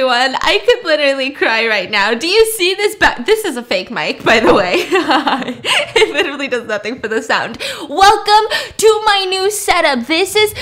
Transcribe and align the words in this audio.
everyone. 0.00 0.34
I 0.40 0.62
could 0.64 0.82
literally 0.86 1.28
cry 1.28 1.68
right 1.68 1.90
now. 1.90 2.14
Do 2.14 2.26
you 2.26 2.46
see 2.52 2.74
this? 2.74 2.94
Ba- 2.96 3.22
this 3.26 3.44
is 3.44 3.58
a 3.58 3.62
fake 3.62 3.90
mic, 3.90 4.24
by 4.24 4.40
the 4.40 4.54
way. 4.54 4.76
it 4.76 6.14
literally 6.14 6.48
does 6.48 6.66
nothing 6.66 7.00
for 7.00 7.08
the 7.08 7.22
sound. 7.22 7.58
Welcome 7.86 8.58
to 8.78 9.02
my 9.04 9.26
new 9.28 9.50
setup. 9.50 10.06
This 10.06 10.34
is. 10.36 10.54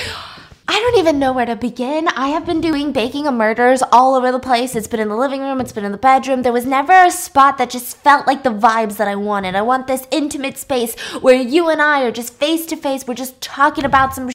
I 0.67 0.73
don't 0.73 0.99
even 0.99 1.19
know 1.19 1.31
where 1.31 1.45
to 1.45 1.55
begin. 1.55 2.09
I 2.09 2.27
have 2.27 2.45
been 2.45 2.59
doing 2.59 2.91
baking 2.91 3.27
of 3.27 3.33
murders 3.33 3.81
all 3.93 4.13
over 4.13 4.29
the 4.29 4.39
place. 4.39 4.75
It's 4.75 4.87
been 4.87 4.99
in 4.99 5.07
the 5.07 5.15
living 5.15 5.39
room, 5.39 5.61
it's 5.61 5.71
been 5.71 5.85
in 5.85 5.93
the 5.93 5.97
bedroom. 5.97 6.41
There 6.41 6.53
was 6.53 6.65
never 6.65 6.91
a 6.91 7.09
spot 7.09 7.57
that 7.57 7.69
just 7.69 7.95
felt 7.95 8.27
like 8.27 8.43
the 8.43 8.49
vibes 8.49 8.97
that 8.97 9.07
I 9.07 9.15
wanted. 9.15 9.55
I 9.55 9.61
want 9.61 9.87
this 9.87 10.05
intimate 10.11 10.57
space 10.57 10.99
where 11.21 11.41
you 11.41 11.69
and 11.69 11.81
I 11.81 12.03
are 12.03 12.11
just 12.11 12.33
face 12.33 12.65
to 12.67 12.75
face. 12.75 13.07
We're 13.07 13.13
just 13.13 13.41
talking 13.41 13.85
about 13.85 14.13
some 14.13 14.29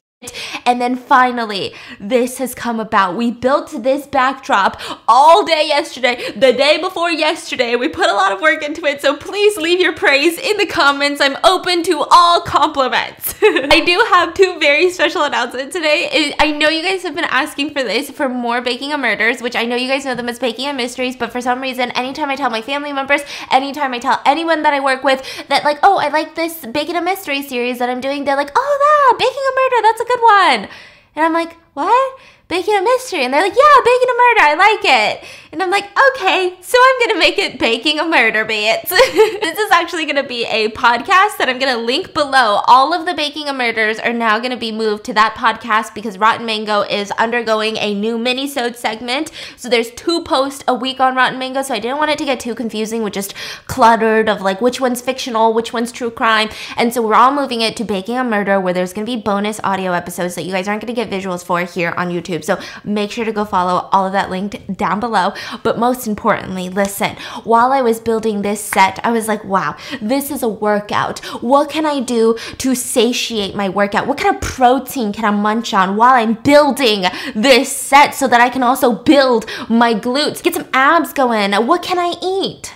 and 0.65 0.81
then 0.81 0.95
finally, 0.95 1.73
this 1.99 2.37
has 2.37 2.55
come 2.55 2.79
about. 2.79 3.15
We 3.15 3.31
built 3.31 3.83
this 3.83 4.07
backdrop 4.07 4.79
all 5.07 5.45
day 5.45 5.67
yesterday, 5.67 6.31
the 6.35 6.53
day 6.53 6.79
before 6.79 7.11
yesterday. 7.11 7.75
We 7.75 7.87
put 7.87 8.09
a 8.09 8.13
lot 8.13 8.31
of 8.31 8.41
work 8.41 8.63
into 8.63 8.85
it, 8.85 9.01
so 9.01 9.15
please 9.15 9.57
leave 9.57 9.79
your 9.79 9.93
praise 9.93 10.37
in 10.37 10.57
the 10.57 10.65
comments. 10.65 11.21
I'm 11.21 11.37
open 11.43 11.83
to 11.83 12.05
all 12.11 12.41
compliments. 12.41 13.35
I 13.41 13.83
do 13.85 14.03
have 14.11 14.33
two 14.33 14.59
very 14.59 14.89
special 14.89 15.23
announcements 15.23 15.75
today. 15.75 16.33
I 16.39 16.51
know 16.51 16.69
you 16.69 16.83
guys 16.83 17.03
have 17.03 17.15
been 17.15 17.25
asking 17.25 17.71
for 17.71 17.83
this 17.83 18.09
for 18.09 18.29
more 18.29 18.61
Baking 18.61 18.93
of 18.93 18.99
Murders, 18.99 19.41
which 19.41 19.55
I 19.55 19.65
know 19.65 19.75
you 19.75 19.87
guys 19.87 20.05
know 20.05 20.15
them 20.15 20.29
as 20.29 20.39
Baking 20.39 20.69
of 20.69 20.75
Mysteries, 20.75 21.15
but 21.15 21.31
for 21.31 21.41
some 21.41 21.61
reason, 21.61 21.91
anytime 21.91 22.29
I 22.29 22.35
tell 22.35 22.49
my 22.49 22.61
family 22.61 22.93
members, 22.93 23.21
anytime 23.51 23.93
I 23.93 23.99
tell 23.99 24.21
anyone 24.25 24.63
that 24.63 24.73
I 24.73 24.79
work 24.79 25.03
with 25.03 25.21
that, 25.47 25.63
like, 25.63 25.79
oh, 25.83 25.97
I 25.97 26.09
like 26.09 26.35
this 26.35 26.65
Baking 26.65 26.95
of 26.95 27.03
Mystery 27.03 27.41
series 27.41 27.79
that 27.79 27.89
I'm 27.89 28.01
doing, 28.01 28.23
they're 28.23 28.35
like, 28.35 28.51
oh, 28.55 28.77
that, 28.79 29.17
Baking 29.19 29.45
of 29.49 29.55
Murder, 29.55 29.81
that's 29.83 30.01
a 30.01 30.05
good 30.05 30.14
one. 30.21 30.69
And 31.15 31.25
I'm 31.25 31.33
like, 31.33 31.55
what? 31.73 32.19
Baking 32.47 32.75
a 32.75 32.81
mystery. 32.81 33.23
And 33.23 33.33
they're 33.33 33.41
like, 33.41 33.55
yeah, 33.55 33.81
baking 33.83 34.09
a 34.09 34.17
murder. 34.17 34.41
I 34.41 34.55
like 34.55 34.85
it. 34.85 35.27
And 35.51 35.63
I'm 35.63 35.71
like, 35.71 35.85
okay, 35.85 36.53
so 36.59 36.77
I'm 36.77 36.99
going 36.99 37.15
to 37.15 37.19
make 37.19 37.39
it 37.39 37.57
baking 37.57 37.97
a 37.97 38.05
murder, 38.05 38.43
bits. 38.43 38.89
this 38.89 39.57
is 39.57 39.71
actually 39.71 40.03
going 40.03 40.17
to 40.17 40.27
be 40.27 40.45
a 40.45 40.69
podcast 40.71 41.37
that 41.37 41.47
I'm 41.47 41.59
going 41.59 41.73
to 41.73 41.81
link 41.81 42.13
below. 42.13 42.61
All 42.67 42.93
of 42.93 43.05
the 43.05 43.13
baking 43.13 43.47
a 43.47 43.53
murders 43.53 43.97
are 43.97 44.11
now 44.11 44.37
going 44.37 44.51
to 44.51 44.57
be 44.57 44.73
moved 44.73 45.05
to 45.05 45.13
that 45.13 45.33
podcast 45.35 45.95
because 45.95 46.17
Rotten 46.17 46.45
Mango 46.45 46.81
is 46.81 47.09
undergoing 47.11 47.77
a 47.77 47.95
new 47.95 48.17
mini-sode 48.17 48.75
segment. 48.75 49.31
So 49.55 49.69
there's 49.69 49.91
two 49.91 50.23
posts 50.23 50.61
a 50.67 50.73
week 50.73 50.99
on 50.99 51.15
Rotten 51.15 51.39
Mango. 51.39 51.61
So 51.61 51.73
I 51.73 51.79
didn't 51.79 51.99
want 51.99 52.11
it 52.11 52.17
to 52.17 52.25
get 52.25 52.41
too 52.41 52.53
confusing 52.53 53.01
with 53.01 53.13
just 53.13 53.33
cluttered 53.65 54.27
of 54.27 54.41
like 54.41 54.59
which 54.59 54.81
one's 54.81 55.01
fictional, 55.01 55.53
which 55.53 55.71
one's 55.71 55.93
true 55.93 56.11
crime. 56.11 56.49
And 56.75 56.93
so 56.93 57.01
we're 57.01 57.15
all 57.15 57.33
moving 57.33 57.61
it 57.61 57.77
to 57.77 57.85
baking 57.85 58.17
a 58.17 58.25
murder 58.25 58.59
where 58.59 58.73
there's 58.73 58.91
going 58.91 59.07
to 59.07 59.11
be 59.11 59.21
bonus 59.21 59.61
audio 59.63 59.93
episodes 59.93 60.35
that 60.35 60.43
you 60.43 60.51
guys 60.51 60.67
aren't 60.67 60.81
going 60.85 60.93
to 60.93 61.01
get 61.01 61.09
visuals 61.09 61.45
for 61.45 61.61
here 61.61 61.93
on 61.95 62.09
YouTube. 62.09 62.34
So 62.43 62.59
make 62.83 63.11
sure 63.11 63.25
to 63.25 63.31
go 63.31 63.45
follow 63.45 63.89
all 63.91 64.05
of 64.05 64.13
that 64.13 64.29
linked 64.29 64.77
down 64.77 64.99
below. 64.99 65.33
But 65.63 65.79
most 65.79 66.07
importantly, 66.07 66.69
listen, 66.69 67.15
while 67.43 67.71
I 67.71 67.81
was 67.81 67.99
building 67.99 68.41
this 68.41 68.63
set, 68.63 68.99
I 69.03 69.11
was 69.11 69.27
like, 69.27 69.43
wow, 69.43 69.75
this 70.01 70.31
is 70.31 70.43
a 70.43 70.49
workout. 70.49 71.19
What 71.41 71.69
can 71.69 71.85
I 71.85 71.99
do 71.99 72.37
to 72.57 72.75
satiate 72.75 73.55
my 73.55 73.69
workout? 73.69 74.07
What 74.07 74.17
kind 74.17 74.35
of 74.35 74.41
protein 74.41 75.13
can 75.13 75.25
I 75.25 75.31
munch 75.31 75.73
on 75.73 75.95
while 75.95 76.13
I'm 76.13 76.33
building 76.35 77.05
this 77.33 77.75
set 77.75 78.15
so 78.15 78.27
that 78.27 78.41
I 78.41 78.49
can 78.49 78.63
also 78.63 78.93
build 78.93 79.45
my 79.69 79.93
glutes, 79.93 80.43
get 80.43 80.53
some 80.53 80.69
abs 80.73 81.13
going? 81.13 81.53
What 81.53 81.83
can 81.83 81.99
I 81.99 82.15
eat? 82.21 82.73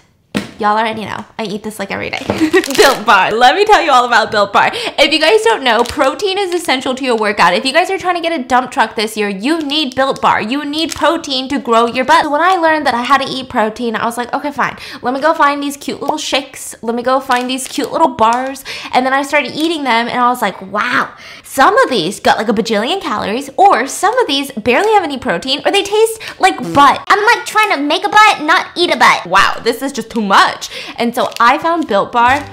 Y'all 0.59 0.77
already 0.77 1.05
know. 1.05 1.23
I 1.37 1.45
eat 1.45 1.63
this 1.63 1.79
like 1.79 1.89
every 1.89 2.09
day. 2.09 2.19
Built 2.27 3.05
Bar. 3.05 3.31
Let 3.31 3.55
me 3.55 3.63
tell 3.63 3.81
you 3.81 3.91
all 3.91 4.03
about 4.03 4.29
Built 4.29 4.51
Bar. 4.51 4.71
If 4.73 5.13
you 5.13 5.17
guys 5.17 5.41
don't 5.43 5.63
know, 5.63 5.85
protein 5.85 6.37
is 6.37 6.53
essential 6.53 6.93
to 6.95 7.05
your 7.05 7.15
workout. 7.15 7.53
If 7.53 7.63
you 7.63 7.71
guys 7.71 7.89
are 7.89 7.97
trying 7.97 8.15
to 8.15 8.21
get 8.21 8.37
a 8.37 8.43
dump 8.43 8.69
truck 8.69 8.97
this 8.97 9.15
year, 9.15 9.29
you 9.29 9.61
need 9.61 9.95
Built 9.95 10.21
Bar. 10.21 10.41
You 10.41 10.65
need 10.65 10.93
protein 10.93 11.47
to 11.47 11.59
grow 11.59 11.85
your 11.85 12.03
butt. 12.03 12.25
So 12.25 12.31
when 12.31 12.41
I 12.41 12.57
learned 12.57 12.85
that 12.87 12.93
I 12.93 13.03
had 13.03 13.19
to 13.19 13.27
eat 13.29 13.47
protein, 13.47 13.95
I 13.95 14.03
was 14.03 14.17
like, 14.17 14.33
okay, 14.33 14.51
fine. 14.51 14.77
Let 15.01 15.13
me 15.13 15.21
go 15.21 15.33
find 15.33 15.63
these 15.63 15.77
cute 15.77 16.01
little 16.01 16.17
shakes. 16.17 16.75
Let 16.81 16.93
me 16.93 17.03
go 17.03 17.21
find 17.21 17.49
these 17.49 17.65
cute 17.65 17.93
little 17.93 18.09
bars. 18.09 18.65
And 18.91 19.05
then 19.05 19.13
I 19.13 19.21
started 19.21 19.53
eating 19.55 19.85
them 19.85 20.09
and 20.09 20.19
I 20.19 20.27
was 20.27 20.41
like, 20.41 20.61
wow, 20.61 21.15
some 21.43 21.77
of 21.77 21.89
these 21.89 22.19
got 22.19 22.37
like 22.37 22.49
a 22.49 22.53
bajillion 22.53 23.01
calories, 23.01 23.49
or 23.55 23.87
some 23.87 24.17
of 24.19 24.27
these 24.27 24.51
barely 24.51 24.91
have 24.91 25.03
any 25.03 25.17
protein, 25.17 25.61
or 25.65 25.71
they 25.71 25.83
taste 25.83 26.19
like 26.39 26.57
mm. 26.57 26.75
butt. 26.75 27.01
I'm 27.07 27.25
like 27.25 27.45
trying 27.45 27.71
to 27.71 27.81
make 27.81 28.05
a 28.05 28.09
butt, 28.09 28.41
not 28.41 28.67
eat 28.75 28.93
a 28.93 28.97
butt. 28.97 29.25
Wow, 29.25 29.61
this 29.63 29.81
is 29.81 29.93
just 29.93 30.11
too 30.11 30.21
much 30.21 30.48
much. 30.51 30.69
And 30.97 31.13
so 31.13 31.31
I 31.39 31.57
found 31.57 31.87
Built 31.87 32.11
Bar 32.11 32.47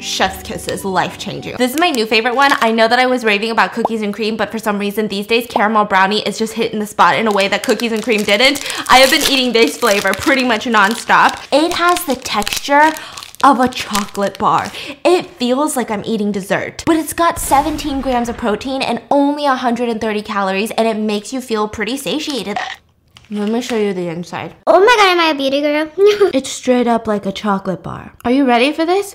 chef's 0.00 0.42
kisses 0.42 0.82
life 0.82 1.18
changing 1.18 1.54
this 1.58 1.74
is 1.74 1.78
my 1.78 1.90
new 1.90 2.06
favorite 2.06 2.34
one 2.34 2.50
i 2.62 2.72
know 2.72 2.88
that 2.88 2.98
i 2.98 3.04
was 3.04 3.22
raving 3.22 3.50
about 3.50 3.74
cookies 3.74 4.00
and 4.00 4.14
cream 4.14 4.34
but 4.34 4.50
for 4.50 4.58
some 4.58 4.78
reason 4.78 5.06
these 5.08 5.26
days 5.26 5.46
caramel 5.46 5.84
brownie 5.84 6.22
is 6.22 6.38
just 6.38 6.54
hitting 6.54 6.78
the 6.78 6.86
spot 6.86 7.18
in 7.18 7.26
a 7.26 7.30
way 7.30 7.48
that 7.48 7.62
cookies 7.62 7.92
and 7.92 8.02
cream 8.02 8.22
didn't 8.22 8.64
i 8.88 8.96
have 8.96 9.10
been 9.10 9.30
eating 9.30 9.52
this 9.52 9.76
flavor 9.76 10.14
pretty 10.14 10.42
much 10.42 10.64
nonstop 10.64 11.46
it 11.52 11.74
has 11.74 12.02
the 12.06 12.16
texture 12.16 12.90
of 13.42 13.58
a 13.58 13.68
chocolate 13.68 14.38
bar. 14.38 14.70
It 15.02 15.24
feels 15.26 15.74
like 15.74 15.90
I'm 15.90 16.04
eating 16.04 16.30
dessert, 16.30 16.84
but 16.84 16.96
it's 16.96 17.14
got 17.14 17.38
17 17.38 18.02
grams 18.02 18.28
of 18.28 18.36
protein 18.36 18.82
and 18.82 19.00
only 19.10 19.44
130 19.44 20.20
calories, 20.20 20.70
and 20.72 20.86
it 20.86 20.98
makes 20.98 21.32
you 21.32 21.40
feel 21.40 21.66
pretty 21.66 21.96
satiated. 21.96 22.58
Let 23.32 23.48
me 23.48 23.60
show 23.62 23.76
you 23.76 23.94
the 23.94 24.08
inside. 24.08 24.56
Oh 24.66 24.80
my 24.80 24.96
god, 24.96 25.08
am 25.12 25.20
I 25.20 25.30
a 25.30 25.34
beauty 25.36 25.60
girl? 25.60 25.88
it's 26.34 26.48
straight 26.50 26.88
up 26.88 27.06
like 27.06 27.26
a 27.26 27.32
chocolate 27.32 27.80
bar. 27.80 28.12
Are 28.24 28.32
you 28.32 28.44
ready 28.44 28.72
for 28.72 28.84
this? 28.84 29.14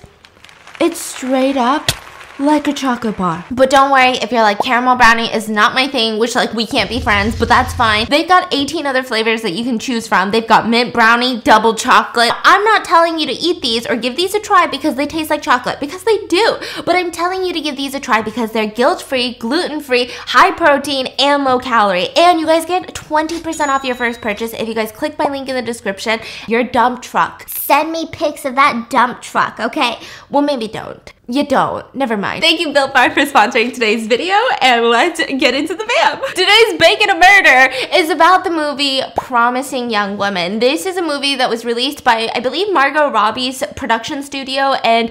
It's 0.79 1.01
straight 1.01 1.57
up 1.57 1.91
like 2.39 2.67
a 2.67 2.73
chocolate 2.73 3.17
bar. 3.17 3.45
But 3.49 3.69
don't 3.69 3.91
worry 3.91 4.17
if 4.17 4.31
you're 4.31 4.41
like 4.41 4.59
caramel 4.59 4.95
brownie 4.95 5.33
is 5.33 5.47
not 5.47 5.73
my 5.73 5.87
thing, 5.87 6.19
which 6.19 6.35
like 6.35 6.53
we 6.53 6.65
can't 6.65 6.89
be 6.89 6.99
friends, 6.99 7.37
but 7.37 7.47
that's 7.47 7.73
fine. 7.73 8.05
They've 8.09 8.27
got 8.27 8.53
18 8.53 8.85
other 8.85 9.03
flavors 9.03 9.41
that 9.41 9.53
you 9.53 9.63
can 9.63 9.79
choose 9.79 10.07
from. 10.07 10.31
They've 10.31 10.47
got 10.47 10.67
mint 10.67 10.93
brownie, 10.93 11.41
double 11.41 11.75
chocolate. 11.75 12.31
I'm 12.43 12.63
not 12.63 12.83
telling 12.85 13.19
you 13.19 13.25
to 13.27 13.33
eat 13.33 13.61
these 13.61 13.87
or 13.87 13.95
give 13.95 14.15
these 14.15 14.33
a 14.33 14.39
try 14.39 14.67
because 14.67 14.95
they 14.95 15.07
taste 15.07 15.29
like 15.29 15.41
chocolate, 15.41 15.79
because 15.79 16.03
they 16.03 16.25
do. 16.27 16.57
But 16.85 16.95
I'm 16.95 17.11
telling 17.11 17.43
you 17.43 17.53
to 17.53 17.61
give 17.61 17.77
these 17.77 17.95
a 17.95 17.99
try 17.99 18.21
because 18.21 18.51
they're 18.51 18.67
guilt-free, 18.67 19.35
gluten-free, 19.35 20.11
high 20.11 20.51
protein, 20.51 21.07
and 21.19 21.43
low 21.43 21.59
calorie. 21.59 22.09
And 22.17 22.39
you 22.39 22.45
guys 22.45 22.65
get 22.65 22.93
20% 22.93 23.67
off 23.67 23.83
your 23.83 23.95
first 23.95 24.21
purchase 24.21 24.53
if 24.53 24.67
you 24.67 24.73
guys 24.73 24.91
click 24.91 25.17
my 25.17 25.29
link 25.29 25.47
in 25.47 25.55
the 25.55 25.61
description. 25.61 26.19
Your 26.47 26.63
dump 26.63 27.01
truck. 27.01 27.47
Send 27.47 27.91
me 27.91 28.07
pics 28.11 28.45
of 28.45 28.55
that 28.55 28.89
dump 28.89 29.21
truck, 29.21 29.59
okay? 29.59 29.99
Well, 30.29 30.43
maybe 30.43 30.67
don't. 30.67 31.13
You 31.27 31.43
don't. 31.43 31.93
Never 31.95 32.17
mind. 32.17 32.43
Thank 32.43 32.59
you, 32.59 32.71
Built 32.71 32.93
Bar, 32.93 33.09
for 33.09 33.21
sponsoring 33.21 33.73
today's 33.73 34.05
video, 34.05 34.35
and 34.61 34.85
let's 34.85 35.19
get 35.19 35.55
into 35.55 35.73
the 35.73 35.83
video. 35.83 36.23
Today's 36.29 36.77
Baking 36.77 37.09
a 37.09 37.15
Murder 37.15 37.73
is 37.95 38.11
about 38.11 38.43
the 38.43 38.51
movie 38.51 39.01
Promising 39.17 39.89
Young 39.89 40.17
Woman. 40.17 40.59
This 40.59 40.85
is 40.85 40.97
a 40.97 41.01
movie 41.01 41.35
that 41.35 41.49
was 41.49 41.65
released 41.65 42.03
by, 42.03 42.29
I 42.35 42.41
believe, 42.41 42.71
Margot 42.71 43.09
Robbie's 43.09 43.63
production 43.75 44.21
studio, 44.21 44.73
and 44.83 45.09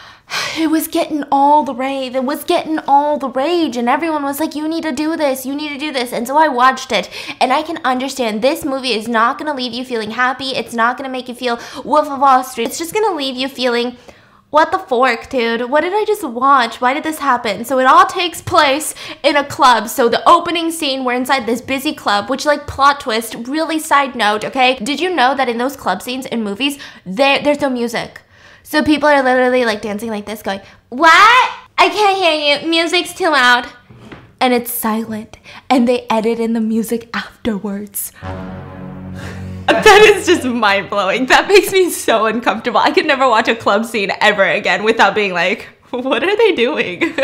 it 0.58 0.70
was 0.70 0.88
getting 0.88 1.24
all 1.30 1.62
the 1.62 1.74
rave. 1.74 2.16
It 2.16 2.24
was 2.24 2.42
getting 2.42 2.78
all 2.88 3.18
the 3.18 3.28
rage, 3.28 3.76
and 3.76 3.86
everyone 3.86 4.22
was 4.22 4.40
like, 4.40 4.54
You 4.54 4.66
need 4.66 4.84
to 4.84 4.92
do 4.92 5.14
this, 5.14 5.44
you 5.44 5.54
need 5.54 5.68
to 5.68 5.78
do 5.78 5.92
this. 5.92 6.10
And 6.10 6.26
so 6.26 6.38
I 6.38 6.48
watched 6.48 6.90
it, 6.90 7.10
and 7.38 7.52
I 7.52 7.60
can 7.60 7.80
understand 7.84 8.40
this 8.40 8.64
movie 8.64 8.92
is 8.92 9.08
not 9.08 9.38
gonna 9.38 9.54
leave 9.54 9.74
you 9.74 9.84
feeling 9.84 10.12
happy. 10.12 10.52
It's 10.52 10.72
not 10.72 10.96
gonna 10.96 11.10
make 11.10 11.28
you 11.28 11.34
feel 11.34 11.60
Wolf 11.84 12.08
of 12.08 12.18
Wall 12.18 12.44
Street. 12.44 12.68
It's 12.68 12.78
just 12.78 12.94
gonna 12.94 13.14
leave 13.14 13.36
you 13.36 13.46
feeling 13.46 13.98
what 14.50 14.72
the 14.72 14.78
fork, 14.78 15.30
dude? 15.30 15.70
What 15.70 15.82
did 15.82 15.92
I 15.94 16.04
just 16.04 16.24
watch? 16.24 16.80
Why 16.80 16.92
did 16.92 17.04
this 17.04 17.20
happen? 17.20 17.64
So 17.64 17.78
it 17.78 17.86
all 17.86 18.06
takes 18.06 18.42
place 18.42 18.94
in 19.22 19.36
a 19.36 19.44
club. 19.44 19.88
So 19.88 20.08
the 20.08 20.28
opening 20.28 20.72
scene, 20.72 21.04
we're 21.04 21.14
inside 21.14 21.46
this 21.46 21.60
busy 21.60 21.94
club, 21.94 22.28
which 22.28 22.44
like 22.44 22.66
plot 22.66 23.00
twist, 23.00 23.36
really 23.46 23.78
side 23.78 24.16
note, 24.16 24.44
okay? 24.44 24.76
Did 24.76 25.00
you 25.00 25.14
know 25.14 25.36
that 25.36 25.48
in 25.48 25.58
those 25.58 25.76
club 25.76 26.02
scenes 26.02 26.26
in 26.26 26.42
movies, 26.42 26.78
there 27.06 27.40
there's 27.40 27.60
no 27.60 27.70
music? 27.70 28.22
So 28.64 28.82
people 28.82 29.08
are 29.08 29.22
literally 29.22 29.64
like 29.64 29.82
dancing 29.82 30.10
like 30.10 30.26
this, 30.26 30.42
going, 30.42 30.60
What? 30.88 31.56
I 31.78 31.88
can't 31.88 32.18
hear 32.18 32.58
you. 32.60 32.68
Music's 32.68 33.14
too 33.14 33.30
loud. 33.30 33.66
And 34.40 34.52
it's 34.52 34.72
silent. 34.72 35.38
And 35.68 35.86
they 35.86 36.06
edit 36.10 36.40
in 36.40 36.54
the 36.54 36.60
music 36.60 37.08
afterwards. 37.14 38.12
that 39.84 40.02
is 40.02 40.26
just 40.26 40.44
mind 40.44 40.90
blowing. 40.90 41.26
That 41.26 41.48
makes 41.48 41.72
me 41.72 41.90
so 41.90 42.26
uncomfortable. 42.26 42.80
I 42.80 42.90
could 42.90 43.06
never 43.06 43.28
watch 43.28 43.48
a 43.48 43.54
club 43.54 43.84
scene 43.84 44.10
ever 44.20 44.44
again 44.44 44.84
without 44.84 45.14
being 45.14 45.32
like, 45.32 45.68
what 45.90 46.22
are 46.22 46.36
they 46.36 46.52
doing? 46.52 47.02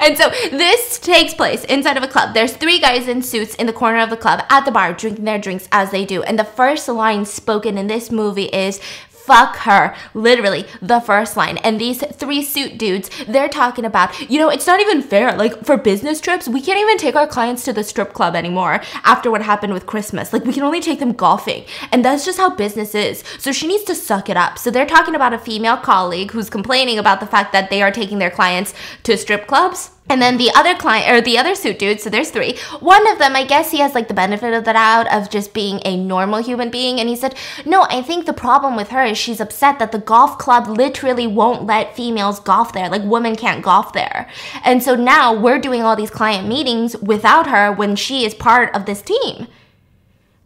and 0.00 0.16
so 0.16 0.28
this 0.50 0.98
takes 0.98 1.34
place 1.34 1.64
inside 1.64 1.96
of 1.96 2.02
a 2.02 2.08
club. 2.08 2.34
There's 2.34 2.56
three 2.56 2.78
guys 2.78 3.08
in 3.08 3.22
suits 3.22 3.54
in 3.56 3.66
the 3.66 3.72
corner 3.72 4.00
of 4.00 4.10
the 4.10 4.16
club 4.16 4.44
at 4.50 4.64
the 4.64 4.70
bar 4.70 4.92
drinking 4.92 5.24
their 5.24 5.38
drinks 5.38 5.68
as 5.72 5.90
they 5.90 6.04
do. 6.04 6.22
And 6.22 6.38
the 6.38 6.44
first 6.44 6.88
line 6.88 7.24
spoken 7.24 7.76
in 7.76 7.88
this 7.88 8.10
movie 8.10 8.44
is 8.44 8.80
fuck 9.24 9.56
her. 9.56 9.94
Literally, 10.12 10.66
the 10.82 11.00
first 11.00 11.36
line. 11.36 11.56
And 11.58 11.80
these 11.80 12.04
three 12.14 12.42
suit 12.42 12.76
dudes, 12.76 13.10
they're 13.26 13.48
talking 13.48 13.84
about, 13.84 14.30
you 14.30 14.38
know, 14.38 14.50
it's 14.50 14.66
not 14.66 14.80
even 14.80 15.00
fair. 15.00 15.34
Like, 15.34 15.64
for 15.64 15.76
business 15.78 16.20
trips, 16.20 16.46
we 16.46 16.60
can't 16.60 16.78
even 16.78 16.98
take 16.98 17.16
our 17.16 17.26
clients 17.26 17.64
to 17.64 17.72
the 17.72 17.84
strip 17.84 18.12
club 18.12 18.36
anymore 18.36 18.82
after 19.02 19.30
what 19.30 19.42
happened 19.42 19.72
with 19.72 19.86
Christmas. 19.86 20.32
Like, 20.32 20.44
we 20.44 20.52
can 20.52 20.62
only 20.62 20.80
take 20.80 20.98
them 20.98 21.12
golfing. 21.12 21.64
And 21.90 22.04
that's 22.04 22.24
just 22.24 22.38
how 22.38 22.54
business 22.54 22.94
is. 22.94 23.24
So 23.38 23.50
she 23.50 23.66
needs 23.66 23.84
to 23.84 23.94
suck 23.94 24.28
it 24.28 24.36
up. 24.36 24.58
So 24.58 24.70
they're 24.70 24.86
talking 24.86 25.14
about 25.14 25.32
a 25.32 25.38
female 25.38 25.78
colleague 25.78 26.32
who's 26.32 26.50
complaining 26.50 26.98
about 26.98 27.20
the 27.20 27.26
fact 27.26 27.52
that 27.52 27.70
they 27.70 27.82
are 27.82 27.90
taking 27.90 28.18
their 28.18 28.30
clients 28.30 28.74
to 29.04 29.16
strip 29.16 29.46
clubs 29.46 29.90
And 30.06 30.20
then 30.20 30.36
the 30.36 30.50
other 30.54 30.74
client 30.74 31.10
or 31.10 31.22
the 31.22 31.38
other 31.38 31.54
suit 31.54 31.78
dude, 31.78 32.00
so 32.00 32.10
there's 32.10 32.30
three. 32.30 32.58
One 32.80 33.10
of 33.10 33.18
them, 33.18 33.34
I 33.34 33.44
guess 33.44 33.70
he 33.70 33.78
has 33.78 33.94
like 33.94 34.08
the 34.08 34.14
benefit 34.14 34.52
of 34.52 34.64
the 34.64 34.74
doubt 34.74 35.10
of 35.12 35.30
just 35.30 35.54
being 35.54 35.80
a 35.84 35.96
normal 35.96 36.42
human 36.42 36.70
being. 36.70 37.00
And 37.00 37.08
he 37.08 37.16
said, 37.16 37.34
No, 37.64 37.86
I 37.88 38.02
think 38.02 38.26
the 38.26 38.34
problem 38.34 38.76
with 38.76 38.90
her 38.90 39.02
is 39.02 39.16
she's 39.16 39.40
upset 39.40 39.78
that 39.78 39.92
the 39.92 39.98
golf 39.98 40.36
club 40.36 40.68
literally 40.68 41.26
won't 41.26 41.64
let 41.64 41.96
females 41.96 42.38
golf 42.38 42.74
there. 42.74 42.90
Like 42.90 43.02
women 43.02 43.34
can't 43.34 43.64
golf 43.64 43.94
there. 43.94 44.28
And 44.62 44.82
so 44.82 44.94
now 44.94 45.34
we're 45.34 45.58
doing 45.58 45.82
all 45.82 45.96
these 45.96 46.10
client 46.10 46.46
meetings 46.46 46.96
without 46.98 47.46
her 47.46 47.72
when 47.72 47.96
she 47.96 48.26
is 48.26 48.34
part 48.34 48.74
of 48.74 48.84
this 48.84 49.00
team. 49.00 49.48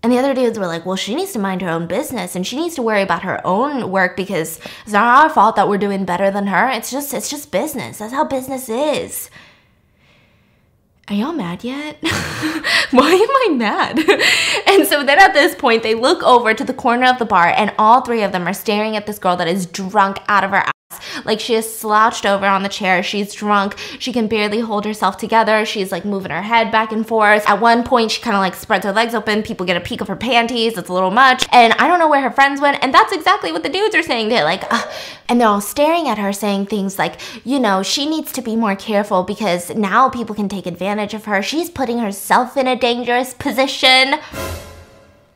And 0.02 0.12
the 0.12 0.19
other 0.19 0.34
dudes 0.34 0.58
were 0.58 0.69
like, 0.69 0.87
well, 0.87 0.94
she 0.94 1.16
needs 1.16 1.32
to 1.32 1.40
mind 1.40 1.61
her 1.62 1.69
own 1.69 1.88
business 1.88 2.37
and 2.37 2.46
she 2.46 2.56
needs 2.56 2.76
to 2.76 2.82
worry 2.82 3.02
about 3.02 3.25
her 3.25 3.44
own 3.44 3.90
work 3.90 4.16
because 4.16 4.61
it's 4.84 4.93
not 4.93 5.25
our 5.25 5.28
fault 5.28 5.56
that 5.56 5.69
we're 5.69 5.78
doing 5.78 6.04
better 6.04 6.31
than 6.31 6.46
her. 6.46 6.70
It's 6.70 6.93
just 6.93 7.12
it's 7.12 7.28
just 7.28 7.50
business. 7.50 7.99
That's 7.99 8.12
how 8.12 8.25
business 8.25 8.69
is. 8.69 9.28
Are 11.10 11.14
y'all 11.14 11.32
mad 11.32 11.64
yet? 11.64 11.96
Why 12.90 13.12
am 13.12 13.31
I 13.31 13.49
mad? 13.56 13.99
and 14.66 14.87
so 14.87 15.02
then 15.02 15.19
at 15.19 15.32
this 15.32 15.55
point, 15.55 15.82
they 15.82 15.94
look 15.94 16.22
over 16.22 16.52
to 16.52 16.64
the 16.64 16.75
corner 16.75 17.06
of 17.06 17.19
the 17.19 17.25
bar, 17.25 17.46
and 17.46 17.72
all 17.78 18.02
three 18.02 18.22
of 18.22 18.32
them 18.32 18.46
are 18.46 18.52
staring 18.52 18.94
at 18.94 19.06
this 19.06 19.19
girl 19.19 19.34
that 19.37 19.49
is 19.49 19.64
drunk 19.64 20.19
out 20.28 20.44
of 20.44 20.50
her. 20.50 20.64
Like 21.25 21.40
she 21.40 21.55
is 21.55 21.79
slouched 21.79 22.25
over 22.25 22.46
on 22.46 22.62
the 22.62 22.69
chair. 22.69 23.02
She's 23.02 23.35
drunk. 23.35 23.76
She 23.99 24.12
can 24.12 24.26
barely 24.26 24.61
hold 24.61 24.85
herself 24.87 25.19
together. 25.19 25.67
She's 25.67 25.93
like 25.93 26.05
moving 26.05 26.31
her 26.31 26.43
head 26.43 26.73
back 26.73 26.93
and 26.93 27.06
forth. 27.06 27.46
At 27.46 27.61
one 27.61 27.85
point, 27.85 28.11
she 28.11 28.23
kind 28.23 28.35
of 28.37 28.40
like 28.40 28.55
spreads 28.55 28.87
her 28.87 28.93
legs 28.93 29.14
open. 29.14 29.43
People 29.43 29.67
get 29.67 29.76
a 29.76 29.81
peek 29.81 30.00
of 30.00 30.08
her 30.08 30.17
panties. 30.17 30.79
It's 30.79 30.88
a 30.88 30.93
little 30.93 31.11
much. 31.11 31.46
And 31.52 31.75
I 31.75 31.87
don't 31.88 31.99
know 31.99 32.08
where 32.08 32.23
her 32.23 32.31
friends 32.31 32.61
went. 32.61 32.82
And 32.82 32.93
that's 32.94 33.12
exactly 33.12 33.52
what 33.52 33.62
the 33.62 33.69
dudes 33.69 33.94
are 33.94 34.02
saying. 34.02 34.29
They're 34.29 34.44
like, 34.44 34.64
Ugh. 34.70 34.90
and 35.29 35.40
they're 35.40 35.49
all 35.49 35.61
staring 35.61 36.08
at 36.08 36.19
her, 36.19 36.32
saying 36.32 36.67
things 36.67 36.99
like, 36.99 37.20
you 37.44 37.61
know, 37.61 37.82
she 37.82 38.08
needs 38.08 38.32
to 38.32 38.43
be 38.43 38.56
more 38.56 38.76
careful 38.76 39.25
because 39.25 39.75
now 39.75 40.08
people 40.08 40.35
can 40.35 40.49
take 40.49 40.67
advantage 40.67 41.12
of 41.12 41.26
her. 41.26 41.43
She's 41.43 41.69
putting 41.69 41.99
herself 41.99 42.56
in 42.56 42.67
a 42.67 42.76
dangerous 42.76 43.35
position. 43.35 44.14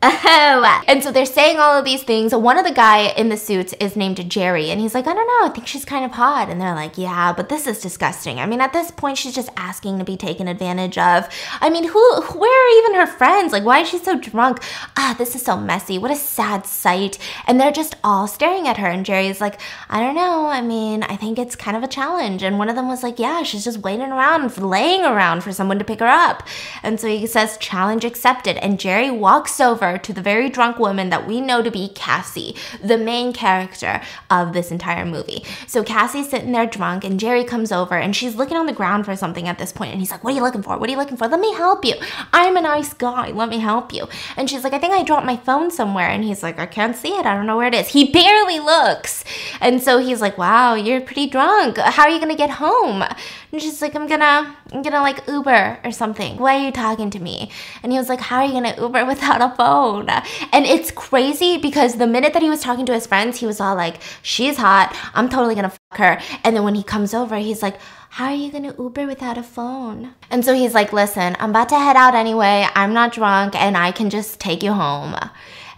And 0.92 1.02
so 1.02 1.12
they're 1.12 1.26
saying 1.26 1.58
all 1.58 1.78
of 1.78 1.84
these 1.84 2.02
things. 2.02 2.34
One 2.34 2.58
of 2.58 2.64
the 2.64 2.72
guy 2.72 3.08
in 3.12 3.28
the 3.28 3.36
suits 3.36 3.72
is 3.74 3.96
named 3.96 4.28
Jerry, 4.28 4.70
and 4.70 4.80
he's 4.80 4.94
like, 4.94 5.06
I 5.06 5.14
don't 5.14 5.26
know, 5.26 5.46
I 5.46 5.52
think 5.54 5.66
she's 5.66 5.84
kind 5.84 6.04
of 6.04 6.10
hot. 6.10 6.48
And 6.48 6.60
they're 6.60 6.74
like, 6.74 6.98
Yeah, 6.98 7.32
but 7.32 7.48
this 7.48 7.66
is 7.66 7.80
disgusting. 7.80 8.38
I 8.38 8.46
mean, 8.46 8.60
at 8.60 8.72
this 8.72 8.90
point, 8.90 9.18
she's 9.18 9.34
just 9.34 9.50
asking 9.56 9.98
to 9.98 10.04
be 10.04 10.16
taken 10.16 10.48
advantage 10.48 10.98
of. 10.98 11.28
I 11.60 11.70
mean, 11.70 11.84
who? 11.84 12.22
Where 12.22 12.50
are 12.50 12.78
even 12.78 12.94
her 12.96 13.06
friends? 13.06 13.52
Like, 13.52 13.64
why 13.64 13.80
is 13.80 13.88
she 13.88 13.98
so 13.98 14.18
drunk? 14.18 14.58
Ah, 14.96 15.14
this 15.16 15.36
is 15.36 15.42
so 15.42 15.56
messy. 15.56 15.98
What 15.98 16.10
a 16.10 16.16
sad 16.16 16.66
sight. 16.66 17.18
And 17.46 17.60
they're 17.60 17.72
just 17.72 17.94
all 18.02 18.26
staring 18.26 18.66
at 18.66 18.78
her. 18.78 18.88
And 18.88 19.06
Jerry's 19.06 19.40
like, 19.40 19.60
I 19.88 20.00
don't 20.00 20.16
know. 20.16 20.46
I 20.46 20.62
mean, 20.62 21.04
I 21.04 21.16
think 21.16 21.38
it's 21.38 21.54
kind 21.54 21.76
of 21.76 21.82
a 21.82 21.88
challenge. 21.88 22.42
And 22.42 22.58
one 22.58 22.68
of 22.68 22.76
them 22.76 22.88
was 22.88 23.02
like, 23.02 23.18
Yeah, 23.18 23.44
she's 23.44 23.64
just 23.64 23.78
waiting 23.78 24.10
around, 24.10 24.56
laying 24.58 25.04
around 25.04 25.42
for 25.42 25.52
someone 25.52 25.78
to 25.78 25.84
pick 25.84 26.00
her 26.00 26.06
up. 26.06 26.42
And 26.82 26.98
so 26.98 27.06
he 27.06 27.26
says, 27.26 27.56
Challenge 27.58 28.04
accepted. 28.04 28.56
And 28.58 28.80
Jerry 28.80 29.10
walks 29.10 29.60
over 29.60 29.91
to 29.98 30.12
the 30.12 30.22
very 30.22 30.48
drunk 30.48 30.78
woman 30.78 31.10
that 31.10 31.26
we 31.26 31.40
know 31.40 31.62
to 31.62 31.70
be 31.70 31.88
Cassie, 31.88 32.56
the 32.82 32.98
main 32.98 33.32
character 33.32 34.00
of 34.30 34.52
this 34.52 34.70
entire 34.70 35.04
movie. 35.04 35.44
So 35.66 35.82
Cassie's 35.82 36.28
sitting 36.28 36.52
there 36.52 36.66
drunk, 36.66 37.04
and 37.04 37.18
Jerry 37.18 37.44
comes 37.44 37.72
over 37.72 37.96
and 37.96 38.14
she's 38.14 38.36
looking 38.36 38.56
on 38.56 38.66
the 38.66 38.72
ground 38.72 39.04
for 39.04 39.16
something 39.16 39.48
at 39.48 39.58
this 39.58 39.72
point, 39.72 39.92
and 39.92 40.00
he's 40.00 40.10
like, 40.10 40.24
What 40.24 40.32
are 40.32 40.36
you 40.36 40.42
looking 40.42 40.62
for? 40.62 40.78
What 40.78 40.88
are 40.88 40.92
you 40.92 40.98
looking 40.98 41.16
for? 41.16 41.28
Let 41.28 41.40
me 41.40 41.52
help 41.54 41.84
you. 41.84 41.94
I'm 42.32 42.56
a 42.56 42.60
nice 42.60 42.92
guy. 42.92 43.30
Let 43.30 43.48
me 43.48 43.58
help 43.58 43.92
you. 43.92 44.08
And 44.36 44.48
she's 44.48 44.64
like, 44.64 44.72
I 44.72 44.78
think 44.78 44.94
I 44.94 45.02
dropped 45.02 45.26
my 45.26 45.36
phone 45.36 45.70
somewhere. 45.70 46.08
And 46.08 46.24
he's 46.24 46.42
like, 46.42 46.58
I 46.58 46.66
can't 46.66 46.96
see 46.96 47.10
it. 47.10 47.26
I 47.26 47.34
don't 47.34 47.46
know 47.46 47.56
where 47.56 47.68
it 47.68 47.74
is. 47.74 47.88
He 47.88 48.10
barely 48.10 48.58
looks. 48.58 49.24
And 49.60 49.82
so 49.82 49.98
he's 49.98 50.20
like, 50.20 50.38
Wow, 50.38 50.74
you're 50.74 51.00
pretty 51.00 51.26
drunk. 51.26 51.78
How 51.78 52.04
are 52.04 52.10
you 52.10 52.20
gonna 52.20 52.36
get 52.36 52.50
home? 52.50 53.04
And 53.52 53.60
she's 53.60 53.82
like, 53.82 53.94
I'm 53.94 54.06
gonna, 54.06 54.56
I'm 54.72 54.80
gonna 54.80 55.02
like 55.02 55.28
Uber 55.28 55.80
or 55.84 55.92
something. 55.92 56.38
Why 56.38 56.56
are 56.56 56.64
you 56.64 56.72
talking 56.72 57.10
to 57.10 57.18
me? 57.18 57.50
And 57.82 57.92
he 57.92 57.98
was 57.98 58.08
like, 58.08 58.20
How 58.20 58.38
are 58.38 58.46
you 58.46 58.52
gonna 58.54 58.74
Uber 58.80 59.04
without 59.12 59.42
a 59.42 59.54
phone? 59.54 60.08
And 60.08 60.64
it's 60.64 60.90
crazy 60.90 61.58
because 61.58 61.96
the 61.96 62.06
minute 62.06 62.32
that 62.32 62.40
he 62.40 62.48
was 62.48 62.62
talking 62.62 62.86
to 62.86 62.94
his 62.94 63.06
friends, 63.06 63.40
he 63.40 63.46
was 63.46 63.60
all 63.60 63.76
like, 63.76 63.96
She's 64.22 64.56
hot. 64.56 64.96
I'm 65.12 65.28
totally 65.28 65.54
gonna 65.54 65.68
fuck 65.68 65.98
her. 65.98 66.18
And 66.44 66.56
then 66.56 66.64
when 66.64 66.74
he 66.74 66.82
comes 66.82 67.12
over, 67.12 67.36
he's 67.36 67.62
like, 67.62 67.76
how 68.16 68.26
are 68.26 68.34
you 68.34 68.52
gonna 68.52 68.74
Uber 68.78 69.06
without 69.06 69.38
a 69.38 69.42
phone? 69.42 70.12
And 70.30 70.44
so 70.44 70.52
he's 70.52 70.74
like, 70.74 70.92
listen, 70.92 71.34
I'm 71.40 71.48
about 71.48 71.70
to 71.70 71.78
head 71.78 71.96
out 71.96 72.14
anyway. 72.14 72.66
I'm 72.74 72.92
not 72.92 73.14
drunk 73.14 73.54
and 73.54 73.74
I 73.74 73.90
can 73.90 74.10
just 74.10 74.38
take 74.38 74.62
you 74.62 74.74
home. 74.74 75.16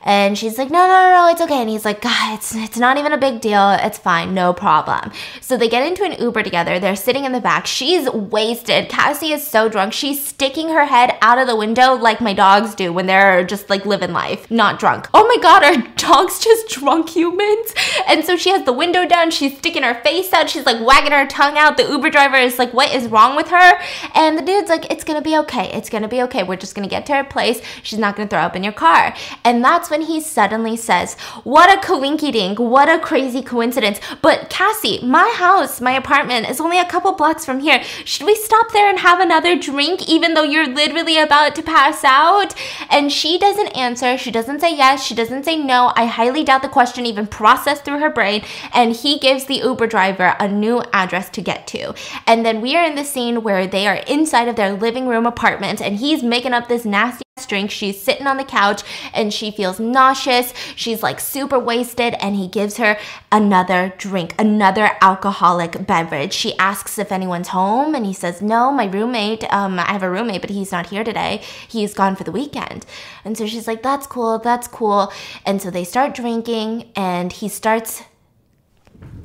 And 0.04 0.36
she's 0.36 0.58
like, 0.58 0.70
no, 0.70 0.86
no, 0.86 0.92
no, 0.92 1.10
no, 1.10 1.28
it's 1.30 1.40
okay. 1.40 1.60
And 1.62 1.70
he's 1.70 1.84
like, 1.84 2.02
God, 2.02 2.34
it's, 2.34 2.54
it's 2.54 2.76
not 2.76 2.98
even 2.98 3.12
a 3.14 3.18
big 3.18 3.40
deal. 3.40 3.70
It's 3.70 3.96
fine. 3.96 4.34
No 4.34 4.52
problem. 4.52 5.12
So 5.40 5.56
they 5.56 5.68
get 5.68 5.86
into 5.86 6.04
an 6.04 6.20
Uber 6.20 6.42
together. 6.42 6.78
They're 6.78 6.94
sitting 6.94 7.24
in 7.24 7.32
the 7.32 7.40
back. 7.40 7.66
She's 7.66 8.08
wasted. 8.10 8.90
Cassie 8.90 9.32
is 9.32 9.46
so 9.46 9.68
drunk. 9.70 9.94
She's 9.94 10.22
sticking 10.24 10.68
her 10.68 10.84
head 10.84 11.16
out 11.22 11.38
of 11.38 11.46
the 11.46 11.56
window 11.56 11.94
like 11.94 12.20
my 12.20 12.34
dogs 12.34 12.74
do 12.74 12.92
when 12.92 13.06
they're 13.06 13.44
just 13.44 13.70
like 13.70 13.86
living 13.86 14.12
life, 14.12 14.50
not 14.50 14.78
drunk. 14.78 15.08
Oh 15.14 15.26
my 15.26 15.42
God, 15.42 15.64
are 15.64 15.94
dogs 15.96 16.38
just 16.38 16.68
drunk 16.68 17.08
humans? 17.08 17.74
And 18.06 18.24
so 18.24 18.36
she 18.36 18.50
has 18.50 18.64
the 18.64 18.72
window 18.74 19.06
down. 19.06 19.30
She's 19.30 19.56
sticking 19.56 19.84
her 19.84 19.94
face 20.02 20.32
out. 20.34 20.50
She's 20.50 20.66
like 20.66 20.84
wagging 20.84 21.12
her 21.12 21.26
tongue 21.26 21.56
out. 21.56 21.78
The 21.78 21.88
Uber 21.88 22.10
driver 22.10 22.36
is 22.36 22.58
like, 22.58 22.74
what 22.74 22.94
is 22.94 23.08
wrong 23.08 23.36
with 23.36 23.48
her? 23.48 23.80
And 24.14 24.36
the 24.36 24.42
dude's 24.42 24.68
like, 24.68 24.90
it's 24.92 25.04
going 25.04 25.18
to 25.18 25.24
be 25.24 25.38
okay. 25.38 25.70
It's 25.72 25.88
going 25.88 26.02
to 26.02 26.08
be 26.08 26.22
okay. 26.24 26.42
We're 26.42 26.56
just 26.56 26.74
going 26.74 26.86
to 26.86 26.94
get 26.94 27.06
to 27.06 27.14
her 27.14 27.24
place. 27.24 27.62
She's 27.82 27.98
not 27.98 28.16
going 28.16 28.28
to 28.28 28.30
throw 28.30 28.42
up 28.42 28.54
in 28.54 28.62
your 28.62 28.74
car. 28.74 29.14
And 29.44 29.64
that's 29.64 29.88
when 29.94 30.02
he 30.08 30.20
suddenly 30.20 30.76
says, 30.76 31.14
What 31.44 31.73
a 31.73 31.81
coinky 31.81 32.32
dink, 32.32 32.58
what 32.58 32.88
a 32.88 32.99
crazy 32.99 33.43
coincidence. 33.43 34.00
But 34.23 34.50
Cassie, 34.50 34.99
my 35.05 35.32
house, 35.37 35.81
my 35.81 35.93
apartment 35.93 36.50
is 36.50 36.61
only 36.61 36.81
a 36.81 36.85
couple 36.85 37.12
blocks 37.12 37.44
from 37.44 37.61
here. 37.61 37.81
Should 38.05 38.26
we 38.26 38.35
stop 38.35 38.73
there 38.73 38.91
and 38.91 38.99
have 38.99 39.20
another 39.20 39.56
drink, 39.56 40.08
even 40.08 40.35
though 40.35 40.43
you're 40.43 40.67
literally 40.67 41.17
about 41.17 41.55
to 41.55 41.62
pass 41.62 42.02
out? 42.02 42.56
And 42.91 43.12
she 43.12 43.38
doesn't 43.38 43.69
answer. 43.69 44.19
She 44.19 44.32
doesn't 44.32 44.61
say 44.61 44.76
yes. 44.76 45.05
She 45.05 45.14
doesn't 45.14 45.44
say 45.44 45.56
no. 45.58 45.93
I 45.94 46.06
highly 46.06 46.43
doubt 46.43 46.62
the 46.62 46.69
question 46.69 47.06
even 47.06 47.29
processed 47.29 47.85
through 47.85 48.00
her 48.00 48.11
brain. 48.11 48.43
And 48.73 48.97
he 48.97 49.20
gives 49.20 49.44
the 49.44 49.58
Uber 49.58 49.87
driver 49.87 50.35
a 50.40 50.49
new 50.49 50.82
address 50.93 51.31
to 51.31 51.40
get 51.40 51.69
to. 51.69 51.94
And 52.26 52.44
then 52.44 52.61
we 52.61 52.75
are 52.75 52.85
in 52.85 52.97
the 52.97 53.05
scene 53.05 53.44
where 53.44 53.69
they 53.69 53.87
are 53.87 54.02
inside 54.08 54.49
of 54.49 54.56
their 54.56 54.73
living 54.73 55.06
room 55.06 55.25
apartment 55.25 55.81
and 55.81 55.99
he's 55.99 56.25
making 56.25 56.52
up 56.52 56.67
this 56.67 56.85
nasty 56.85 57.24
drink. 57.48 57.69
She's 57.69 58.00
sitting 58.00 58.28
on 58.28 58.36
the 58.36 58.44
couch 58.44 58.82
and 59.12 59.34
she 59.34 59.50
feels 59.50 59.81
nauseous. 59.81 60.54
She's 60.76 61.02
like 61.02 61.19
super 61.19 61.58
wasted, 61.58 62.14
and 62.20 62.36
he 62.36 62.46
gives 62.46 62.76
her 62.76 62.96
another 63.32 63.92
drink, 63.98 64.34
another 64.38 64.92
alcoholic 65.00 65.84
beverage. 65.84 66.32
She 66.32 66.56
asks 66.58 66.96
if 66.96 67.10
anyone's 67.10 67.48
home, 67.48 67.96
and 67.96 68.06
he 68.06 68.12
says, 68.12 68.40
No, 68.40 68.70
my 68.70 68.86
roommate, 68.86 69.52
um, 69.52 69.81
I 69.81 69.90
have 69.92 70.04
a 70.04 70.10
roommate, 70.10 70.42
but 70.42 70.50
he's 70.50 70.70
not 70.70 70.90
here 70.90 71.02
today. 71.02 71.42
He's 71.66 71.92
gone 71.92 72.14
for 72.14 72.22
the 72.22 72.31
weekend. 72.31 72.86
And 73.25 73.37
so 73.37 73.46
she's 73.46 73.66
like, 73.66 73.82
That's 73.82 74.06
cool, 74.06 74.38
that's 74.38 74.69
cool. 74.69 75.12
And 75.44 75.60
so 75.60 75.70
they 75.70 75.85
start 75.85 76.14
drinking, 76.14 76.92
and 76.94 77.32
he 77.32 77.49
starts 77.49 78.04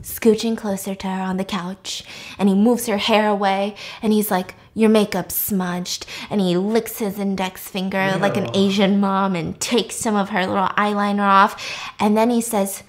scooching 0.02 0.58
closer 0.58 0.96
to 0.96 1.08
her 1.08 1.22
on 1.22 1.38
the 1.38 1.44
couch 1.44 2.06
and 2.38 2.48
he 2.48 2.56
moves 2.56 2.88
her 2.88 2.98
hair 2.98 3.28
away 3.28 3.76
and 4.02 4.14
he's 4.14 4.32
like 4.32 4.56
your 4.80 4.90
makeup 4.90 5.30
smudged 5.32 6.06
and 6.30 6.40
he 6.40 6.56
licks 6.56 7.00
his 7.00 7.20
index 7.20 7.68
finger 7.68 8.16
like 8.20 8.38
an 8.38 8.50
asian 8.56 9.00
mom 9.00 9.36
and 9.36 9.60
takes 9.60 9.96
some 9.96 10.16
of 10.16 10.30
her 10.30 10.46
little 10.48 10.70
eyeliner 10.78 11.28
off. 11.42 11.54
And 12.00 12.16
then 12.18 12.30
he 12.30 12.42
says 12.42 12.84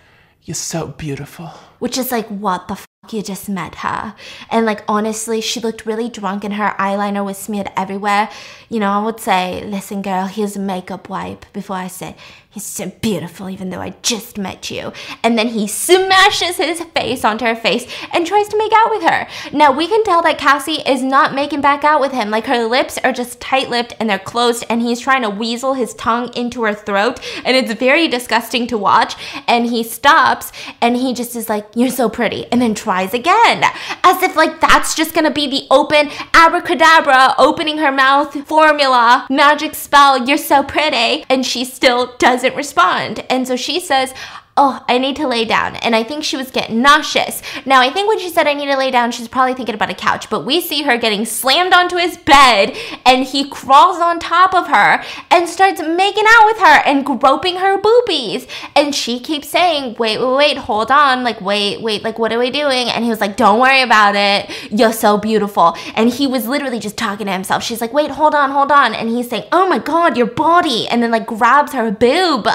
You're 0.45 0.55
so 0.55 0.89
beautiful. 0.89 1.49
which 1.81 1.99
is 1.99 2.13
like 2.13 2.29
what 2.29 2.69
the 2.69 2.77
fuck 2.77 2.87
you 3.13 3.23
just 3.23 3.49
met 3.49 3.77
her. 3.77 4.15
And 4.51 4.67
like 4.67 4.85
honestly 4.89 5.41
she 5.41 5.61
looked 5.61 5.87
really 5.87 6.09
drunk 6.09 6.45
and 6.45 6.55
her 6.55 6.75
eyeliner 6.79 7.25
was 7.25 7.39
smeared 7.39 7.71
everywhere. 7.77 8.29
You 8.69 8.79
know 8.81 8.91
i 8.93 9.03
would 9.05 9.19
say 9.21 9.65
listen 9.65 10.01
girl 10.03 10.27
here's 10.27 10.57
a 10.57 10.61
makeup 10.61 11.09
wipe 11.09 11.45
before 11.53 11.77
i 11.77 11.89
say 11.89 12.15
he's 12.51 12.65
so 12.65 12.89
beautiful 13.01 13.49
even 13.49 13.71
though 13.71 13.81
i 13.81 13.95
just 14.03 14.39
met 14.39 14.71
you. 14.71 14.93
And 15.23 15.39
then 15.39 15.49
he 15.49 15.67
smashes 15.67 16.57
his 16.57 16.81
face 16.83 17.25
onto 17.25 17.45
her 17.45 17.57
face 17.57 17.87
and 18.13 18.27
tries 18.27 18.49
to 18.49 18.59
make 18.59 18.73
out 18.73 18.91
with 18.91 19.03
her. 19.03 19.27
Now 19.53 19.73
we 19.73 19.87
can 19.87 20.05
tell 20.05 20.23
that 20.23 20.39
cassie 20.39 20.83
is 20.87 21.03
not 21.03 21.35
making 21.35 21.61
back 21.61 21.85
out 21.85 22.01
with 22.01 22.13
him. 22.13 22.31
Like 22.31 22.47
her 22.47 22.65
lips 22.65 22.99
are 22.99 23.13
just 23.13 23.41
tight-lipped 23.41 23.95
and 23.99 24.09
they're 24.09 24.19
closed 24.19 24.65
and 24.69 24.83
he's 24.83 25.01
trying 25.01 25.23
to 25.23 25.31
weasel 25.31 25.75
his 25.75 25.95
tongue 25.95 26.33
into 26.35 26.63
her 26.65 26.75
throat 26.75 27.21
and 27.45 27.57
it's 27.57 27.73
very 27.75 28.09
disgusting 28.09 28.67
to 28.69 28.79
watch. 28.79 29.15
And 29.47 29.67
he 29.67 29.83
stops 29.83 30.53
and 30.81 30.97
he 30.97 31.15
just 31.15 31.37
is 31.37 31.49
like 31.49 31.67
you're 31.75 31.91
so 31.91 32.09
pretty 32.09 32.47
and 32.53 32.61
then 32.61 32.75
tries 32.75 33.00
again 33.15 33.65
as 34.05 34.23
if 34.23 34.37
like 34.37 34.61
that's 34.61 34.95
just 34.95 35.15
gonna 35.15 35.31
be 35.31 35.47
the 35.49 35.67
open 35.71 36.11
abracadabra 36.35 37.35
opening 37.39 37.79
her 37.79 37.93
mouth 37.93 38.35
formula 38.47 39.27
magic 39.31 39.75
spell 39.75 40.27
you're 40.27 40.37
so 40.37 40.63
pretty 40.63 41.25
and 41.29 41.45
she 41.45 41.65
still 41.65 42.15
doesn't 42.19 42.55
respond. 42.55 43.25
And 43.31 43.47
so 43.47 43.57
she 43.57 43.81
says 43.81 44.15
oh, 44.63 44.85
I 44.87 44.99
need 44.99 45.17
to 45.17 45.27
lay 45.27 45.47
down. 45.47 45.77
And 45.77 45.97
I 45.97 46.05
think 46.05 46.23
she 46.23 46.37
was 46.37 46.51
getting 46.51 46.83
nauseous. 46.83 47.41
Now, 47.65 47.81
I 47.81 47.91
think 47.91 48.09
when 48.09 48.19
she 48.19 48.29
said, 48.29 48.47
I 48.47 48.53
need 48.53 48.67
to 48.67 48.77
lay 48.77 48.91
down, 48.91 49.11
she's 49.11 49.27
probably 49.27 49.55
thinking 49.55 49.75
about 49.75 49.89
a 49.89 49.95
couch. 49.95 50.29
But 50.29 50.45
we 50.45 50.61
see 50.61 50.83
her 50.83 50.99
getting 50.99 51.25
slammed 51.25 51.73
onto 51.73 51.97
his 51.97 52.19
bed 52.19 52.77
and 53.07 53.25
he 53.25 53.49
crawls 53.49 54.01
on 54.01 54.19
top 54.19 54.53
of 54.53 54.69
her 54.69 55.03
and 55.31 55.49
starts 55.49 55.81
making 55.81 56.25
out 56.29 56.45
with 56.45 56.59
her 56.59 56.83
and 56.85 57.07
groping 57.07 57.57
her 57.57 57.81
boobies. 57.81 58.47
And 58.77 58.95
she 58.95 59.19
keeps 59.19 59.49
saying, 59.49 59.97
wait, 59.99 60.19
wait, 60.19 60.37
wait, 60.37 60.57
hold 60.59 60.91
on. 60.91 61.25
Like, 61.25 61.41
wait, 61.41 61.81
wait, 61.81 62.03
like, 62.03 62.19
what 62.19 62.31
are 62.31 62.39
we 62.39 62.51
doing? 62.51 62.91
And 62.91 63.03
he 63.03 63.09
was 63.09 63.23
like, 63.23 63.39
don't 63.39 63.61
worry 63.61 63.81
about 63.81 64.15
it. 64.15 64.51
You're 64.71 64.93
so 64.93 65.17
beautiful. 65.17 65.75
And 65.95 66.11
he 66.11 66.27
was 66.27 66.47
literally 66.47 66.81
just 66.81 66.99
talking 66.99 67.25
to 67.27 67.33
himself. 67.33 67.63
She's 67.63 67.81
like, 67.81 67.95
wait, 67.95 68.11
hold 68.11 68.35
on, 68.35 68.51
hold 68.51 68.71
on. 68.71 68.95
And 68.95 69.09
he's 69.09 69.31
saying, 69.31 69.45
oh 69.53 69.67
my 69.67 69.79
God, 69.79 70.19
your 70.19 70.27
body. 70.27 70.87
And 70.89 71.03
then, 71.03 71.11
like, 71.11 71.27
grabs 71.27 71.73
her 71.73 71.91
boob. 71.91 72.47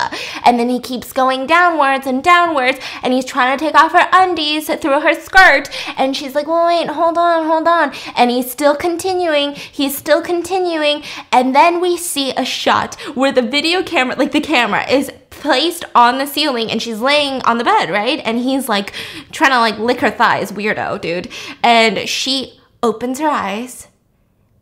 And 0.44 0.60
then 0.60 0.70
he 0.70 0.80
keeps 0.80 1.12
going 1.12 1.48
and 2.06 2.24
downwards. 2.24 2.80
And 3.02 3.14
he's 3.14 3.25
trying 3.25 3.58
to 3.58 3.64
take 3.64 3.75
off 3.75 3.94
her 3.94 4.08
undies 4.12 4.68
through 4.68 5.00
her 5.02 5.14
skirt. 5.14 5.70
And 5.98 6.16
she's 6.16 6.36
like, 6.36 6.48
well, 6.48 6.68
wait, 6.68 6.88
hold 6.90 7.18
on, 7.18 7.46
hold 7.46 7.68
on. 7.68 7.94
And 8.16 8.30
he's 8.32 8.52
still 8.52 8.75
continuing. 8.75 9.56
He's 9.56 9.98
still 9.98 10.22
continuing. 10.22 11.04
And 11.32 11.56
then 11.56 11.80
we 11.80 11.98
see 11.98 12.32
a 12.32 12.46
shot 12.46 12.96
where 13.16 13.32
the 13.32 13.42
video 13.42 13.84
camera, 13.84 14.16
like 14.16 14.32
the 14.32 14.42
camera, 14.42 14.88
is 14.90 15.12
placed 15.30 15.86
on 15.94 16.18
the 16.18 16.25
ceiling 16.25 16.72
and 16.72 16.82
she's 16.82 17.00
laying 17.00 17.42
on 17.44 17.58
the 17.58 17.64
bed, 17.64 17.90
right? 17.90 18.22
And 18.25 18.40
he's 18.40 18.68
like 18.68 18.94
trying 19.32 19.52
to 19.52 19.60
like 19.60 19.78
lick 19.78 20.02
her 20.02 20.12
thighs, 20.12 20.52
weirdo, 20.52 21.02
dude. 21.02 21.30
And 21.64 22.10
she 22.10 22.60
opens 22.82 23.20
her 23.20 23.28
eyes 23.28 23.88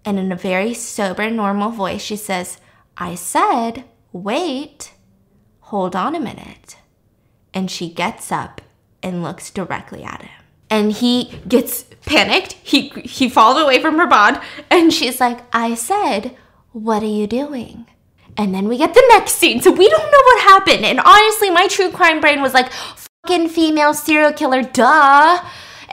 and 0.06 0.20
in 0.20 0.32
a 0.32 0.36
very 0.36 0.74
sober, 0.74 1.30
normal 1.30 1.70
voice, 1.70 2.02
she 2.02 2.18
says, 2.18 2.58
I 2.98 3.16
said, 3.16 3.86
wait, 4.12 4.94
hold 5.62 5.96
on 5.96 6.16
a 6.16 6.20
minute. 6.20 6.78
And 7.54 7.70
she 7.70 7.90
gets 7.90 8.32
up 8.32 8.62
and 9.02 9.24
looks 9.24 9.52
directly 9.52 10.04
at 10.04 10.22
him. 10.22 10.32
And 10.70 10.92
he 10.92 11.40
gets 11.48 11.84
panicked. 12.06 12.54
He 12.64 12.90
he 12.90 13.30
falls 13.30 13.62
away 13.62 13.80
from 13.82 13.98
her 13.98 14.08
bod 14.08 14.42
and 14.72 14.92
she's 14.92 15.20
like, 15.20 15.42
"I 15.54 15.76
said, 15.76 16.36
what 16.72 17.04
are 17.04 17.18
you 17.20 17.28
doing?" 17.28 17.86
And 18.38 18.54
then 18.56 18.68
we 18.68 18.78
get 18.78 18.94
the 18.94 19.06
next 19.10 19.34
scene. 19.34 19.62
So 19.62 19.72
we 19.72 19.88
don't 19.88 20.12
know 20.12 20.24
what 20.26 20.42
happened. 20.44 20.86
And 20.86 21.00
honestly, 21.00 21.50
my 21.52 21.68
true 21.68 21.92
crime 21.92 22.20
brain 22.20 22.42
was 22.42 22.54
like, 22.54 22.72
fucking 22.72 23.50
female 23.50 23.94
serial 23.94 24.34
killer, 24.34 24.64
duh. 24.64 25.40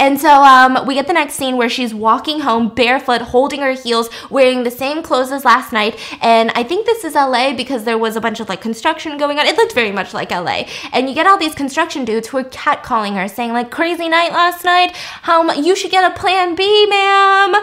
And 0.00 0.18
so 0.18 0.42
um, 0.42 0.86
we 0.86 0.94
get 0.94 1.06
the 1.06 1.12
next 1.12 1.34
scene 1.34 1.58
where 1.58 1.68
she's 1.68 1.92
walking 1.92 2.40
home 2.40 2.70
barefoot, 2.74 3.20
holding 3.20 3.60
her 3.60 3.72
heels, 3.72 4.08
wearing 4.30 4.62
the 4.62 4.70
same 4.70 5.02
clothes 5.02 5.30
as 5.30 5.44
last 5.44 5.74
night. 5.74 6.00
And 6.22 6.50
I 6.54 6.62
think 6.62 6.86
this 6.86 7.04
is 7.04 7.14
LA 7.14 7.54
because 7.54 7.84
there 7.84 7.98
was 7.98 8.16
a 8.16 8.20
bunch 8.20 8.40
of 8.40 8.48
like 8.48 8.62
construction 8.62 9.18
going 9.18 9.38
on. 9.38 9.46
It 9.46 9.56
looked 9.56 9.74
very 9.74 9.92
much 9.92 10.14
like 10.14 10.30
LA. 10.30 10.64
And 10.94 11.08
you 11.08 11.14
get 11.14 11.26
all 11.26 11.36
these 11.36 11.54
construction 11.54 12.06
dudes 12.06 12.28
who 12.28 12.38
are 12.38 12.44
catcalling 12.44 13.14
her, 13.14 13.28
saying 13.28 13.52
like, 13.52 13.70
"Crazy 13.70 14.08
night 14.08 14.32
last 14.32 14.64
night. 14.64 14.96
How 14.96 15.52
you 15.52 15.76
should 15.76 15.90
get 15.90 16.10
a 16.10 16.18
Plan 16.18 16.54
B, 16.54 16.86
ma'am." 16.86 17.54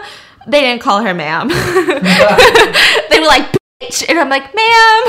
They 0.46 0.60
didn't 0.60 0.80
call 0.80 1.02
her 1.02 1.12
ma'am. 1.12 1.48
they 3.10 3.20
were 3.20 3.26
like, 3.26 3.57
and 3.80 4.18
I'm 4.18 4.28
like, 4.28 4.52
ma'am. 4.54 5.02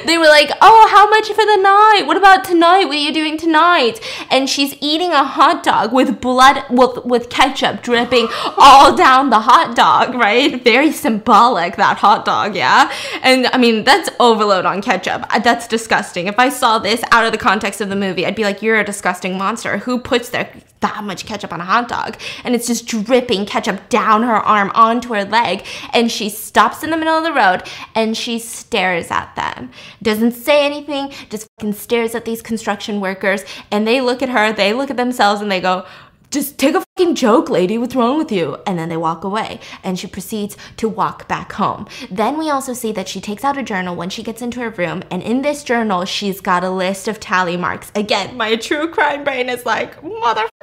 they 0.06 0.16
were 0.16 0.24
like, 0.24 0.50
oh, 0.62 0.88
how 0.90 1.06
much 1.10 1.28
for 1.28 1.44
the 1.44 1.56
night? 1.60 2.04
What 2.06 2.16
about 2.16 2.42
tonight? 2.42 2.86
What 2.86 2.96
are 2.96 2.98
you 2.98 3.12
doing 3.12 3.36
tonight? 3.36 4.00
And 4.30 4.48
she's 4.48 4.74
eating 4.80 5.12
a 5.12 5.22
hot 5.22 5.62
dog 5.62 5.92
with 5.92 6.18
blood, 6.18 6.64
with, 6.70 7.04
with 7.04 7.28
ketchup 7.28 7.82
dripping 7.82 8.28
all 8.56 8.96
down 8.96 9.28
the 9.28 9.40
hot 9.40 9.76
dog, 9.76 10.14
right? 10.14 10.64
Very 10.64 10.92
symbolic, 10.92 11.76
that 11.76 11.98
hot 11.98 12.24
dog, 12.24 12.56
yeah? 12.56 12.90
And 13.22 13.48
I 13.48 13.58
mean, 13.58 13.84
that's 13.84 14.08
overload 14.18 14.64
on 14.64 14.80
ketchup. 14.80 15.26
Uh, 15.28 15.40
That's 15.40 15.68
disgusting. 15.68 16.26
If 16.26 16.38
I 16.38 16.48
saw 16.48 16.78
this 16.78 17.02
out 17.12 17.26
of 17.26 17.32
the 17.32 17.38
context 17.38 17.82
of 17.82 17.90
the 17.90 17.96
movie, 17.96 18.24
I'd 18.24 18.34
be 18.34 18.44
like, 18.44 18.62
you're 18.62 18.80
a 18.80 18.84
disgusting 18.84 19.36
monster. 19.36 19.76
Who 19.78 19.98
puts 19.98 20.30
their 20.30 20.50
that 20.84 21.02
much 21.02 21.24
ketchup 21.24 21.50
on 21.50 21.62
a 21.62 21.64
hot 21.64 21.88
dog 21.88 22.18
and 22.44 22.54
it's 22.54 22.66
just 22.66 22.86
dripping 22.86 23.46
ketchup 23.46 23.88
down 23.88 24.22
her 24.22 24.36
arm 24.36 24.70
onto 24.74 25.14
her 25.14 25.24
leg 25.24 25.64
and 25.94 26.12
she 26.12 26.28
stops 26.28 26.82
in 26.84 26.90
the 26.90 26.96
middle 26.96 27.16
of 27.16 27.24
the 27.24 27.32
road 27.32 27.62
and 27.94 28.18
she 28.18 28.38
stares 28.38 29.10
at 29.10 29.34
them 29.34 29.70
doesn't 30.02 30.32
say 30.32 30.66
anything 30.66 31.10
just 31.30 31.48
fucking 31.58 31.72
stares 31.72 32.14
at 32.14 32.26
these 32.26 32.42
construction 32.42 33.00
workers 33.00 33.44
and 33.70 33.88
they 33.88 34.02
look 34.02 34.20
at 34.20 34.28
her 34.28 34.52
they 34.52 34.74
look 34.74 34.90
at 34.90 34.98
themselves 34.98 35.40
and 35.40 35.50
they 35.50 35.60
go 35.60 35.86
just 36.34 36.58
take 36.58 36.74
a 36.74 36.82
fucking 36.96 37.14
joke, 37.14 37.48
lady. 37.48 37.78
What's 37.78 37.94
wrong 37.94 38.18
with 38.18 38.32
you? 38.32 38.58
And 38.66 38.76
then 38.76 38.88
they 38.88 38.96
walk 38.96 39.22
away 39.22 39.60
and 39.84 39.96
she 39.96 40.08
proceeds 40.08 40.56
to 40.78 40.88
walk 40.88 41.28
back 41.28 41.52
home. 41.52 41.86
Then 42.10 42.36
we 42.36 42.50
also 42.50 42.72
see 42.72 42.90
that 42.90 43.08
she 43.08 43.20
takes 43.20 43.44
out 43.44 43.56
a 43.56 43.62
journal 43.62 43.94
when 43.94 44.10
she 44.10 44.24
gets 44.24 44.42
into 44.42 44.58
her 44.58 44.70
room. 44.70 45.04
And 45.12 45.22
in 45.22 45.42
this 45.42 45.62
journal, 45.62 46.04
she's 46.04 46.40
got 46.40 46.64
a 46.64 46.70
list 46.70 47.06
of 47.06 47.20
tally 47.20 47.56
marks. 47.56 47.92
Again, 47.94 48.36
my 48.36 48.56
true 48.56 48.88
crime 48.88 49.22
brain 49.22 49.48
is 49.48 49.64
like, 49.64 49.94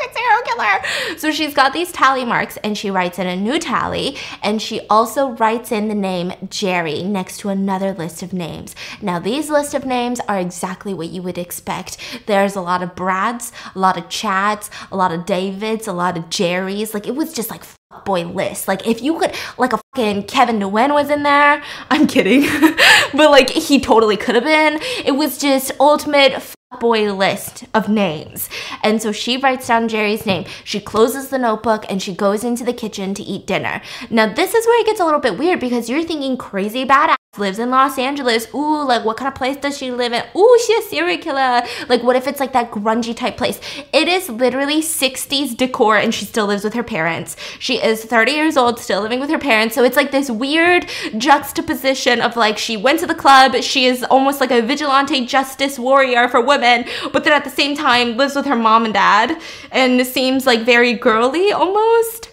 motherfucking 0.02 0.14
serial 0.14 0.42
killer. 0.44 1.18
So 1.18 1.32
she's 1.32 1.54
got 1.54 1.74
these 1.74 1.92
tally 1.92 2.26
marks 2.26 2.58
and 2.58 2.78
she 2.78 2.90
writes 2.90 3.20
in 3.20 3.28
a 3.28 3.36
new 3.36 3.60
tally. 3.60 4.18
And 4.42 4.62
she 4.62 4.82
also 4.90 5.30
writes 5.30 5.72
in 5.72 5.88
the 5.88 5.96
name 5.96 6.34
Jerry 6.50 7.04
next 7.04 7.40
to 7.40 7.50
another 7.50 7.94
list 7.94 8.24
of 8.24 8.34
names. 8.34 8.76
Now, 9.02 9.20
these 9.20 9.50
list 9.50 9.74
of 9.74 9.86
names 9.86 10.20
are 10.22 10.40
exactly 10.40 10.94
what 10.94 11.10
you 11.10 11.22
would 11.22 11.38
expect. 11.38 11.98
There's 12.26 12.56
a 12.56 12.62
lot 12.62 12.84
of 12.84 12.96
Brads, 12.96 13.52
a 13.76 13.80
lot 13.80 13.98
of 13.98 14.06
Chads, 14.06 14.70
a 14.92 14.96
lot 14.96 15.12
of 15.12 15.26
Davids, 15.26 15.88
a 15.88 15.94
lot 15.94 16.18
of 16.18 16.26
Jerrys. 16.26 16.94
Like 16.94 17.08
it 17.08 17.16
was 17.16 17.34
just 17.34 17.50
like 17.50 17.64
boy 18.06 18.26
list. 18.26 18.68
Like 18.68 18.88
if 18.88 19.02
you 19.02 19.20
could 19.20 19.36
like 19.58 19.74
a 19.74 19.80
fucking 19.96 20.24
Kevin 20.24 20.60
Nguyen 20.60 20.94
was 20.94 21.10
in 21.10 21.24
there. 21.24 21.62
I'm 21.90 22.08
kidding. 22.08 22.42
but 23.14 23.30
like 23.30 23.50
he 23.50 23.80
totally 23.80 24.18
could 24.18 24.36
have 24.36 24.44
been. 24.44 24.80
It 25.06 25.12
was 25.12 25.38
just 25.38 25.72
ultimate 25.80 26.56
boy 26.80 27.14
list 27.14 27.66
of 27.74 27.90
names. 27.90 28.50
And 28.84 29.02
so 29.02 29.12
she 29.12 29.38
writes 29.38 29.68
down 29.68 29.88
Jerry's 29.88 30.26
name. 30.26 30.46
She 30.64 30.80
closes 30.80 31.30
the 31.30 31.38
notebook 31.38 31.86
and 31.90 32.02
she 32.02 32.16
goes 32.16 32.44
into 32.44 32.64
the 32.64 32.74
kitchen 32.74 33.14
to 33.16 33.24
eat 33.24 33.46
dinner. 33.46 33.82
Now 34.10 34.32
this 34.34 34.54
is 34.54 34.66
where 34.66 34.82
it 34.82 34.86
gets 34.86 35.00
a 35.00 35.06
little 35.06 35.20
bit 35.20 35.38
weird 35.38 35.60
because 35.60 35.90
you're 35.90 36.04
thinking 36.04 36.38
crazy 36.38 36.86
badass 36.86 37.21
lives 37.38 37.60
in 37.60 37.70
Los 37.70 37.98
Angeles. 37.98 38.54
Ooh, 38.54 38.84
like 38.84 39.06
what 39.06 39.16
kind 39.16 39.30
of 39.30 39.36
place 39.36 39.56
does 39.56 39.78
she 39.78 39.90
live 39.90 40.12
in? 40.12 40.22
Ooh, 40.36 40.60
she's 40.66 40.86
a 40.86 40.90
serial 40.90 41.18
killer. 41.18 41.62
Like 41.88 42.04
what 42.04 42.18
if 42.18 42.28
it's 42.28 42.42
like 42.42 42.52
that 42.52 42.72
grungy 42.72 43.16
type 43.16 43.38
place? 43.38 43.62
It 43.94 44.10
is 44.10 44.28
literally 44.28 44.82
60s 44.82 45.56
decor 45.56 45.96
and 45.96 46.14
she 46.14 46.26
still 46.26 46.46
lives 46.46 46.66
with 46.66 46.74
her 46.74 46.84
parents. 46.84 47.38
She 47.58 47.82
is 47.82 48.04
30 48.04 48.34
years 48.34 48.58
old, 48.58 48.80
still 48.80 49.02
living 49.02 49.22
with 49.22 49.30
her 49.30 49.40
parents. 49.40 49.76
So 49.76 49.84
it's 49.86 49.96
like 49.96 50.12
this 50.12 50.30
weird 50.30 50.90
juxtaposition 51.18 52.20
of 52.20 52.36
like 52.36 52.58
she 52.58 52.76
went 52.76 53.00
to 53.00 53.08
the 53.08 53.16
club, 53.16 53.56
she 53.64 53.86
is 53.86 54.04
almost 54.04 54.42
like 54.42 54.52
a 54.52 54.62
vigilante 54.62 55.26
justice 55.26 55.80
warrior 55.80 56.28
for 56.28 56.42
women, 56.42 56.84
but 57.14 57.24
then 57.24 57.32
at 57.32 57.46
the 57.46 57.50
same 57.50 57.78
time 57.78 58.18
lives 58.18 58.36
with 58.36 58.46
her 58.46 58.58
mom 58.58 58.84
and 58.84 58.94
dad 58.94 59.42
and 59.72 60.06
seems 60.06 60.46
like 60.46 60.66
very 60.66 60.92
girly 60.92 61.54
almost. 61.54 62.28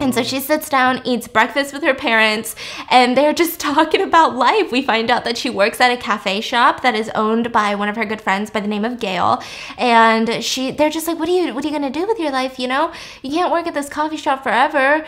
And 0.00 0.14
so 0.14 0.22
she 0.22 0.40
sits 0.40 0.68
down, 0.68 1.00
eats 1.04 1.28
breakfast 1.28 1.72
with 1.72 1.82
her 1.82 1.94
parents, 1.94 2.54
and 2.90 3.16
they're 3.16 3.32
just 3.32 3.60
talking 3.72 4.00
about 4.00 4.36
life. 4.36 4.72
We 4.72 4.82
find 4.82 5.10
out 5.10 5.24
that 5.24 5.38
she 5.38 5.50
works 5.50 5.80
at 5.80 5.92
a 5.92 5.96
cafe 5.96 6.40
shop 6.40 6.82
that 6.82 6.94
is 6.94 7.10
owned 7.14 7.52
by 7.52 7.74
one 7.74 7.88
of 7.88 7.96
her 7.96 8.04
good 8.04 8.20
friends 8.20 8.50
by 8.50 8.60
the 8.60 8.68
name 8.68 8.84
of 8.84 8.98
Gail. 8.98 9.42
And 9.78 10.42
she 10.42 10.70
they're 10.70 10.90
just 10.90 11.06
like, 11.06 11.18
What 11.18 11.28
are 11.28 11.32
you 11.32 11.54
what 11.54 11.64
are 11.64 11.68
you 11.68 11.72
gonna 11.72 11.90
do 11.90 12.06
with 12.06 12.18
your 12.18 12.32
life? 12.32 12.58
You 12.58 12.68
know? 12.68 12.92
You 13.22 13.30
can't 13.30 13.52
work 13.52 13.66
at 13.66 13.74
this 13.74 13.88
coffee 13.88 14.16
shop 14.16 14.42
forever. 14.42 15.06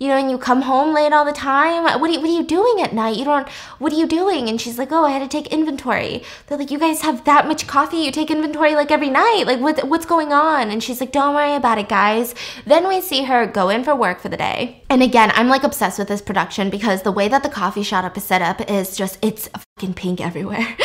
You 0.00 0.08
know, 0.08 0.16
and 0.16 0.30
you 0.30 0.38
come 0.38 0.62
home 0.62 0.94
late 0.94 1.12
all 1.12 1.24
the 1.24 1.32
time. 1.32 1.82
What 1.82 2.08
are 2.08 2.12
you, 2.12 2.20
what 2.20 2.30
are 2.30 2.32
you 2.32 2.44
doing 2.44 2.80
at 2.80 2.92
night? 2.92 3.16
You 3.16 3.24
don't, 3.24 3.48
what 3.78 3.92
are 3.92 3.96
you 3.96 4.06
doing? 4.06 4.48
And 4.48 4.60
she's 4.60 4.78
like, 4.78 4.92
oh, 4.92 5.04
I 5.04 5.10
had 5.10 5.28
to 5.28 5.28
take 5.28 5.52
inventory. 5.52 6.22
They're 6.46 6.56
like, 6.56 6.70
you 6.70 6.78
guys 6.78 7.02
have 7.02 7.24
that 7.24 7.48
much 7.48 7.66
coffee? 7.66 7.98
You 7.98 8.12
take 8.12 8.30
inventory 8.30 8.74
like 8.74 8.92
every 8.92 9.10
night? 9.10 9.44
Like, 9.46 9.60
what, 9.60 9.88
what's 9.88 10.06
going 10.06 10.32
on? 10.32 10.70
And 10.70 10.82
she's 10.82 11.00
like, 11.00 11.10
don't 11.10 11.34
worry 11.34 11.54
about 11.54 11.78
it, 11.78 11.88
guys. 11.88 12.34
Then 12.64 12.86
we 12.86 13.00
see 13.00 13.24
her 13.24 13.46
go 13.46 13.68
in 13.70 13.82
for 13.82 13.94
work 13.94 14.20
for 14.20 14.28
the 14.28 14.36
day. 14.36 14.84
And 14.88 15.02
again, 15.02 15.32
I'm 15.34 15.48
like 15.48 15.64
obsessed 15.64 15.98
with 15.98 16.08
this 16.08 16.22
production 16.22 16.70
because 16.70 17.02
the 17.02 17.12
way 17.12 17.26
that 17.28 17.42
the 17.42 17.48
coffee 17.48 17.82
shop 17.82 18.16
is 18.16 18.24
set 18.24 18.40
up 18.40 18.60
is 18.70 18.96
just, 18.96 19.18
it's 19.20 19.48
pink 19.86 20.20
everywhere. 20.20 20.58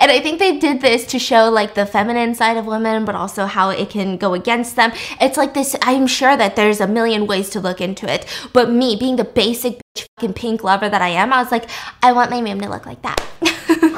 and 0.00 0.10
I 0.10 0.20
think 0.22 0.38
they 0.38 0.58
did 0.58 0.80
this 0.80 1.06
to 1.06 1.18
show 1.18 1.50
like 1.50 1.74
the 1.74 1.86
feminine 1.86 2.34
side 2.34 2.56
of 2.56 2.66
women, 2.66 3.04
but 3.04 3.14
also 3.14 3.46
how 3.46 3.70
it 3.70 3.90
can 3.90 4.16
go 4.16 4.34
against 4.34 4.76
them. 4.76 4.92
It's 5.20 5.36
like 5.36 5.54
this, 5.54 5.76
I'm 5.82 6.06
sure 6.06 6.36
that 6.36 6.56
there's 6.56 6.80
a 6.80 6.86
million 6.86 7.26
ways 7.26 7.50
to 7.50 7.60
look 7.60 7.80
into 7.80 8.12
it. 8.12 8.26
But 8.52 8.70
me, 8.70 8.96
being 8.96 9.16
the 9.16 9.24
basic 9.24 9.78
bitch 9.78 10.06
fucking 10.16 10.34
pink 10.34 10.64
lover 10.64 10.88
that 10.88 11.02
I 11.02 11.08
am, 11.08 11.32
I 11.32 11.42
was 11.42 11.52
like, 11.52 11.68
I 12.02 12.12
want 12.12 12.30
my 12.30 12.40
room 12.40 12.60
to 12.60 12.68
look 12.68 12.86
like 12.86 13.02
that. 13.02 13.20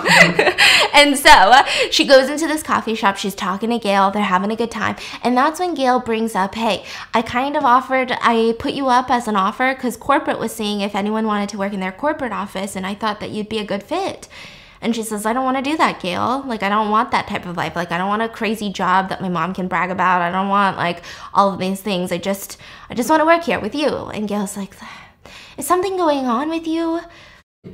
and 0.95 1.17
so 1.17 1.31
uh, 1.31 1.65
she 1.91 2.07
goes 2.07 2.29
into 2.29 2.47
this 2.47 2.63
coffee 2.63 2.95
shop. 2.95 3.17
She's 3.17 3.35
talking 3.35 3.71
to 3.71 3.79
Gail. 3.79 4.11
They're 4.11 4.23
having 4.23 4.51
a 4.51 4.57
good 4.57 4.71
time. 4.71 4.97
And 5.23 5.37
that's 5.37 5.61
when 5.61 5.75
Gail 5.75 6.01
brings 6.01 6.35
up, 6.35 6.55
Hey, 6.55 6.85
I 7.13 7.23
kind 7.23 7.57
of 7.57 7.65
offered, 7.65 8.13
I 8.21 8.55
put 8.59 8.75
you 8.75 8.89
up 8.89 9.11
as 9.11 9.29
an 9.29 9.37
offer 9.37 9.75
because 9.75 9.97
corporate 9.97 10.39
was 10.39 10.55
seeing 10.55 10.81
if 10.81 10.95
anyone 10.95 11.27
wanted 11.27 11.49
to 11.51 11.59
work 11.59 11.73
in 11.73 11.81
their 11.81 11.93
corporate 11.93 12.33
office. 12.33 12.77
And 12.77 12.87
I 12.87 12.95
thought 12.95 13.21
that 13.21 13.31
you'd 13.31 13.49
be 13.49 13.59
a 13.59 13.65
good 13.65 13.83
fit. 13.83 14.29
And 14.85 14.95
she 14.95 15.03
says, 15.03 15.25
I 15.25 15.33
don't 15.33 15.47
want 15.47 15.57
to 15.57 15.63
do 15.63 15.79
that, 15.79 16.03
Gail. 16.03 16.45
Like, 16.47 16.63
I 16.63 16.69
don't 16.69 16.91
want 16.91 17.11
that 17.13 17.27
type 17.27 17.47
of 17.47 17.57
life. 17.57 17.75
Like, 17.75 17.91
I 17.91 17.97
don't 17.97 18.09
want 18.09 18.21
a 18.21 18.29
crazy 18.29 18.71
job 18.71 19.09
that 19.09 19.23
my 19.23 19.31
mom 19.31 19.55
can 19.55 19.67
brag 19.67 19.91
about. 19.91 20.21
I 20.21 20.31
don't 20.31 20.51
want, 20.51 20.77
like, 20.77 21.03
all 21.33 21.51
of 21.51 21.59
these 21.59 21.81
things. 21.81 22.13
I 22.13 22.19
just, 22.19 22.59
I 22.91 22.95
just 22.95 23.09
want 23.09 23.21
to 23.21 23.25
work 23.25 23.45
here 23.45 23.59
with 23.59 23.75
you. 23.75 23.89
And 23.89 24.29
Gail's 24.29 24.59
like, 24.59 24.75
is 25.57 25.67
something 25.67 25.97
going 25.97 26.27
on 26.27 26.51
with 26.51 26.67
you? 26.67 27.01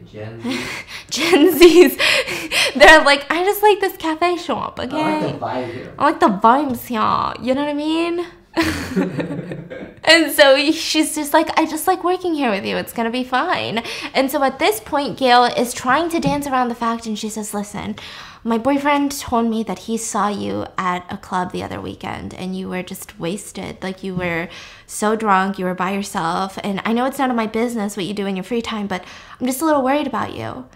Gen 0.07 0.41
Z. 0.41 0.61
Gen 1.11 1.59
Z's 1.59 1.97
They're 2.77 3.05
like, 3.05 3.31
I 3.31 3.45
just 3.45 3.63
like 3.63 3.81
this 3.81 3.97
cafe 3.97 4.37
shop, 4.37 4.79
okay? 4.79 4.97
I 4.97 5.21
like 5.21 5.33
the 5.33 5.39
vibe 5.39 5.73
here. 5.73 5.95
I 5.99 6.05
like 6.05 6.21
the 6.21 6.29
vibes 6.29 6.87
here. 6.87 7.45
You 7.45 7.55
know 7.55 7.63
what 7.63 7.71
I 7.71 7.75
mean? 7.75 8.27
and 10.05 10.33
so 10.33 10.57
she's 10.73 11.15
just 11.15 11.33
like, 11.33 11.57
I 11.59 11.67
just 11.67 11.87
like 11.87 12.03
working 12.03 12.35
here 12.35 12.51
with 12.51 12.65
you. 12.65 12.77
It's 12.77 12.93
gonna 12.93 13.11
be 13.11 13.25
fine. 13.25 13.83
And 14.15 14.31
so 14.31 14.43
at 14.43 14.59
this 14.59 14.81
point, 14.81 15.19
Gail 15.19 15.45
is 15.45 15.73
trying 15.73 16.09
to 16.11 16.21
dance 16.21 16.47
around 16.47 16.69
the 16.69 16.75
fact, 16.75 17.07
and 17.07 17.19
she 17.19 17.29
says, 17.29 17.55
Listen, 17.55 17.97
my 18.43 18.57
boyfriend 18.57 19.13
told 19.13 19.47
me 19.51 19.63
that 19.65 19.81
he 19.81 19.97
saw 19.99 20.29
you 20.29 20.67
at 20.79 21.05
a 21.13 21.19
club 21.19 21.53
the 21.53 21.63
other 21.63 21.81
weekend 21.81 22.33
and 22.33 22.57
you 22.57 22.69
were 22.69 22.83
just 22.83 23.19
wasted. 23.19 23.83
Like 23.83 24.03
you 24.03 24.15
were 24.15 24.49
so 24.87 25.15
drunk, 25.15 25.59
you 25.59 25.67
were 25.67 25.75
by 25.75 25.93
yourself. 25.93 26.59
And 26.65 26.81
I 26.85 26.93
know 26.93 27.05
it's 27.05 27.19
none 27.19 27.31
of 27.31 27.37
my 27.37 27.47
business 27.47 27.97
what 27.97 28.07
you 28.07 28.15
do 28.15 28.27
in 28.27 28.37
your 28.37 28.43
free 28.43 28.63
time, 28.63 28.87
but 28.87 29.05
I'm 29.39 29.47
just 29.47 29.61
a 29.61 29.67
little 29.67 29.83
worried 29.83 30.07
about 30.07 30.35
you. 30.35 30.67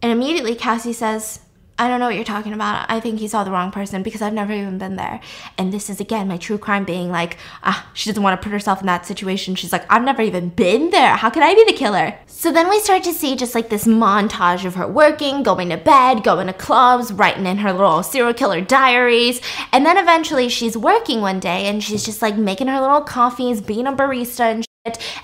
And 0.00 0.10
immediately 0.10 0.54
Cassie 0.54 0.94
says, 0.94 1.40
I 1.80 1.88
don't 1.88 1.98
know 1.98 2.04
what 2.04 2.14
you're 2.14 2.24
talking 2.24 2.52
about. 2.52 2.84
I 2.90 3.00
think 3.00 3.20
he 3.20 3.26
saw 3.26 3.42
the 3.42 3.50
wrong 3.50 3.70
person 3.70 4.02
because 4.02 4.20
I've 4.20 4.34
never 4.34 4.52
even 4.52 4.76
been 4.76 4.96
there. 4.96 5.18
And 5.56 5.72
this 5.72 5.88
is 5.88 5.98
again 5.98 6.28
my 6.28 6.36
true 6.36 6.58
crime 6.58 6.84
being 6.84 7.10
like, 7.10 7.38
ah, 7.62 7.88
she 7.94 8.10
doesn't 8.10 8.22
want 8.22 8.38
to 8.38 8.44
put 8.44 8.52
herself 8.52 8.80
in 8.80 8.86
that 8.86 9.06
situation. 9.06 9.54
She's 9.54 9.72
like, 9.72 9.90
I've 9.90 10.02
never 10.02 10.20
even 10.20 10.50
been 10.50 10.90
there. 10.90 11.16
How 11.16 11.30
could 11.30 11.42
I 11.42 11.54
be 11.54 11.64
the 11.64 11.72
killer? 11.72 12.18
So 12.26 12.52
then 12.52 12.68
we 12.68 12.80
start 12.80 13.02
to 13.04 13.14
see 13.14 13.34
just 13.34 13.54
like 13.54 13.70
this 13.70 13.86
montage 13.86 14.66
of 14.66 14.74
her 14.74 14.86
working, 14.86 15.42
going 15.42 15.70
to 15.70 15.78
bed, 15.78 16.22
going 16.22 16.48
to 16.48 16.52
clubs, 16.52 17.14
writing 17.14 17.46
in 17.46 17.56
her 17.56 17.72
little 17.72 18.02
serial 18.02 18.34
killer 18.34 18.60
diaries. 18.60 19.40
And 19.72 19.86
then 19.86 19.96
eventually 19.96 20.50
she's 20.50 20.76
working 20.76 21.22
one 21.22 21.40
day 21.40 21.64
and 21.66 21.82
she's 21.82 22.04
just 22.04 22.20
like 22.20 22.36
making 22.36 22.66
her 22.66 22.78
little 22.78 23.00
coffees, 23.00 23.62
being 23.62 23.86
a 23.86 23.92
barista 23.94 24.40
and 24.40 24.69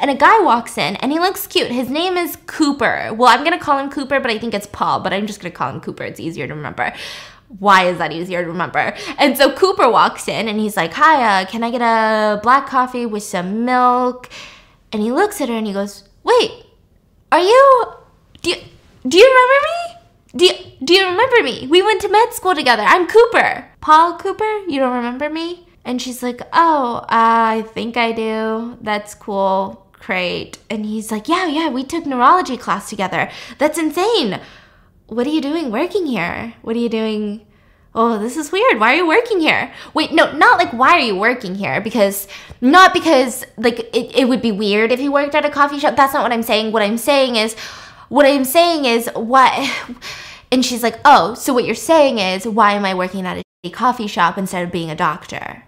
and 0.01 0.11
a 0.11 0.15
guy 0.15 0.39
walks 0.41 0.77
in 0.77 0.97
and 0.97 1.11
he 1.11 1.19
looks 1.19 1.47
cute. 1.47 1.71
His 1.71 1.89
name 1.89 2.19
is 2.19 2.37
Cooper. 2.47 3.15
Well, 3.15 3.29
I'm 3.29 3.43
to 3.45 3.59
call 3.59 3.79
him 3.79 3.91
Cooper, 3.91 4.21
but 4.21 4.31
I 4.31 4.39
think 4.39 4.53
it's 4.53 4.67
Paul, 4.67 5.01
but 5.01 5.15
I'm 5.15 5.27
just 5.27 5.41
to 5.41 5.51
call 5.51 5.71
him 5.71 5.81
Cooper. 5.81 6.05
It's 6.05 6.21
easier 6.21 6.47
to 6.47 6.55
remember. 6.55 6.93
Why 7.59 7.87
is 7.87 7.97
that 7.97 8.13
easier 8.13 8.43
to 8.43 8.49
remember? 8.49 8.95
And 9.19 9.37
so 9.37 9.51
Cooper 9.55 9.89
walks 9.89 10.29
in 10.29 10.49
and 10.49 10.61
he's 10.61 10.77
like, 10.77 10.93
Hi, 10.93 11.43
uh, 11.43 11.47
can 11.47 11.65
I 11.65 11.71
get 11.71 11.81
a 11.81 12.39
black 12.43 12.67
coffee 12.67 13.07
with 13.07 13.23
some 13.23 13.65
milk? 13.65 14.29
And 14.93 15.01
he 15.01 15.11
looks 15.11 15.41
at 15.41 15.49
her 15.49 15.55
and 15.55 15.67
he 15.67 15.73
goes, 15.73 16.05
Wait, 16.23 16.67
are 17.33 17.41
you. 17.41 17.85
Do 18.43 18.51
you, 18.51 18.57
do 19.09 19.17
you 19.17 19.25
remember 19.25 19.67
me? 19.67 19.97
Do 20.37 20.45
you, 20.45 20.87
do 20.87 20.95
you 20.95 21.07
remember 21.07 21.43
me? 21.43 21.67
We 21.67 21.81
went 21.83 22.03
to 22.03 22.09
med 22.09 22.35
school 22.35 22.55
together. 22.55 22.83
I'm 22.83 23.07
Cooper. 23.07 23.71
Paul 23.81 24.19
Cooper? 24.19 24.65
You 24.69 24.81
don't 24.81 24.97
remember 24.97 25.31
me? 25.31 25.66
And 25.87 26.03
she's 26.03 26.21
like, 26.21 26.43
Oh, 26.53 26.97
uh, 26.97 27.07
I 27.09 27.65
think 27.73 27.97
I 27.97 28.11
do. 28.11 28.77
That's 28.83 29.15
cool. 29.15 29.87
Great. 29.93 30.59
And 30.69 30.85
he's 30.85 31.13
like, 31.13 31.29
Yeah, 31.29 31.47
yeah, 31.47 31.71
we 31.71 31.85
took 31.85 32.05
neurology 32.05 32.57
class 32.57 32.91
together. 32.91 33.31
That's 33.59 33.79
insane. 33.79 34.41
What 35.07 35.29
are 35.29 35.31
you 35.31 35.41
doing 35.41 35.71
working 35.71 36.07
here? 36.07 36.55
What 36.63 36.75
are 36.75 36.81
you 36.81 36.89
doing? 36.89 37.47
Oh, 37.95 38.19
this 38.19 38.37
is 38.37 38.51
weird. 38.51 38.81
Why 38.81 38.93
are 38.93 38.97
you 38.97 39.07
working 39.07 39.39
here? 39.41 39.73
Wait, 39.95 40.13
no, 40.13 40.33
not 40.33 40.59
like 40.59 40.73
why 40.73 40.91
are 40.91 41.01
you 41.01 41.15
working 41.15 41.55
here? 41.55 41.81
Because, 41.81 42.27
not 42.61 42.93
because, 42.93 43.47
like, 43.57 43.79
it, 43.95 44.15
it 44.15 44.29
would 44.29 44.43
be 44.43 44.53
weird 44.53 44.93
if 44.93 45.01
you 45.01 45.13
worked 45.13 45.35
at 45.35 45.47
a 45.47 45.51
coffee 45.51 45.79
shop. 45.79 45.97
That's 45.97 46.13
not 46.13 46.25
what 46.25 46.33
I'm 46.33 46.43
saying. 46.43 46.73
What 46.73 46.83
I'm 46.83 46.99
saying 46.99 47.37
is, 47.37 47.55
what 48.09 48.27
I'm 48.27 48.45
saying 48.45 48.85
is, 48.85 49.09
what. 49.15 49.53
And 50.53 50.65
she's 50.65 50.85
like, 50.85 51.01
Oh, 51.05 51.35
so 51.35 51.53
what 51.53 51.65
you're 51.65 51.75
saying 51.75 52.21
is, 52.21 52.47
why 52.47 52.75
am 52.75 52.85
I 52.85 52.95
working 52.95 53.27
at 53.27 53.43
a 53.65 53.71
coffee 53.71 54.07
shop 54.07 54.39
instead 54.39 54.63
of 54.63 54.71
being 54.71 54.91
a 54.91 54.95
doctor? 54.95 55.66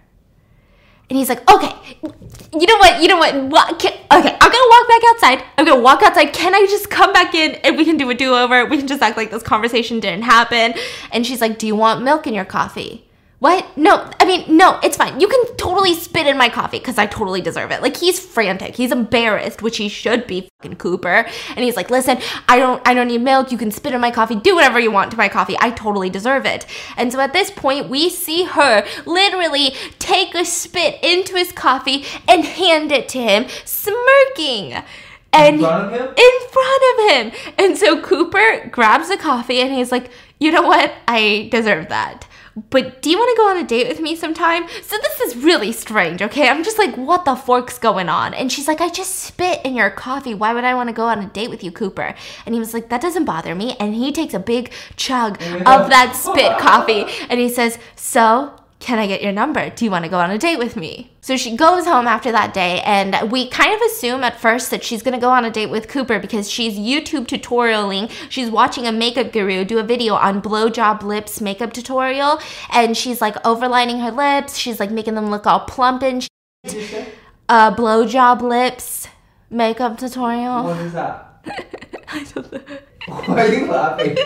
And 1.09 1.17
he's 1.17 1.27
like, 1.27 1.49
okay, 1.51 1.73
you 2.03 2.67
know 2.67 2.77
what? 2.77 3.01
You 3.01 3.07
know 3.07 3.17
what? 3.17 3.35
what 3.45 3.79
can, 3.79 3.91
okay, 3.93 4.37
I'm 4.39 4.51
gonna 4.51 4.69
walk 4.69 4.87
back 4.87 5.01
outside. 5.09 5.43
I'm 5.57 5.65
gonna 5.65 5.81
walk 5.81 6.03
outside. 6.03 6.33
Can 6.33 6.53
I 6.53 6.67
just 6.69 6.91
come 6.91 7.11
back 7.13 7.33
in 7.33 7.55
and 7.63 7.77
we 7.77 7.85
can 7.85 7.97
do 7.97 8.09
a 8.09 8.13
do 8.13 8.35
over? 8.35 8.65
We 8.65 8.77
can 8.77 8.87
just 8.87 9.01
act 9.01 9.17
like 9.17 9.31
this 9.31 9.41
conversation 9.41 9.99
didn't 9.99 10.23
happen. 10.23 10.75
And 11.11 11.25
she's 11.25 11.41
like, 11.41 11.57
do 11.57 11.65
you 11.65 11.75
want 11.75 12.03
milk 12.03 12.27
in 12.27 12.35
your 12.35 12.45
coffee? 12.45 13.08
What? 13.39 13.77
No, 13.77 14.09
I 14.19 14.25
mean, 14.25 14.57
no, 14.57 14.79
it's 14.83 14.97
fine. 14.97 15.21
You 15.21 15.27
can 15.29 15.55
totally 15.55 15.93
spit 15.93 16.27
in 16.27 16.37
my 16.37 16.49
coffee 16.49 16.77
because 16.79 16.97
I 16.97 17.05
totally 17.05 17.39
deserve 17.39 17.71
it. 17.71 17.81
Like 17.81 17.95
he's 17.95 18.19
frantic. 18.19 18.75
He's 18.75 18.91
embarrassed, 18.91 19.61
which 19.61 19.77
he 19.77 19.87
should 19.87 20.27
be 20.27 20.49
fucking 20.61 20.75
Cooper. 20.75 21.25
And 21.55 21.59
he's 21.59 21.77
like, 21.77 21.89
listen, 21.89 22.17
I 22.49 22.59
don't 22.59 22.85
I 22.85 22.93
don't 22.93 23.07
need 23.07 23.21
milk. 23.21 23.49
You 23.49 23.57
can 23.57 23.71
spit 23.71 23.93
in 23.93 24.01
my 24.01 24.11
coffee. 24.11 24.35
Do 24.35 24.55
whatever 24.55 24.77
you 24.77 24.91
want 24.91 25.11
to 25.11 25.17
my 25.17 25.29
coffee. 25.29 25.55
I 25.61 25.71
totally 25.71 26.09
deserve 26.09 26.45
it. 26.45 26.65
And 26.97 27.13
so 27.13 27.21
at 27.21 27.31
this 27.31 27.49
point, 27.49 27.87
we 27.87 28.09
see 28.09 28.43
her 28.43 28.85
literally 29.05 29.73
take 29.99 30.35
a 30.35 30.43
spit 30.43 31.01
into 31.01 31.35
his 31.35 31.53
coffee 31.53 32.03
and 32.27 32.43
hand 32.43 32.91
it 32.91 33.07
to 33.09 33.21
him, 33.21 33.45
smirking. 33.63 34.83
And 35.31 35.55
In 35.57 35.61
front 35.61 35.93
of 35.93 36.01
him? 36.01 36.07
in 36.17 36.49
front 36.49 36.83
of 36.91 37.09
him. 37.09 37.53
And 37.57 37.77
so 37.77 38.01
Cooper 38.01 38.67
grabs 38.69 39.07
the 39.07 39.15
coffee 39.17 39.61
and 39.61 39.71
he's 39.71 39.91
like, 39.93 40.09
you 40.39 40.51
know 40.51 40.63
what? 40.63 40.91
I 41.07 41.47
deserve 41.51 41.87
that. 41.89 42.25
But 42.69 43.01
do 43.01 43.09
you 43.09 43.17
want 43.17 43.35
to 43.35 43.41
go 43.41 43.49
on 43.49 43.57
a 43.57 43.67
date 43.67 43.87
with 43.87 43.99
me 43.99 44.15
sometime? 44.15 44.67
So 44.81 44.97
this 44.97 45.19
is 45.21 45.43
really 45.43 45.71
strange, 45.71 46.21
okay? 46.21 46.49
I'm 46.49 46.63
just 46.63 46.77
like, 46.77 46.95
what 46.95 47.25
the 47.25 47.35
fork's 47.35 47.77
going 47.77 48.09
on? 48.09 48.33
And 48.33 48.51
she's 48.51 48.67
like, 48.67 48.81
I 48.81 48.89
just 48.89 49.15
spit 49.15 49.61
in 49.63 49.75
your 49.75 49.89
coffee. 49.89 50.33
Why 50.33 50.53
would 50.53 50.63
I 50.63 50.75
want 50.75 50.89
to 50.89 50.93
go 50.93 51.07
on 51.07 51.19
a 51.19 51.27
date 51.27 51.49
with 51.49 51.63
you, 51.63 51.71
Cooper? 51.71 52.15
And 52.45 52.55
he 52.55 52.59
was 52.59 52.73
like, 52.73 52.89
that 52.89 53.01
doesn't 53.01 53.25
bother 53.25 53.55
me. 53.55 53.75
And 53.79 53.95
he 53.95 54.11
takes 54.11 54.33
a 54.33 54.39
big 54.39 54.71
chug 54.95 55.41
of 55.41 55.89
that 55.89 56.15
spit 56.15 56.57
coffee 56.59 57.05
and 57.29 57.39
he 57.39 57.49
says, 57.49 57.77
so 57.95 58.58
can 58.79 58.97
I 58.97 59.07
get 59.07 59.21
your 59.21 59.33
number? 59.33 59.69
Do 59.69 59.83
you 59.83 59.91
want 59.91 60.05
to 60.05 60.09
go 60.09 60.19
on 60.19 60.31
a 60.31 60.37
date 60.37 60.57
with 60.57 60.77
me? 60.77 61.11
So 61.19 61.35
she 61.35 61.55
goes 61.55 61.85
home 61.85 62.07
after 62.07 62.31
that 62.31 62.53
day, 62.53 62.81
and 62.81 63.29
we 63.29 63.49
kind 63.49 63.73
of 63.73 63.81
assume 63.81 64.23
at 64.23 64.39
first 64.39 64.71
that 64.71 64.83
she's 64.83 65.03
gonna 65.03 65.19
go 65.19 65.29
on 65.29 65.43
a 65.43 65.51
date 65.51 65.69
with 65.69 65.89
Cooper 65.89 66.17
because 66.17 66.49
she's 66.49 66.79
YouTube 66.79 67.27
tutorialing. 67.27 68.09
She's 68.29 68.49
watching 68.49 68.87
a 68.87 68.91
makeup 68.91 69.33
guru 69.33 69.65
do 69.65 69.79
a 69.79 69.83
video 69.83 70.15
on 70.15 70.41
blowjob 70.41 71.03
lips 71.03 71.41
makeup 71.41 71.73
tutorial, 71.73 72.39
and 72.71 72.95
she's 72.95 73.19
like 73.19 73.35
overlining 73.43 74.01
her 74.01 74.11
lips. 74.11 74.55
She's 74.55 74.79
like 74.79 74.91
making 74.91 75.15
them 75.15 75.29
look 75.29 75.45
all 75.45 75.61
plump 75.61 76.01
and 76.01 76.23
shit. 76.23 76.29
What 76.61 76.73
did 76.73 76.81
you 76.81 76.87
say? 76.87 77.09
Uh, 77.49 77.75
blowjob 77.75 78.41
lips 78.41 79.09
makeup 79.49 79.97
tutorial. 79.97 80.63
What 80.63 80.77
is 80.77 80.93
that? 80.93 81.43
I 82.07 82.23
don't 82.33 82.51
know. 82.51 82.77
Why 83.07 83.45
are 83.45 83.53
you 83.53 83.65
laughing? 83.67 84.17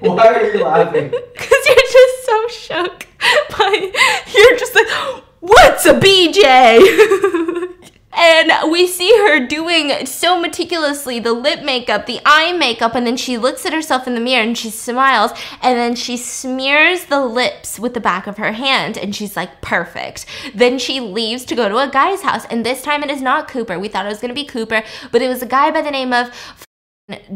Why 0.00 0.26
are 0.28 0.52
you 0.52 0.64
laughing? 0.64 1.10
Because 1.10 1.66
you're 1.66 1.76
just 1.76 2.26
so 2.26 2.48
shook 2.48 3.06
by, 3.50 3.92
you're 4.34 4.56
just 4.56 4.74
like, 4.74 4.88
what's 5.40 5.86
a 5.86 5.94
BJ? 5.94 7.74
and 8.16 8.70
we 8.72 8.86
see 8.86 9.10
her 9.18 9.46
doing 9.46 10.06
so 10.06 10.40
meticulously 10.40 11.20
the 11.20 11.32
lip 11.32 11.62
makeup, 11.62 12.06
the 12.06 12.20
eye 12.24 12.52
makeup, 12.52 12.94
and 12.94 13.06
then 13.06 13.16
she 13.16 13.36
looks 13.36 13.66
at 13.66 13.72
herself 13.72 14.06
in 14.06 14.14
the 14.14 14.20
mirror 14.20 14.42
and 14.42 14.56
she 14.56 14.70
smiles, 14.70 15.32
and 15.62 15.78
then 15.78 15.94
she 15.94 16.16
smears 16.16 17.06
the 17.06 17.24
lips 17.24 17.78
with 17.78 17.94
the 17.94 18.00
back 18.00 18.26
of 18.26 18.38
her 18.38 18.52
hand, 18.52 18.96
and 18.96 19.14
she's 19.14 19.36
like, 19.36 19.60
perfect. 19.60 20.26
Then 20.54 20.78
she 20.78 21.00
leaves 21.00 21.44
to 21.46 21.54
go 21.54 21.68
to 21.68 21.76
a 21.76 21.90
guy's 21.90 22.22
house, 22.22 22.46
and 22.46 22.64
this 22.64 22.82
time 22.82 23.02
it 23.02 23.10
is 23.10 23.22
not 23.22 23.48
Cooper. 23.48 23.78
We 23.78 23.88
thought 23.88 24.06
it 24.06 24.10
was 24.10 24.20
gonna 24.20 24.34
be 24.34 24.44
Cooper, 24.44 24.82
but 25.12 25.22
it 25.22 25.28
was 25.28 25.42
a 25.42 25.46
guy 25.46 25.70
by 25.70 25.82
the 25.82 25.90
name 25.90 26.12
of 26.12 26.30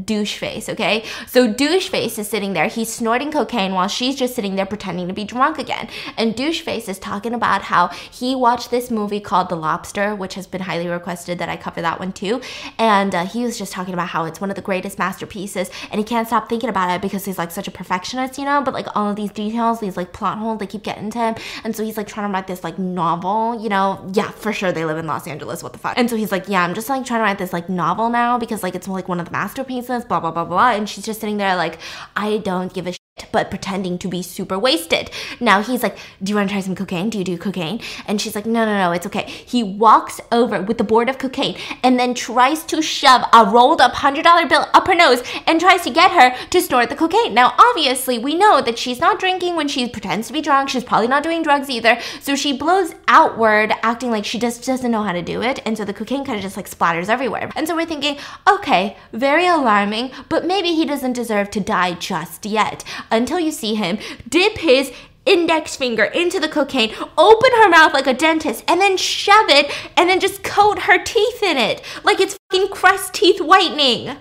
douche 0.04 0.36
face, 0.36 0.68
okay? 0.68 1.02
So 1.26 1.50
douche 1.50 1.88
face 1.88 2.18
is 2.18 2.28
sitting 2.28 2.52
there, 2.52 2.68
he's 2.68 2.92
snorting 2.92 3.32
cocaine 3.32 3.72
while 3.72 3.88
she's 3.88 4.16
just 4.16 4.34
sitting 4.34 4.54
there 4.54 4.66
pretending 4.66 5.08
to 5.08 5.14
be 5.14 5.24
drunk 5.24 5.58
again. 5.58 5.88
And 6.18 6.36
douche 6.36 6.60
face 6.60 6.88
is 6.88 6.98
talking 6.98 7.32
about 7.32 7.62
how 7.62 7.88
he 7.88 8.34
watched 8.34 8.70
this 8.70 8.90
movie 8.90 9.20
called 9.20 9.48
The 9.48 9.56
Lobster, 9.56 10.14
which 10.14 10.34
has 10.34 10.46
been 10.46 10.60
highly 10.60 10.88
requested 10.88 11.38
that 11.38 11.48
I 11.48 11.56
cover 11.56 11.80
that 11.80 11.98
one 11.98 12.12
too. 12.12 12.42
And 12.78 13.14
uh, 13.14 13.24
he 13.24 13.44
was 13.44 13.58
just 13.58 13.72
talking 13.72 13.94
about 13.94 14.08
how 14.08 14.26
it's 14.26 14.40
one 14.40 14.50
of 14.50 14.56
the 14.56 14.62
greatest 14.62 14.98
masterpieces, 14.98 15.70
and 15.90 15.98
he 15.98 16.04
can't 16.04 16.26
stop 16.26 16.48
thinking 16.50 16.68
about 16.68 16.94
it 16.94 17.00
because 17.00 17.24
he's 17.24 17.38
like 17.38 17.50
such 17.50 17.68
a 17.68 17.70
perfectionist, 17.70 18.38
you 18.38 18.44
know. 18.44 18.62
But 18.62 18.74
like 18.74 18.86
all 18.94 19.08
of 19.08 19.16
these 19.16 19.32
details, 19.32 19.80
these 19.80 19.96
like 19.96 20.12
plot 20.12 20.36
holes, 20.36 20.58
they 20.58 20.66
keep 20.66 20.82
getting 20.82 21.10
to 21.10 21.18
him, 21.18 21.34
and 21.64 21.74
so 21.74 21.82
he's 21.82 21.96
like 21.96 22.06
trying 22.06 22.28
to 22.28 22.32
write 22.32 22.46
this 22.46 22.62
like 22.62 22.78
novel, 22.78 23.60
you 23.62 23.70
know. 23.70 24.06
Yeah, 24.12 24.30
for 24.32 24.52
sure 24.52 24.70
they 24.70 24.84
live 24.84 24.98
in 24.98 25.06
Los 25.06 25.26
Angeles. 25.26 25.62
What 25.62 25.72
the 25.72 25.78
fuck? 25.78 25.96
And 25.96 26.10
so 26.10 26.16
he's 26.16 26.30
like, 26.30 26.48
yeah, 26.48 26.62
I'm 26.62 26.74
just 26.74 26.90
like 26.90 27.06
trying 27.06 27.20
to 27.20 27.24
write 27.24 27.38
this 27.38 27.54
like 27.54 27.70
novel 27.70 28.10
now 28.10 28.38
because 28.38 28.62
like 28.62 28.74
it's 28.74 28.86
like 28.86 29.08
one 29.08 29.18
of 29.18 29.26
the 29.26 29.32
masterpieces, 29.62 30.04
blah 30.04 30.20
blah 30.20 30.30
blah 30.30 30.44
blah. 30.44 30.72
And 30.72 30.88
she's 30.88 31.04
just 31.04 31.20
sitting 31.20 31.36
there 31.36 31.56
like, 31.56 31.78
I 32.16 32.38
don't 32.38 32.72
give 32.72 32.86
a 32.86 33.01
but 33.30 33.50
pretending 33.50 33.98
to 33.98 34.08
be 34.08 34.22
super 34.22 34.58
wasted. 34.58 35.10
Now 35.38 35.62
he's 35.62 35.82
like, 35.82 35.96
Do 36.22 36.30
you 36.30 36.36
want 36.36 36.48
to 36.48 36.54
try 36.54 36.60
some 36.60 36.74
cocaine? 36.74 37.10
Do 37.10 37.18
you 37.18 37.24
do 37.24 37.38
cocaine? 37.38 37.80
And 38.06 38.20
she's 38.20 38.34
like, 38.34 38.46
No, 38.46 38.64
no, 38.64 38.76
no, 38.76 38.92
it's 38.92 39.06
okay. 39.06 39.24
He 39.24 39.62
walks 39.62 40.20
over 40.30 40.62
with 40.62 40.78
the 40.78 40.84
board 40.84 41.08
of 41.08 41.18
cocaine 41.18 41.56
and 41.82 41.98
then 41.98 42.14
tries 42.14 42.64
to 42.64 42.80
shove 42.82 43.22
a 43.32 43.44
rolled 43.44 43.80
up 43.80 43.92
hundred 43.92 44.24
dollar 44.24 44.46
bill 44.46 44.66
up 44.72 44.86
her 44.86 44.94
nose 44.94 45.22
and 45.46 45.60
tries 45.60 45.82
to 45.82 45.90
get 45.90 46.10
her 46.12 46.34
to 46.48 46.60
snort 46.60 46.88
the 46.88 46.96
cocaine. 46.96 47.34
Now, 47.34 47.54
obviously, 47.58 48.18
we 48.18 48.34
know 48.34 48.60
that 48.62 48.78
she's 48.78 49.00
not 49.00 49.18
drinking 49.18 49.56
when 49.56 49.68
she 49.68 49.88
pretends 49.88 50.26
to 50.28 50.32
be 50.32 50.40
drunk. 50.40 50.68
She's 50.68 50.84
probably 50.84 51.08
not 51.08 51.22
doing 51.22 51.42
drugs 51.42 51.68
either. 51.68 51.98
So 52.20 52.34
she 52.34 52.56
blows 52.56 52.94
outward, 53.08 53.72
acting 53.82 54.10
like 54.10 54.24
she 54.24 54.38
just 54.38 54.64
doesn't 54.64 54.90
know 54.90 55.02
how 55.02 55.12
to 55.12 55.22
do 55.22 55.42
it. 55.42 55.60
And 55.66 55.76
so 55.76 55.84
the 55.84 55.94
cocaine 55.94 56.24
kind 56.24 56.36
of 56.36 56.42
just 56.42 56.56
like 56.56 56.70
splatters 56.70 57.08
everywhere. 57.08 57.50
And 57.56 57.66
so 57.66 57.76
we're 57.76 57.86
thinking, 57.86 58.16
okay, 58.48 58.96
very 59.12 59.46
alarming, 59.46 60.12
but 60.28 60.46
maybe 60.46 60.68
he 60.68 60.84
doesn't 60.84 61.12
deserve 61.12 61.50
to 61.50 61.60
die 61.60 61.94
just 61.94 62.46
yet. 62.46 62.84
Until 63.10 63.40
you 63.40 63.52
see 63.52 63.74
him 63.74 63.98
dip 64.28 64.58
his 64.58 64.92
index 65.24 65.76
finger 65.76 66.04
into 66.04 66.40
the 66.40 66.48
cocaine, 66.48 66.94
open 67.16 67.50
her 67.56 67.68
mouth 67.68 67.94
like 67.94 68.06
a 68.06 68.14
dentist, 68.14 68.64
and 68.66 68.80
then 68.80 68.96
shove 68.96 69.48
it, 69.48 69.72
and 69.96 70.08
then 70.08 70.20
just 70.20 70.42
coat 70.42 70.80
her 70.80 71.02
teeth 71.02 71.42
in 71.42 71.56
it 71.56 71.82
like 72.04 72.20
it's 72.20 72.36
fucking 72.50 72.68
Crest 72.68 73.14
teeth 73.14 73.40
whitening. 73.40 74.16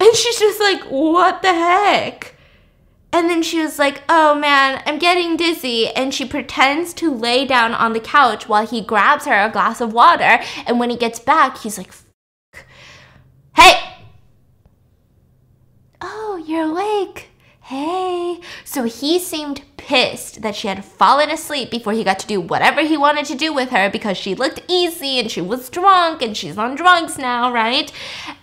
And 0.00 0.14
she's 0.14 0.38
just 0.38 0.60
like, 0.60 0.82
what 0.84 1.42
the 1.42 1.52
heck? 1.52 2.34
And 3.12 3.28
then 3.28 3.42
she 3.42 3.60
was 3.60 3.78
like, 3.78 4.02
oh 4.08 4.34
man, 4.34 4.82
I'm 4.86 4.98
getting 4.98 5.36
dizzy. 5.36 5.88
And 5.88 6.14
she 6.14 6.24
pretends 6.24 6.94
to 6.94 7.12
lay 7.12 7.44
down 7.44 7.74
on 7.74 7.92
the 7.92 8.00
couch 8.00 8.48
while 8.48 8.66
he 8.66 8.80
grabs 8.80 9.26
her 9.26 9.44
a 9.44 9.50
glass 9.50 9.80
of 9.80 9.92
water. 9.92 10.40
And 10.66 10.78
when 10.78 10.90
he 10.90 10.96
gets 10.96 11.18
back, 11.18 11.58
he's 11.58 11.76
like, 11.76 11.92
"Fuck. 11.92 12.66
hey! 13.56 13.89
Oh, 16.00 16.42
you're 16.46 16.70
awake. 16.70 17.28
Hey. 17.60 18.40
So 18.64 18.84
he 18.84 19.18
seemed 19.18 19.62
pissed 19.76 20.42
that 20.42 20.54
she 20.54 20.68
had 20.68 20.84
fallen 20.84 21.30
asleep 21.30 21.70
before 21.70 21.92
he 21.92 22.04
got 22.04 22.18
to 22.20 22.26
do 22.26 22.40
whatever 22.40 22.82
he 22.82 22.96
wanted 22.96 23.24
to 23.26 23.34
do 23.34 23.52
with 23.52 23.70
her 23.70 23.90
because 23.90 24.16
she 24.16 24.34
looked 24.34 24.62
easy 24.68 25.18
and 25.18 25.30
she 25.30 25.40
was 25.40 25.68
drunk 25.68 26.22
and 26.22 26.36
she's 26.36 26.58
on 26.58 26.74
drugs 26.74 27.18
now, 27.18 27.52
right? 27.52 27.92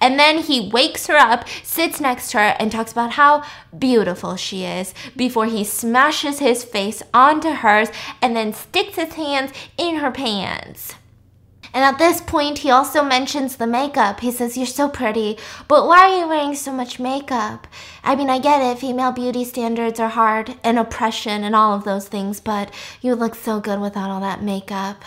And 0.02 0.20
then 0.20 0.40
he 0.40 0.70
wakes 0.70 1.08
her 1.08 1.16
up, 1.16 1.48
sits 1.64 2.00
next 2.02 2.32
to 2.32 2.38
her, 2.40 2.56
and 2.60 2.72
talks 2.72 2.92
about 2.92 3.12
how 3.14 3.44
beautiful 3.78 4.36
she 4.36 4.64
is 4.66 4.94
before 5.16 5.46
he 5.46 5.64
smashes 5.64 6.40
his 6.40 6.64
face 6.64 7.02
onto 7.14 7.50
hers 7.50 7.90
and 8.22 8.36
then 8.36 8.54
sticks 8.54 8.96
his 8.96 9.14
hands 9.14 9.52
in 9.78 9.98
her 9.98 10.12
pants. 10.12 10.96
And 11.78 11.86
at 11.86 12.00
this 12.00 12.22
point, 12.22 12.58
he 12.58 12.72
also 12.72 13.04
mentions 13.04 13.58
the 13.58 13.68
makeup. 13.68 14.22
He 14.22 14.32
says, 14.32 14.58
You're 14.58 14.66
so 14.66 14.90
pretty, 14.90 15.38
but 15.68 15.86
why 15.86 16.10
are 16.10 16.20
you 16.22 16.28
wearing 16.28 16.56
so 16.56 16.72
much 16.72 17.00
makeup? 17.00 17.68
I 18.04 18.16
mean, 18.16 18.32
I 18.32 18.40
get 18.40 18.64
it, 18.64 18.80
female 18.80 19.12
beauty 19.12 19.46
standards 19.46 20.00
are 20.00 20.10
hard 20.10 20.56
and 20.64 20.80
oppression 20.80 21.44
and 21.44 21.56
all 21.56 21.76
of 21.76 21.84
those 21.84 22.08
things, 22.08 22.40
but 22.40 22.74
you 23.00 23.14
look 23.14 23.36
so 23.36 23.60
good 23.60 23.80
without 23.80 24.10
all 24.10 24.22
that 24.22 24.42
makeup. 24.42 25.06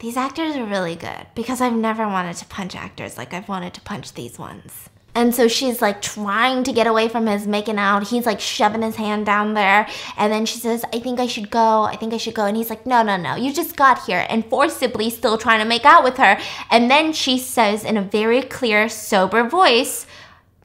These 0.00 0.16
actors 0.16 0.56
are 0.56 0.66
really 0.66 0.96
good 0.96 1.28
because 1.36 1.60
I've 1.60 1.76
never 1.76 2.08
wanted 2.08 2.34
to 2.38 2.46
punch 2.46 2.74
actors 2.74 3.16
like 3.16 3.32
I've 3.32 3.48
wanted 3.48 3.74
to 3.74 3.80
punch 3.80 4.14
these 4.14 4.40
ones. 4.40 4.90
And 5.14 5.32
so 5.32 5.46
she's 5.46 5.80
like 5.80 6.02
trying 6.02 6.64
to 6.64 6.72
get 6.72 6.88
away 6.88 7.08
from 7.08 7.26
his 7.26 7.46
making 7.46 7.78
out. 7.78 8.08
He's 8.08 8.26
like 8.26 8.40
shoving 8.40 8.82
his 8.82 8.96
hand 8.96 9.26
down 9.26 9.54
there. 9.54 9.86
And 10.16 10.32
then 10.32 10.44
she 10.44 10.58
says, 10.58 10.84
I 10.92 10.98
think 10.98 11.20
I 11.20 11.28
should 11.28 11.50
go. 11.50 11.82
I 11.82 11.94
think 11.96 12.12
I 12.12 12.16
should 12.16 12.34
go. 12.34 12.46
And 12.46 12.56
he's 12.56 12.70
like, 12.70 12.84
No, 12.84 13.02
no, 13.02 13.16
no. 13.16 13.36
You 13.36 13.52
just 13.52 13.76
got 13.76 14.04
here. 14.06 14.26
And 14.28 14.44
forcibly 14.44 15.10
still 15.10 15.38
trying 15.38 15.60
to 15.60 15.64
make 15.64 15.84
out 15.84 16.02
with 16.02 16.16
her. 16.16 16.38
And 16.70 16.90
then 16.90 17.12
she 17.12 17.38
says 17.38 17.84
in 17.84 17.96
a 17.96 18.02
very 18.02 18.42
clear, 18.42 18.88
sober 18.88 19.48
voice, 19.48 20.06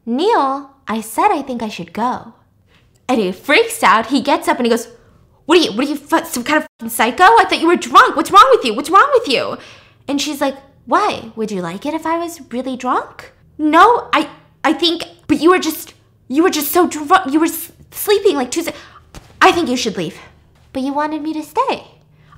Neil, 0.05 0.75
I 0.87 1.01
said 1.01 1.29
I 1.31 1.43
think 1.43 1.61
I 1.61 1.69
should 1.69 1.93
go. 1.93 2.33
And 3.07 3.19
he 3.19 3.31
freaks 3.31 3.83
out. 3.83 4.07
He 4.07 4.21
gets 4.21 4.47
up 4.47 4.57
and 4.57 4.65
he 4.65 4.71
goes, 4.71 4.87
What 5.45 5.59
are 5.59 5.61
you, 5.61 5.71
what 5.73 5.85
are 5.85 5.89
you, 5.89 6.25
some 6.25 6.43
kind 6.43 6.65
of 6.81 6.91
psycho? 6.91 7.23
I 7.23 7.45
thought 7.47 7.61
you 7.61 7.67
were 7.67 7.75
drunk. 7.75 8.15
What's 8.15 8.31
wrong 8.31 8.47
with 8.51 8.65
you? 8.65 8.73
What's 8.73 8.89
wrong 8.89 9.09
with 9.13 9.27
you? 9.27 9.57
And 10.07 10.19
she's 10.19 10.41
like, 10.41 10.55
Why? 10.85 11.31
Would 11.35 11.51
you 11.51 11.61
like 11.61 11.85
it 11.85 11.93
if 11.93 12.07
I 12.07 12.17
was 12.17 12.41
really 12.51 12.75
drunk? 12.75 13.31
No, 13.59 14.09
I, 14.13 14.29
I 14.63 14.73
think, 14.73 15.03
but 15.27 15.39
you 15.41 15.49
were 15.51 15.59
just, 15.59 15.93
you 16.27 16.41
were 16.43 16.49
just 16.49 16.71
so 16.71 16.87
drunk. 16.87 17.31
You 17.31 17.39
were 17.41 17.45
s- 17.45 17.71
sleeping 17.91 18.35
like 18.35 18.49
Tuesday. 18.51 18.73
I 19.41 19.51
think 19.51 19.69
you 19.69 19.75
should 19.77 19.97
leave. 19.97 20.17
But 20.73 20.81
you 20.83 20.93
wanted 20.93 21.21
me 21.21 21.33
to 21.33 21.43
stay. 21.43 21.83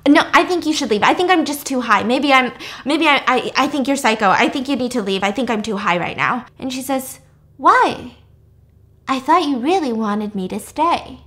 No, 0.08 0.28
I 0.34 0.42
think 0.44 0.66
you 0.66 0.72
should 0.72 0.90
leave. 0.90 1.04
I 1.04 1.14
think 1.14 1.30
I'm 1.30 1.44
just 1.44 1.64
too 1.64 1.80
high. 1.82 2.02
Maybe 2.02 2.32
I'm, 2.32 2.52
maybe 2.84 3.06
I, 3.06 3.22
I, 3.26 3.52
I 3.56 3.68
think 3.68 3.86
you're 3.86 3.96
psycho. 3.96 4.30
I 4.30 4.48
think 4.48 4.68
you 4.68 4.74
need 4.74 4.90
to 4.92 5.02
leave. 5.02 5.22
I 5.22 5.30
think 5.30 5.48
I'm 5.48 5.62
too 5.62 5.76
high 5.76 5.96
right 5.96 6.16
now. 6.16 6.44
And 6.58 6.72
she 6.72 6.82
says, 6.82 7.20
Why? 7.56 8.16
I 9.06 9.20
thought 9.20 9.46
you 9.46 9.58
really 9.58 9.92
wanted 9.92 10.34
me 10.34 10.48
to 10.48 10.58
stay. 10.58 11.20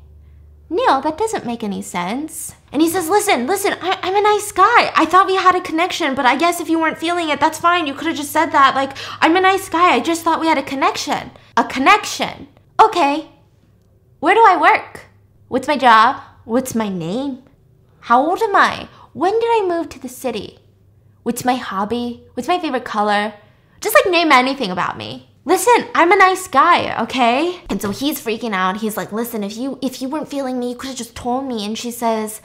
Neil, 0.70 1.00
that 1.02 1.18
doesn't 1.18 1.46
make 1.46 1.64
any 1.64 1.82
sense. 1.82 2.56
And 2.72 2.82
he 2.82 2.90
says, 2.90 3.08
Listen, 3.08 3.46
listen, 3.46 3.74
I, 3.82 4.00
I'm 4.02 4.16
a 4.16 4.22
nice 4.22 4.52
guy. 4.52 4.92
I 4.96 5.06
thought 5.06 5.28
we 5.28 5.36
had 5.36 5.56
a 5.56 5.62
connection, 5.62 6.16
but 6.16 6.26
I 6.26 6.36
guess 6.36 6.60
if 6.60 6.70
you 6.70 6.80
weren't 6.80 6.98
feeling 6.98 7.30
it, 7.30 7.40
that's 7.40 7.60
fine. 7.60 7.86
You 7.86 7.94
could 7.94 8.08
have 8.08 8.16
just 8.16 8.32
said 8.32 8.48
that. 8.48 8.76
Like, 8.76 8.98
I'm 9.22 9.36
a 9.36 9.42
nice 9.42 9.70
guy. 9.70 9.94
I 9.94 10.00
just 10.00 10.24
thought 10.24 10.42
we 10.42 10.48
had 10.48 10.58
a 10.58 10.64
connection. 10.64 11.32
A 11.56 11.64
connection. 11.64 12.48
Okay. 12.82 13.30
Where 14.20 14.34
do 14.34 14.44
I 14.46 14.58
work? 14.60 15.06
What's 15.50 15.68
my 15.68 15.78
job? 15.78 16.22
What's 16.46 16.74
my 16.74 16.90
name? 16.90 17.44
How 18.02 18.26
old 18.26 18.42
am 18.42 18.56
I? 18.56 18.90
When 19.14 19.34
did 19.40 19.48
I 19.48 19.68
move 19.68 19.90
to 19.90 20.00
the 20.00 20.10
city? 20.10 20.60
What's 21.24 21.46
my 21.46 21.56
hobby? 21.56 22.24
What's 22.34 22.48
my 22.48 22.60
favorite 22.60 22.86
color? 22.86 23.34
Just 23.82 23.96
like 23.96 24.12
name 24.12 24.32
anything 24.32 24.72
about 24.72 24.98
me. 24.98 25.30
Listen, 25.48 25.86
I'm 25.94 26.12
a 26.12 26.16
nice 26.16 26.48
guy, 26.48 27.00
okay? 27.04 27.62
And 27.70 27.80
so 27.80 27.92
he's 27.92 28.20
freaking 28.20 28.54
out. 28.54 28.78
He's 28.78 28.98
like, 28.98 29.12
"Listen, 29.12 29.44
if 29.44 29.56
you 29.56 29.78
if 29.80 30.02
you 30.02 30.10
weren't 30.10 30.28
feeling 30.28 30.58
me, 30.58 30.72
you 30.72 30.76
could 30.76 30.88
have 30.88 30.98
just 30.98 31.16
told 31.16 31.46
me." 31.46 31.64
And 31.64 31.78
she 31.78 31.92
says, 31.92 32.42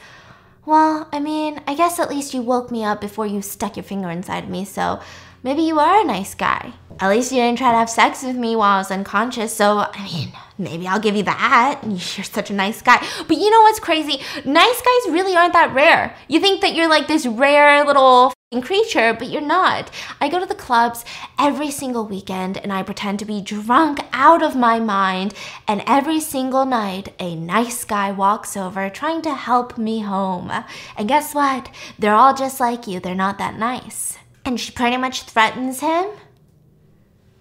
"Well, 0.67 1.09
I 1.11 1.19
mean, 1.19 1.61
I 1.65 1.73
guess 1.73 1.99
at 1.99 2.11
least 2.11 2.35
you 2.35 2.43
woke 2.43 2.69
me 2.69 2.83
up 2.83 3.01
before 3.01 3.25
you 3.25 3.41
stuck 3.41 3.75
your 3.75 3.83
finger 3.83 4.11
inside 4.11 4.47
me, 4.51 4.65
so 4.65 4.99
maybe 5.41 5.63
you 5.63 5.79
are 5.79 6.01
a 6.01 6.03
nice 6.03 6.35
guy. 6.35 6.73
At 6.99 7.09
least 7.09 7.31
you 7.31 7.39
didn't 7.39 7.57
try 7.57 7.71
to 7.71 7.77
have 7.79 7.89
sex 7.89 8.21
with 8.21 8.35
me 8.35 8.55
while 8.55 8.75
I 8.75 8.77
was 8.77 8.91
unconscious, 8.91 9.51
so 9.51 9.79
I 9.79 10.03
mean, 10.03 10.31
maybe 10.59 10.87
I'll 10.87 10.99
give 10.99 11.15
you 11.15 11.23
that. 11.23 11.81
You're 11.83 12.23
such 12.23 12.51
a 12.51 12.53
nice 12.53 12.83
guy. 12.83 13.03
But 13.27 13.37
you 13.37 13.49
know 13.49 13.61
what's 13.61 13.79
crazy? 13.79 14.21
Nice 14.45 14.79
guys 14.79 15.11
really 15.11 15.35
aren't 15.35 15.53
that 15.53 15.73
rare. 15.73 16.15
You 16.27 16.39
think 16.39 16.61
that 16.61 16.75
you're 16.75 16.87
like 16.87 17.07
this 17.07 17.25
rare 17.25 17.83
little 17.83 18.31
creature, 18.59 19.15
but 19.17 19.29
you're 19.29 19.39
not. 19.39 19.89
I 20.19 20.27
go 20.27 20.37
to 20.37 20.45
the 20.45 20.53
clubs 20.53 21.05
every 21.39 21.71
single 21.71 22.05
weekend 22.05 22.57
and 22.57 22.73
I 22.73 22.83
pretend 22.83 23.19
to 23.19 23.25
be 23.25 23.39
drunk 23.39 24.01
out 24.11 24.43
of 24.43 24.57
my 24.57 24.77
mind, 24.77 25.33
and 25.69 25.81
every 25.87 26.19
single 26.19 26.65
night 26.65 27.13
a 27.17 27.33
nice 27.33 27.85
guy 27.85 28.11
walks 28.11 28.57
over 28.57 28.89
trying 28.89 29.21
to 29.21 29.33
help 29.33 29.77
me 29.77 30.01
home. 30.01 30.51
And 30.97 31.07
guess 31.07 31.33
what? 31.33 31.69
They're 31.97 32.13
all 32.13 32.33
just 32.33 32.59
like 32.59 32.87
you, 32.87 32.99
they're 32.99 33.15
not 33.15 33.37
that 33.37 33.57
nice. 33.57 34.17
And 34.43 34.59
she 34.59 34.73
pretty 34.73 34.97
much 34.97 35.21
threatens 35.21 35.79
him 35.79 36.07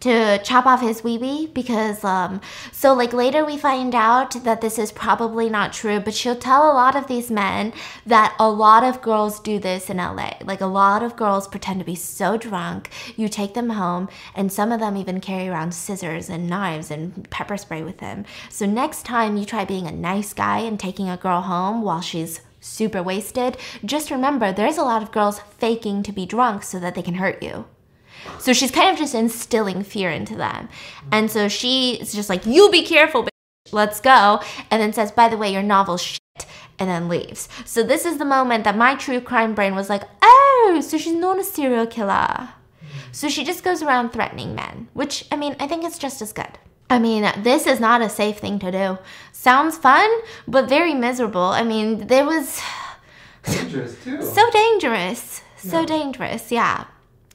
to 0.01 0.39
chop 0.43 0.67
off 0.67 0.81
his 0.81 1.03
weeby 1.03 1.53
because 1.55 2.03
um 2.05 2.41
so 2.73 2.93
like 2.93 3.13
later 3.13 3.45
we 3.45 3.57
find 3.57 3.95
out 3.95 4.33
that 4.45 4.61
this 4.61 4.79
is 4.79 4.93
probably 4.93 5.49
not 5.49 5.73
true 5.73 6.01
but 6.01 6.15
she'll 6.15 6.37
tell 6.37 6.71
a 6.71 6.75
lot 6.75 6.97
of 6.97 7.07
these 7.07 7.31
men 7.31 7.73
that 8.07 8.35
a 8.39 8.51
lot 8.51 8.83
of 8.83 9.03
girls 9.03 9.41
do 9.41 9.59
this 9.59 9.91
in 9.91 9.99
LA 9.99 10.33
like 10.45 10.61
a 10.61 10.67
lot 10.67 11.03
of 11.03 11.17
girls 11.17 11.47
pretend 11.47 11.79
to 11.79 11.85
be 11.85 11.95
so 11.95 12.37
drunk 12.37 12.91
you 13.17 13.29
take 13.29 13.55
them 13.55 13.71
home 13.71 14.09
and 14.35 14.53
some 14.53 14.73
of 14.73 14.81
them 14.81 14.97
even 14.97 15.21
carry 15.21 15.49
around 15.49 15.73
scissors 15.73 16.29
and 16.29 16.49
knives 16.49 16.91
and 16.91 17.29
pepper 17.31 17.57
spray 17.57 17.83
with 17.83 17.99
them. 17.99 18.25
So 18.49 18.67
next 18.67 19.05
time 19.05 19.37
you 19.37 19.45
try 19.45 19.65
being 19.65 19.87
a 19.87 19.93
nice 19.93 20.33
guy 20.33 20.59
and 20.59 20.79
taking 20.79 21.09
a 21.09 21.17
girl 21.17 21.43
home 21.43 21.83
while 21.83 22.01
she's 22.01 22.41
super 22.63 23.03
wasted 23.03 23.57
just 23.83 24.11
remember 24.11 24.53
there's 24.53 24.77
a 24.77 24.83
lot 24.83 25.03
of 25.03 25.13
girls 25.13 25.41
faking 25.41 26.03
to 26.03 26.13
be 26.13 26.27
drunk 26.27 26.63
so 26.63 26.79
that 26.79 26.95
they 26.95 27.01
can 27.01 27.15
hurt 27.15 27.43
you 27.43 27.65
so 28.39 28.53
she's 28.53 28.71
kind 28.71 28.91
of 28.91 28.99
just 28.99 29.15
instilling 29.15 29.83
fear 29.83 30.11
into 30.11 30.35
them. 30.37 30.69
And 31.13 31.31
so 31.31 31.49
she 31.49 31.95
is 32.01 32.13
just 32.13 32.29
like, 32.29 32.47
you 32.47 32.71
be 32.71 32.85
careful, 32.85 33.25
bitch. 33.25 33.73
let's 33.73 34.01
go. 34.01 34.41
And 34.71 34.81
then 34.83 34.93
says, 34.93 35.13
by 35.13 35.29
the 35.29 35.37
way, 35.37 35.53
your 35.53 35.63
novel's 35.63 36.03
shit. 36.03 36.19
And 36.79 36.89
then 36.89 37.09
leaves. 37.09 37.49
So 37.67 37.83
this 37.83 38.07
is 38.07 38.17
the 38.17 38.25
moment 38.25 38.65
that 38.65 38.77
my 38.77 38.95
true 38.95 39.21
crime 39.21 39.55
brain 39.55 39.75
was 39.75 39.91
like, 39.91 40.03
oh, 40.23 40.81
so 40.83 40.97
she's 40.97 41.13
not 41.15 41.39
a 41.39 41.45
serial 41.45 41.87
killer. 41.87 42.49
So 43.13 43.29
she 43.29 43.45
just 43.45 43.63
goes 43.65 43.83
around 43.83 44.11
threatening 44.11 44.55
men, 44.55 44.89
which, 44.95 45.27
I 45.31 45.37
mean, 45.37 45.57
I 45.61 45.67
think 45.67 45.85
it's 45.85 45.99
just 45.99 46.23
as 46.23 46.33
good. 46.33 46.59
I 46.89 46.99
mean, 46.99 47.31
this 47.43 47.67
is 47.67 47.81
not 47.81 48.01
a 48.01 48.09
safe 48.09 48.39
thing 48.39 48.59
to 48.61 48.73
do. 48.73 48.99
Sounds 49.33 49.77
fun, 49.77 50.09
but 50.49 50.69
very 50.69 50.95
miserable. 50.95 51.43
I 51.43 51.63
mean, 51.65 52.07
there 52.07 52.25
was 52.25 52.61
Dangerous 53.45 54.03
too. 54.05 54.23
so 54.23 54.51
dangerous 54.51 55.43
so 55.57 55.81
Yeah. 55.81 55.87
dangerous 55.87 56.53
yeah 56.53 56.85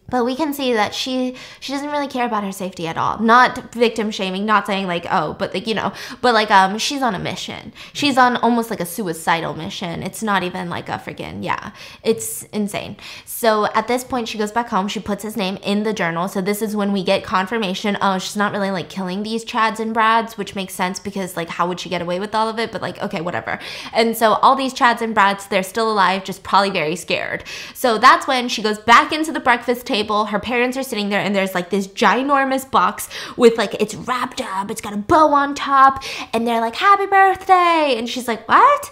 but 0.08 0.24
we 0.24 0.36
can 0.36 0.54
see 0.54 0.74
that 0.74 0.94
she 0.94 1.36
she 1.60 1.72
doesn't 1.74 1.90
really 1.90 2.08
care 2.08 2.26
about 2.26 2.44
her 2.44 2.52
safety 2.52 2.88
at 2.88 2.98
all. 2.98 3.20
Not 3.20 3.74
victim 3.74 4.12
shaming 4.12 4.46
not 4.46 4.68
saying 4.68 4.88
like 4.88 5.06
oh 5.10 5.34
but 5.34 5.54
like 5.54 5.66
you 5.66 5.74
know 5.74 5.94
but 6.22 6.34
like 6.34 6.52
um 6.52 6.78
she's 6.78 7.02
on 7.02 7.16
a 7.16 7.20
mission. 7.20 7.74
She's 7.94 8.18
on 8.18 8.38
almost 8.38 8.70
like 8.70 8.80
a 8.80 8.86
suicidal 8.86 9.56
mission. 9.56 10.04
It's 10.04 10.22
not 10.22 10.44
even 10.44 10.70
like 10.70 10.90
a 10.90 10.94
freaking 10.94 11.44
yeah 11.44 11.72
it's 12.04 12.44
insane. 12.54 12.98
So 13.26 13.66
at 13.74 13.88
this 13.88 14.04
point 14.04 14.28
she 14.28 14.38
goes 14.38 14.52
back 14.52 14.70
home. 14.70 14.88
She 14.88 15.00
puts 15.00 15.24
his 15.24 15.36
name 15.36 15.58
in 15.64 15.84
the 15.84 15.94
journal. 15.94 16.28
So 16.28 16.40
this 16.40 16.62
is 16.62 16.76
when 16.76 16.92
we 16.92 17.04
get 17.04 17.24
confirmation 17.24 17.98
oh 18.00 18.20
she's 18.20 18.38
not 18.38 18.52
really 18.52 18.72
like 18.72 18.90
killing 18.90 19.24
these 19.24 19.44
chads 19.44 19.80
and 19.80 19.94
brads 19.94 20.38
which 20.38 20.56
makes 20.56 20.76
sense 20.76 21.00
because 21.00 21.36
like 21.36 21.50
how 21.50 21.68
would 21.68 21.80
she 21.80 21.90
get 21.90 22.02
away 22.02 22.20
with 22.20 22.36
all 22.36 22.48
of 22.48 22.60
it? 22.60 22.72
But 22.72 22.82
like 22.84 23.02
okay 23.02 23.22
whatever. 23.22 23.60
And 23.92 24.16
so 24.16 24.34
all 24.34 24.56
these 24.56 24.74
chads 24.74 25.02
and 25.02 25.16
brads 25.16 25.48
they're 25.48 25.64
still 25.64 25.92
alive 25.92 26.24
just 26.24 26.44
probably 26.44 26.70
very 26.70 26.96
scared. 26.96 27.44
So 27.74 27.98
that's 27.98 28.28
when 28.28 28.50
she 28.50 28.62
goes 28.62 28.78
back 28.78 29.12
into 29.12 29.32
the 29.32 29.40
breakfast 29.40 29.88
table 29.88 29.95
her 30.04 30.40
parents 30.40 30.78
are 30.78 30.84
sitting 30.84 31.10
there 31.10 31.22
and 31.22 31.36
there's 31.36 31.56
like 31.56 31.70
this 31.70 31.88
ginormous 31.88 32.70
box 32.70 33.10
with 33.38 33.58
like 33.58 33.74
it's 33.76 33.96
wrapped 33.96 34.42
up. 34.42 34.70
It's 34.70 34.82
got 34.82 34.94
a 34.94 34.98
bow 34.98 35.34
on 35.34 35.56
top. 35.56 36.04
And 36.34 36.48
they're 36.48 36.62
like 36.62 36.76
happy 36.76 37.06
birthday. 37.06 37.96
And 37.98 38.10
she's 38.10 38.28
like 38.28 38.48
what? 38.48 38.92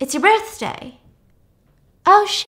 It's 0.00 0.14
your 0.14 0.22
birthday. 0.22 0.98
Oh 2.04 2.26
shit. 2.26 2.46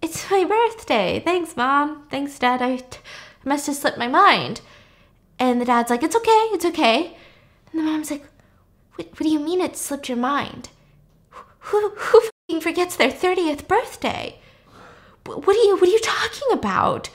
It's 0.00 0.30
my 0.30 0.44
birthday. 0.44 1.22
Thanks 1.24 1.56
mom. 1.56 2.06
Thanks 2.10 2.38
dad. 2.38 2.60
I 2.60 2.82
must 3.44 3.66
have 3.66 3.76
slipped 3.76 3.98
my 3.98 4.08
mind. 4.08 4.60
And 5.38 5.60
the 5.60 5.64
dad's 5.64 5.90
like 5.90 6.02
it's 6.02 6.16
okay. 6.16 6.48
It's 6.52 6.64
okay. 6.64 7.16
And 7.72 7.80
the 7.80 7.84
mom's 7.84 8.10
like 8.10 8.26
what, 8.96 9.08
what 9.08 9.22
do 9.22 9.30
you 9.30 9.40
mean 9.40 9.60
it 9.60 9.76
slipped 9.76 10.08
your 10.08 10.18
mind? 10.18 10.68
Who 11.66 11.90
who 11.90 12.60
forgets 12.60 12.96
their 12.96 13.10
30th 13.10 13.66
birthday 13.66 14.38
what 15.26 15.48
are 15.48 15.62
you 15.64 15.74
what 15.76 15.88
are 15.88 15.92
you 15.92 16.00
talking 16.00 16.48
about 16.52 17.10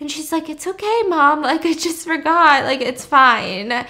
And 0.00 0.10
she's 0.10 0.32
like, 0.32 0.48
It's 0.48 0.66
okay, 0.66 1.02
mom. 1.08 1.42
Like, 1.42 1.64
I 1.66 1.74
just 1.74 2.06
forgot. 2.06 2.64
Like, 2.64 2.80
it's 2.80 3.04
fine. 3.04 3.86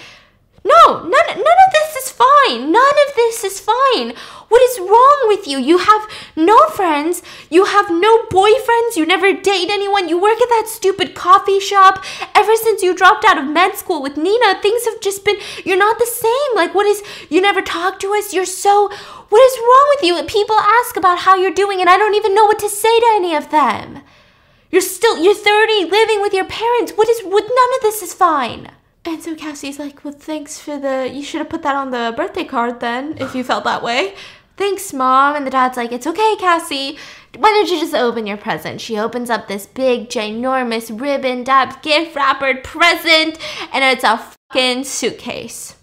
No, 0.63 0.99
none, 0.99 1.09
none 1.09 1.37
of 1.37 1.73
this 1.73 1.95
is 2.03 2.11
fine. 2.11 2.71
None 2.71 2.97
of 3.07 3.15
this 3.15 3.43
is 3.43 3.59
fine. 3.59 4.13
What 4.47 4.61
is 4.61 4.79
wrong 4.79 5.23
with 5.25 5.47
you? 5.47 5.57
You 5.57 5.79
have 5.79 6.07
no 6.35 6.67
friends. 6.69 7.23
You 7.49 7.65
have 7.65 7.89
no 7.89 8.23
boyfriends. 8.25 8.95
You 8.95 9.05
never 9.05 9.33
date 9.33 9.69
anyone. 9.71 10.07
You 10.07 10.21
work 10.21 10.39
at 10.39 10.49
that 10.49 10.67
stupid 10.67 11.15
coffee 11.15 11.59
shop. 11.59 12.03
Ever 12.35 12.55
since 12.55 12.83
you 12.83 12.93
dropped 12.93 13.25
out 13.25 13.39
of 13.39 13.47
med 13.47 13.75
school 13.75 14.03
with 14.03 14.17
Nina, 14.17 14.61
things 14.61 14.85
have 14.85 15.01
just 15.01 15.25
been, 15.25 15.37
you're 15.65 15.77
not 15.77 15.97
the 15.97 16.05
same. 16.05 16.55
Like, 16.55 16.75
what 16.75 16.85
is, 16.85 17.01
you 17.29 17.41
never 17.41 17.61
talk 17.61 17.99
to 18.01 18.13
us. 18.13 18.33
You're 18.33 18.45
so, 18.45 18.89
what 19.29 19.41
is 19.41 19.57
wrong 19.57 19.95
with 19.95 20.03
you? 20.03 20.23
People 20.23 20.57
ask 20.59 20.95
about 20.95 21.19
how 21.19 21.35
you're 21.35 21.53
doing, 21.53 21.79
and 21.79 21.89
I 21.89 21.97
don't 21.97 22.15
even 22.15 22.35
know 22.35 22.45
what 22.45 22.59
to 22.59 22.69
say 22.69 22.99
to 22.99 23.11
any 23.13 23.33
of 23.33 23.49
them. 23.49 24.01
You're 24.69 24.81
still, 24.81 25.17
you're 25.17 25.33
30, 25.33 25.85
living 25.85 26.21
with 26.21 26.33
your 26.33 26.45
parents. 26.45 26.91
What 26.91 27.09
is, 27.09 27.21
what, 27.21 27.43
none 27.43 27.77
of 27.77 27.81
this 27.81 28.03
is 28.03 28.13
fine. 28.13 28.71
And 29.03 29.21
so 29.21 29.35
Cassie's 29.35 29.79
like, 29.79 30.03
Well, 30.03 30.13
thanks 30.13 30.59
for 30.59 30.77
the. 30.77 31.09
You 31.11 31.23
should 31.23 31.39
have 31.39 31.49
put 31.49 31.63
that 31.63 31.75
on 31.75 31.91
the 31.91 32.13
birthday 32.15 32.43
card 32.43 32.79
then, 32.79 33.17
if 33.17 33.35
you 33.35 33.43
felt 33.43 33.63
that 33.63 33.83
way. 33.83 34.15
Thanks, 34.57 34.93
mom. 34.93 35.35
And 35.35 35.47
the 35.47 35.49
dad's 35.49 35.77
like, 35.77 35.91
It's 35.91 36.05
okay, 36.05 36.35
Cassie. 36.37 36.97
Why 37.35 37.49
don't 37.49 37.69
you 37.69 37.79
just 37.79 37.95
open 37.95 38.27
your 38.27 38.37
present? 38.37 38.79
She 38.79 38.99
opens 38.99 39.29
up 39.29 39.47
this 39.47 39.65
big, 39.65 40.09
ginormous, 40.09 40.99
ribbon 40.99 41.43
dabbed, 41.43 41.81
gift 41.81 42.15
wrappered 42.15 42.63
present, 42.63 43.39
and 43.73 43.83
it's 43.83 44.03
a 44.03 44.17
fucking 44.51 44.83
suitcase. 44.83 45.77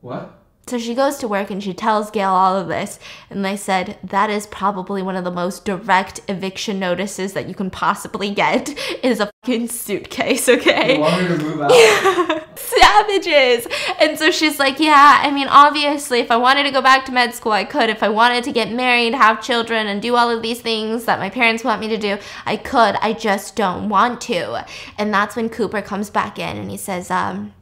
What? 0.00 0.37
So 0.68 0.76
she 0.76 0.94
goes 0.94 1.16
to 1.18 1.28
work 1.28 1.50
and 1.50 1.62
she 1.62 1.72
tells 1.72 2.10
Gail 2.10 2.30
all 2.30 2.54
of 2.54 2.68
this. 2.68 2.98
And 3.30 3.42
they 3.42 3.56
said, 3.56 3.98
that 4.02 4.28
is 4.28 4.46
probably 4.46 5.02
one 5.02 5.16
of 5.16 5.24
the 5.24 5.30
most 5.30 5.64
direct 5.64 6.20
eviction 6.28 6.78
notices 6.78 7.32
that 7.32 7.48
you 7.48 7.54
can 7.54 7.70
possibly 7.70 8.34
get 8.34 8.68
is 9.02 9.20
a 9.20 9.30
fucking 9.44 9.68
suitcase, 9.68 10.46
okay? 10.48 10.96
You 10.96 11.00
want 11.00 11.22
me 11.22 11.28
to 11.28 11.42
move 11.42 11.60
out? 11.62 12.58
Savages! 12.58 13.66
And 13.98 14.18
so 14.18 14.30
she's 14.30 14.58
like, 14.58 14.78
yeah, 14.78 15.20
I 15.22 15.30
mean, 15.30 15.48
obviously, 15.48 16.20
if 16.20 16.30
I 16.30 16.36
wanted 16.36 16.64
to 16.64 16.70
go 16.70 16.82
back 16.82 17.06
to 17.06 17.12
med 17.12 17.34
school, 17.34 17.52
I 17.52 17.64
could. 17.64 17.88
If 17.88 18.02
I 18.02 18.10
wanted 18.10 18.44
to 18.44 18.52
get 18.52 18.70
married, 18.70 19.14
have 19.14 19.42
children, 19.42 19.86
and 19.86 20.02
do 20.02 20.16
all 20.16 20.30
of 20.30 20.42
these 20.42 20.60
things 20.60 21.06
that 21.06 21.18
my 21.18 21.30
parents 21.30 21.64
want 21.64 21.80
me 21.80 21.88
to 21.88 21.96
do, 21.96 22.18
I 22.44 22.56
could. 22.56 22.96
I 23.00 23.14
just 23.14 23.56
don't 23.56 23.88
want 23.88 24.20
to. 24.22 24.66
And 24.98 25.14
that's 25.14 25.34
when 25.34 25.48
Cooper 25.48 25.80
comes 25.80 26.10
back 26.10 26.38
in 26.38 26.56
and 26.56 26.70
he 26.70 26.76
says, 26.76 27.10
um, 27.10 27.54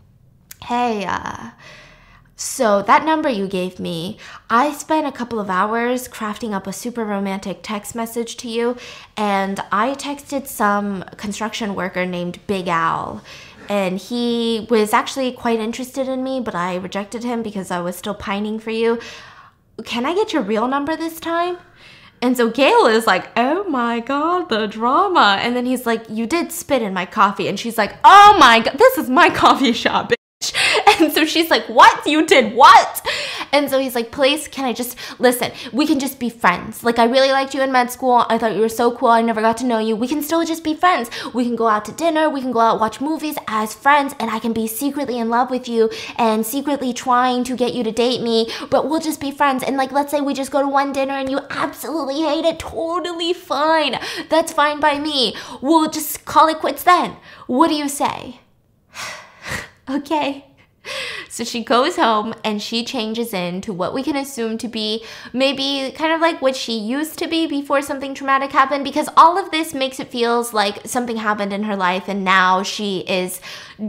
hey, 0.64 1.04
uh, 1.06 1.50
so, 2.38 2.82
that 2.82 3.06
number 3.06 3.30
you 3.30 3.48
gave 3.48 3.80
me, 3.80 4.18
I 4.50 4.74
spent 4.74 5.06
a 5.06 5.12
couple 5.12 5.40
of 5.40 5.48
hours 5.48 6.06
crafting 6.06 6.52
up 6.52 6.66
a 6.66 6.72
super 6.72 7.02
romantic 7.02 7.60
text 7.62 7.94
message 7.94 8.36
to 8.36 8.48
you, 8.48 8.76
and 9.16 9.58
I 9.72 9.94
texted 9.94 10.46
some 10.46 11.02
construction 11.16 11.74
worker 11.74 12.04
named 12.04 12.46
Big 12.46 12.68
Al. 12.68 13.24
And 13.70 13.98
he 13.98 14.66
was 14.68 14.92
actually 14.92 15.32
quite 15.32 15.60
interested 15.60 16.08
in 16.08 16.22
me, 16.22 16.40
but 16.40 16.54
I 16.54 16.76
rejected 16.76 17.24
him 17.24 17.42
because 17.42 17.70
I 17.70 17.80
was 17.80 17.96
still 17.96 18.14
pining 18.14 18.58
for 18.58 18.70
you. 18.70 19.00
Can 19.86 20.04
I 20.04 20.14
get 20.14 20.34
your 20.34 20.42
real 20.42 20.68
number 20.68 20.94
this 20.94 21.18
time? 21.18 21.56
And 22.20 22.36
so 22.36 22.50
Gail 22.50 22.86
is 22.86 23.06
like, 23.06 23.28
oh 23.36 23.64
my 23.64 24.00
God, 24.00 24.50
the 24.50 24.66
drama. 24.66 25.38
And 25.40 25.56
then 25.56 25.64
he's 25.64 25.86
like, 25.86 26.04
you 26.10 26.26
did 26.26 26.52
spit 26.52 26.82
in 26.82 26.92
my 26.92 27.06
coffee. 27.06 27.48
And 27.48 27.58
she's 27.58 27.78
like, 27.78 27.94
oh 28.04 28.36
my 28.38 28.60
God, 28.60 28.76
this 28.78 28.98
is 28.98 29.08
my 29.08 29.30
coffee 29.34 29.72
shop. 29.72 30.12
And 31.00 31.12
so 31.12 31.24
she's 31.24 31.50
like, 31.50 31.66
What? 31.66 32.06
You 32.06 32.24
did 32.26 32.54
what? 32.54 33.06
And 33.52 33.68
so 33.68 33.78
he's 33.78 33.94
like, 33.94 34.12
Please, 34.12 34.48
can 34.48 34.64
I 34.64 34.72
just 34.72 34.96
listen? 35.20 35.50
We 35.72 35.86
can 35.86 35.98
just 35.98 36.18
be 36.18 36.30
friends. 36.30 36.84
Like, 36.84 36.98
I 36.98 37.04
really 37.04 37.30
liked 37.32 37.54
you 37.54 37.62
in 37.62 37.72
med 37.72 37.90
school. 37.90 38.24
I 38.28 38.38
thought 38.38 38.54
you 38.54 38.60
were 38.60 38.68
so 38.68 38.96
cool. 38.96 39.08
I 39.08 39.20
never 39.20 39.40
got 39.40 39.56
to 39.58 39.66
know 39.66 39.78
you. 39.78 39.96
We 39.96 40.08
can 40.08 40.22
still 40.22 40.44
just 40.44 40.64
be 40.64 40.74
friends. 40.74 41.10
We 41.34 41.44
can 41.44 41.56
go 41.56 41.66
out 41.66 41.84
to 41.86 41.92
dinner. 41.92 42.30
We 42.30 42.40
can 42.40 42.52
go 42.52 42.60
out 42.60 42.80
watch 42.80 43.00
movies 43.00 43.36
as 43.48 43.74
friends. 43.74 44.14
And 44.20 44.30
I 44.30 44.38
can 44.38 44.52
be 44.52 44.66
secretly 44.66 45.18
in 45.18 45.28
love 45.28 45.50
with 45.50 45.68
you 45.68 45.90
and 46.16 46.46
secretly 46.46 46.92
trying 46.92 47.44
to 47.44 47.56
get 47.56 47.74
you 47.74 47.82
to 47.84 47.92
date 47.92 48.22
me. 48.22 48.50
But 48.70 48.88
we'll 48.88 49.00
just 49.00 49.20
be 49.20 49.30
friends. 49.30 49.62
And 49.62 49.76
like, 49.76 49.92
let's 49.92 50.10
say 50.10 50.20
we 50.20 50.34
just 50.34 50.52
go 50.52 50.62
to 50.62 50.68
one 50.68 50.92
dinner 50.92 51.14
and 51.14 51.28
you 51.30 51.40
absolutely 51.50 52.22
hate 52.22 52.44
it. 52.44 52.58
Totally 52.58 53.32
fine. 53.32 53.98
That's 54.28 54.52
fine 54.52 54.80
by 54.80 54.98
me. 54.98 55.34
We'll 55.60 55.90
just 55.90 56.24
call 56.24 56.48
it 56.48 56.58
quits 56.58 56.84
then. 56.84 57.16
What 57.46 57.68
do 57.68 57.74
you 57.74 57.88
say? 57.88 58.40
okay. 59.90 60.45
So 61.28 61.44
she 61.44 61.62
goes 61.62 61.96
home 61.96 62.34
and 62.44 62.62
she 62.62 62.82
changes 62.82 63.34
into 63.34 63.70
what 63.70 63.92
we 63.92 64.02
can 64.02 64.16
assume 64.16 64.56
to 64.58 64.68
be 64.68 65.04
maybe 65.34 65.92
kind 65.94 66.12
of 66.12 66.20
like 66.20 66.40
what 66.40 66.56
she 66.56 66.78
used 66.78 67.18
to 67.18 67.28
be 67.28 67.46
before 67.46 67.82
something 67.82 68.14
traumatic 68.14 68.52
happened 68.52 68.84
because 68.84 69.10
all 69.18 69.36
of 69.36 69.50
this 69.50 69.74
makes 69.74 70.00
it 70.00 70.08
feels 70.08 70.54
like 70.54 70.86
something 70.86 71.16
happened 71.16 71.52
in 71.52 71.64
her 71.64 71.76
life 71.76 72.08
and 72.08 72.24
now 72.24 72.62
she 72.62 73.00
is 73.00 73.40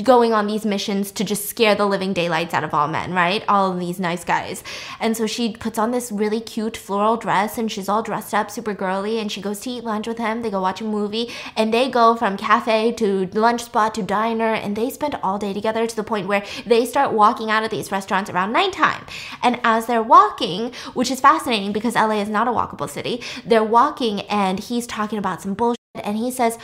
going 0.04 0.34
on 0.34 0.48
these 0.48 0.66
missions 0.66 1.12
to 1.12 1.24
just 1.24 1.46
scare 1.46 1.76
the 1.76 1.86
living 1.86 2.12
daylights 2.14 2.54
out 2.54 2.64
of 2.64 2.74
all 2.74 2.88
men, 2.88 3.14
right? 3.14 3.44
All 3.48 3.72
of 3.72 3.80
these 3.80 4.00
nice 4.00 4.26
guys. 4.26 4.64
And 5.00 5.16
so 5.16 5.26
she 5.26 5.54
puts 5.54 5.78
on 5.78 5.92
this 5.92 6.12
really 6.12 6.42
cute 6.42 6.76
floral 6.76 7.16
dress 7.16 7.58
and 7.58 7.72
she's 7.72 7.88
all 7.88 8.04
dressed 8.04 8.34
up 8.34 8.52
super 8.52 8.74
girly 8.74 9.20
and 9.20 9.32
she 9.32 9.42
goes 9.42 9.62
to 9.62 9.70
eat 9.70 9.84
lunch 9.84 10.08
with 10.08 10.18
him. 10.18 10.42
They 10.42 10.52
go 10.52 10.62
watch 10.62 10.82
a 10.82 10.84
movie 10.84 11.32
and 11.56 11.74
they 11.74 11.90
go 11.90 12.16
from 12.16 12.36
cafe 12.36 12.92
to 12.94 13.28
lunch 13.34 13.64
spot 13.64 13.96
to 13.96 14.04
diner 14.04 14.54
and 14.54 14.76
they 14.76 14.90
spend 14.90 15.16
all 15.24 15.38
day 15.38 15.54
together 15.54 15.88
to 15.88 15.96
the 15.96 16.04
point 16.04 16.28
where 16.28 16.44
they 16.66 16.86
start 16.90 17.14
walking 17.14 17.52
out 17.52 17.64
of 17.64 17.70
these 17.70 17.92
restaurants 17.92 18.30
around 18.30 18.52
nighttime. 18.52 19.06
And 19.44 19.60
as 19.64 19.86
they're 19.86 20.04
walking, 20.04 20.74
which 20.94 21.12
is 21.12 21.20
fascinating 21.20 21.74
because 21.74 21.96
LA 21.96 22.22
is 22.22 22.30
not 22.30 22.48
a 22.48 22.52
walkable 22.52 22.90
city, 22.90 23.22
they're 23.46 23.64
walking 23.64 24.22
and 24.22 24.60
he's 24.60 24.88
talking 24.88 25.20
about 25.20 25.42
some 25.42 25.54
bullshit 25.54 25.78
and 25.96 26.18
he 26.18 26.32
says, 26.32 26.58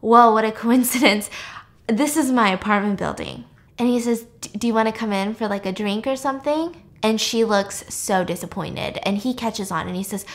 Whoa, 0.00 0.32
what 0.32 0.44
a 0.46 0.52
coincidence 0.52 1.28
this 1.90 2.16
is 2.16 2.30
my 2.30 2.50
apartment 2.50 2.98
building. 2.98 3.44
And 3.78 3.88
he 3.88 4.00
says, 4.00 4.26
Do 4.40 4.66
you 4.66 4.74
want 4.74 4.88
to 4.88 4.94
come 4.94 5.12
in 5.12 5.34
for 5.34 5.48
like 5.48 5.66
a 5.66 5.72
drink 5.72 6.06
or 6.06 6.16
something? 6.16 6.82
And 7.02 7.20
she 7.20 7.44
looks 7.44 7.84
so 7.92 8.24
disappointed. 8.24 8.98
And 9.04 9.18
he 9.18 9.34
catches 9.34 9.70
on 9.70 9.86
and 9.86 9.96
he 9.96 10.02
says, 10.02 10.26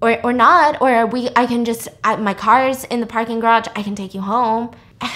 or, 0.00 0.24
or 0.24 0.32
not, 0.32 0.80
or 0.80 1.06
we, 1.06 1.28
I 1.34 1.46
can 1.46 1.64
just, 1.64 1.88
I, 2.04 2.14
my 2.14 2.32
car's 2.32 2.84
in 2.84 3.00
the 3.00 3.06
parking 3.06 3.40
garage. 3.40 3.66
I 3.74 3.82
can 3.82 3.96
take 3.96 4.14
you 4.14 4.20
home. 4.20 4.70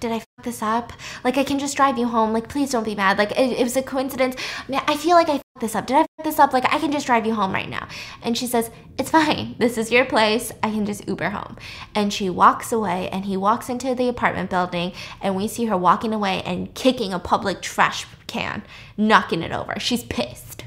Did 0.00 0.12
I 0.12 0.20
fuck 0.20 0.44
this 0.44 0.62
up? 0.62 0.92
Like, 1.24 1.36
I 1.36 1.42
can 1.42 1.58
just 1.58 1.76
drive 1.76 1.98
you 1.98 2.06
home. 2.06 2.32
Like, 2.32 2.48
please 2.48 2.70
don't 2.70 2.84
be 2.84 2.94
mad. 2.94 3.18
Like, 3.18 3.32
it, 3.32 3.58
it 3.58 3.64
was 3.64 3.76
a 3.76 3.82
coincidence. 3.82 4.36
I 4.72 4.96
feel 4.96 5.16
like 5.16 5.28
I 5.28 5.38
fucked 5.38 5.60
this 5.60 5.74
up. 5.74 5.86
Did 5.88 5.96
I 5.96 6.00
fuck 6.00 6.24
this 6.24 6.38
up? 6.38 6.52
Like, 6.52 6.72
I 6.72 6.78
can 6.78 6.92
just 6.92 7.06
drive 7.06 7.26
you 7.26 7.34
home 7.34 7.52
right 7.52 7.68
now. 7.68 7.88
And 8.22 8.38
she 8.38 8.46
says, 8.46 8.70
It's 8.96 9.10
fine. 9.10 9.56
This 9.58 9.76
is 9.76 9.90
your 9.90 10.04
place. 10.04 10.52
I 10.62 10.70
can 10.70 10.86
just 10.86 11.06
Uber 11.08 11.30
home. 11.30 11.56
And 11.96 12.12
she 12.12 12.30
walks 12.30 12.70
away, 12.70 13.08
and 13.10 13.24
he 13.24 13.36
walks 13.36 13.68
into 13.68 13.92
the 13.94 14.08
apartment 14.08 14.50
building, 14.50 14.92
and 15.20 15.34
we 15.34 15.48
see 15.48 15.64
her 15.66 15.76
walking 15.76 16.12
away 16.12 16.42
and 16.42 16.72
kicking 16.74 17.12
a 17.12 17.18
public 17.18 17.60
trash 17.60 18.06
can, 18.28 18.62
knocking 18.96 19.42
it 19.42 19.50
over. 19.50 19.74
She's 19.80 20.04
pissed. 20.04 20.57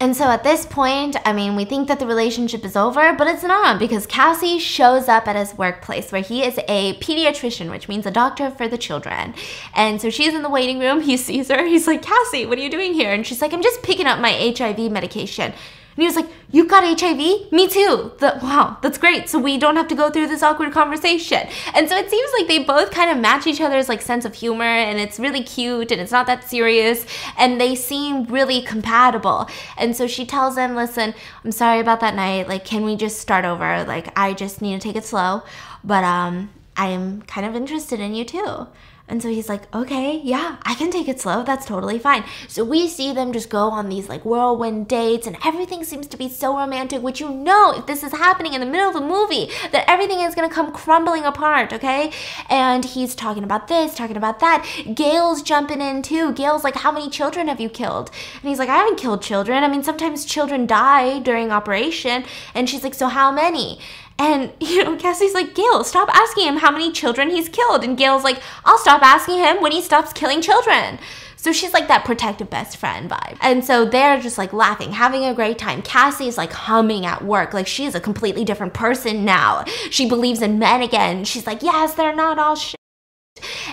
And 0.00 0.16
so 0.16 0.24
at 0.24 0.42
this 0.42 0.64
point, 0.64 1.16
I 1.26 1.34
mean, 1.34 1.56
we 1.56 1.66
think 1.66 1.86
that 1.88 1.98
the 1.98 2.06
relationship 2.06 2.64
is 2.64 2.74
over, 2.74 3.12
but 3.12 3.26
it's 3.26 3.42
not 3.42 3.78
because 3.78 4.06
Cassie 4.06 4.58
shows 4.58 5.08
up 5.08 5.28
at 5.28 5.36
his 5.36 5.58
workplace 5.58 6.10
where 6.10 6.22
he 6.22 6.42
is 6.42 6.58
a 6.68 6.94
pediatrician, 7.00 7.70
which 7.70 7.86
means 7.86 8.06
a 8.06 8.10
doctor 8.10 8.50
for 8.50 8.66
the 8.66 8.78
children. 8.78 9.34
And 9.74 10.00
so 10.00 10.08
she's 10.08 10.32
in 10.32 10.40
the 10.40 10.48
waiting 10.48 10.78
room. 10.78 11.02
He 11.02 11.18
sees 11.18 11.48
her. 11.48 11.66
He's 11.66 11.86
like, 11.86 12.00
Cassie, 12.00 12.46
what 12.46 12.56
are 12.56 12.62
you 12.62 12.70
doing 12.70 12.94
here? 12.94 13.12
And 13.12 13.26
she's 13.26 13.42
like, 13.42 13.52
I'm 13.52 13.62
just 13.62 13.82
picking 13.82 14.06
up 14.06 14.18
my 14.20 14.54
HIV 14.56 14.90
medication. 14.90 15.52
He 16.00 16.06
was 16.06 16.16
like, 16.16 16.28
You 16.50 16.66
got 16.66 16.82
HIV? 16.82 17.52
Me 17.52 17.68
too. 17.68 18.12
The, 18.18 18.38
wow, 18.42 18.78
that's 18.82 18.98
great. 18.98 19.28
So 19.28 19.38
we 19.38 19.58
don't 19.58 19.76
have 19.76 19.88
to 19.88 19.94
go 19.94 20.10
through 20.10 20.28
this 20.28 20.42
awkward 20.42 20.72
conversation. 20.72 21.46
And 21.74 21.88
so 21.88 21.96
it 21.96 22.10
seems 22.10 22.30
like 22.38 22.48
they 22.48 22.64
both 22.64 22.90
kind 22.90 23.10
of 23.10 23.18
match 23.18 23.46
each 23.46 23.60
other's 23.60 23.88
like 23.88 24.02
sense 24.02 24.24
of 24.24 24.34
humor 24.34 24.64
and 24.64 24.98
it's 24.98 25.18
really 25.18 25.42
cute 25.42 25.92
and 25.92 26.00
it's 26.00 26.12
not 26.12 26.26
that 26.26 26.48
serious 26.48 27.04
and 27.38 27.60
they 27.60 27.74
seem 27.74 28.24
really 28.24 28.62
compatible. 28.62 29.48
And 29.76 29.94
so 29.96 30.06
she 30.06 30.24
tells 30.24 30.56
him, 30.56 30.74
Listen, 30.74 31.14
I'm 31.44 31.52
sorry 31.52 31.80
about 31.80 32.00
that 32.00 32.14
night. 32.14 32.48
Like, 32.48 32.64
can 32.64 32.84
we 32.84 32.96
just 32.96 33.18
start 33.18 33.44
over? 33.44 33.84
Like, 33.84 34.12
I 34.18 34.32
just 34.32 34.62
need 34.62 34.80
to 34.80 34.86
take 34.86 34.96
it 34.96 35.04
slow. 35.04 35.42
But 35.84 36.04
um 36.04 36.50
I 36.76 36.86
am 36.86 37.22
kind 37.22 37.46
of 37.46 37.54
interested 37.54 38.00
in 38.00 38.14
you 38.14 38.24
too. 38.24 38.66
And 39.10 39.20
so 39.20 39.28
he's 39.28 39.48
like, 39.48 39.72
okay, 39.74 40.20
yeah, 40.22 40.56
I 40.62 40.74
can 40.74 40.90
take 40.90 41.08
it 41.08 41.20
slow. 41.20 41.42
That's 41.42 41.66
totally 41.66 41.98
fine. 41.98 42.24
So 42.48 42.64
we 42.64 42.88
see 42.88 43.12
them 43.12 43.32
just 43.32 43.50
go 43.50 43.68
on 43.68 43.88
these 43.88 44.08
like 44.08 44.24
whirlwind 44.24 44.88
dates, 44.88 45.26
and 45.26 45.36
everything 45.44 45.84
seems 45.84 46.06
to 46.06 46.16
be 46.16 46.28
so 46.28 46.56
romantic, 46.56 47.02
which 47.02 47.20
you 47.20 47.28
know, 47.28 47.72
if 47.76 47.86
this 47.86 48.02
is 48.02 48.12
happening 48.12 48.54
in 48.54 48.60
the 48.60 48.66
middle 48.66 48.88
of 48.88 48.94
the 48.94 49.00
movie, 49.00 49.50
that 49.72 49.84
everything 49.88 50.20
is 50.20 50.34
gonna 50.34 50.48
come 50.48 50.72
crumbling 50.72 51.24
apart, 51.24 51.72
okay? 51.72 52.12
And 52.48 52.84
he's 52.84 53.14
talking 53.14 53.44
about 53.44 53.68
this, 53.68 53.94
talking 53.94 54.16
about 54.16 54.40
that. 54.40 54.66
Gail's 54.94 55.42
jumping 55.42 55.80
in 55.80 56.02
too. 56.02 56.32
Gail's 56.32 56.64
like, 56.64 56.76
how 56.76 56.92
many 56.92 57.10
children 57.10 57.48
have 57.48 57.60
you 57.60 57.68
killed? 57.68 58.10
And 58.40 58.48
he's 58.48 58.58
like, 58.60 58.68
I 58.68 58.76
haven't 58.76 58.98
killed 58.98 59.22
children. 59.22 59.64
I 59.64 59.68
mean, 59.68 59.82
sometimes 59.82 60.24
children 60.24 60.66
die 60.66 61.18
during 61.18 61.50
operation. 61.50 62.24
And 62.54 62.70
she's 62.70 62.84
like, 62.84 62.94
so 62.94 63.08
how 63.08 63.32
many? 63.32 63.80
And, 64.20 64.52
you 64.60 64.84
know, 64.84 64.96
Cassie's 64.96 65.34
like, 65.34 65.54
Gail, 65.54 65.82
stop 65.82 66.08
asking 66.14 66.46
him 66.46 66.58
how 66.58 66.70
many 66.70 66.92
children 66.92 67.30
he's 67.30 67.48
killed. 67.48 67.82
And 67.82 67.96
Gail's 67.96 68.22
like, 68.22 68.40
I'll 68.64 68.78
stop 68.78 69.02
asking 69.02 69.38
him 69.38 69.60
when 69.60 69.72
he 69.72 69.82
stops 69.82 70.12
killing 70.12 70.42
children. 70.42 70.98
So 71.36 71.52
she's 71.52 71.72
like 71.72 71.88
that 71.88 72.04
protective 72.04 72.50
best 72.50 72.76
friend 72.76 73.10
vibe. 73.10 73.38
And 73.40 73.64
so 73.64 73.86
they're 73.86 74.20
just 74.20 74.36
like 74.36 74.52
laughing, 74.52 74.92
having 74.92 75.24
a 75.24 75.32
great 75.32 75.56
time. 75.56 75.80
Cassie's 75.80 76.36
like 76.36 76.52
humming 76.52 77.06
at 77.06 77.24
work. 77.24 77.54
Like 77.54 77.66
she's 77.66 77.94
a 77.94 78.00
completely 78.00 78.44
different 78.44 78.74
person 78.74 79.24
now. 79.24 79.64
She 79.90 80.06
believes 80.06 80.42
in 80.42 80.58
men 80.58 80.82
again. 80.82 81.24
She's 81.24 81.46
like, 81.46 81.62
yes, 81.62 81.94
they're 81.94 82.14
not 82.14 82.38
all 82.38 82.56
shit. 82.56 82.79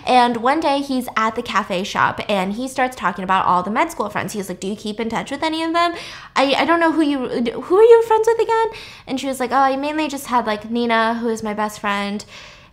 And 0.08 0.38
one 0.38 0.62
day 0.62 0.80
he's 0.80 1.10
at 1.18 1.36
the 1.36 1.42
cafe 1.42 1.84
shop 1.84 2.22
and 2.30 2.54
he 2.54 2.70
starts 2.70 2.96
talking 2.96 3.26
about 3.26 3.46
all 3.46 3.62
the 3.62 3.70
med 3.70 3.92
school 3.92 4.10
friends. 4.10 4.32
He's 4.34 4.48
like, 4.48 4.62
"Do 4.62 4.68
you 4.68 4.76
keep 4.76 5.02
in 5.02 5.10
touch 5.10 5.32
with 5.32 5.44
any 5.44 5.64
of 5.64 5.74
them?" 5.74 5.96
I, 6.36 6.54
I 6.54 6.66
don't 6.66 6.80
know 6.80 6.94
who 6.94 7.02
you 7.02 7.28
who 7.28 7.78
are 7.78 7.84
you 7.84 8.04
friends 8.04 8.28
with 8.28 8.40
again? 8.40 8.68
And 9.06 9.20
she 9.20 9.28
was 9.28 9.40
like, 9.42 9.52
"Oh, 9.52 9.56
I 9.56 9.76
mainly 9.76 10.08
just 10.08 10.28
had 10.28 10.46
like 10.48 10.70
Nina, 10.72 11.16
who 11.16 11.28
is 11.28 11.44
my 11.44 11.54
best 11.54 11.82
friend." 11.82 12.24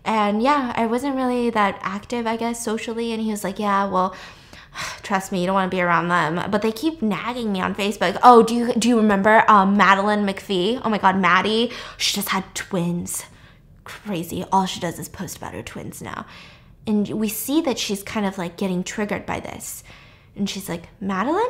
And 0.04 0.42
yeah, 0.42 0.72
I 0.76 0.86
wasn't 0.86 1.16
really 1.16 1.50
that 1.50 1.78
active, 1.82 2.26
I 2.26 2.36
guess, 2.36 2.62
socially. 2.62 3.12
And 3.12 3.20
he 3.20 3.32
was 3.32 3.42
like, 3.42 3.58
"Yeah, 3.58 3.86
well, 3.86 4.14
trust 5.02 5.32
me, 5.32 5.40
you 5.40 5.46
don't 5.46 5.54
want 5.54 5.70
to 5.70 5.76
be 5.76 5.82
around 5.82 6.08
them." 6.08 6.50
But 6.52 6.62
they 6.62 6.72
keep 6.72 7.02
nagging 7.02 7.52
me 7.52 7.60
on 7.60 7.74
Facebook. 7.74 8.16
Oh, 8.22 8.44
do 8.44 8.54
you 8.54 8.72
do 8.74 8.88
you 8.88 8.96
remember 8.96 9.44
um, 9.50 9.76
Madeline 9.76 10.24
McPhee? 10.24 10.80
Oh 10.84 10.88
my 10.88 10.98
God, 10.98 11.18
Maddie, 11.18 11.72
she 11.96 12.14
just 12.14 12.28
had 12.28 12.44
twins. 12.54 13.24
Crazy. 13.82 14.44
All 14.52 14.66
she 14.66 14.80
does 14.80 14.98
is 14.98 15.08
post 15.08 15.36
about 15.36 15.52
her 15.52 15.62
twins 15.62 16.00
now 16.00 16.26
and 16.86 17.08
we 17.10 17.28
see 17.28 17.60
that 17.62 17.78
she's 17.78 18.02
kind 18.02 18.26
of 18.26 18.38
like 18.38 18.56
getting 18.56 18.84
triggered 18.84 19.26
by 19.26 19.40
this. 19.40 19.82
And 20.36 20.48
she's 20.48 20.68
like, 20.68 20.88
Madeline? 21.00 21.44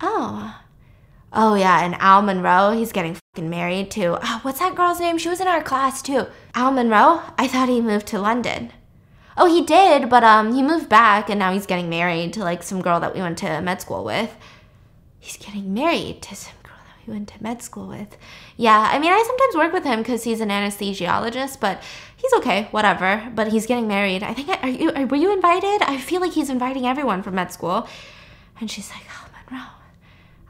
Oh. 0.00 0.60
Oh, 1.32 1.54
yeah, 1.54 1.84
and 1.84 1.94
Al 1.96 2.22
Monroe, 2.22 2.72
he's 2.72 2.92
getting 2.92 3.14
fucking 3.14 3.50
married 3.50 3.90
too. 3.90 4.16
Oh, 4.22 4.40
what's 4.42 4.60
that 4.60 4.74
girl's 4.74 5.00
name? 5.00 5.18
She 5.18 5.28
was 5.28 5.40
in 5.40 5.48
our 5.48 5.62
class 5.62 6.00
too. 6.00 6.26
Al 6.54 6.72
Monroe? 6.72 7.20
I 7.36 7.46
thought 7.46 7.68
he 7.68 7.80
moved 7.80 8.06
to 8.08 8.18
London. 8.18 8.72
Oh, 9.36 9.46
he 9.46 9.64
did, 9.64 10.08
but 10.08 10.24
um, 10.24 10.54
he 10.54 10.62
moved 10.62 10.88
back 10.88 11.28
and 11.28 11.38
now 11.38 11.52
he's 11.52 11.66
getting 11.66 11.88
married 11.88 12.32
to 12.32 12.40
like 12.40 12.62
some 12.62 12.82
girl 12.82 12.98
that 13.00 13.14
we 13.14 13.20
went 13.20 13.38
to 13.38 13.60
med 13.60 13.80
school 13.80 14.04
with. 14.04 14.34
He's 15.20 15.36
getting 15.36 15.74
married 15.74 16.22
to 16.22 16.34
some 16.34 16.54
girl 16.62 16.76
that 16.76 17.06
we 17.06 17.12
went 17.12 17.28
to 17.28 17.42
med 17.42 17.62
school 17.62 17.86
with. 17.86 18.16
Yeah, 18.56 18.88
I 18.90 18.98
mean, 18.98 19.12
I 19.12 19.22
sometimes 19.24 19.54
work 19.54 19.72
with 19.72 19.84
him 19.84 20.00
because 20.00 20.24
he's 20.24 20.40
an 20.40 20.48
anesthesiologist, 20.48 21.60
but 21.60 21.82
he's 22.18 22.32
okay, 22.34 22.68
whatever. 22.70 23.32
But 23.34 23.48
he's 23.48 23.66
getting 23.66 23.88
married. 23.88 24.22
I 24.22 24.34
think, 24.34 24.48
are 24.62 24.68
you, 24.68 24.92
were 25.06 25.16
you 25.16 25.32
invited? 25.32 25.82
I 25.82 25.96
feel 25.96 26.20
like 26.20 26.32
he's 26.32 26.50
inviting 26.50 26.86
everyone 26.86 27.22
from 27.22 27.34
med 27.36 27.50
school. 27.50 27.88
And 28.60 28.70
she's 28.70 28.90
like, 28.90 29.04
oh, 29.10 29.28
Monroe, 29.50 29.70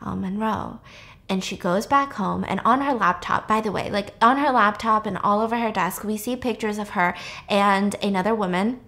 oh, 0.03 0.17
Monroe. 0.17 0.81
And 1.29 1.45
she 1.45 1.59
goes 1.59 1.87
back 1.87 2.15
home, 2.15 2.43
and 2.49 2.59
on 2.65 2.81
her 2.81 2.95
laptop, 2.95 3.47
by 3.47 3.61
the 3.61 3.71
way, 3.71 3.91
like 3.91 4.15
on 4.23 4.39
her 4.39 4.51
laptop 4.51 5.05
and 5.05 5.19
all 5.19 5.43
over 5.43 5.59
her 5.59 5.71
desk, 5.71 6.03
we 6.03 6.17
see 6.17 6.37
pictures 6.37 6.79
of 6.79 6.91
her 6.91 7.15
and 7.51 7.95
another 8.03 8.35
woman 8.35 8.81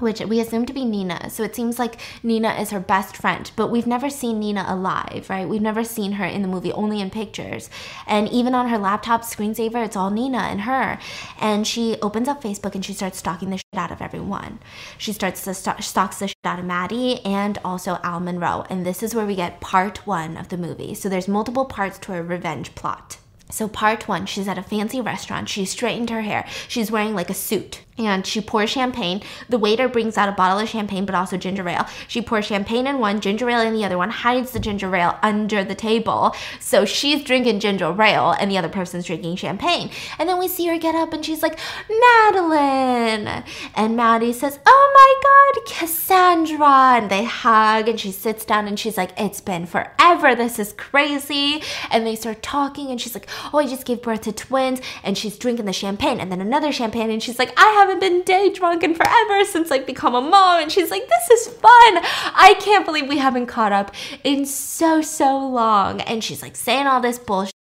which 0.00 0.20
we 0.20 0.40
assume 0.40 0.66
to 0.66 0.72
be 0.72 0.84
Nina. 0.84 1.30
So 1.30 1.42
it 1.42 1.54
seems 1.54 1.78
like 1.78 2.00
Nina 2.22 2.54
is 2.54 2.70
her 2.70 2.80
best 2.80 3.16
friend, 3.16 3.50
but 3.56 3.68
we've 3.68 3.86
never 3.86 4.10
seen 4.10 4.40
Nina 4.40 4.64
alive, 4.68 5.26
right? 5.28 5.48
We've 5.48 5.60
never 5.60 5.84
seen 5.84 6.12
her 6.12 6.24
in 6.24 6.42
the 6.42 6.48
movie, 6.48 6.72
only 6.72 7.00
in 7.00 7.10
pictures. 7.10 7.70
And 8.06 8.28
even 8.28 8.54
on 8.54 8.68
her 8.68 8.78
laptop 8.78 9.22
screensaver, 9.22 9.84
it's 9.84 9.96
all 9.96 10.10
Nina 10.10 10.38
and 10.38 10.62
her. 10.62 10.98
And 11.40 11.66
she 11.66 11.96
opens 12.02 12.28
up 12.28 12.42
Facebook 12.42 12.74
and 12.74 12.84
she 12.84 12.92
starts 12.92 13.18
stalking 13.18 13.50
the 13.50 13.56
shit 13.56 13.64
out 13.74 13.92
of 13.92 14.02
everyone. 14.02 14.58
She 14.98 15.12
starts 15.12 15.42
to 15.44 15.54
st- 15.54 15.82
stalks 15.82 16.18
the 16.18 16.28
shit 16.28 16.36
out 16.44 16.58
of 16.58 16.64
Maddie 16.64 17.24
and 17.24 17.58
also 17.64 17.98
Al 18.02 18.20
Monroe. 18.20 18.64
And 18.70 18.84
this 18.84 19.02
is 19.02 19.14
where 19.14 19.26
we 19.26 19.34
get 19.34 19.60
part 19.60 20.06
one 20.06 20.36
of 20.36 20.48
the 20.48 20.56
movie. 20.56 20.94
So 20.94 21.08
there's 21.08 21.28
multiple 21.28 21.64
parts 21.64 21.98
to 22.00 22.12
her 22.12 22.22
revenge 22.22 22.74
plot. 22.74 23.18
So, 23.50 23.68
part 23.68 24.06
one, 24.06 24.26
she's 24.26 24.48
at 24.48 24.58
a 24.58 24.62
fancy 24.62 25.00
restaurant. 25.00 25.48
She 25.48 25.64
straightened 25.64 26.10
her 26.10 26.22
hair. 26.22 26.46
She's 26.68 26.90
wearing 26.90 27.14
like 27.14 27.30
a 27.30 27.34
suit 27.34 27.82
and 27.98 28.26
she 28.26 28.40
pours 28.40 28.70
champagne. 28.70 29.22
The 29.48 29.58
waiter 29.58 29.88
brings 29.88 30.16
out 30.16 30.28
a 30.28 30.32
bottle 30.32 30.58
of 30.58 30.68
champagne, 30.68 31.04
but 31.04 31.14
also 31.14 31.36
ginger 31.36 31.68
ale. 31.68 31.86
She 32.08 32.22
pours 32.22 32.46
champagne 32.46 32.86
in 32.86 32.98
one, 32.98 33.20
ginger 33.20 33.48
ale 33.50 33.60
in 33.60 33.74
the 33.74 33.84
other 33.84 33.98
one, 33.98 34.10
hides 34.10 34.52
the 34.52 34.60
ginger 34.60 34.94
ale 34.94 35.18
under 35.22 35.62
the 35.64 35.74
table. 35.74 36.34
So 36.58 36.84
she's 36.84 37.22
drinking 37.22 37.60
ginger 37.60 37.94
ale, 38.02 38.34
and 38.38 38.50
the 38.50 38.58
other 38.58 38.68
person's 38.68 39.06
drinking 39.06 39.36
champagne. 39.36 39.90
And 40.18 40.28
then 40.28 40.38
we 40.38 40.48
see 40.48 40.66
her 40.68 40.78
get 40.78 40.94
up, 40.94 41.12
and 41.12 41.24
she's 41.24 41.42
like, 41.42 41.58
Madeline. 41.88 43.44
And 43.74 43.96
Maddie 43.96 44.32
says, 44.32 44.58
Oh 44.64 44.92
my 44.94 45.60
God, 45.60 45.66
Cassandra. 45.66 46.96
And 46.96 47.10
they 47.10 47.24
hug, 47.24 47.88
and 47.88 48.00
she 48.00 48.12
sits 48.12 48.44
down, 48.44 48.66
and 48.66 48.78
she's 48.78 48.96
like, 48.96 49.12
It's 49.18 49.40
been 49.40 49.66
forever. 49.66 50.34
This 50.34 50.58
is 50.58 50.72
crazy. 50.72 51.62
And 51.90 52.06
they 52.06 52.16
start 52.16 52.42
talking, 52.42 52.90
and 52.90 53.00
she's 53.00 53.14
like, 53.14 53.28
Oh, 53.52 53.58
I 53.58 53.66
just 53.66 53.84
gave 53.84 54.02
birth 54.02 54.22
to 54.22 54.32
twins. 54.32 54.80
And 55.02 55.18
she's 55.18 55.36
drinking 55.36 55.66
the 55.66 55.72
champagne, 55.72 56.20
and 56.20 56.32
then 56.32 56.40
another 56.40 56.72
champagne, 56.72 57.10
and 57.10 57.22
she's 57.22 57.38
like, 57.38 57.52
I 57.56 57.66
have 57.72 57.89
haven't 57.90 58.00
been 58.00 58.22
day 58.22 58.50
drunk 58.50 58.82
in 58.82 58.94
forever 58.94 59.44
since 59.44 59.70
like 59.70 59.86
become 59.86 60.14
a 60.14 60.20
mom. 60.20 60.62
And 60.62 60.72
she's 60.72 60.90
like, 60.90 61.08
this 61.08 61.30
is 61.30 61.54
fun. 61.54 61.62
I 61.72 62.56
can't 62.60 62.84
believe 62.84 63.08
we 63.08 63.18
haven't 63.18 63.46
caught 63.46 63.72
up 63.72 63.94
in 64.24 64.46
so, 64.46 65.02
so 65.02 65.38
long. 65.38 66.00
And 66.02 66.22
she's 66.22 66.42
like 66.42 66.56
saying 66.56 66.86
all 66.86 67.00
this 67.00 67.18
bullshit. 67.18 67.54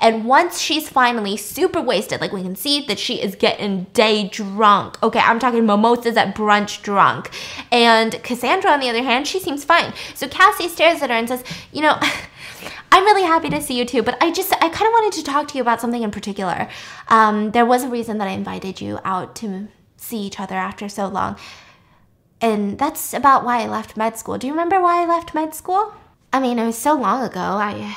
And 0.00 0.24
once 0.24 0.60
she's 0.60 0.88
finally 0.88 1.36
super 1.36 1.80
wasted, 1.80 2.20
like 2.20 2.32
we 2.32 2.42
can 2.42 2.56
see 2.56 2.84
that 2.86 2.98
she 2.98 3.22
is 3.22 3.36
getting 3.36 3.84
day 3.92 4.28
drunk. 4.28 5.00
Okay, 5.02 5.20
I'm 5.20 5.38
talking 5.38 5.64
mimosas 5.64 6.16
at 6.16 6.34
brunch 6.34 6.82
drunk. 6.82 7.30
And 7.70 8.20
Cassandra, 8.22 8.72
on 8.72 8.80
the 8.80 8.88
other 8.88 9.02
hand, 9.02 9.28
she 9.28 9.38
seems 9.38 9.64
fine. 9.64 9.92
So 10.14 10.26
Cassie 10.28 10.68
stares 10.68 11.02
at 11.02 11.10
her 11.10 11.16
and 11.16 11.28
says, 11.28 11.44
You 11.72 11.82
know, 11.82 12.00
I'm 12.92 13.04
really 13.04 13.22
happy 13.22 13.48
to 13.50 13.60
see 13.60 13.78
you 13.78 13.84
too, 13.84 14.02
but 14.02 14.16
I 14.22 14.30
just, 14.30 14.52
I 14.52 14.68
kind 14.68 14.86
of 14.86 14.92
wanted 14.92 15.12
to 15.18 15.24
talk 15.24 15.48
to 15.48 15.54
you 15.56 15.62
about 15.62 15.80
something 15.80 16.02
in 16.02 16.10
particular. 16.10 16.68
Um, 17.08 17.50
there 17.52 17.66
was 17.66 17.84
a 17.84 17.88
reason 17.88 18.18
that 18.18 18.28
I 18.28 18.32
invited 18.32 18.80
you 18.80 18.98
out 19.04 19.34
to 19.36 19.68
see 19.96 20.18
each 20.18 20.40
other 20.40 20.54
after 20.54 20.88
so 20.88 21.06
long. 21.06 21.36
And 22.40 22.78
that's 22.78 23.12
about 23.12 23.44
why 23.44 23.62
I 23.62 23.66
left 23.66 23.96
med 23.96 24.16
school. 24.16 24.38
Do 24.38 24.46
you 24.46 24.52
remember 24.52 24.80
why 24.80 25.02
I 25.02 25.06
left 25.06 25.34
med 25.34 25.54
school? 25.54 25.94
I 26.32 26.40
mean, 26.40 26.58
it 26.58 26.64
was 26.64 26.78
so 26.78 26.94
long 26.94 27.22
ago. 27.22 27.40
I, 27.40 27.96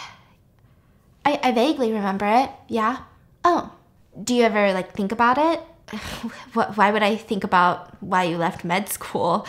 I, 1.26 1.40
I 1.44 1.52
vaguely 1.52 1.92
remember 1.92 2.26
it. 2.26 2.50
Yeah. 2.68 3.00
Oh, 3.46 3.72
do 4.22 4.34
you 4.36 4.44
ever 4.44 4.74
like 4.74 4.94
think 4.94 5.12
about 5.12 5.38
it? 5.38 5.60
why 6.54 6.92
would 6.92 7.04
I 7.04 7.16
think 7.16 7.44
about 7.44 8.02
why 8.02 8.24
you 8.24 8.38
left 8.38 8.64
med 8.64 8.90
school? 8.90 9.48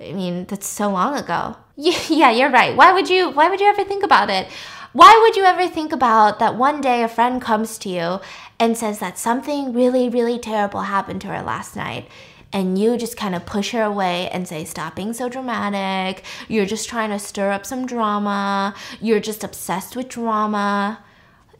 I 0.00 0.12
mean, 0.12 0.46
that's 0.46 0.66
so 0.66 0.90
long 0.90 1.16
ago. 1.16 1.56
Yeah, 2.08 2.30
you're 2.30 2.50
right. 2.50 2.76
Why 2.76 2.92
would 2.92 3.10
you 3.10 3.30
why 3.30 3.48
would 3.48 3.60
you 3.60 3.66
ever 3.66 3.84
think 3.84 4.04
about 4.04 4.30
it? 4.30 4.48
Why 4.92 5.18
would 5.22 5.36
you 5.36 5.44
ever 5.44 5.66
think 5.68 5.90
about 5.92 6.38
that 6.38 6.56
one 6.56 6.80
day 6.80 7.02
a 7.02 7.08
friend 7.08 7.40
comes 7.40 7.78
to 7.78 7.88
you 7.88 8.20
and 8.60 8.76
says 8.76 8.98
that 9.00 9.18
something 9.18 9.72
really 9.72 10.08
really 10.08 10.38
terrible 10.38 10.82
happened 10.82 11.20
to 11.22 11.28
her 11.28 11.42
last 11.42 11.74
night? 11.74 12.08
And 12.52 12.78
you 12.78 12.98
just 12.98 13.16
kind 13.16 13.34
of 13.34 13.46
push 13.46 13.72
her 13.72 13.82
away 13.82 14.28
and 14.28 14.46
say, 14.46 14.64
Stop 14.64 14.94
being 14.94 15.12
so 15.14 15.28
dramatic. 15.28 16.24
You're 16.48 16.66
just 16.66 16.88
trying 16.88 17.10
to 17.10 17.18
stir 17.18 17.50
up 17.50 17.66
some 17.66 17.86
drama. 17.86 18.74
You're 19.00 19.20
just 19.20 19.42
obsessed 19.42 19.96
with 19.96 20.08
drama. 20.08 21.02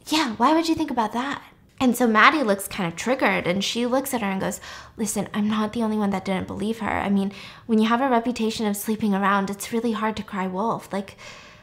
Yeah, 0.07 0.35
why 0.35 0.53
would 0.53 0.69
you 0.69 0.75
think 0.75 0.91
about 0.91 1.13
that? 1.13 1.41
And 1.83 1.97
so 1.97 2.07
Maddie 2.07 2.43
looks 2.43 2.65
kind 2.69 2.87
of 2.87 2.95
triggered 2.95 3.45
and 3.45 3.61
she 3.61 3.85
looks 3.85 4.13
at 4.13 4.21
her 4.21 4.29
and 4.29 4.39
goes, 4.39 4.61
Listen, 4.95 5.27
I'm 5.33 5.49
not 5.49 5.73
the 5.73 5.83
only 5.83 5.97
one 5.97 6.11
that 6.11 6.23
didn't 6.23 6.47
believe 6.47 6.79
her. 6.79 6.87
I 6.89 7.09
mean, 7.09 7.33
when 7.65 7.77
you 7.77 7.89
have 7.89 7.99
a 7.99 8.07
reputation 8.07 8.65
of 8.65 8.77
sleeping 8.77 9.13
around, 9.13 9.49
it's 9.49 9.73
really 9.73 9.91
hard 9.91 10.15
to 10.15 10.23
cry 10.23 10.47
wolf. 10.47 10.93
Like, 10.93 11.17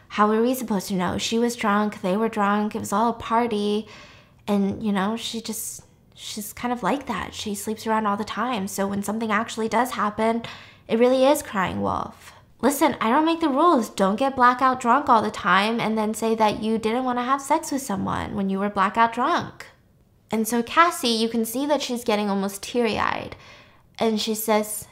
how 0.08 0.28
were 0.28 0.42
we 0.42 0.52
supposed 0.52 0.88
to 0.88 0.94
know? 0.94 1.16
She 1.16 1.38
was 1.38 1.56
drunk, 1.56 2.02
they 2.02 2.18
were 2.18 2.28
drunk, 2.28 2.74
it 2.74 2.80
was 2.80 2.92
all 2.92 3.08
a 3.08 3.14
party. 3.14 3.88
And, 4.46 4.82
you 4.82 4.92
know, 4.92 5.16
she 5.16 5.40
just, 5.40 5.84
she's 6.14 6.52
kind 6.52 6.70
of 6.70 6.82
like 6.82 7.06
that. 7.06 7.32
She 7.32 7.54
sleeps 7.54 7.86
around 7.86 8.04
all 8.04 8.18
the 8.18 8.22
time. 8.22 8.68
So 8.68 8.86
when 8.86 9.02
something 9.02 9.32
actually 9.32 9.70
does 9.70 9.92
happen, 9.92 10.42
it 10.86 10.98
really 10.98 11.24
is 11.24 11.40
crying 11.42 11.80
wolf. 11.80 12.34
Listen, 12.60 12.94
I 13.00 13.08
don't 13.08 13.24
make 13.24 13.40
the 13.40 13.48
rules. 13.48 13.88
Don't 13.88 14.16
get 14.16 14.36
blackout 14.36 14.80
drunk 14.80 15.08
all 15.08 15.22
the 15.22 15.30
time 15.30 15.80
and 15.80 15.96
then 15.96 16.12
say 16.12 16.34
that 16.34 16.62
you 16.62 16.76
didn't 16.76 17.04
want 17.04 17.18
to 17.18 17.22
have 17.22 17.40
sex 17.40 17.72
with 17.72 17.80
someone 17.80 18.34
when 18.36 18.50
you 18.50 18.58
were 18.58 18.68
blackout 18.68 19.14
drunk. 19.14 19.64
And 20.30 20.46
so 20.46 20.62
Cassie, 20.62 21.08
you 21.08 21.28
can 21.28 21.44
see 21.44 21.66
that 21.66 21.82
she's 21.82 22.04
getting 22.04 22.30
almost 22.30 22.62
teary 22.62 22.98
eyed. 22.98 23.36
And 23.98 24.20
she 24.20 24.34
says, 24.34 24.86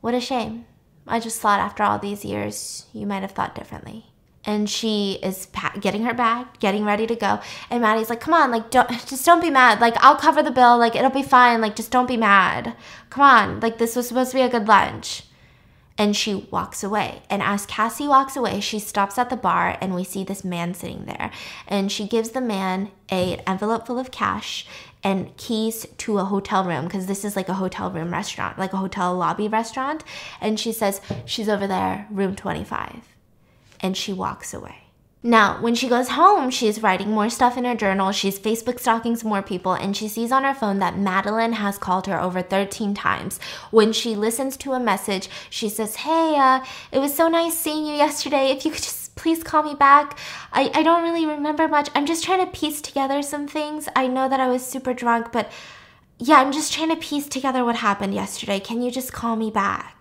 What 0.00 0.14
a 0.14 0.20
shame. 0.20 0.64
I 1.06 1.20
just 1.20 1.40
thought 1.40 1.60
after 1.60 1.82
all 1.82 1.98
these 1.98 2.24
years, 2.24 2.86
you 2.92 3.06
might 3.06 3.22
have 3.22 3.32
thought 3.32 3.54
differently. 3.54 4.06
And 4.44 4.68
she 4.68 5.18
is 5.22 5.46
getting 5.80 6.04
her 6.04 6.14
bag, 6.14 6.46
getting 6.58 6.84
ready 6.84 7.06
to 7.06 7.14
go. 7.14 7.40
And 7.70 7.82
Maddie's 7.82 8.10
like, 8.10 8.20
"Come 8.20 8.34
on, 8.34 8.50
like, 8.50 8.70
don't 8.70 8.88
just 9.06 9.24
don't 9.24 9.40
be 9.40 9.50
mad. 9.50 9.80
Like, 9.80 9.94
I'll 10.02 10.16
cover 10.16 10.42
the 10.42 10.50
bill. 10.50 10.78
Like, 10.78 10.96
it'll 10.96 11.10
be 11.10 11.22
fine. 11.22 11.60
Like, 11.60 11.76
just 11.76 11.92
don't 11.92 12.08
be 12.08 12.16
mad. 12.16 12.74
Come 13.10 13.22
on. 13.22 13.60
Like, 13.60 13.78
this 13.78 13.94
was 13.94 14.08
supposed 14.08 14.32
to 14.32 14.38
be 14.38 14.42
a 14.42 14.48
good 14.48 14.66
lunch." 14.66 15.24
And 15.98 16.16
she 16.16 16.34
walks 16.50 16.82
away. 16.82 17.22
And 17.28 17.42
as 17.42 17.66
Cassie 17.66 18.08
walks 18.08 18.36
away, 18.36 18.60
she 18.60 18.78
stops 18.78 19.18
at 19.18 19.30
the 19.30 19.36
bar 19.36 19.76
and 19.80 19.94
we 19.94 20.04
see 20.04 20.24
this 20.24 20.44
man 20.44 20.74
sitting 20.74 21.04
there. 21.04 21.30
And 21.66 21.92
she 21.92 22.06
gives 22.06 22.30
the 22.30 22.40
man 22.40 22.90
a, 23.10 23.36
envelope 23.46 23.86
full 23.86 23.98
of 23.98 24.10
cash 24.10 24.66
and 25.04 25.36
keys 25.36 25.86
to 25.98 26.18
a 26.18 26.24
hotel 26.24 26.64
room 26.64 26.84
because 26.84 27.06
this 27.06 27.24
is 27.24 27.36
like 27.36 27.48
a 27.48 27.54
hotel 27.54 27.90
room 27.90 28.12
restaurant, 28.12 28.58
like 28.58 28.72
a 28.72 28.78
hotel 28.78 29.14
lobby 29.14 29.48
restaurant. 29.48 30.04
And 30.40 30.58
she 30.58 30.72
says, 30.72 31.00
She's 31.24 31.48
over 31.48 31.66
there, 31.66 32.06
room 32.10 32.36
25. 32.36 33.08
And 33.80 33.96
she 33.96 34.12
walks 34.12 34.54
away. 34.54 34.76
Now, 35.24 35.60
when 35.60 35.76
she 35.76 35.88
goes 35.88 36.08
home, 36.08 36.50
she's 36.50 36.82
writing 36.82 37.10
more 37.10 37.30
stuff 37.30 37.56
in 37.56 37.64
her 37.64 37.76
journal. 37.76 38.10
She's 38.10 38.40
Facebook 38.40 38.80
stalking 38.80 39.14
some 39.14 39.28
more 39.28 39.42
people, 39.42 39.72
and 39.72 39.96
she 39.96 40.08
sees 40.08 40.32
on 40.32 40.42
her 40.42 40.54
phone 40.54 40.80
that 40.80 40.98
Madeline 40.98 41.52
has 41.52 41.78
called 41.78 42.08
her 42.08 42.20
over 42.20 42.42
13 42.42 42.92
times. 42.94 43.38
When 43.70 43.92
she 43.92 44.16
listens 44.16 44.56
to 44.58 44.72
a 44.72 44.80
message, 44.80 45.28
she 45.48 45.68
says, 45.68 45.96
Hey, 45.96 46.34
uh, 46.36 46.64
it 46.90 46.98
was 46.98 47.14
so 47.14 47.28
nice 47.28 47.56
seeing 47.56 47.86
you 47.86 47.94
yesterday. 47.94 48.50
If 48.50 48.64
you 48.64 48.72
could 48.72 48.82
just 48.82 49.02
please 49.14 49.42
call 49.42 49.62
me 49.62 49.74
back. 49.74 50.18
I, 50.52 50.70
I 50.74 50.82
don't 50.82 51.02
really 51.02 51.26
remember 51.26 51.68
much. 51.68 51.90
I'm 51.94 52.06
just 52.06 52.24
trying 52.24 52.44
to 52.44 52.50
piece 52.50 52.80
together 52.80 53.22
some 53.22 53.46
things. 53.46 53.88
I 53.94 54.06
know 54.06 54.28
that 54.28 54.40
I 54.40 54.48
was 54.48 54.64
super 54.64 54.94
drunk, 54.94 55.32
but 55.32 55.50
yeah, 56.18 56.36
I'm 56.36 56.52
just 56.52 56.72
trying 56.72 56.88
to 56.88 56.96
piece 56.96 57.28
together 57.28 57.64
what 57.64 57.76
happened 57.76 58.14
yesterday. 58.14 58.58
Can 58.58 58.82
you 58.82 58.90
just 58.90 59.12
call 59.12 59.36
me 59.36 59.50
back? 59.50 59.91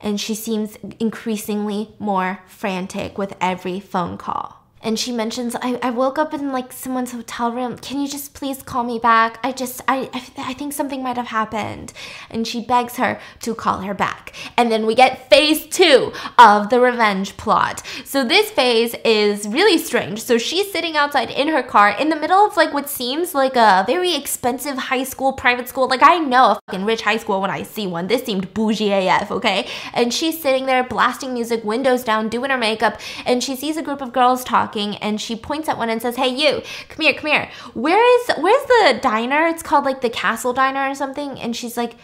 And 0.00 0.20
she 0.20 0.34
seems 0.34 0.76
increasingly 1.00 1.94
more 1.98 2.40
frantic 2.46 3.18
with 3.18 3.34
every 3.40 3.80
phone 3.80 4.16
call. 4.16 4.55
And 4.82 4.98
she 4.98 5.10
mentions, 5.10 5.56
I, 5.56 5.78
I 5.82 5.90
woke 5.90 6.18
up 6.18 6.34
in 6.34 6.52
like 6.52 6.72
someone's 6.72 7.12
hotel 7.12 7.50
room. 7.50 7.76
Can 7.78 8.00
you 8.00 8.06
just 8.06 8.34
please 8.34 8.62
call 8.62 8.84
me 8.84 8.98
back? 8.98 9.40
I 9.42 9.50
just, 9.50 9.80
I, 9.88 10.10
I, 10.12 10.50
I 10.50 10.54
think 10.54 10.72
something 10.72 11.02
might 11.02 11.16
have 11.16 11.28
happened. 11.28 11.92
And 12.30 12.46
she 12.46 12.64
begs 12.64 12.96
her 12.96 13.18
to 13.40 13.54
call 13.54 13.80
her 13.80 13.94
back. 13.94 14.34
And 14.56 14.70
then 14.70 14.86
we 14.86 14.94
get 14.94 15.28
phase 15.28 15.66
two 15.66 16.12
of 16.38 16.70
the 16.70 16.78
revenge 16.78 17.36
plot. 17.36 17.82
So 18.04 18.22
this 18.24 18.50
phase 18.50 18.94
is 19.04 19.48
really 19.48 19.78
strange. 19.78 20.22
So 20.22 20.38
she's 20.38 20.70
sitting 20.70 20.96
outside 20.96 21.30
in 21.30 21.48
her 21.48 21.62
car 21.62 21.90
in 21.90 22.10
the 22.10 22.16
middle 22.16 22.46
of 22.46 22.56
like 22.56 22.72
what 22.72 22.88
seems 22.88 23.34
like 23.34 23.56
a 23.56 23.84
very 23.86 24.14
expensive 24.14 24.76
high 24.76 25.04
school, 25.04 25.32
private 25.32 25.68
school. 25.68 25.88
Like 25.88 26.02
I 26.02 26.18
know 26.18 26.52
a 26.52 26.60
fucking 26.66 26.84
rich 26.84 27.02
high 27.02 27.16
school 27.16 27.40
when 27.40 27.50
I 27.50 27.62
see 27.62 27.86
one. 27.86 28.06
This 28.06 28.24
seemed 28.24 28.54
bougie 28.54 28.92
AF, 28.92 29.32
okay? 29.32 29.68
And 29.94 30.12
she's 30.12 30.40
sitting 30.40 30.66
there 30.66 30.84
blasting 30.84 31.32
music, 31.34 31.64
windows 31.64 32.04
down, 32.04 32.28
doing 32.28 32.50
her 32.50 32.58
makeup. 32.58 33.00
And 33.24 33.42
she 33.42 33.56
sees 33.56 33.76
a 33.76 33.82
group 33.82 34.00
of 34.00 34.12
girls 34.12 34.44
talking 34.44 34.65
and 34.74 35.20
she 35.20 35.36
points 35.36 35.68
at 35.68 35.78
one 35.78 35.90
and 35.90 36.00
says, 36.00 36.16
"Hey 36.16 36.28
you, 36.28 36.62
come 36.88 37.04
here, 37.04 37.14
come 37.14 37.30
here. 37.30 37.50
Where 37.74 38.20
is 38.20 38.30
where's 38.38 38.66
the 38.66 38.98
diner? 39.02 39.46
It's 39.46 39.62
called 39.62 39.84
like 39.84 40.00
the 40.00 40.10
Castle 40.10 40.52
Diner 40.52 40.90
or 40.90 40.94
something." 40.94 41.38
And 41.38 41.54
she's 41.54 41.76
like, 41.76 41.94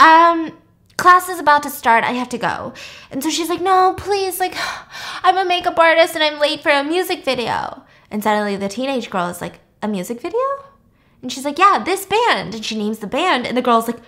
"Um, 0.00 0.56
class 0.96 1.28
is 1.28 1.38
about 1.38 1.62
to 1.64 1.70
start. 1.70 2.04
I 2.04 2.12
have 2.12 2.28
to 2.30 2.38
go." 2.38 2.72
And 3.10 3.22
so 3.22 3.30
she's 3.30 3.48
like, 3.48 3.60
"No, 3.60 3.94
please, 3.96 4.40
like 4.40 4.54
I'm 5.22 5.36
a 5.36 5.44
makeup 5.44 5.78
artist 5.78 6.14
and 6.14 6.24
I'm 6.24 6.40
late 6.40 6.62
for 6.62 6.70
a 6.70 6.84
music 6.84 7.24
video." 7.24 7.82
And 8.10 8.22
suddenly 8.22 8.56
the 8.56 8.68
teenage 8.68 9.10
girl 9.10 9.28
is 9.28 9.40
like, 9.40 9.60
"A 9.82 9.88
music 9.88 10.20
video?" 10.20 10.40
And 11.22 11.30
she's 11.30 11.44
like, 11.44 11.58
"Yeah, 11.58 11.82
this 11.84 12.06
band." 12.06 12.54
And 12.54 12.64
she 12.64 12.76
names 12.76 12.98
the 12.98 13.06
band 13.06 13.46
and 13.46 13.56
the 13.56 13.62
girl's 13.62 13.86
like, 13.86 14.00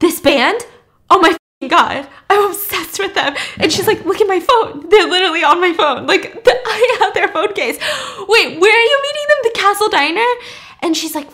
"This 0.00 0.20
band? 0.20 0.66
Oh 1.10 1.20
my 1.20 1.36
God, 1.66 2.06
I'm 2.30 2.50
obsessed 2.50 3.00
with 3.00 3.14
them. 3.14 3.34
And 3.58 3.72
she's 3.72 3.88
like, 3.88 4.04
look 4.04 4.20
at 4.20 4.28
my 4.28 4.38
phone. 4.38 4.88
They're 4.90 5.08
literally 5.08 5.42
on 5.42 5.60
my 5.60 5.72
phone. 5.72 6.06
Like, 6.06 6.44
the, 6.44 6.52
I 6.52 6.96
have 7.00 7.14
their 7.14 7.28
phone 7.28 7.52
case. 7.52 7.78
Wait, 8.28 8.60
where 8.60 8.72
are 8.72 8.84
you 8.84 9.02
meeting 9.02 9.26
them? 9.28 9.38
The 9.42 9.58
Castle 9.58 9.88
Diner? 9.88 10.26
And 10.82 10.96
she's 10.96 11.16
like, 11.16 11.28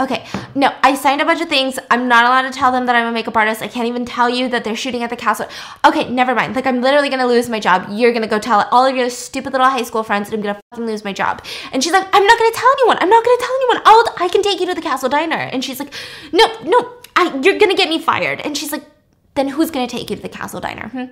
okay, 0.00 0.26
no, 0.56 0.74
I 0.82 0.96
signed 0.96 1.20
a 1.20 1.24
bunch 1.24 1.40
of 1.40 1.48
things. 1.48 1.78
I'm 1.88 2.08
not 2.08 2.24
allowed 2.24 2.50
to 2.50 2.50
tell 2.50 2.72
them 2.72 2.86
that 2.86 2.96
I'm 2.96 3.06
a 3.06 3.12
makeup 3.12 3.36
artist. 3.36 3.62
I 3.62 3.68
can't 3.68 3.86
even 3.86 4.04
tell 4.04 4.28
you 4.28 4.48
that 4.48 4.64
they're 4.64 4.74
shooting 4.74 5.04
at 5.04 5.10
the 5.10 5.16
castle. 5.16 5.46
Okay, 5.84 6.10
never 6.10 6.34
mind. 6.34 6.56
Like, 6.56 6.66
I'm 6.66 6.82
literally 6.82 7.08
gonna 7.08 7.28
lose 7.28 7.48
my 7.48 7.60
job. 7.60 7.86
You're 7.90 8.12
gonna 8.12 8.26
go 8.26 8.40
tell 8.40 8.66
all 8.72 8.84
of 8.84 8.96
your 8.96 9.08
stupid 9.08 9.52
little 9.52 9.68
high 9.68 9.84
school 9.84 10.02
friends, 10.02 10.30
and 10.30 10.38
I'm 10.38 10.42
gonna 10.42 10.60
fucking 10.72 10.86
lose 10.86 11.04
my 11.04 11.12
job. 11.12 11.44
And 11.72 11.82
she's 11.82 11.92
like, 11.92 12.08
I'm 12.12 12.26
not 12.26 12.38
gonna 12.40 12.54
tell 12.56 12.70
anyone. 12.72 12.96
I'm 13.00 13.08
not 13.08 13.24
gonna 13.24 13.38
tell 13.38 13.54
anyone. 13.54 13.82
I'll, 13.86 14.04
I 14.18 14.28
can 14.28 14.42
take 14.42 14.58
you 14.58 14.66
to 14.66 14.74
the 14.74 14.82
Castle 14.82 15.08
Diner. 15.08 15.36
And 15.36 15.64
she's 15.64 15.78
like, 15.78 15.94
no, 16.32 16.44
no, 16.64 16.92
I, 17.14 17.38
you're 17.40 17.58
gonna 17.60 17.76
get 17.76 17.88
me 17.88 18.00
fired. 18.00 18.40
And 18.40 18.58
she's 18.58 18.72
like, 18.72 18.84
then 19.40 19.48
who's 19.48 19.70
going 19.70 19.86
to 19.88 19.90
take 19.90 20.10
you 20.10 20.16
to 20.16 20.22
the 20.22 20.28
castle 20.28 20.60
diner? 20.60 20.88
Hmm? 20.88 21.04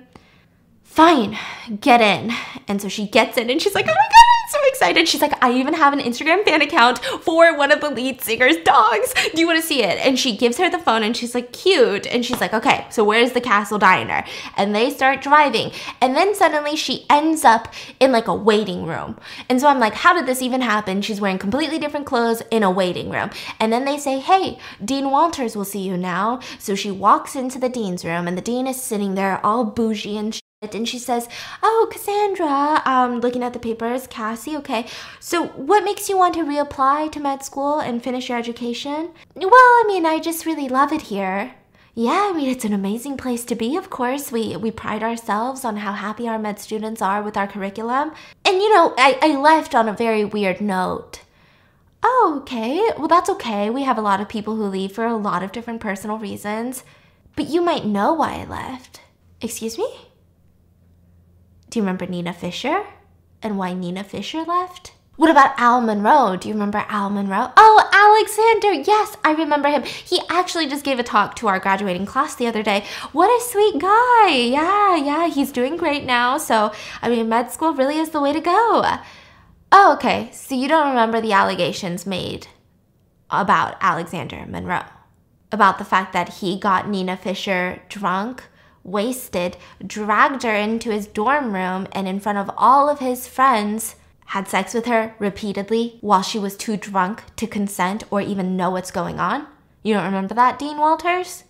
Fine, 0.89 1.37
get 1.79 2.01
in. 2.01 2.35
And 2.67 2.81
so 2.81 2.89
she 2.89 3.07
gets 3.07 3.37
in 3.37 3.49
and 3.49 3.61
she's 3.61 3.75
like, 3.75 3.85
oh 3.85 3.87
my 3.87 3.93
God, 3.93 3.95
I'm 3.95 4.49
so 4.49 4.59
excited. 4.67 5.07
She's 5.07 5.21
like, 5.21 5.41
I 5.41 5.53
even 5.53 5.75
have 5.75 5.93
an 5.93 5.99
Instagram 5.99 6.43
fan 6.43 6.61
account 6.61 6.97
for 6.99 7.55
one 7.55 7.71
of 7.71 7.79
the 7.79 7.91
lead 7.91 8.21
singer's 8.21 8.57
dogs. 8.65 9.13
Do 9.33 9.39
you 9.39 9.47
want 9.47 9.61
to 9.61 9.65
see 9.65 9.83
it? 9.83 9.97
And 10.05 10.19
she 10.19 10.35
gives 10.35 10.57
her 10.57 10.69
the 10.69 10.79
phone 10.79 11.03
and 11.03 11.15
she's 11.15 11.35
like, 11.35 11.53
cute. 11.53 12.05
And 12.07 12.25
she's 12.25 12.41
like, 12.41 12.53
okay, 12.53 12.85
so 12.89 13.03
where's 13.05 13.31
the 13.31 13.39
castle 13.39 13.77
diner? 13.77 14.25
And 14.57 14.75
they 14.75 14.89
start 14.89 15.21
driving. 15.21 15.71
And 16.01 16.15
then 16.17 16.33
suddenly 16.35 16.75
she 16.75 17.05
ends 17.09 17.45
up 17.45 17.71
in 17.99 18.11
like 18.11 18.27
a 18.27 18.35
waiting 18.35 18.85
room. 18.85 19.17
And 19.47 19.61
so 19.61 19.67
I'm 19.67 19.79
like, 19.79 19.93
how 19.93 20.13
did 20.13 20.25
this 20.25 20.41
even 20.41 20.59
happen? 20.59 21.03
She's 21.03 21.21
wearing 21.21 21.37
completely 21.37 21.77
different 21.77 22.07
clothes 22.07 22.41
in 22.49 22.63
a 22.63 22.71
waiting 22.71 23.09
room. 23.11 23.29
And 23.59 23.71
then 23.71 23.85
they 23.85 23.99
say, 23.99 24.19
hey, 24.19 24.57
Dean 24.83 25.11
Walters 25.11 25.55
will 25.55 25.65
see 25.65 25.81
you 25.87 25.95
now. 25.95 26.39
So 26.57 26.73
she 26.73 26.91
walks 26.91 27.35
into 27.35 27.59
the 27.59 27.69
dean's 27.69 28.03
room 28.03 28.27
and 28.27 28.35
the 28.35 28.41
dean 28.41 28.65
is 28.67 28.81
sitting 28.81 29.13
there 29.13 29.39
all 29.45 29.63
bougie 29.63 30.17
and 30.17 30.37
and 30.61 30.89
she 30.89 30.99
says, 30.99 31.29
Oh, 31.63 31.87
Cassandra, 31.89 32.81
um, 32.85 33.21
looking 33.21 33.43
at 33.43 33.53
the 33.53 33.59
papers, 33.59 34.07
Cassie, 34.07 34.57
okay. 34.57 34.87
So, 35.19 35.47
what 35.47 35.85
makes 35.85 36.09
you 36.09 36.17
want 36.17 36.33
to 36.33 36.41
reapply 36.41 37.13
to 37.13 37.19
med 37.21 37.43
school 37.43 37.79
and 37.79 38.03
finish 38.03 38.27
your 38.27 38.37
education? 38.37 39.11
Well, 39.35 39.51
I 39.53 39.85
mean, 39.87 40.05
I 40.05 40.19
just 40.19 40.45
really 40.45 40.67
love 40.67 40.91
it 40.91 41.03
here. 41.03 41.55
Yeah, 41.95 42.29
I 42.29 42.33
mean, 42.33 42.49
it's 42.49 42.65
an 42.65 42.73
amazing 42.73 43.15
place 43.15 43.45
to 43.45 43.55
be, 43.55 43.77
of 43.77 43.89
course. 43.89 44.33
We, 44.33 44.57
we 44.57 44.69
pride 44.69 45.01
ourselves 45.01 45.63
on 45.63 45.77
how 45.77 45.93
happy 45.93 46.27
our 46.27 46.39
med 46.39 46.59
students 46.59 47.01
are 47.01 47.21
with 47.21 47.37
our 47.37 47.47
curriculum. 47.47 48.11
And, 48.43 48.57
you 48.57 48.73
know, 48.73 48.93
I, 48.97 49.17
I 49.21 49.37
left 49.37 49.73
on 49.73 49.87
a 49.87 49.93
very 49.93 50.25
weird 50.25 50.59
note. 50.59 51.21
Oh, 52.03 52.39
okay. 52.41 52.81
Well, 52.97 53.07
that's 53.07 53.29
okay. 53.29 53.69
We 53.69 53.83
have 53.83 53.97
a 53.97 54.01
lot 54.01 54.21
of 54.21 54.27
people 54.27 54.55
who 54.55 54.65
leave 54.65 54.91
for 54.91 55.05
a 55.05 55.17
lot 55.17 55.41
of 55.41 55.53
different 55.53 55.81
personal 55.81 56.17
reasons. 56.17 56.83
But 57.37 57.47
you 57.47 57.61
might 57.61 57.85
know 57.85 58.13
why 58.13 58.41
I 58.41 58.45
left. 58.45 59.01
Excuse 59.41 59.77
me? 59.77 60.08
Do 61.69 61.77
you 61.77 61.83
remember 61.83 62.07
Nina 62.07 62.33
Fisher? 62.33 62.83
And 63.41 63.57
why 63.57 63.73
Nina 63.73 64.03
Fisher 64.03 64.43
left? 64.43 64.93
What 65.17 65.29
about 65.29 65.59
Al 65.59 65.81
Monroe? 65.81 66.37
Do 66.37 66.47
you 66.47 66.53
remember 66.53 66.85
Al 66.87 67.09
Monroe? 67.09 67.51
Oh, 67.57 67.89
Alexander. 67.91 68.89
Yes, 68.89 69.17
I 69.23 69.33
remember 69.33 69.67
him. 69.67 69.83
He 69.83 70.21
actually 70.29 70.67
just 70.67 70.85
gave 70.85 70.97
a 70.97 71.03
talk 71.03 71.35
to 71.35 71.47
our 71.47 71.59
graduating 71.59 72.05
class 72.05 72.35
the 72.35 72.47
other 72.47 72.63
day. 72.63 72.85
What 73.11 73.27
a 73.27 73.43
sweet 73.45 73.79
guy. 73.79 74.29
Yeah, 74.29 74.95
yeah, 74.95 75.27
he's 75.27 75.51
doing 75.51 75.75
great 75.75 76.05
now. 76.05 76.37
So, 76.37 76.71
I 77.01 77.09
mean, 77.09 77.29
med 77.29 77.51
school 77.51 77.73
really 77.73 77.97
is 77.97 78.11
the 78.11 78.21
way 78.21 78.33
to 78.33 78.39
go. 78.39 78.83
Oh, 79.71 79.93
okay. 79.93 80.29
So 80.31 80.55
you 80.55 80.67
don't 80.67 80.89
remember 80.89 81.21
the 81.21 81.33
allegations 81.33 82.07
made 82.07 82.47
about 83.29 83.75
Alexander 83.81 84.45
Monroe? 84.47 84.85
About 85.51 85.79
the 85.79 85.85
fact 85.85 86.13
that 86.13 86.35
he 86.35 86.57
got 86.57 86.89
Nina 86.89 87.17
Fisher 87.17 87.81
drunk 87.89 88.45
wasted, 88.83 89.57
dragged 89.85 90.43
her 90.43 90.55
into 90.55 90.91
his 90.91 91.07
dorm 91.07 91.53
room, 91.53 91.87
and 91.91 92.07
in 92.07 92.19
front 92.19 92.37
of 92.37 92.51
all 92.57 92.89
of 92.89 92.99
his 92.99 93.27
friends, 93.27 93.95
had 94.29 94.47
sex 94.47 94.75
with 94.75 94.85
her 94.85 95.15
repeatedly 95.17 95.97
while 96.01 96.21
she 96.21 96.37
was 96.37 96.55
too 96.55 96.77
drunk 96.77 97.23
to 97.35 97.47
consent 97.47 98.03
or 98.11 98.21
even 98.21 98.55
know 98.55 98.69
what's 98.69 98.91
going 98.91 99.19
on? 99.19 99.47
You 99.81 99.95
don't 99.95 100.05
remember 100.05 100.35
that, 100.35 100.59
Dean 100.59 100.77
Walters? 100.77 101.45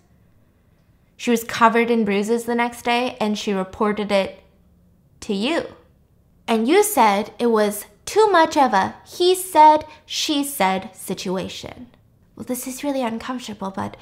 She 1.18 1.30
was 1.30 1.44
covered 1.44 1.92
in 1.92 2.06
bruises 2.06 2.46
the 2.46 2.56
next 2.56 2.86
day 2.86 3.18
and 3.20 3.38
she 3.38 3.52
reported 3.52 4.14
it 4.14 4.40
to 5.20 5.34
you. 5.34 5.66
And 6.48 6.70
you 6.70 6.82
said 6.82 7.34
it 7.38 7.48
was 7.48 7.86
too 8.06 8.30
much 8.30 8.56
of 8.56 8.74
a 8.74 8.96
he 9.06 9.36
said, 9.36 9.84
she 10.06 10.46
said 10.46 10.96
situation. 10.96 11.88
Well, 12.38 12.46
this 12.46 12.66
is 12.66 12.86
really 12.86 13.04
uncomfortable, 13.04 13.72
but 13.76 13.98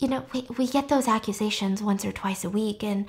you 0.00 0.08
know, 0.08 0.24
we, 0.32 0.46
we 0.56 0.66
get 0.66 0.88
those 0.88 1.06
accusations 1.06 1.82
once 1.82 2.04
or 2.04 2.12
twice 2.12 2.42
a 2.42 2.50
week, 2.50 2.82
and 2.82 3.04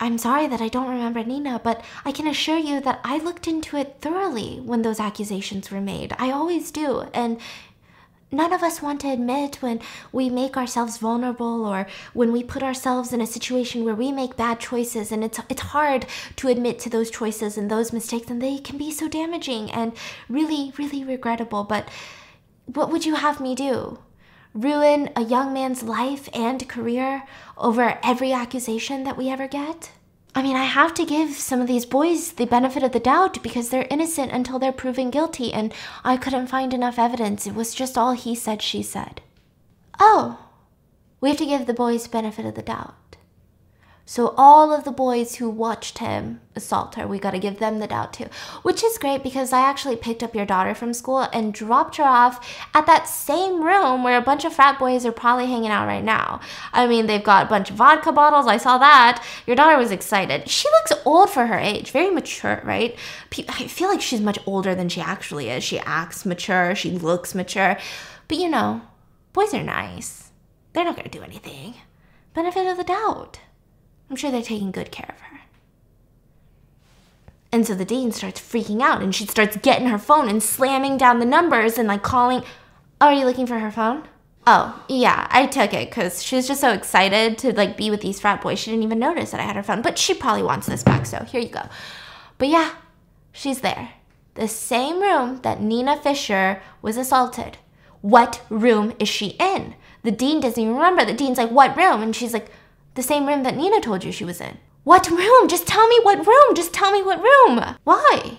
I'm 0.00 0.18
sorry 0.18 0.48
that 0.48 0.60
I 0.60 0.68
don't 0.68 0.90
remember 0.90 1.24
Nina, 1.24 1.60
but 1.62 1.82
I 2.04 2.10
can 2.12 2.26
assure 2.26 2.58
you 2.58 2.80
that 2.80 3.00
I 3.04 3.18
looked 3.18 3.46
into 3.46 3.76
it 3.76 3.98
thoroughly 4.00 4.60
when 4.62 4.82
those 4.82 5.00
accusations 5.00 5.70
were 5.70 5.80
made. 5.80 6.14
I 6.18 6.32
always 6.32 6.72
do, 6.72 7.02
and 7.14 7.40
none 8.32 8.52
of 8.52 8.64
us 8.64 8.82
want 8.82 9.00
to 9.02 9.08
admit 9.08 9.62
when 9.62 9.80
we 10.10 10.28
make 10.28 10.56
ourselves 10.56 10.98
vulnerable 10.98 11.64
or 11.64 11.86
when 12.12 12.32
we 12.32 12.42
put 12.42 12.62
ourselves 12.62 13.12
in 13.12 13.20
a 13.20 13.26
situation 13.26 13.84
where 13.84 13.94
we 13.94 14.10
make 14.10 14.36
bad 14.36 14.58
choices 14.58 15.12
and 15.12 15.22
it's 15.22 15.38
it's 15.48 15.62
hard 15.62 16.04
to 16.34 16.48
admit 16.48 16.80
to 16.80 16.90
those 16.90 17.08
choices 17.08 17.56
and 17.56 17.70
those 17.70 17.92
mistakes 17.92 18.28
and 18.28 18.42
they 18.42 18.58
can 18.58 18.76
be 18.76 18.90
so 18.90 19.08
damaging 19.08 19.70
and 19.70 19.92
really 20.28 20.72
really 20.76 21.04
regrettable 21.04 21.62
but 21.62 21.88
what 22.66 22.90
would 22.90 23.06
you 23.06 23.14
have 23.14 23.40
me 23.40 23.54
do 23.54 23.96
ruin 24.56 25.10
a 25.14 25.22
young 25.22 25.52
man's 25.52 25.82
life 25.82 26.28
and 26.32 26.66
career 26.68 27.24
over 27.58 27.98
every 28.02 28.32
accusation 28.32 29.04
that 29.04 29.16
we 29.16 29.28
ever 29.28 29.46
get? 29.46 29.92
I 30.34 30.42
mean, 30.42 30.56
I 30.56 30.64
have 30.64 30.92
to 30.94 31.06
give 31.06 31.34
some 31.34 31.60
of 31.60 31.66
these 31.66 31.86
boys 31.86 32.32
the 32.32 32.44
benefit 32.44 32.82
of 32.82 32.92
the 32.92 33.00
doubt 33.00 33.42
because 33.42 33.70
they're 33.70 33.86
innocent 33.90 34.32
until 34.32 34.58
they're 34.58 34.72
proven 34.72 35.10
guilty, 35.10 35.52
and 35.52 35.72
I 36.04 36.16
couldn't 36.16 36.48
find 36.48 36.74
enough 36.74 36.98
evidence. 36.98 37.46
It 37.46 37.54
was 37.54 37.74
just 37.74 37.96
all 37.96 38.12
he 38.12 38.34
said, 38.34 38.60
she 38.60 38.82
said. 38.82 39.22
Oh, 39.98 40.38
we 41.20 41.30
have 41.30 41.38
to 41.38 41.46
give 41.46 41.66
the 41.66 41.72
boys 41.72 42.06
benefit 42.06 42.44
of 42.44 42.54
the 42.54 42.62
doubt. 42.62 43.15
So 44.08 44.34
all 44.36 44.72
of 44.72 44.84
the 44.84 44.92
boys 44.92 45.34
who 45.34 45.50
watched 45.50 45.98
him 45.98 46.40
assault 46.54 46.94
her, 46.94 47.08
we 47.08 47.18
got 47.18 47.32
to 47.32 47.40
give 47.40 47.58
them 47.58 47.80
the 47.80 47.88
doubt 47.88 48.12
too. 48.12 48.26
Which 48.62 48.84
is 48.84 48.98
great 48.98 49.24
because 49.24 49.52
I 49.52 49.58
actually 49.58 49.96
picked 49.96 50.22
up 50.22 50.32
your 50.32 50.46
daughter 50.46 50.76
from 50.76 50.94
school 50.94 51.22
and 51.32 51.52
dropped 51.52 51.96
her 51.96 52.04
off 52.04 52.38
at 52.72 52.86
that 52.86 53.08
same 53.08 53.64
room 53.64 54.04
where 54.04 54.16
a 54.16 54.22
bunch 54.22 54.44
of 54.44 54.52
frat 54.52 54.78
boys 54.78 55.04
are 55.04 55.10
probably 55.10 55.46
hanging 55.46 55.72
out 55.72 55.88
right 55.88 56.04
now. 56.04 56.38
I 56.72 56.86
mean, 56.86 57.06
they've 57.06 57.22
got 57.22 57.46
a 57.46 57.48
bunch 57.48 57.70
of 57.70 57.76
vodka 57.76 58.12
bottles. 58.12 58.46
I 58.46 58.58
saw 58.58 58.78
that. 58.78 59.24
Your 59.44 59.56
daughter 59.56 59.76
was 59.76 59.90
excited. 59.90 60.48
She 60.48 60.68
looks 60.68 61.02
old 61.04 61.28
for 61.28 61.46
her 61.46 61.58
age, 61.58 61.90
very 61.90 62.10
mature, 62.10 62.60
right? 62.62 62.96
I 63.48 63.66
feel 63.66 63.88
like 63.88 64.00
she's 64.00 64.20
much 64.20 64.38
older 64.46 64.76
than 64.76 64.88
she 64.88 65.00
actually 65.00 65.50
is. 65.50 65.64
She 65.64 65.80
acts 65.80 66.24
mature, 66.24 66.76
she 66.76 66.92
looks 66.92 67.34
mature. 67.34 67.76
But 68.28 68.38
you 68.38 68.48
know, 68.48 68.82
boys 69.32 69.52
are 69.52 69.64
nice. 69.64 70.30
They're 70.74 70.84
not 70.84 70.94
going 70.94 71.10
to 71.10 71.18
do 71.18 71.24
anything. 71.24 71.74
Benefit 72.34 72.68
of 72.68 72.76
the 72.76 72.84
doubt. 72.84 73.40
I'm 74.08 74.16
sure 74.16 74.30
they're 74.30 74.42
taking 74.42 74.70
good 74.70 74.90
care 74.90 75.08
of 75.08 75.20
her. 75.20 75.40
And 77.52 77.66
so 77.66 77.74
the 77.74 77.84
dean 77.84 78.12
starts 78.12 78.40
freaking 78.40 78.82
out 78.82 79.02
and 79.02 79.14
she 79.14 79.26
starts 79.26 79.56
getting 79.56 79.88
her 79.88 79.98
phone 79.98 80.28
and 80.28 80.42
slamming 80.42 80.96
down 80.96 81.20
the 81.20 81.26
numbers 81.26 81.78
and 81.78 81.88
like 81.88 82.02
calling. 82.02 82.42
Oh, 83.00 83.06
are 83.06 83.12
you 83.12 83.24
looking 83.24 83.46
for 83.46 83.58
her 83.58 83.70
phone? 83.70 84.06
Oh, 84.46 84.84
yeah, 84.88 85.26
I 85.30 85.46
took 85.46 85.74
it 85.74 85.90
because 85.90 86.22
she 86.22 86.36
was 86.36 86.46
just 86.46 86.60
so 86.60 86.72
excited 86.72 87.36
to 87.38 87.52
like 87.52 87.76
be 87.76 87.90
with 87.90 88.00
these 88.00 88.20
frat 88.20 88.42
boys. 88.42 88.58
She 88.58 88.70
didn't 88.70 88.84
even 88.84 88.98
notice 88.98 89.32
that 89.32 89.40
I 89.40 89.44
had 89.44 89.56
her 89.56 89.62
phone, 89.62 89.82
but 89.82 89.98
she 89.98 90.14
probably 90.14 90.44
wants 90.44 90.66
this 90.66 90.84
back, 90.84 91.04
so 91.04 91.24
here 91.24 91.40
you 91.40 91.48
go. 91.48 91.62
But 92.38 92.48
yeah, 92.48 92.74
she's 93.32 93.60
there. 93.60 93.90
The 94.34 94.46
same 94.46 95.00
room 95.00 95.40
that 95.42 95.60
Nina 95.60 95.96
Fisher 95.96 96.62
was 96.80 96.96
assaulted. 96.96 97.58
What 98.02 98.42
room 98.50 98.92
is 99.00 99.08
she 99.08 99.28
in? 99.40 99.74
The 100.04 100.12
dean 100.12 100.40
doesn't 100.40 100.62
even 100.62 100.76
remember. 100.76 101.04
The 101.04 101.12
dean's 101.12 101.38
like, 101.38 101.50
What 101.50 101.76
room? 101.76 102.02
And 102.02 102.14
she's 102.14 102.32
like, 102.32 102.50
The 102.96 103.02
same 103.02 103.26
room 103.26 103.42
that 103.42 103.56
Nina 103.56 103.80
told 103.80 104.04
you 104.04 104.10
she 104.10 104.24
was 104.24 104.40
in. 104.40 104.56
What 104.84 105.10
room? 105.10 105.48
Just 105.48 105.66
tell 105.66 105.86
me 105.86 106.00
what 106.02 106.26
room. 106.26 106.54
Just 106.54 106.72
tell 106.72 106.90
me 106.90 107.02
what 107.02 107.22
room. 107.22 107.76
Why? 107.84 108.38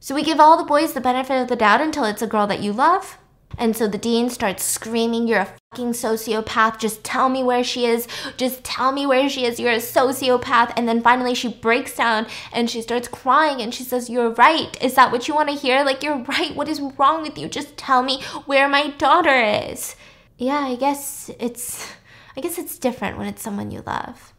So 0.00 0.14
we 0.14 0.22
give 0.22 0.40
all 0.40 0.56
the 0.56 0.64
boys 0.64 0.92
the 0.92 1.00
benefit 1.00 1.40
of 1.40 1.48
the 1.48 1.56
doubt 1.56 1.80
until 1.80 2.04
it's 2.04 2.22
a 2.22 2.26
girl 2.26 2.46
that 2.48 2.62
you 2.62 2.72
love? 2.72 3.18
And 3.58 3.76
so 3.76 3.86
the 3.86 3.96
dean 3.96 4.28
starts 4.28 4.64
screaming, 4.64 5.26
You're 5.26 5.40
a 5.40 5.54
fucking 5.72 5.92
sociopath. 5.92 6.78
Just 6.78 7.04
tell 7.04 7.28
me 7.28 7.42
where 7.42 7.64
she 7.64 7.86
is. 7.86 8.08
Just 8.36 8.64
tell 8.64 8.92
me 8.92 9.06
where 9.06 9.28
she 9.28 9.44
is. 9.44 9.60
You're 9.60 9.72
a 9.72 9.76
sociopath. 9.76 10.72
And 10.76 10.88
then 10.88 11.00
finally 11.00 11.34
she 11.34 11.48
breaks 11.48 11.94
down 11.96 12.26
and 12.52 12.68
she 12.68 12.82
starts 12.82 13.08
crying 13.08 13.60
and 13.62 13.72
she 13.72 13.84
says, 13.84 14.10
You're 14.10 14.30
right. 14.30 14.76
Is 14.82 14.94
that 14.94 15.12
what 15.12 15.28
you 15.28 15.34
want 15.34 15.48
to 15.48 15.54
hear? 15.54 15.84
Like, 15.84 16.02
you're 16.02 16.24
right. 16.24 16.54
What 16.54 16.68
is 16.68 16.80
wrong 16.98 17.22
with 17.22 17.38
you? 17.38 17.48
Just 17.48 17.76
tell 17.76 18.02
me 18.02 18.22
where 18.46 18.68
my 18.68 18.90
daughter 18.98 19.40
is. 19.70 19.96
Yeah, 20.38 20.58
I 20.58 20.76
guess 20.76 21.30
it's. 21.38 21.92
I 22.36 22.40
guess 22.40 22.58
it's 22.58 22.78
different 22.78 23.16
when 23.16 23.26
it's 23.26 23.42
someone 23.42 23.70
you 23.70 23.82
love. 23.86 24.34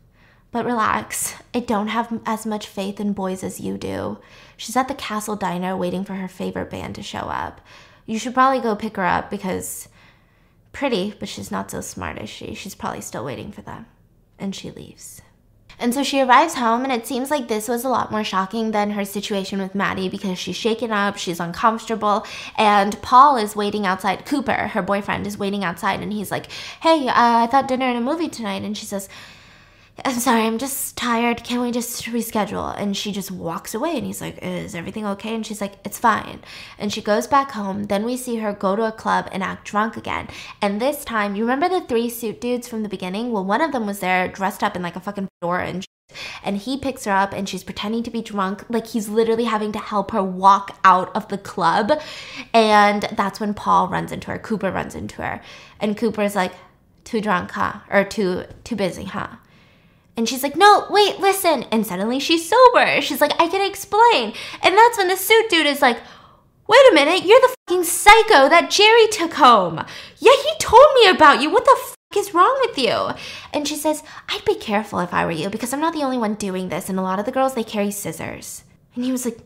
But 0.51 0.65
relax, 0.65 1.35
I 1.53 1.59
don't 1.59 1.87
have 1.87 2.21
as 2.25 2.45
much 2.45 2.67
faith 2.67 2.99
in 2.99 3.13
boys 3.13 3.43
as 3.43 3.59
you 3.59 3.77
do. 3.77 4.19
She's 4.55 4.75
at 4.75 4.87
the 4.87 4.93
castle 4.93 5.35
diner 5.35 5.75
waiting 5.75 6.05
for 6.05 6.13
her 6.13 6.27
favorite 6.27 6.69
band 6.69 6.95
to 6.95 7.03
show 7.03 7.19
up. 7.19 7.59
You 8.05 8.17
should 8.17 8.33
probably 8.33 8.61
go 8.61 8.75
pick 8.75 8.95
her 8.97 9.05
up 9.05 9.29
because 9.29 9.89
pretty, 10.71 11.15
but 11.19 11.27
she's 11.27 11.51
not 11.51 11.71
so 11.71 11.81
smart 11.81 12.17
as 12.17 12.29
she. 12.29 12.53
She's 12.53 12.75
probably 12.75 13.01
still 13.01 13.25
waiting 13.25 13.51
for 13.51 13.61
them. 13.61 13.87
And 14.39 14.55
she 14.55 14.71
leaves. 14.71 15.21
And 15.79 15.93
so 15.93 16.03
she 16.03 16.21
arrives 16.21 16.55
home, 16.55 16.83
and 16.83 16.91
it 16.91 17.05
seems 17.05 17.29
like 17.29 17.47
this 17.47 17.67
was 17.67 17.83
a 17.83 17.89
lot 17.89 18.11
more 18.11 18.23
shocking 18.23 18.71
than 18.71 18.91
her 18.91 19.05
situation 19.05 19.61
with 19.61 19.75
Maddie 19.75 20.09
because 20.09 20.39
she's 20.39 20.55
shaken 20.55 20.91
up, 20.91 21.17
she's 21.17 21.39
uncomfortable, 21.39 22.25
and 22.57 22.99
Paul 23.03 23.37
is 23.37 23.55
waiting 23.55 23.85
outside. 23.85 24.25
Cooper, 24.25 24.69
her 24.69 24.81
boyfriend, 24.81 25.27
is 25.27 25.37
waiting 25.37 25.63
outside, 25.63 26.01
and 26.01 26.11
he's 26.11 26.31
like, 26.31 26.51
Hey, 26.81 27.07
uh, 27.07 27.13
I 27.15 27.47
thought 27.47 27.67
dinner 27.67 27.85
and 27.85 27.97
a 27.97 28.01
movie 28.01 28.29
tonight. 28.29 28.63
And 28.63 28.75
she 28.75 28.85
says, 28.85 29.07
I'm 30.05 30.19
sorry, 30.19 30.41
I'm 30.43 30.59
just 30.59 30.95
tired. 30.95 31.43
Can 31.43 31.59
we 31.59 31.71
just 31.71 32.03
reschedule? 32.05 32.79
And 32.79 32.95
she 32.95 33.11
just 33.11 33.31
walks 33.31 33.73
away 33.73 33.97
and 33.97 34.05
he's 34.05 34.21
like, 34.21 34.37
Is 34.43 34.75
everything 34.75 35.05
okay? 35.07 35.33
And 35.33 35.45
she's 35.45 35.59
like, 35.59 35.73
It's 35.83 35.97
fine. 35.97 36.41
And 36.77 36.93
she 36.93 37.01
goes 37.01 37.25
back 37.25 37.51
home. 37.51 37.85
Then 37.85 38.05
we 38.05 38.15
see 38.15 38.37
her 38.37 38.53
go 38.53 38.75
to 38.75 38.87
a 38.87 38.91
club 38.91 39.27
and 39.31 39.41
act 39.41 39.65
drunk 39.65 39.97
again. 39.97 40.27
And 40.61 40.79
this 40.79 41.03
time, 41.03 41.35
you 41.35 41.43
remember 41.43 41.67
the 41.67 41.85
three 41.85 42.09
suit 42.09 42.39
dudes 42.39 42.67
from 42.67 42.83
the 42.83 42.89
beginning? 42.89 43.31
Well, 43.31 43.43
one 43.43 43.61
of 43.61 43.71
them 43.71 43.87
was 43.87 43.99
there 43.99 44.27
dressed 44.27 44.63
up 44.63 44.75
in 44.75 44.83
like 44.83 44.95
a 44.95 44.99
fucking 44.99 45.27
orange 45.41 45.87
and 46.43 46.57
he 46.57 46.77
picks 46.77 47.05
her 47.05 47.11
up 47.11 47.33
and 47.33 47.49
she's 47.49 47.63
pretending 47.63 48.03
to 48.03 48.11
be 48.11 48.21
drunk. 48.21 48.65
Like 48.69 48.87
he's 48.87 49.09
literally 49.09 49.45
having 49.45 49.71
to 49.71 49.79
help 49.79 50.11
her 50.11 50.23
walk 50.23 50.77
out 50.83 51.13
of 51.15 51.27
the 51.29 51.37
club. 51.39 51.91
And 52.53 53.03
that's 53.17 53.39
when 53.39 53.55
Paul 53.55 53.87
runs 53.87 54.11
into 54.11 54.29
her. 54.31 54.37
Cooper 54.37 54.71
runs 54.71 54.93
into 54.95 55.21
her. 55.23 55.41
And 55.79 55.97
Cooper's 55.97 56.35
like, 56.35 56.53
Too 57.03 57.19
drunk, 57.19 57.51
huh? 57.51 57.79
Or 57.89 58.03
too 58.03 58.45
too 58.63 58.75
busy, 58.75 59.05
huh? 59.05 59.27
And 60.17 60.27
she's 60.27 60.41
like, 60.41 60.55
no, 60.55 60.87
wait, 60.89 61.19
listen. 61.19 61.63
And 61.71 61.85
suddenly 61.85 62.19
she's 62.19 62.49
sober. 62.49 63.01
She's 63.01 63.21
like, 63.21 63.39
I 63.39 63.47
can 63.47 63.65
explain. 63.65 64.33
And 64.63 64.75
that's 64.75 64.97
when 64.97 65.07
the 65.07 65.15
suit 65.15 65.49
dude 65.49 65.67
is 65.67 65.81
like, 65.81 65.99
wait 66.67 66.91
a 66.91 66.95
minute, 66.95 67.23
you're 67.23 67.39
the 67.39 67.55
fucking 67.67 67.83
psycho 67.83 68.49
that 68.49 68.71
Jerry 68.71 69.07
took 69.07 69.33
home. 69.33 69.77
Yeah, 70.17 70.33
he 70.43 70.51
told 70.59 70.87
me 70.95 71.09
about 71.09 71.41
you. 71.41 71.51
What 71.51 71.65
the 71.65 71.77
fuck 71.79 72.17
is 72.17 72.33
wrong 72.33 72.57
with 72.65 72.77
you? 72.77 73.11
And 73.53 73.67
she 73.67 73.75
says, 73.75 74.03
I'd 74.27 74.43
be 74.43 74.55
careful 74.55 74.99
if 74.99 75.13
I 75.13 75.23
were 75.23 75.31
you 75.31 75.49
because 75.49 75.71
I'm 75.71 75.79
not 75.79 75.93
the 75.93 76.03
only 76.03 76.17
one 76.17 76.33
doing 76.33 76.69
this. 76.69 76.89
And 76.89 76.97
a 76.97 77.03
lot 77.03 77.19
of 77.19 77.25
the 77.25 77.31
girls, 77.31 77.53
they 77.53 77.63
carry 77.63 77.91
scissors. 77.91 78.63
And 78.95 79.05
he 79.05 79.11
was 79.11 79.23
like, 79.23 79.37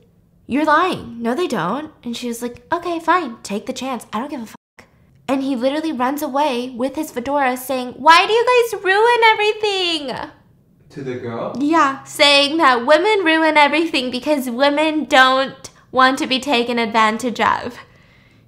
you're 0.47 0.65
lying. 0.65 1.21
No, 1.21 1.35
they 1.35 1.47
don't. 1.47 1.93
And 2.03 2.15
she 2.15 2.27
was 2.27 2.41
like, 2.41 2.65
okay, 2.71 2.99
fine. 2.99 3.37
Take 3.43 3.65
the 3.65 3.73
chance. 3.73 4.05
I 4.13 4.19
don't 4.19 4.31
give 4.31 4.41
a 4.41 4.45
fuck. 4.45 4.87
And 5.27 5.43
he 5.43 5.55
literally 5.55 5.91
runs 5.91 6.21
away 6.21 6.69
with 6.69 6.95
his 6.95 7.11
fedora 7.11 7.55
saying, 7.57 7.93
why 7.93 8.25
do 8.25 8.33
you 8.33 8.45
guys 8.45 8.83
ruin 8.83 9.21
everything? 9.27 10.31
To 10.91 11.01
the 11.01 11.15
girl? 11.15 11.55
Yeah, 11.57 12.03
saying 12.03 12.57
that 12.57 12.85
women 12.85 13.23
ruin 13.23 13.55
everything 13.55 14.11
because 14.11 14.49
women 14.49 15.05
don't 15.05 15.69
want 15.89 16.19
to 16.19 16.27
be 16.27 16.39
taken 16.39 16.77
advantage 16.77 17.39
of. 17.39 17.77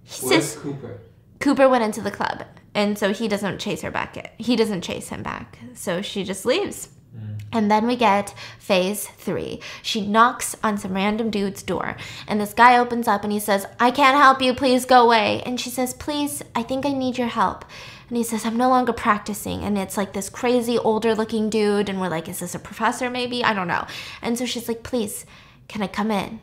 He 0.04 0.28
Where's 0.28 0.52
says 0.52 0.62
Cooper? 0.62 1.00
Cooper 1.40 1.70
went 1.70 1.86
into 1.86 2.02
the 2.02 2.12
club, 2.12 2.46
and 2.74 2.98
so 2.98 3.14
he 3.14 3.30
doesn't 3.30 3.60
chase 3.60 3.82
her 3.82 3.92
back. 3.92 4.34
He 4.38 4.58
doesn't 4.58 4.82
chase 4.82 5.08
him 5.08 5.24
back, 5.24 5.58
so 5.74 6.02
she 6.02 6.26
just 6.26 6.46
leaves. 6.46 6.90
Mm. 7.18 7.40
And 7.54 7.72
then 7.72 7.88
we 7.88 7.96
get 7.96 8.34
phase 8.60 9.08
three. 9.08 9.62
She 9.82 10.06
knocks 10.06 10.56
on 10.64 10.78
some 10.78 10.94
random 10.94 11.30
dude's 11.30 11.64
door, 11.64 11.96
and 12.28 12.42
this 12.42 12.54
guy 12.54 12.78
opens 12.78 13.08
up 13.08 13.24
and 13.24 13.32
he 13.32 13.40
says, 13.40 13.66
I 13.80 13.92
can't 13.92 14.18
help 14.18 14.42
you, 14.42 14.54
please 14.54 14.86
go 14.86 15.06
away. 15.06 15.42
And 15.46 15.62
she 15.62 15.70
says, 15.70 15.94
Please, 15.94 16.44
I 16.56 16.64
think 16.64 16.86
I 16.86 16.92
need 16.92 17.18
your 17.18 17.28
help. 17.28 17.64
And 18.08 18.18
he 18.18 18.24
says, 18.24 18.46
I'm 18.46 18.58
no 18.58 18.70
longer 18.70 18.94
practicing. 18.94 19.64
And 19.64 19.78
it's 19.78 19.98
like 19.98 20.14
this 20.14 20.30
crazy 20.30 20.78
older 20.78 21.16
looking 21.16 21.50
dude, 21.50 21.90
and 21.90 22.00
we're 22.00 22.10
like, 22.10 22.28
Is 22.28 22.40
this 22.40 22.56
a 22.56 22.60
professor 22.60 23.10
maybe? 23.10 23.44
I 23.44 23.54
don't 23.54 23.68
know. 23.68 23.88
And 24.22 24.38
so 24.38 24.46
she's 24.46 24.68
like, 24.68 24.84
Please, 24.84 25.26
can 25.68 25.82
I 25.82 25.88
come 25.88 26.12
in? 26.12 26.42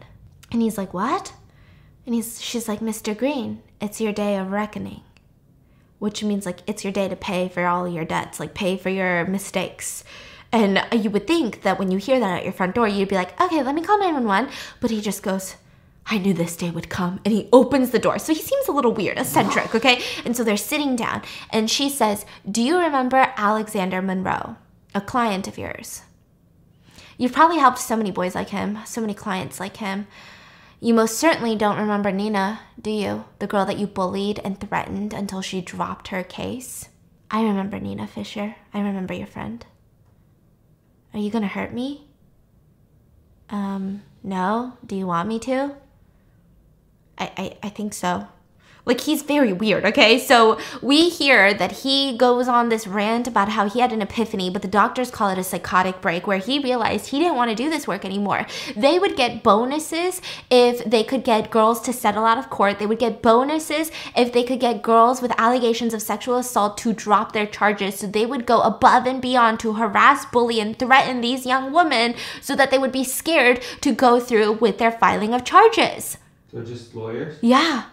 And 0.50 0.62
he's 0.62 0.78
like, 0.78 0.94
What? 0.94 1.32
And 2.06 2.14
he's 2.14 2.42
she's 2.42 2.68
like, 2.68 2.80
Mr. 2.80 3.16
Green, 3.16 3.62
it's 3.80 4.00
your 4.00 4.12
day 4.12 4.36
of 4.36 4.50
reckoning 4.50 5.02
which 6.00 6.24
means 6.24 6.46
like 6.46 6.60
it's 6.66 6.82
your 6.82 6.92
day 6.92 7.06
to 7.08 7.14
pay 7.14 7.48
for 7.48 7.66
all 7.66 7.86
your 7.86 8.04
debts, 8.04 8.40
like 8.40 8.54
pay 8.54 8.76
for 8.76 8.88
your 8.88 9.24
mistakes. 9.26 10.02
And 10.50 10.82
you 10.92 11.10
would 11.10 11.28
think 11.28 11.62
that 11.62 11.78
when 11.78 11.92
you 11.92 11.98
hear 11.98 12.18
that 12.18 12.38
at 12.38 12.44
your 12.44 12.54
front 12.54 12.74
door, 12.74 12.88
you'd 12.88 13.08
be 13.08 13.14
like, 13.14 13.40
okay, 13.40 13.62
let 13.62 13.74
me 13.74 13.82
call 13.82 13.98
911. 14.00 14.50
But 14.80 14.90
he 14.90 15.00
just 15.00 15.22
goes, 15.22 15.54
I 16.06 16.18
knew 16.18 16.34
this 16.34 16.56
day 16.56 16.70
would 16.70 16.88
come. 16.88 17.20
And 17.24 17.32
he 17.32 17.48
opens 17.52 17.90
the 17.90 17.98
door. 17.98 18.18
So 18.18 18.34
he 18.34 18.40
seems 18.40 18.66
a 18.66 18.72
little 18.72 18.92
weird, 18.92 19.18
eccentric, 19.18 19.74
okay? 19.74 20.02
And 20.24 20.36
so 20.36 20.42
they're 20.42 20.56
sitting 20.56 20.96
down. 20.96 21.22
And 21.50 21.70
she 21.70 21.88
says, 21.88 22.26
Do 22.50 22.62
you 22.62 22.78
remember 22.78 23.32
Alexander 23.36 24.02
Monroe, 24.02 24.56
a 24.94 25.00
client 25.00 25.46
of 25.46 25.58
yours? 25.58 26.02
You've 27.16 27.32
probably 27.32 27.58
helped 27.58 27.78
so 27.78 27.96
many 27.96 28.10
boys 28.10 28.34
like 28.34 28.48
him, 28.48 28.78
so 28.86 29.00
many 29.00 29.14
clients 29.14 29.60
like 29.60 29.76
him. 29.76 30.06
You 30.80 30.94
most 30.94 31.18
certainly 31.18 31.54
don't 31.54 31.78
remember 31.78 32.10
Nina, 32.10 32.60
do 32.80 32.90
you? 32.90 33.26
The 33.38 33.46
girl 33.46 33.66
that 33.66 33.78
you 33.78 33.86
bullied 33.86 34.40
and 34.42 34.58
threatened 34.58 35.12
until 35.12 35.42
she 35.42 35.60
dropped 35.60 36.08
her 36.08 36.24
case? 36.24 36.88
I 37.30 37.42
remember 37.42 37.78
Nina 37.78 38.06
Fisher. 38.06 38.56
I 38.72 38.80
remember 38.80 39.12
your 39.12 39.26
friend. 39.26 39.64
Are 41.12 41.20
you 41.20 41.30
gonna 41.30 41.46
hurt 41.46 41.74
me? 41.74 42.08
Um, 43.50 44.02
no. 44.22 44.78
Do 44.86 44.96
you 44.96 45.06
want 45.06 45.28
me 45.28 45.38
to? 45.40 45.76
I, 47.20 47.56
I, 47.62 47.68
think 47.68 47.92
so. 47.92 48.26
Like, 48.86 49.02
he's 49.02 49.22
very 49.22 49.52
weird, 49.52 49.84
okay? 49.84 50.18
So, 50.18 50.58
we 50.80 51.10
hear 51.10 51.52
that 51.52 51.72
he 51.82 52.16
goes 52.16 52.48
on 52.48 52.70
this 52.70 52.86
rant 52.86 53.28
about 53.28 53.50
how 53.50 53.68
he 53.68 53.80
had 53.80 53.92
an 53.92 54.00
epiphany, 54.00 54.48
but 54.48 54.62
the 54.62 54.68
doctors 54.68 55.10
call 55.10 55.28
it 55.28 55.38
a 55.38 55.44
psychotic 55.44 56.00
break, 56.00 56.26
where 56.26 56.38
he 56.38 56.58
realized 56.58 57.08
he 57.08 57.18
didn't 57.18 57.36
want 57.36 57.50
to 57.50 57.54
do 57.54 57.68
this 57.68 57.86
work 57.86 58.06
anymore. 58.06 58.46
They 58.74 58.98
would 58.98 59.16
get 59.16 59.42
bonuses 59.42 60.22
if 60.50 60.82
they 60.84 61.04
could 61.04 61.24
get 61.24 61.50
girls 61.50 61.82
to 61.82 61.92
settle 61.92 62.24
out 62.24 62.38
of 62.38 62.48
court. 62.48 62.78
They 62.78 62.86
would 62.86 62.98
get 62.98 63.20
bonuses 63.20 63.90
if 64.16 64.32
they 64.32 64.44
could 64.44 64.60
get 64.60 64.82
girls 64.82 65.20
with 65.20 65.38
allegations 65.38 65.92
of 65.92 66.00
sexual 66.00 66.38
assault 66.38 66.78
to 66.78 66.94
drop 66.94 67.32
their 67.32 67.46
charges. 67.46 67.98
So, 67.98 68.06
they 68.06 68.24
would 68.24 68.46
go 68.46 68.62
above 68.62 69.06
and 69.06 69.20
beyond 69.20 69.60
to 69.60 69.74
harass, 69.74 70.24
bully, 70.24 70.58
and 70.58 70.78
threaten 70.78 71.20
these 71.20 71.44
young 71.44 71.70
women 71.70 72.14
so 72.40 72.56
that 72.56 72.70
they 72.70 72.78
would 72.78 72.92
be 72.92 73.04
scared 73.04 73.60
to 73.82 73.92
go 73.92 74.18
through 74.18 74.52
with 74.52 74.78
their 74.78 74.92
filing 74.92 75.34
of 75.34 75.44
charges. 75.44 76.16
So 76.50 76.62
just 76.64 76.94
lawyers? 76.94 77.38
Yeah. 77.42 77.84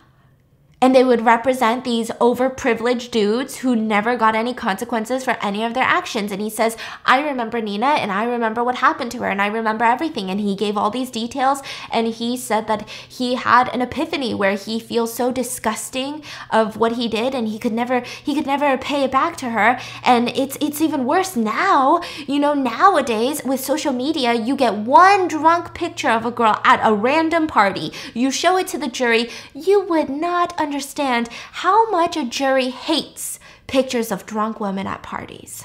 And 0.79 0.93
they 0.93 1.03
would 1.03 1.25
represent 1.25 1.83
these 1.83 2.11
overprivileged 2.21 3.09
dudes 3.09 3.57
who 3.57 3.75
never 3.75 4.15
got 4.15 4.35
any 4.35 4.53
consequences 4.53 5.23
for 5.23 5.31
any 5.41 5.63
of 5.63 5.73
their 5.73 5.83
actions. 5.83 6.31
And 6.31 6.39
he 6.39 6.51
says, 6.51 6.77
I 7.03 7.27
remember 7.27 7.59
Nina 7.61 7.87
and 7.87 8.11
I 8.11 8.25
remember 8.25 8.63
what 8.63 8.75
happened 8.75 9.11
to 9.13 9.19
her 9.19 9.29
and 9.29 9.41
I 9.41 9.47
remember 9.47 9.85
everything. 9.85 10.29
And 10.29 10.39
he 10.39 10.55
gave 10.55 10.77
all 10.77 10.91
these 10.91 11.09
details 11.09 11.63
and 11.91 12.07
he 12.07 12.37
said 12.37 12.67
that 12.67 12.87
he 12.89 13.35
had 13.35 13.73
an 13.73 13.81
epiphany 13.81 14.35
where 14.35 14.55
he 14.55 14.79
feels 14.79 15.11
so 15.11 15.31
disgusting 15.31 16.21
of 16.51 16.77
what 16.77 16.93
he 16.93 17.07
did 17.07 17.33
and 17.33 17.47
he 17.47 17.57
could 17.57 17.73
never 17.73 18.01
he 18.23 18.35
could 18.35 18.45
never 18.45 18.77
pay 18.77 19.03
it 19.03 19.11
back 19.11 19.35
to 19.37 19.49
her. 19.49 19.79
And 20.03 20.29
it's 20.29 20.59
it's 20.61 20.79
even 20.79 21.05
worse 21.05 21.35
now. 21.35 22.01
You 22.27 22.37
know, 22.37 22.53
nowadays 22.53 23.41
with 23.43 23.61
social 23.61 23.93
media, 23.93 24.35
you 24.35 24.55
get 24.55 24.75
one 24.75 25.27
drunk 25.27 25.73
picture 25.73 26.09
of 26.09 26.23
a 26.23 26.31
girl 26.31 26.61
at 26.63 26.79
a 26.83 26.93
random 26.93 27.47
party. 27.47 27.91
You 28.13 28.29
show 28.29 28.57
it 28.57 28.67
to 28.67 28.77
the 28.77 28.87
jury, 28.87 29.31
you 29.55 29.81
would 29.81 30.09
not 30.09 30.53
understand 30.67 31.29
how 31.63 31.89
much 31.89 32.17
a 32.17 32.25
jury 32.25 32.69
hates 32.71 33.39
pictures 33.67 34.11
of 34.11 34.25
drunk 34.25 34.59
women 34.59 34.85
at 34.85 35.01
parties. 35.01 35.63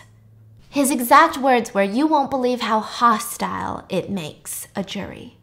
His 0.70 0.92
exact 0.92 1.36
words 1.36 1.74
were, 1.74 1.82
You 1.82 2.07
won't 2.07 2.30
believe 2.30 2.61
how 2.61 2.78
hostile 2.78 3.84
it 3.88 4.09
makes 4.09 4.68
a 4.76 4.84
jury 4.84 5.38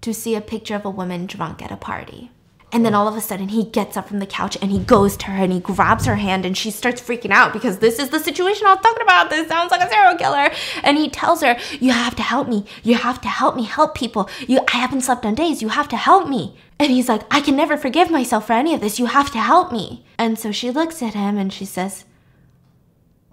to 0.00 0.14
see 0.14 0.34
a 0.34 0.40
picture 0.40 0.76
of 0.76 0.86
a 0.86 0.90
woman 0.90 1.26
drunk 1.26 1.60
at 1.60 1.70
a 1.70 1.76
party. 1.76 2.30
And 2.72 2.84
then 2.84 2.94
all 2.94 3.06
of 3.06 3.16
a 3.16 3.20
sudden, 3.20 3.50
he 3.50 3.64
gets 3.64 3.98
up 3.98 4.08
from 4.08 4.18
the 4.18 4.26
couch 4.26 4.56
and 4.60 4.70
he 4.70 4.80
goes 4.80 5.16
to 5.18 5.26
her 5.26 5.44
and 5.44 5.52
he 5.52 5.60
grabs 5.60 6.06
her 6.06 6.16
hand 6.16 6.46
and 6.46 6.56
she 6.56 6.70
starts 6.70 7.02
freaking 7.02 7.30
out 7.30 7.52
because 7.52 7.78
this 7.78 7.98
is 7.98 8.08
the 8.08 8.18
situation 8.18 8.66
I 8.66 8.74
was 8.74 8.82
talking 8.82 9.02
about. 9.02 9.30
This 9.30 9.46
sounds 9.46 9.70
like 9.70 9.82
a 9.82 9.90
serial 9.90 10.16
killer. 10.16 10.50
And 10.82 10.96
he 10.96 11.10
tells 11.10 11.42
her, 11.42 11.56
You 11.78 11.92
have 11.92 12.16
to 12.16 12.22
help 12.22 12.48
me. 12.48 12.64
You 12.82 12.96
have 12.96 13.20
to 13.20 13.28
help 13.28 13.56
me 13.56 13.64
help 13.64 13.94
people. 13.94 14.28
You, 14.48 14.60
I 14.72 14.78
haven't 14.78 15.02
slept 15.02 15.26
on 15.26 15.34
days. 15.36 15.62
You 15.62 15.68
have 15.68 15.88
to 15.90 15.96
help 15.96 16.28
me. 16.28 16.56
And 16.78 16.90
he's 16.90 17.08
like, 17.08 17.22
I 17.30 17.40
can 17.40 17.56
never 17.56 17.76
forgive 17.76 18.10
myself 18.10 18.46
for 18.46 18.52
any 18.52 18.74
of 18.74 18.80
this. 18.80 18.98
You 18.98 19.06
have 19.06 19.30
to 19.32 19.38
help 19.38 19.72
me. 19.72 20.04
And 20.18 20.38
so 20.38 20.52
she 20.52 20.70
looks 20.70 21.02
at 21.02 21.14
him 21.14 21.38
and 21.38 21.52
she 21.52 21.64
says, 21.64 22.04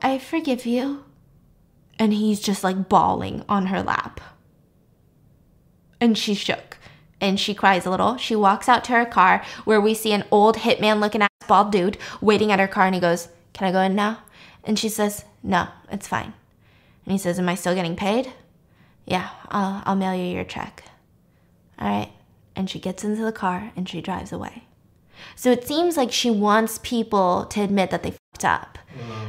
I 0.01 0.19
forgive 0.19 0.65
you. 0.65 1.03
And 1.97 2.13
he's 2.13 2.39
just 2.39 2.63
like 2.63 2.89
bawling 2.89 3.43
on 3.49 3.67
her 3.67 3.81
lap. 3.81 4.21
And 5.99 6.17
she 6.17 6.33
shook 6.33 6.77
and 7.19 7.39
she 7.39 7.53
cries 7.53 7.85
a 7.85 7.91
little. 7.91 8.17
She 8.17 8.35
walks 8.35 8.67
out 8.67 8.83
to 8.85 8.93
her 8.93 9.05
car 9.05 9.43
where 9.65 9.79
we 9.79 9.93
see 9.93 10.11
an 10.11 10.25
old 10.31 10.57
hitman 10.57 10.99
looking 10.99 11.21
ass 11.21 11.29
bald 11.47 11.71
dude 11.71 11.97
waiting 12.19 12.51
at 12.51 12.59
her 12.59 12.67
car 12.67 12.85
and 12.85 12.95
he 12.95 13.01
goes, 13.01 13.29
Can 13.53 13.67
I 13.67 13.71
go 13.71 13.81
in 13.81 13.95
now? 13.95 14.19
And 14.63 14.77
she 14.77 14.89
says, 14.89 15.25
No, 15.43 15.67
it's 15.91 16.07
fine. 16.07 16.33
And 17.05 17.11
he 17.11 17.17
says, 17.17 17.37
Am 17.37 17.49
I 17.49 17.55
still 17.55 17.75
getting 17.75 17.95
paid? 17.95 18.33
Yeah, 19.05 19.29
I'll, 19.49 19.83
I'll 19.85 19.95
mail 19.95 20.15
you 20.15 20.25
your 20.25 20.43
check. 20.43 20.83
All 21.79 21.87
right. 21.87 22.11
And 22.55 22.69
she 22.69 22.79
gets 22.79 23.03
into 23.03 23.23
the 23.23 23.31
car 23.31 23.71
and 23.75 23.87
she 23.87 24.01
drives 24.01 24.31
away. 24.31 24.63
So 25.35 25.51
it 25.51 25.67
seems 25.67 25.97
like 25.97 26.11
she 26.11 26.29
wants 26.29 26.79
people 26.83 27.45
to 27.45 27.61
admit 27.61 27.91
that 27.91 28.03
they 28.03 28.11
fucked 28.11 28.45
up. 28.45 28.77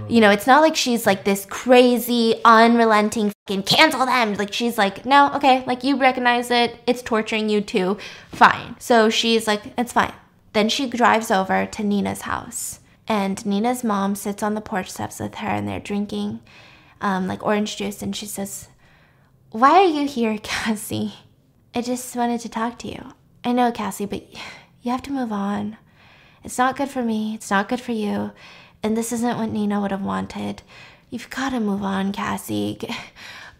You 0.08 0.20
know, 0.20 0.30
it's 0.30 0.46
not 0.46 0.60
like 0.60 0.74
she's 0.74 1.06
like 1.06 1.24
this 1.24 1.46
crazy, 1.46 2.34
unrelenting 2.44 3.32
fucking 3.46 3.62
cancel 3.62 4.06
them. 4.06 4.34
Like 4.34 4.52
she's 4.52 4.76
like, 4.76 5.06
no, 5.06 5.32
okay, 5.34 5.64
like 5.66 5.84
you 5.84 5.96
recognize 5.96 6.50
it. 6.50 6.80
It's 6.86 7.02
torturing 7.02 7.48
you 7.48 7.60
too. 7.60 7.98
Fine. 8.30 8.76
So 8.78 9.08
she's 9.08 9.46
like, 9.46 9.72
it's 9.78 9.92
fine. 9.92 10.12
Then 10.52 10.68
she 10.68 10.88
drives 10.88 11.30
over 11.30 11.66
to 11.66 11.84
Nina's 11.84 12.22
house. 12.22 12.80
And 13.08 13.44
Nina's 13.46 13.82
mom 13.84 14.14
sits 14.14 14.42
on 14.42 14.54
the 14.54 14.60
porch 14.60 14.90
steps 14.90 15.20
with 15.20 15.36
her 15.36 15.48
and 15.48 15.66
they're 15.68 15.80
drinking 15.80 16.40
um, 17.00 17.26
like 17.26 17.42
orange 17.44 17.76
juice. 17.76 18.02
And 18.02 18.14
she 18.14 18.26
says, 18.26 18.68
Why 19.50 19.70
are 19.70 19.84
you 19.84 20.06
here, 20.06 20.38
Cassie? 20.42 21.14
I 21.74 21.80
just 21.80 22.14
wanted 22.14 22.40
to 22.42 22.50
talk 22.50 22.78
to 22.80 22.88
you. 22.88 23.14
I 23.44 23.52
know, 23.52 23.72
Cassie, 23.72 24.04
but 24.04 24.30
you 24.82 24.90
have 24.90 25.02
to 25.02 25.12
move 25.12 25.32
on. 25.32 25.78
It's 26.44 26.58
not 26.58 26.76
good 26.76 26.90
for 26.90 27.02
me. 27.02 27.34
It's 27.34 27.50
not 27.50 27.68
good 27.68 27.80
for 27.80 27.92
you. 27.92 28.32
And 28.82 28.94
this 28.96 29.12
isn't 29.12 29.38
what 29.38 29.50
Nina 29.50 29.80
would 29.80 29.90
have 29.90 30.02
wanted. 30.02 30.62
You've 31.08 31.30
got 31.30 31.50
to 31.50 31.60
move 31.60 31.82
on, 31.82 32.12
Cassie. 32.12 32.78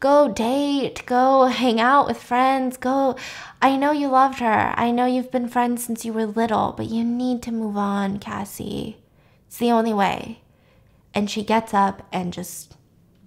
Go 0.01 0.29
date, 0.29 1.05
go 1.07 1.47
hang 1.47 1.81
out 1.81 2.07
with 2.07 2.21
friends, 2.21 2.77
go. 2.77 3.17
I 3.63 3.77
know 3.77 3.93
you 3.93 4.09
loved 4.09 4.41
her. 4.41 4.75
I 4.77 4.91
know 4.91 5.07
you've 5.07 5.31
been 5.31 5.49
friends 5.49 5.85
since 5.85 6.05
you 6.05 6.13
were 6.13 6.27
little, 6.27 6.75
but 6.77 6.87
you 6.91 7.05
need 7.05 7.41
to 7.45 7.53
move 7.53 7.77
on, 7.77 8.19
Cassie. 8.19 8.97
It's 9.47 9.59
the 9.59 9.71
only 9.71 9.93
way. 9.93 10.41
And 11.15 11.31
she 11.31 11.45
gets 11.45 11.73
up 11.73 12.07
and 12.13 12.33
just 12.33 12.75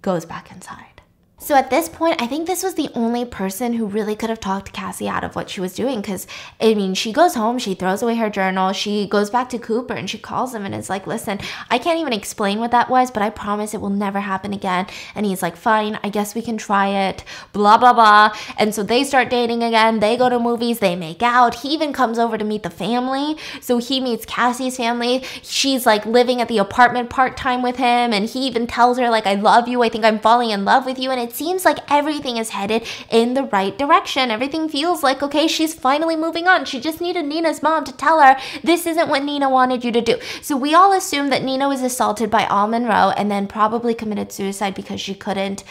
goes 0.02 0.26
back 0.26 0.52
inside. 0.52 0.95
So 1.38 1.54
at 1.54 1.68
this 1.68 1.90
point, 1.90 2.20
I 2.20 2.26
think 2.26 2.46
this 2.46 2.62
was 2.62 2.74
the 2.74 2.88
only 2.94 3.26
person 3.26 3.74
who 3.74 3.84
really 3.84 4.16
could 4.16 4.30
have 4.30 4.40
talked 4.40 4.72
Cassie 4.72 5.06
out 5.06 5.22
of 5.22 5.36
what 5.36 5.50
she 5.50 5.60
was 5.60 5.74
doing. 5.74 6.00
Because, 6.00 6.26
I 6.58 6.72
mean, 6.72 6.94
she 6.94 7.12
goes 7.12 7.34
home, 7.34 7.58
she 7.58 7.74
throws 7.74 8.02
away 8.02 8.14
her 8.14 8.30
journal, 8.30 8.72
she 8.72 9.06
goes 9.06 9.28
back 9.28 9.50
to 9.50 9.58
Cooper 9.58 9.92
and 9.92 10.08
she 10.08 10.16
calls 10.16 10.54
him 10.54 10.64
and 10.64 10.74
is 10.74 10.88
like, 10.88 11.06
listen, 11.06 11.38
I 11.70 11.76
can't 11.76 12.00
even 12.00 12.14
explain 12.14 12.58
what 12.58 12.70
that 12.70 12.88
was, 12.88 13.10
but 13.10 13.22
I 13.22 13.28
promise 13.28 13.74
it 13.74 13.82
will 13.82 13.90
never 13.90 14.20
happen 14.20 14.54
again. 14.54 14.86
And 15.14 15.26
he's 15.26 15.42
like, 15.42 15.56
fine, 15.56 16.00
I 16.02 16.08
guess 16.08 16.34
we 16.34 16.40
can 16.40 16.56
try 16.56 16.88
it, 17.08 17.22
blah, 17.52 17.76
blah, 17.76 17.92
blah. 17.92 18.34
And 18.56 18.74
so 18.74 18.82
they 18.82 19.04
start 19.04 19.28
dating 19.28 19.62
again. 19.62 20.00
They 20.00 20.16
go 20.16 20.30
to 20.30 20.38
movies, 20.38 20.78
they 20.78 20.96
make 20.96 21.22
out. 21.22 21.56
He 21.56 21.68
even 21.68 21.92
comes 21.92 22.18
over 22.18 22.38
to 22.38 22.44
meet 22.44 22.62
the 22.62 22.70
family. 22.70 23.36
So 23.60 23.76
he 23.76 24.00
meets 24.00 24.24
Cassie's 24.24 24.78
family. 24.78 25.22
She's 25.42 25.84
like 25.84 26.06
living 26.06 26.40
at 26.40 26.48
the 26.48 26.58
apartment 26.58 27.10
part 27.10 27.36
time 27.36 27.60
with 27.60 27.76
him. 27.76 28.14
And 28.14 28.24
he 28.24 28.46
even 28.46 28.66
tells 28.66 28.98
her, 28.98 29.10
like, 29.10 29.26
I 29.26 29.34
love 29.34 29.68
you. 29.68 29.82
I 29.82 29.90
think 29.90 30.06
I'm 30.06 30.18
falling 30.18 30.48
in 30.48 30.64
love 30.64 30.86
with 30.86 30.98
you. 30.98 31.10
And 31.10 31.25
it 31.26 31.34
seems 31.34 31.64
like 31.64 31.78
everything 31.90 32.36
is 32.36 32.50
headed 32.50 32.86
in 33.10 33.34
the 33.34 33.42
right 33.44 33.76
direction. 33.76 34.30
Everything 34.30 34.68
feels 34.68 35.02
like, 35.02 35.22
okay, 35.22 35.48
she's 35.48 35.74
finally 35.74 36.14
moving 36.14 36.46
on. 36.46 36.64
She 36.64 36.80
just 36.80 37.00
needed 37.00 37.24
Nina's 37.24 37.62
mom 37.62 37.84
to 37.84 37.92
tell 37.92 38.20
her 38.20 38.36
this 38.62 38.86
isn't 38.86 39.08
what 39.08 39.24
Nina 39.24 39.50
wanted 39.50 39.84
you 39.84 39.90
to 39.90 40.00
do. 40.00 40.18
So 40.40 40.56
we 40.56 40.72
all 40.74 40.92
assume 40.92 41.30
that 41.30 41.42
Nina 41.42 41.68
was 41.68 41.82
assaulted 41.82 42.30
by 42.30 42.44
Al 42.44 42.68
Monroe 42.68 43.10
and 43.16 43.30
then 43.30 43.48
probably 43.48 43.94
committed 43.94 44.30
suicide 44.30 44.74
because 44.74 45.00
she 45.00 45.14
couldn't 45.14 45.64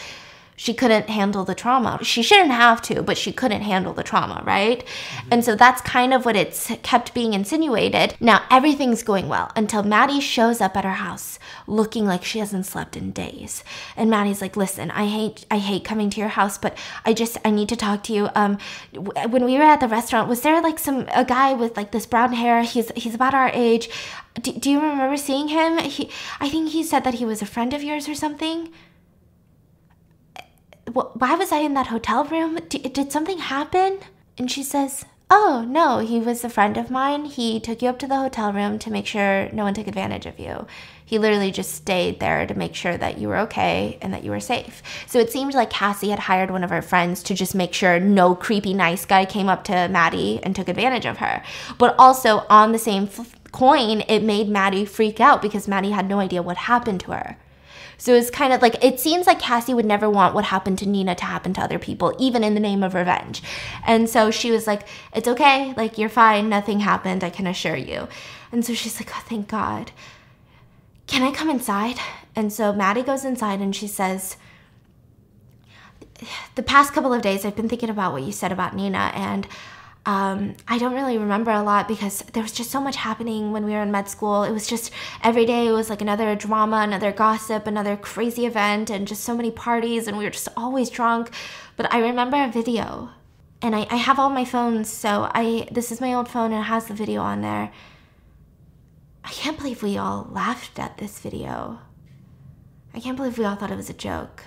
she 0.56 0.72
couldn't 0.72 1.10
handle 1.10 1.44
the 1.44 1.54
trauma. 1.54 1.98
She 2.02 2.22
shouldn't 2.22 2.50
have 2.50 2.80
to, 2.82 3.02
but 3.02 3.18
she 3.18 3.30
couldn't 3.30 3.60
handle 3.60 3.92
the 3.92 4.02
trauma, 4.02 4.42
right? 4.44 4.82
And 5.30 5.44
so 5.44 5.54
that's 5.54 5.82
kind 5.82 6.14
of 6.14 6.24
what 6.24 6.34
it's 6.34 6.72
kept 6.82 7.12
being 7.12 7.34
insinuated. 7.34 8.16
Now, 8.20 8.44
everything's 8.50 9.02
going 9.02 9.28
well 9.28 9.52
until 9.54 9.82
Maddie 9.82 10.20
shows 10.20 10.62
up 10.62 10.76
at 10.76 10.84
her 10.84 10.94
house 10.94 11.38
looking 11.66 12.06
like 12.06 12.24
she 12.24 12.38
hasn't 12.38 12.64
slept 12.64 12.96
in 12.96 13.12
days. 13.12 13.62
And 13.96 14.08
Maddie's 14.08 14.40
like, 14.40 14.56
"Listen, 14.56 14.90
I 14.92 15.06
hate 15.06 15.44
I 15.50 15.58
hate 15.58 15.84
coming 15.84 16.08
to 16.10 16.20
your 16.20 16.30
house, 16.30 16.56
but 16.56 16.76
I 17.04 17.12
just 17.12 17.36
I 17.44 17.50
need 17.50 17.68
to 17.68 17.76
talk 17.76 18.02
to 18.04 18.12
you. 18.12 18.30
Um 18.34 18.58
when 18.94 19.44
we 19.44 19.58
were 19.58 19.64
at 19.64 19.80
the 19.80 19.88
restaurant, 19.88 20.28
was 20.28 20.40
there 20.40 20.62
like 20.62 20.78
some 20.78 21.06
a 21.14 21.24
guy 21.24 21.52
with 21.52 21.76
like 21.76 21.92
this 21.92 22.06
brown 22.06 22.32
hair? 22.32 22.62
He's 22.62 22.90
he's 22.96 23.14
about 23.14 23.34
our 23.34 23.50
age. 23.52 23.90
Do, 24.40 24.52
do 24.52 24.70
you 24.70 24.80
remember 24.80 25.16
seeing 25.16 25.48
him? 25.48 25.78
He 25.78 26.10
I 26.40 26.48
think 26.48 26.70
he 26.70 26.82
said 26.82 27.04
that 27.04 27.14
he 27.14 27.24
was 27.26 27.42
a 27.42 27.46
friend 27.46 27.74
of 27.74 27.82
yours 27.82 28.08
or 28.08 28.14
something." 28.14 28.72
Wh- 30.88 31.16
why 31.20 31.34
was 31.34 31.52
I 31.52 31.58
in 31.58 31.74
that 31.74 31.88
hotel 31.88 32.24
room? 32.24 32.58
D- 32.68 32.78
did 32.78 33.12
something 33.12 33.38
happen? 33.38 33.98
And 34.38 34.50
she 34.50 34.62
says, 34.62 35.04
Oh, 35.28 35.64
no, 35.66 35.98
he 35.98 36.20
was 36.20 36.44
a 36.44 36.48
friend 36.48 36.76
of 36.76 36.88
mine. 36.88 37.24
He 37.24 37.58
took 37.58 37.82
you 37.82 37.88
up 37.88 37.98
to 37.98 38.06
the 38.06 38.14
hotel 38.16 38.52
room 38.52 38.78
to 38.78 38.92
make 38.92 39.06
sure 39.06 39.48
no 39.52 39.64
one 39.64 39.74
took 39.74 39.88
advantage 39.88 40.24
of 40.24 40.38
you. 40.38 40.68
He 41.04 41.18
literally 41.18 41.50
just 41.50 41.74
stayed 41.74 42.20
there 42.20 42.46
to 42.46 42.54
make 42.54 42.76
sure 42.76 42.96
that 42.96 43.18
you 43.18 43.26
were 43.26 43.38
okay 43.38 43.98
and 44.00 44.14
that 44.14 44.22
you 44.22 44.30
were 44.30 44.38
safe. 44.38 44.82
So 45.08 45.18
it 45.18 45.32
seemed 45.32 45.54
like 45.54 45.68
Cassie 45.68 46.10
had 46.10 46.20
hired 46.20 46.52
one 46.52 46.62
of 46.62 46.70
her 46.70 46.82
friends 46.82 47.24
to 47.24 47.34
just 47.34 47.56
make 47.56 47.74
sure 47.74 47.98
no 47.98 48.36
creepy 48.36 48.72
nice 48.72 49.04
guy 49.04 49.24
came 49.24 49.48
up 49.48 49.64
to 49.64 49.88
Maddie 49.88 50.38
and 50.44 50.54
took 50.54 50.68
advantage 50.68 51.06
of 51.06 51.16
her. 51.18 51.42
But 51.76 51.96
also, 51.98 52.44
on 52.48 52.70
the 52.70 52.78
same 52.78 53.04
f- 53.04 53.34
coin, 53.50 54.02
it 54.06 54.22
made 54.22 54.48
Maddie 54.48 54.84
freak 54.84 55.18
out 55.18 55.42
because 55.42 55.66
Maddie 55.66 55.90
had 55.90 56.08
no 56.08 56.20
idea 56.20 56.40
what 56.40 56.56
happened 56.56 57.00
to 57.00 57.12
her. 57.12 57.36
So 57.98 58.14
it's 58.14 58.30
kind 58.30 58.52
of 58.52 58.62
like 58.62 58.82
it 58.84 59.00
seems 59.00 59.26
like 59.26 59.40
Cassie 59.40 59.74
would 59.74 59.86
never 59.86 60.08
want 60.08 60.34
what 60.34 60.44
happened 60.44 60.78
to 60.80 60.88
Nina 60.88 61.14
to 61.14 61.24
happen 61.24 61.54
to 61.54 61.60
other 61.60 61.78
people, 61.78 62.14
even 62.18 62.44
in 62.44 62.54
the 62.54 62.60
name 62.60 62.82
of 62.82 62.94
revenge. 62.94 63.42
And 63.86 64.08
so 64.08 64.30
she 64.30 64.50
was 64.50 64.66
like, 64.66 64.86
It's 65.14 65.28
okay, 65.28 65.72
like 65.76 65.98
you're 65.98 66.08
fine, 66.08 66.48
nothing 66.48 66.80
happened, 66.80 67.24
I 67.24 67.30
can 67.30 67.46
assure 67.46 67.76
you. 67.76 68.08
And 68.52 68.64
so 68.64 68.74
she's 68.74 69.00
like, 69.00 69.10
Oh, 69.14 69.24
thank 69.26 69.48
God. 69.48 69.92
Can 71.06 71.22
I 71.22 71.32
come 71.32 71.48
inside? 71.48 71.96
And 72.34 72.52
so 72.52 72.72
Maddie 72.72 73.02
goes 73.02 73.24
inside 73.24 73.60
and 73.60 73.74
she 73.74 73.86
says, 73.86 74.36
The 76.54 76.62
past 76.62 76.92
couple 76.92 77.14
of 77.14 77.22
days 77.22 77.44
I've 77.44 77.56
been 77.56 77.68
thinking 77.68 77.90
about 77.90 78.12
what 78.12 78.22
you 78.22 78.32
said 78.32 78.52
about 78.52 78.76
Nina 78.76 79.10
and 79.14 79.46
um, 80.06 80.54
I 80.68 80.78
don't 80.78 80.94
really 80.94 81.18
remember 81.18 81.50
a 81.50 81.64
lot 81.64 81.88
because 81.88 82.20
there 82.32 82.42
was 82.42 82.52
just 82.52 82.70
so 82.70 82.80
much 82.80 82.94
happening 82.94 83.50
when 83.50 83.64
we 83.64 83.72
were 83.72 83.82
in 83.82 83.90
med 83.90 84.08
school. 84.08 84.44
It 84.44 84.52
was 84.52 84.68
just 84.68 84.92
every 85.20 85.44
day 85.44 85.66
it 85.66 85.72
was 85.72 85.90
like 85.90 86.00
another 86.00 86.36
drama, 86.36 86.76
another 86.76 87.10
gossip, 87.10 87.66
another 87.66 87.96
crazy 87.96 88.46
event, 88.46 88.88
and 88.88 89.08
just 89.08 89.24
so 89.24 89.36
many 89.36 89.50
parties, 89.50 90.06
and 90.06 90.16
we 90.16 90.22
were 90.22 90.30
just 90.30 90.48
always 90.56 90.90
drunk. 90.90 91.30
But 91.76 91.92
I 91.92 91.98
remember 91.98 92.36
a 92.36 92.48
video, 92.48 93.10
and 93.60 93.74
I, 93.74 93.88
I 93.90 93.96
have 93.96 94.20
all 94.20 94.30
my 94.30 94.44
phones, 94.44 94.88
so 94.88 95.28
I 95.34 95.66
this 95.72 95.90
is 95.90 96.00
my 96.00 96.14
old 96.14 96.28
phone 96.28 96.52
and 96.52 96.60
it 96.60 96.68
has 96.68 96.86
the 96.86 96.94
video 96.94 97.20
on 97.20 97.40
there. 97.40 97.72
I 99.24 99.30
can't 99.30 99.58
believe 99.58 99.82
we 99.82 99.98
all 99.98 100.28
laughed 100.30 100.78
at 100.78 100.98
this 100.98 101.18
video. 101.18 101.80
I 102.94 103.00
can't 103.00 103.16
believe 103.16 103.38
we 103.38 103.44
all 103.44 103.56
thought 103.56 103.72
it 103.72 103.76
was 103.76 103.90
a 103.90 103.92
joke. 103.92 104.44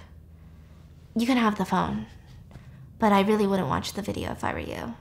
You 1.17 1.27
can 1.27 1.35
have 1.35 1.57
the 1.57 1.65
phone, 1.65 2.05
but 2.97 3.11
I 3.11 3.21
really 3.21 3.45
wouldn't 3.45 3.67
watch 3.67 3.91
the 3.91 4.01
video 4.01 4.31
if 4.31 4.45
I 4.45 4.53
were 4.53 4.59
you 4.59 4.95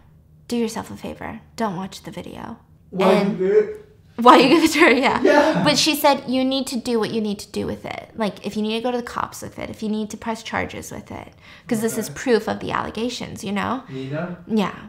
do 0.48 0.56
yourself 0.56 0.90
a 0.90 0.96
favor. 0.96 1.40
Don't 1.56 1.76
watch 1.76 2.02
the 2.02 2.10
video. 2.10 2.58
Why 2.90 3.12
And- 3.12 3.38
you 3.38 3.48
did? 3.48 3.84
Why 4.20 4.36
you 4.38 4.48
give 4.48 4.64
it 4.64 4.72
to 4.72 4.80
her? 4.80 4.90
Yeah. 4.90 5.22
Yeah. 5.32 5.62
But 5.62 5.78
she 5.78 5.94
said 5.94 6.24
you 6.26 6.44
need 6.44 6.66
to 6.68 6.76
do 6.76 6.98
what 6.98 7.12
you 7.12 7.20
need 7.20 7.38
to 7.38 7.52
do 7.52 7.66
with 7.66 7.84
it. 7.84 8.10
Like 8.16 8.44
if 8.44 8.56
you 8.56 8.62
need 8.62 8.76
to 8.76 8.82
go 8.82 8.90
to 8.90 8.96
the 8.96 9.02
cops 9.04 9.42
with 9.42 9.60
it, 9.60 9.70
if 9.70 9.80
you 9.80 9.88
need 9.88 10.10
to 10.10 10.16
press 10.16 10.42
charges 10.42 10.90
with 10.90 11.12
it, 11.12 11.32
because 11.62 11.82
this 11.82 11.96
is 11.96 12.10
proof 12.10 12.48
of 12.48 12.58
the 12.58 12.72
allegations. 12.72 13.44
You 13.44 13.52
know. 13.52 13.84
Nina? 13.88 14.38
Yeah. 14.48 14.88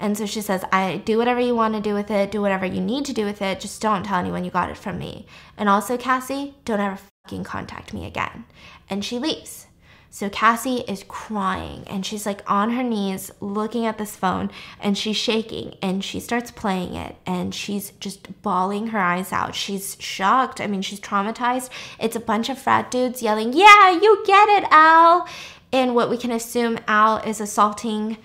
And 0.00 0.18
so 0.18 0.26
she 0.26 0.42
says, 0.42 0.64
I 0.70 0.98
do 0.98 1.16
whatever 1.18 1.40
you 1.40 1.54
want 1.56 1.74
to 1.74 1.80
do 1.80 1.94
with 1.94 2.10
it, 2.10 2.30
do 2.30 2.40
whatever 2.42 2.66
you 2.66 2.80
need 2.80 3.04
to 3.06 3.12
do 3.14 3.24
with 3.24 3.40
it, 3.42 3.58
just 3.58 3.80
don't 3.80 4.04
tell 4.04 4.18
anyone 4.20 4.44
you 4.44 4.50
got 4.50 4.70
it 4.70 4.76
from 4.76 4.96
me. 4.98 5.26
And 5.56 5.68
also, 5.68 5.96
Cassie, 5.96 6.54
don't 6.64 6.78
ever 6.78 6.98
fucking 7.24 7.42
contact 7.44 7.92
me 7.92 8.06
again. 8.06 8.44
And 8.88 9.04
she 9.04 9.18
leaves. 9.18 9.66
So 10.10 10.30
Cassie 10.30 10.84
is 10.88 11.04
crying 11.06 11.84
and 11.86 12.04
she's 12.04 12.24
like 12.24 12.42
on 12.50 12.70
her 12.70 12.82
knees 12.82 13.30
looking 13.40 13.84
at 13.84 13.98
this 13.98 14.16
phone 14.16 14.50
and 14.80 14.96
she's 14.96 15.16
shaking 15.16 15.76
and 15.82 16.02
she 16.02 16.18
starts 16.18 16.50
playing 16.50 16.94
it 16.94 17.16
and 17.26 17.54
she's 17.54 17.90
just 18.00 18.42
bawling 18.42 18.88
her 18.88 18.98
eyes 18.98 19.32
out. 19.32 19.54
She's 19.54 19.96
shocked. 20.00 20.60
I 20.60 20.66
mean, 20.66 20.82
she's 20.82 21.00
traumatized. 21.00 21.68
It's 22.00 22.16
a 22.16 22.20
bunch 22.20 22.48
of 22.48 22.58
frat 22.58 22.90
dudes 22.90 23.22
yelling, 23.22 23.52
Yeah, 23.52 23.90
you 23.90 24.24
get 24.26 24.48
it, 24.48 24.64
Al. 24.70 25.28
And 25.72 25.94
what 25.94 26.08
we 26.08 26.16
can 26.16 26.32
assume 26.32 26.78
Al 26.88 27.18
is 27.18 27.40
assaulting 27.40 28.16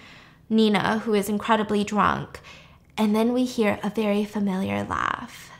Nina, 0.49 0.99
who 0.99 1.13
is 1.13 1.27
incredibly 1.27 1.83
drunk. 1.83 2.39
And 2.97 3.15
then 3.15 3.33
we 3.33 3.43
hear 3.43 3.79
a 3.83 3.89
very 3.89 4.23
familiar 4.23 4.83
laugh. 4.83 5.51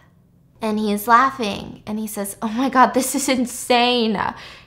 And 0.62 0.80
he 0.80 0.94
is 0.94 1.10
laughing 1.10 1.84
and 1.86 2.00
he 2.00 2.08
says, 2.08 2.38
Oh 2.42 2.48
my 2.48 2.70
God, 2.70 2.94
this 2.94 3.16
is 3.16 3.28
insane. 3.28 4.18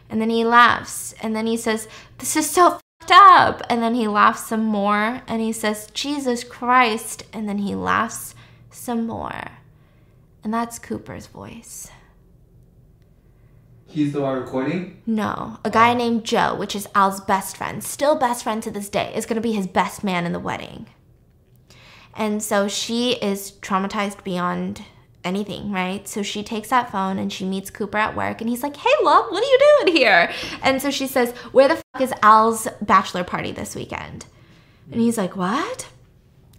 And 0.08 0.20
then 0.20 0.30
he 0.30 0.44
laughs 0.44 1.14
and 1.20 1.34
then 1.34 1.46
he 1.46 1.56
says, 1.56 1.88
This 2.18 2.36
is 2.36 2.48
so 2.48 2.78
fucked 3.00 3.12
up. 3.12 3.62
And 3.68 3.82
then 3.82 3.94
he 3.94 4.06
laughs 4.06 4.46
some 4.46 4.64
more 4.64 5.22
and 5.26 5.40
he 5.40 5.52
says, 5.52 5.88
Jesus 5.92 6.44
Christ. 6.44 7.24
And 7.32 7.48
then 7.48 7.58
he 7.58 7.74
laughs 7.74 8.34
some 8.70 9.06
more. 9.06 9.52
And 10.44 10.54
that's 10.54 10.78
Cooper's 10.78 11.26
voice. 11.26 11.90
He's 13.88 14.12
the 14.12 14.20
one 14.20 14.38
recording? 14.38 15.00
No, 15.06 15.58
a 15.64 15.70
guy 15.70 15.92
oh. 15.92 15.96
named 15.96 16.24
Joe, 16.24 16.54
which 16.54 16.76
is 16.76 16.88
Al's 16.94 17.20
best 17.20 17.56
friend, 17.56 17.82
still 17.82 18.16
best 18.16 18.42
friend 18.42 18.62
to 18.62 18.70
this 18.70 18.88
day, 18.88 19.12
is 19.14 19.26
going 19.26 19.36
to 19.36 19.40
be 19.40 19.52
his 19.52 19.66
best 19.66 20.04
man 20.04 20.26
in 20.26 20.32
the 20.32 20.38
wedding. 20.38 20.86
And 22.14 22.42
so 22.42 22.68
she 22.68 23.12
is 23.12 23.52
traumatized 23.62 24.22
beyond 24.22 24.82
anything, 25.26 25.72
right? 25.72 26.06
So 26.08 26.22
she 26.22 26.42
takes 26.42 26.68
that 26.68 26.90
phone 26.90 27.18
and 27.18 27.32
she 27.32 27.44
meets 27.44 27.70
Cooper 27.70 27.98
at 27.98 28.16
work 28.16 28.40
and 28.40 28.48
he's 28.48 28.62
like, 28.62 28.76
"Hey, 28.76 28.94
love, 29.02 29.26
what 29.30 29.42
are 29.42 29.46
you 29.46 29.58
doing 29.82 29.96
here?" 29.96 30.32
And 30.62 30.80
so 30.80 30.90
she 30.90 31.06
says, 31.06 31.32
"Where 31.52 31.68
the 31.68 31.76
fuck 31.76 32.02
is 32.02 32.14
Al's 32.22 32.68
bachelor 32.80 33.24
party 33.24 33.52
this 33.52 33.74
weekend?" 33.74 34.26
And 34.90 35.00
he's 35.00 35.18
like, 35.18 35.36
"What?" 35.36 35.88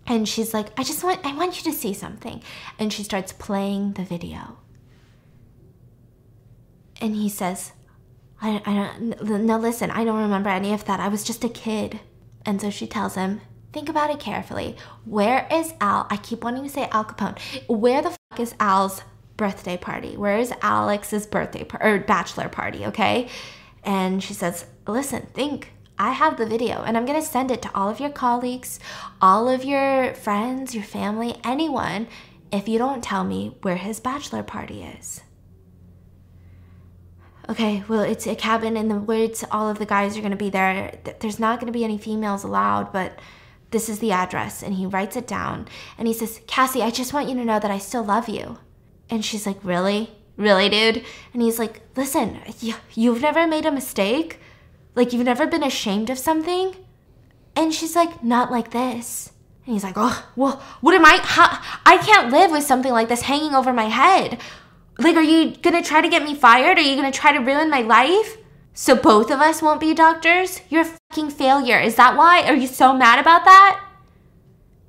And 0.05 0.27
she's 0.27 0.53
like, 0.53 0.67
"I 0.79 0.83
just 0.83 1.03
want 1.03 1.25
I 1.25 1.33
want 1.35 1.57
you 1.57 1.71
to 1.71 1.77
see 1.77 1.93
something." 1.93 2.43
And 2.77 2.93
she 2.93 3.03
starts 3.03 3.31
playing 3.33 3.93
the 3.93 4.03
video. 4.03 4.57
And 6.99 7.15
he 7.15 7.29
says, 7.29 7.73
I, 8.41 8.61
I 8.65 8.73
don't, 8.73 9.45
no, 9.45 9.57
listen, 9.57 9.91
I 9.91 10.03
don't 10.03 10.21
remember 10.21 10.49
any 10.49 10.73
of 10.73 10.85
that. 10.85 10.99
I 10.99 11.07
was 11.07 11.23
just 11.23 11.43
a 11.43 11.49
kid. 11.49 11.99
And 12.45 12.61
so 12.61 12.69
she 12.69 12.87
tells 12.87 13.15
him, 13.15 13.41
think 13.73 13.89
about 13.89 14.09
it 14.09 14.19
carefully. 14.19 14.75
Where 15.05 15.47
is 15.51 15.73
Al? 15.81 16.07
I 16.09 16.17
keep 16.17 16.43
wanting 16.43 16.63
to 16.63 16.69
say 16.69 16.87
Al 16.91 17.05
Capone. 17.05 17.37
Where 17.67 18.01
the 18.01 18.09
fuck 18.09 18.39
is 18.39 18.55
Al's 18.59 19.01
birthday 19.35 19.77
party? 19.77 20.17
Where 20.17 20.37
is 20.37 20.53
Alex's 20.61 21.25
birthday 21.25 21.63
par- 21.63 21.83
or 21.83 21.99
bachelor 21.99 22.49
party? 22.49 22.85
Okay. 22.85 23.29
And 23.83 24.23
she 24.23 24.33
says, 24.33 24.65
listen, 24.87 25.27
think. 25.33 25.71
I 25.99 26.11
have 26.11 26.37
the 26.37 26.45
video 26.45 26.83
and 26.83 26.95
I'm 26.95 27.05
going 27.05 27.19
to 27.19 27.27
send 27.27 27.49
it 27.49 27.61
to 27.63 27.71
all 27.73 27.89
of 27.89 27.99
your 27.99 28.11
colleagues, 28.11 28.79
all 29.19 29.49
of 29.49 29.65
your 29.65 30.13
friends, 30.13 30.75
your 30.75 30.83
family, 30.83 31.35
anyone, 31.43 32.07
if 32.51 32.67
you 32.67 32.77
don't 32.77 33.03
tell 33.03 33.23
me 33.23 33.57
where 33.63 33.77
his 33.77 33.99
bachelor 33.99 34.43
party 34.43 34.83
is. 34.83 35.21
Okay, 37.49 37.83
well, 37.87 38.01
it's 38.01 38.27
a 38.27 38.35
cabin 38.35 38.75
in 38.75 38.89
the 38.89 38.99
woods. 38.99 39.43
All 39.51 39.69
of 39.69 39.79
the 39.79 39.85
guys 39.85 40.17
are 40.17 40.21
going 40.21 40.31
to 40.31 40.37
be 40.37 40.49
there. 40.49 40.99
There's 41.19 41.39
not 41.39 41.59
going 41.59 41.71
to 41.71 41.77
be 41.77 41.83
any 41.83 41.97
females 41.97 42.43
allowed, 42.43 42.91
but 42.91 43.17
this 43.71 43.89
is 43.89 43.99
the 43.99 44.11
address. 44.11 44.63
And 44.63 44.75
he 44.75 44.85
writes 44.85 45.15
it 45.15 45.27
down. 45.27 45.67
And 45.97 46.07
he 46.07 46.13
says, 46.13 46.41
Cassie, 46.47 46.81
I 46.81 46.89
just 46.89 47.13
want 47.13 47.29
you 47.29 47.35
to 47.35 47.45
know 47.45 47.59
that 47.59 47.71
I 47.71 47.77
still 47.77 48.03
love 48.03 48.29
you. 48.29 48.59
And 49.09 49.23
she's 49.23 49.45
like, 49.45 49.57
Really? 49.63 50.11
Really, 50.35 50.69
dude? 50.69 51.03
And 51.33 51.41
he's 51.41 51.59
like, 51.59 51.81
Listen, 51.95 52.39
you've 52.93 53.21
never 53.21 53.47
made 53.47 53.65
a 53.65 53.71
mistake? 53.71 54.39
Like, 54.95 55.13
you've 55.13 55.25
never 55.25 55.47
been 55.47 55.63
ashamed 55.63 56.09
of 56.09 56.19
something? 56.19 56.75
And 57.55 57.73
she's 57.73 57.95
like, 57.95 58.23
Not 58.23 58.51
like 58.51 58.71
this. 58.71 59.31
And 59.65 59.73
he's 59.73 59.83
like, 59.83 59.95
Oh, 59.97 60.27
well, 60.35 60.61
what 60.81 60.95
am 60.95 61.05
I? 61.05 61.19
How, 61.21 61.59
I 61.85 61.97
can't 61.97 62.31
live 62.31 62.51
with 62.51 62.63
something 62.63 62.91
like 62.91 63.09
this 63.09 63.21
hanging 63.21 63.53
over 63.53 63.73
my 63.73 63.85
head. 63.85 64.39
Like, 64.99 65.15
are 65.15 65.21
you 65.21 65.55
gonna 65.57 65.83
try 65.83 66.01
to 66.01 66.09
get 66.09 66.23
me 66.23 66.33
fired? 66.33 66.77
Are 66.77 66.81
you 66.81 66.95
gonna 66.95 67.11
try 67.11 67.31
to 67.31 67.39
ruin 67.39 67.69
my 67.69 67.81
life? 67.81 68.37
So 68.79 68.95
both 68.95 69.31
of 69.31 69.39
us 69.39 69.59
won't 69.59 69.79
be 69.79 69.95
doctors? 69.95 70.61
You're 70.69 70.83
a 70.83 70.97
fucking 71.09 71.31
failure. 71.31 71.79
Is 71.79 71.95
that 71.95 72.15
why? 72.15 72.43
Are 72.43 72.53
you 72.53 72.67
so 72.67 72.93
mad 72.93 73.17
about 73.17 73.43
that? 73.45 73.83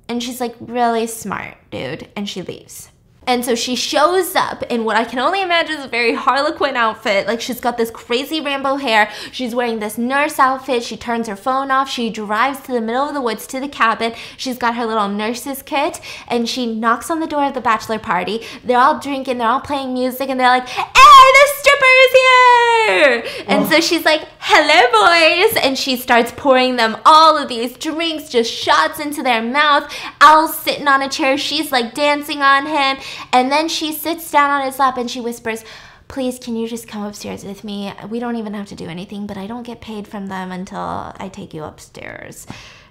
And 0.07 0.21
she's 0.21 0.39
like, 0.39 0.55
really 0.59 1.07
smart, 1.07 1.57
dude. 1.71 2.07
And 2.15 2.29
she 2.29 2.43
leaves. 2.43 2.91
And 3.29 3.45
so 3.45 3.53
she 3.53 3.75
shows 3.75 4.35
up 4.35 4.63
in 4.71 4.85
what 4.85 4.97
I 4.97 5.05
can 5.05 5.19
only 5.19 5.43
imagine 5.43 5.77
is 5.77 5.85
a 5.85 5.87
very 5.87 6.15
Harlequin 6.15 6.75
outfit. 6.75 7.27
Like 7.27 7.39
she's 7.39 7.59
got 7.59 7.77
this 7.77 7.91
crazy 7.91 8.41
rainbow 8.41 8.77
hair. 8.77 9.11
She's 9.31 9.53
wearing 9.53 9.77
this 9.77 9.99
nurse 9.99 10.39
outfit. 10.39 10.81
She 10.81 10.97
turns 10.97 11.27
her 11.27 11.35
phone 11.35 11.69
off. 11.69 11.87
She 11.87 12.09
drives 12.09 12.59
to 12.61 12.71
the 12.71 12.81
middle 12.81 13.07
of 13.07 13.13
the 13.13 13.21
woods 13.21 13.45
to 13.45 13.59
the 13.59 13.67
cabin. 13.67 14.13
She's 14.35 14.57
got 14.57 14.73
her 14.73 14.85
little 14.87 15.07
nurse's 15.07 15.61
kit 15.61 16.01
and 16.27 16.49
she 16.49 16.65
knocks 16.65 17.11
on 17.11 17.19
the 17.19 17.27
door 17.27 17.45
of 17.45 17.53
the 17.53 17.61
bachelor 17.61 17.99
party. 17.99 18.41
They're 18.63 18.79
all 18.79 18.99
drinking, 18.99 19.37
they're 19.37 19.47
all 19.47 19.61
playing 19.61 19.93
music, 19.93 20.27
and 20.27 20.39
they're 20.39 20.49
like, 20.49 20.67
hey, 20.67 20.81
the 20.83 21.47
stripper 21.59 21.85
is 21.85 22.11
here! 22.13 23.45
And 23.47 23.67
so 23.67 23.79
she's 23.79 24.05
like, 24.05 24.27
hello, 24.39 25.45
boys. 25.45 25.61
And 25.63 25.77
she 25.77 25.97
starts 25.97 26.31
pouring 26.35 26.77
them 26.77 26.97
all 27.05 27.37
of 27.37 27.47
these 27.47 27.77
drinks, 27.77 28.29
just 28.29 28.51
shots 28.51 28.99
into 28.99 29.21
their 29.21 29.43
mouth. 29.43 29.93
Al's 30.19 30.57
sitting 30.57 30.87
on 30.87 31.03
a 31.03 31.09
chair. 31.09 31.37
She's 31.37 31.71
like 31.71 31.93
dancing 31.93 32.41
on 32.41 32.65
him. 32.65 32.97
And 33.31 33.51
then 33.51 33.67
she 33.67 33.93
sits 33.93 34.29
down 34.31 34.49
on 34.49 34.65
his 34.65 34.79
lap 34.79 34.97
and 34.97 35.09
she 35.09 35.21
whispers, 35.21 35.63
Please, 36.07 36.39
can 36.39 36.55
you 36.55 36.67
just 36.67 36.87
come 36.87 37.03
upstairs 37.03 37.45
with 37.45 37.63
me? 37.63 37.93
We 38.09 38.19
don't 38.19 38.35
even 38.35 38.55
have 38.55 38.67
to 38.69 38.75
do 38.75 38.87
anything, 38.87 39.27
but 39.27 39.37
I 39.37 39.45
don't 39.45 39.61
get 39.61 39.79
paid 39.79 40.07
from 40.07 40.25
them 40.25 40.51
until 40.51 40.79
I 40.79 41.29
take 41.31 41.53
you 41.53 41.63
upstairs. 41.63 42.47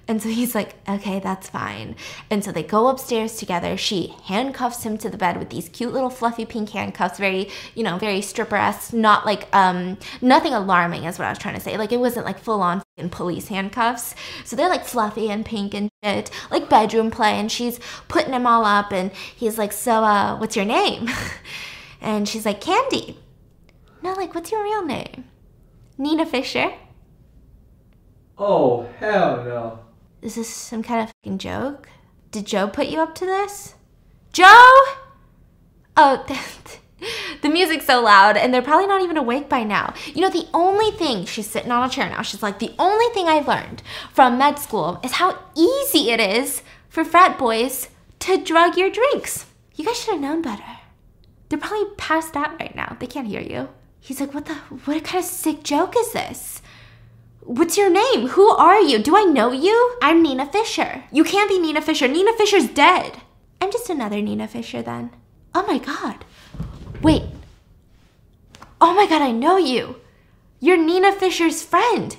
And 0.08 0.22
so 0.22 0.30
he's 0.30 0.54
like, 0.54 0.74
okay, 0.88 1.20
that's 1.20 1.50
fine. 1.50 1.94
And 2.30 2.42
so 2.42 2.50
they 2.50 2.62
go 2.62 2.88
upstairs 2.88 3.36
together. 3.36 3.76
She 3.76 4.14
handcuffs 4.24 4.82
him 4.82 4.96
to 4.98 5.10
the 5.10 5.18
bed 5.18 5.36
with 5.36 5.50
these 5.50 5.68
cute 5.68 5.92
little 5.92 6.08
fluffy 6.08 6.46
pink 6.46 6.70
handcuffs, 6.70 7.18
very, 7.18 7.50
you 7.74 7.82
know, 7.82 7.98
very 7.98 8.22
stripper-esque, 8.22 8.94
not 8.94 9.26
like, 9.26 9.54
um, 9.54 9.98
nothing 10.22 10.54
alarming 10.54 11.04
is 11.04 11.18
what 11.18 11.26
I 11.26 11.30
was 11.30 11.38
trying 11.38 11.56
to 11.56 11.60
say. 11.60 11.76
Like 11.76 11.92
it 11.92 12.00
wasn't 12.00 12.24
like 12.24 12.38
full 12.38 12.62
on 12.62 12.82
police 13.10 13.48
handcuffs. 13.48 14.14
So 14.46 14.56
they're 14.56 14.70
like 14.70 14.86
fluffy 14.86 15.30
and 15.30 15.44
pink 15.44 15.74
and 15.74 15.90
shit, 16.02 16.30
like 16.50 16.70
bedroom 16.70 17.10
play. 17.10 17.38
And 17.38 17.52
she's 17.52 17.78
putting 18.08 18.32
him 18.32 18.46
all 18.46 18.64
up 18.64 18.90
and 18.92 19.12
he's 19.12 19.58
like, 19.58 19.72
so, 19.72 20.04
uh, 20.04 20.38
what's 20.38 20.56
your 20.56 20.64
name? 20.64 21.10
and 22.00 22.26
she's 22.26 22.46
like, 22.46 22.62
Candy. 22.62 23.18
No, 24.02 24.12
like, 24.14 24.34
what's 24.34 24.50
your 24.50 24.62
real 24.62 24.86
name? 24.86 25.24
Nina 25.98 26.24
Fisher. 26.24 26.72
Oh, 28.38 28.88
hell 29.00 29.44
no. 29.44 29.80
Is 30.20 30.34
this 30.34 30.48
some 30.48 30.82
kind 30.82 31.02
of 31.02 31.12
fucking 31.22 31.38
joke? 31.38 31.88
Did 32.30 32.46
Joe 32.46 32.68
put 32.68 32.88
you 32.88 33.00
up 33.00 33.14
to 33.16 33.26
this? 33.26 33.74
Joe? 34.32 34.44
Oh, 35.96 36.24
the 37.42 37.48
music's 37.48 37.86
so 37.86 38.02
loud, 38.02 38.36
and 38.36 38.52
they're 38.52 38.62
probably 38.62 38.86
not 38.86 39.02
even 39.02 39.16
awake 39.16 39.48
by 39.48 39.62
now. 39.62 39.94
You 40.06 40.22
know, 40.22 40.30
the 40.30 40.48
only 40.52 40.90
thing, 40.90 41.24
she's 41.24 41.48
sitting 41.48 41.70
on 41.70 41.88
a 41.88 41.92
chair 41.92 42.08
now, 42.08 42.22
she's 42.22 42.42
like, 42.42 42.58
the 42.58 42.74
only 42.78 43.06
thing 43.14 43.26
I 43.28 43.40
learned 43.40 43.82
from 44.12 44.38
med 44.38 44.58
school 44.58 45.00
is 45.04 45.12
how 45.12 45.38
easy 45.56 46.10
it 46.10 46.20
is 46.20 46.62
for 46.88 47.04
frat 47.04 47.38
boys 47.38 47.88
to 48.20 48.42
drug 48.42 48.76
your 48.76 48.90
drinks. 48.90 49.46
You 49.76 49.84
guys 49.84 50.00
should 50.00 50.14
have 50.14 50.20
known 50.20 50.42
better. 50.42 50.62
They're 51.48 51.58
probably 51.58 51.94
passed 51.96 52.36
out 52.36 52.58
right 52.60 52.74
now. 52.74 52.96
They 52.98 53.06
can't 53.06 53.28
hear 53.28 53.40
you. 53.40 53.68
He's 54.00 54.20
like, 54.20 54.34
what 54.34 54.46
the, 54.46 54.54
what 54.54 55.04
kind 55.04 55.22
of 55.22 55.30
sick 55.30 55.62
joke 55.62 55.94
is 55.96 56.12
this? 56.12 56.60
What's 57.48 57.78
your 57.78 57.88
name? 57.88 58.28
Who 58.28 58.46
are 58.46 58.78
you? 58.78 58.98
Do 58.98 59.16
I 59.16 59.22
know 59.24 59.52
you? 59.52 59.96
I'm 60.02 60.22
Nina 60.22 60.44
Fisher. 60.44 61.04
You 61.10 61.24
can't 61.24 61.48
be 61.48 61.58
Nina 61.58 61.80
Fisher. 61.80 62.06
Nina 62.06 62.34
Fisher's 62.34 62.68
dead. 62.68 63.22
I'm 63.58 63.72
just 63.72 63.88
another 63.88 64.20
Nina 64.20 64.46
Fisher 64.46 64.82
then. 64.82 65.16
Oh 65.54 65.64
my 65.66 65.78
god. 65.78 66.26
Wait. 67.00 67.22
Oh 68.82 68.92
my 68.92 69.06
god, 69.06 69.22
I 69.22 69.30
know 69.30 69.56
you. 69.56 69.96
You're 70.60 70.76
Nina 70.76 71.10
Fisher's 71.10 71.62
friend. 71.62 72.18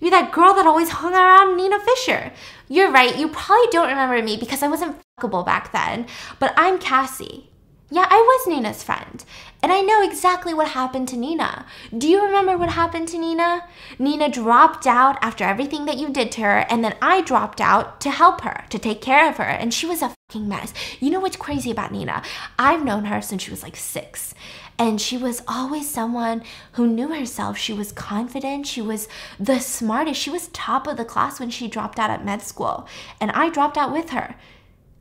You're 0.00 0.10
that 0.10 0.32
girl 0.32 0.52
that 0.52 0.66
always 0.66 0.90
hung 0.90 1.14
around 1.14 1.56
Nina 1.56 1.80
Fisher. 1.80 2.30
You're 2.68 2.92
right, 2.92 3.16
you 3.16 3.28
probably 3.28 3.68
don't 3.70 3.88
remember 3.88 4.22
me 4.22 4.36
because 4.36 4.62
I 4.62 4.68
wasn't 4.68 5.00
fuckable 5.18 5.46
back 5.46 5.72
then. 5.72 6.06
But 6.38 6.52
I'm 6.58 6.78
Cassie. 6.78 7.48
Yeah, 7.90 8.06
I 8.10 8.20
was 8.20 8.46
Nina's 8.46 8.82
friend. 8.82 9.24
And 9.62 9.72
I 9.72 9.80
know 9.80 10.02
exactly 10.02 10.52
what 10.52 10.68
happened 10.68 11.08
to 11.08 11.16
Nina. 11.16 11.64
Do 11.96 12.06
you 12.06 12.22
remember 12.22 12.58
what 12.58 12.68
happened 12.68 13.08
to 13.08 13.18
Nina? 13.18 13.64
Nina 13.98 14.28
dropped 14.28 14.86
out 14.86 15.16
after 15.22 15.42
everything 15.42 15.86
that 15.86 15.96
you 15.96 16.10
did 16.10 16.30
to 16.32 16.42
her, 16.42 16.66
and 16.68 16.84
then 16.84 16.96
I 17.00 17.22
dropped 17.22 17.62
out 17.62 17.98
to 18.02 18.10
help 18.10 18.42
her, 18.42 18.66
to 18.68 18.78
take 18.78 19.00
care 19.00 19.26
of 19.26 19.38
her, 19.38 19.44
and 19.44 19.72
she 19.72 19.86
was 19.86 20.02
a 20.02 20.14
fucking 20.28 20.46
mess. 20.46 20.74
You 21.00 21.10
know 21.10 21.20
what's 21.20 21.38
crazy 21.38 21.70
about 21.70 21.90
Nina? 21.90 22.22
I've 22.58 22.84
known 22.84 23.06
her 23.06 23.22
since 23.22 23.42
she 23.42 23.50
was 23.50 23.62
like 23.62 23.76
six. 23.76 24.34
And 24.78 25.00
she 25.00 25.16
was 25.16 25.42
always 25.48 25.88
someone 25.88 26.42
who 26.72 26.86
knew 26.86 27.08
herself. 27.08 27.56
She 27.56 27.72
was 27.72 27.90
confident. 27.90 28.66
She 28.66 28.82
was 28.82 29.08
the 29.40 29.60
smartest. 29.60 30.20
She 30.20 30.30
was 30.30 30.48
top 30.48 30.86
of 30.86 30.98
the 30.98 31.06
class 31.06 31.40
when 31.40 31.50
she 31.50 31.66
dropped 31.66 31.98
out 31.98 32.10
at 32.10 32.24
med 32.24 32.42
school. 32.42 32.86
And 33.18 33.30
I 33.30 33.48
dropped 33.48 33.78
out 33.78 33.92
with 33.92 34.10
her. 34.10 34.36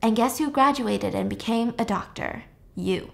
And 0.01 0.15
guess 0.15 0.39
who 0.39 0.49
graduated 0.49 1.13
and 1.13 1.29
became 1.29 1.75
a 1.77 1.85
doctor? 1.85 2.45
You. 2.77 3.11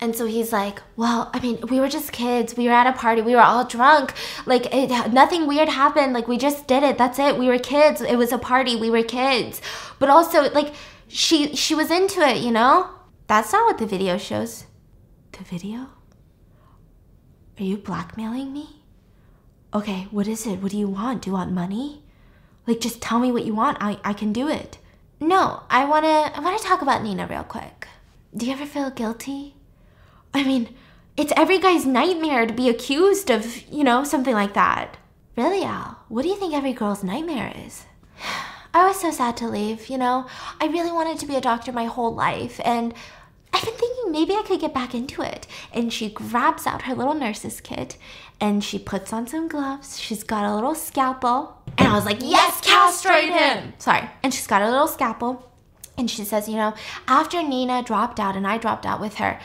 And 0.00 0.16
so 0.16 0.26
he's 0.26 0.52
like, 0.52 0.80
Well, 0.96 1.30
I 1.34 1.40
mean, 1.40 1.58
we 1.68 1.80
were 1.80 1.88
just 1.88 2.12
kids. 2.12 2.56
We 2.56 2.66
were 2.66 2.72
at 2.72 2.86
a 2.86 2.92
party. 2.92 3.20
We 3.20 3.34
were 3.34 3.42
all 3.42 3.64
drunk. 3.64 4.14
Like, 4.46 4.72
it, 4.72 5.12
nothing 5.12 5.46
weird 5.46 5.68
happened. 5.68 6.12
Like, 6.12 6.28
we 6.28 6.38
just 6.38 6.66
did 6.66 6.82
it. 6.82 6.96
That's 6.96 7.18
it. 7.18 7.36
We 7.36 7.48
were 7.48 7.58
kids. 7.58 8.00
It 8.00 8.16
was 8.16 8.32
a 8.32 8.38
party. 8.38 8.76
We 8.76 8.90
were 8.90 9.02
kids. 9.02 9.60
But 9.98 10.08
also, 10.08 10.50
like, 10.52 10.72
she 11.08 11.54
she 11.54 11.74
was 11.74 11.90
into 11.90 12.20
it, 12.20 12.38
you 12.38 12.50
know? 12.52 12.88
That's 13.26 13.52
not 13.52 13.66
what 13.66 13.78
the 13.78 13.86
video 13.86 14.18
shows. 14.18 14.64
The 15.32 15.44
video? 15.44 15.88
Are 17.58 17.64
you 17.64 17.76
blackmailing 17.76 18.52
me? 18.52 18.82
Okay, 19.74 20.06
what 20.10 20.28
is 20.28 20.46
it? 20.46 20.62
What 20.62 20.72
do 20.72 20.78
you 20.78 20.88
want? 20.88 21.22
Do 21.22 21.30
you 21.30 21.34
want 21.34 21.52
money? 21.52 22.02
Like, 22.66 22.80
just 22.80 23.00
tell 23.02 23.18
me 23.18 23.32
what 23.32 23.44
you 23.44 23.54
want. 23.54 23.78
I, 23.80 23.98
I 24.04 24.12
can 24.12 24.32
do 24.32 24.48
it. 24.48 24.78
No, 25.20 25.62
I 25.70 25.84
wanna 25.84 26.32
I 26.34 26.40
wanna 26.40 26.58
talk 26.58 26.82
about 26.82 27.02
Nina 27.02 27.26
real 27.26 27.44
quick. 27.44 27.81
Do 28.34 28.46
you 28.46 28.52
ever 28.52 28.64
feel 28.64 28.90
guilty? 28.90 29.56
I 30.32 30.42
mean, 30.44 30.74
it's 31.18 31.34
every 31.36 31.58
guy's 31.58 31.84
nightmare 31.84 32.46
to 32.46 32.54
be 32.54 32.70
accused 32.70 33.30
of, 33.30 33.70
you 33.70 33.84
know, 33.84 34.04
something 34.04 34.32
like 34.34 34.54
that. 34.54 34.96
Really, 35.36 35.62
Al? 35.64 35.98
What 36.08 36.22
do 36.22 36.28
you 36.28 36.36
think 36.36 36.54
every 36.54 36.72
girl's 36.72 37.04
nightmare 37.04 37.52
is? 37.54 37.84
I 38.74 38.86
was 38.86 38.98
so 38.98 39.10
sad 39.10 39.36
to 39.38 39.48
leave, 39.48 39.88
you 39.88 39.98
know? 39.98 40.26
I 40.58 40.66
really 40.66 40.92
wanted 40.92 41.18
to 41.18 41.26
be 41.26 41.36
a 41.36 41.42
doctor 41.42 41.72
my 41.72 41.84
whole 41.84 42.14
life, 42.14 42.58
and 42.64 42.94
I've 43.52 43.64
been 43.64 43.74
thinking 43.74 44.12
maybe 44.12 44.32
I 44.32 44.42
could 44.46 44.60
get 44.60 44.72
back 44.72 44.94
into 44.94 45.20
it. 45.20 45.46
And 45.70 45.92
she 45.92 46.08
grabs 46.08 46.66
out 46.66 46.82
her 46.82 46.94
little 46.94 47.12
nurse's 47.12 47.60
kit 47.60 47.98
and 48.40 48.64
she 48.64 48.78
puts 48.78 49.12
on 49.12 49.26
some 49.26 49.46
gloves. 49.46 50.00
She's 50.00 50.24
got 50.24 50.44
a 50.44 50.54
little 50.54 50.74
scalpel. 50.74 51.58
And 51.76 51.86
I 51.86 51.94
was 51.94 52.06
like, 52.06 52.22
yes, 52.22 52.62
castrate 52.62 53.30
him! 53.30 53.74
Sorry. 53.78 54.08
And 54.22 54.32
she's 54.32 54.46
got 54.46 54.62
a 54.62 54.70
little 54.70 54.88
scalpel. 54.88 55.51
And 55.96 56.10
she 56.10 56.24
says, 56.24 56.48
you 56.48 56.56
know, 56.56 56.74
after 57.06 57.42
Nina 57.42 57.82
dropped 57.82 58.18
out 58.18 58.36
and 58.36 58.46
I 58.46 58.58
dropped 58.58 58.86
out 58.86 59.00
with 59.00 59.16
her, 59.16 59.38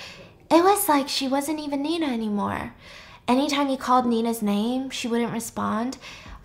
it 0.50 0.64
was 0.64 0.88
like 0.88 1.10
she 1.10 1.28
wasn't 1.28 1.60
even 1.60 1.82
Nina 1.82 2.08
anymore. 2.08 2.74
Anytime 3.28 3.68
you 3.68 3.78
called 3.78 4.06
Nina's 4.06 4.42
name, 4.42 4.90
she 4.90 5.08
wouldn't 5.08 5.34
respond. 5.34 5.98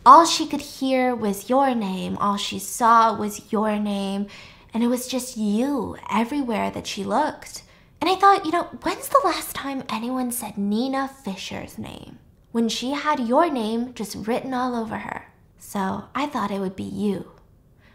All 0.05 0.27
she 0.27 0.47
could 0.47 0.61
hear 0.61 1.15
was 1.15 1.49
your 1.49 1.75
name. 1.75 2.17
All 2.19 2.37
she 2.37 2.59
saw 2.59 3.17
was 3.17 3.53
your 3.53 3.79
name. 3.79 4.27
And 4.75 4.83
it 4.83 4.89
was 4.89 5.07
just 5.07 5.37
you 5.37 5.97
everywhere 6.11 6.71
that 6.73 6.89
she 6.89 7.05
looked. 7.05 7.63
And 8.01 8.11
I 8.11 8.17
thought, 8.17 8.45
you 8.45 8.51
know, 8.51 8.65
when's 8.83 9.09
the 9.09 9.21
last 9.25 9.55
time 9.55 9.85
anyone 9.89 10.33
said 10.33 10.59
Nina 10.59 11.09
Fisher's 11.25 11.79
name? 11.79 12.19
When 12.51 12.69
she 12.69 12.91
had 12.91 13.21
your 13.21 13.49
name 13.49 13.95
just 13.95 14.27
written 14.27 14.53
all 14.53 14.75
over 14.75 14.99
her. 14.99 15.29
So 15.59 16.05
I 16.13 16.27
thought 16.27 16.51
it 16.51 16.59
would 16.59 16.75
be 16.75 16.83
you. 16.83 17.31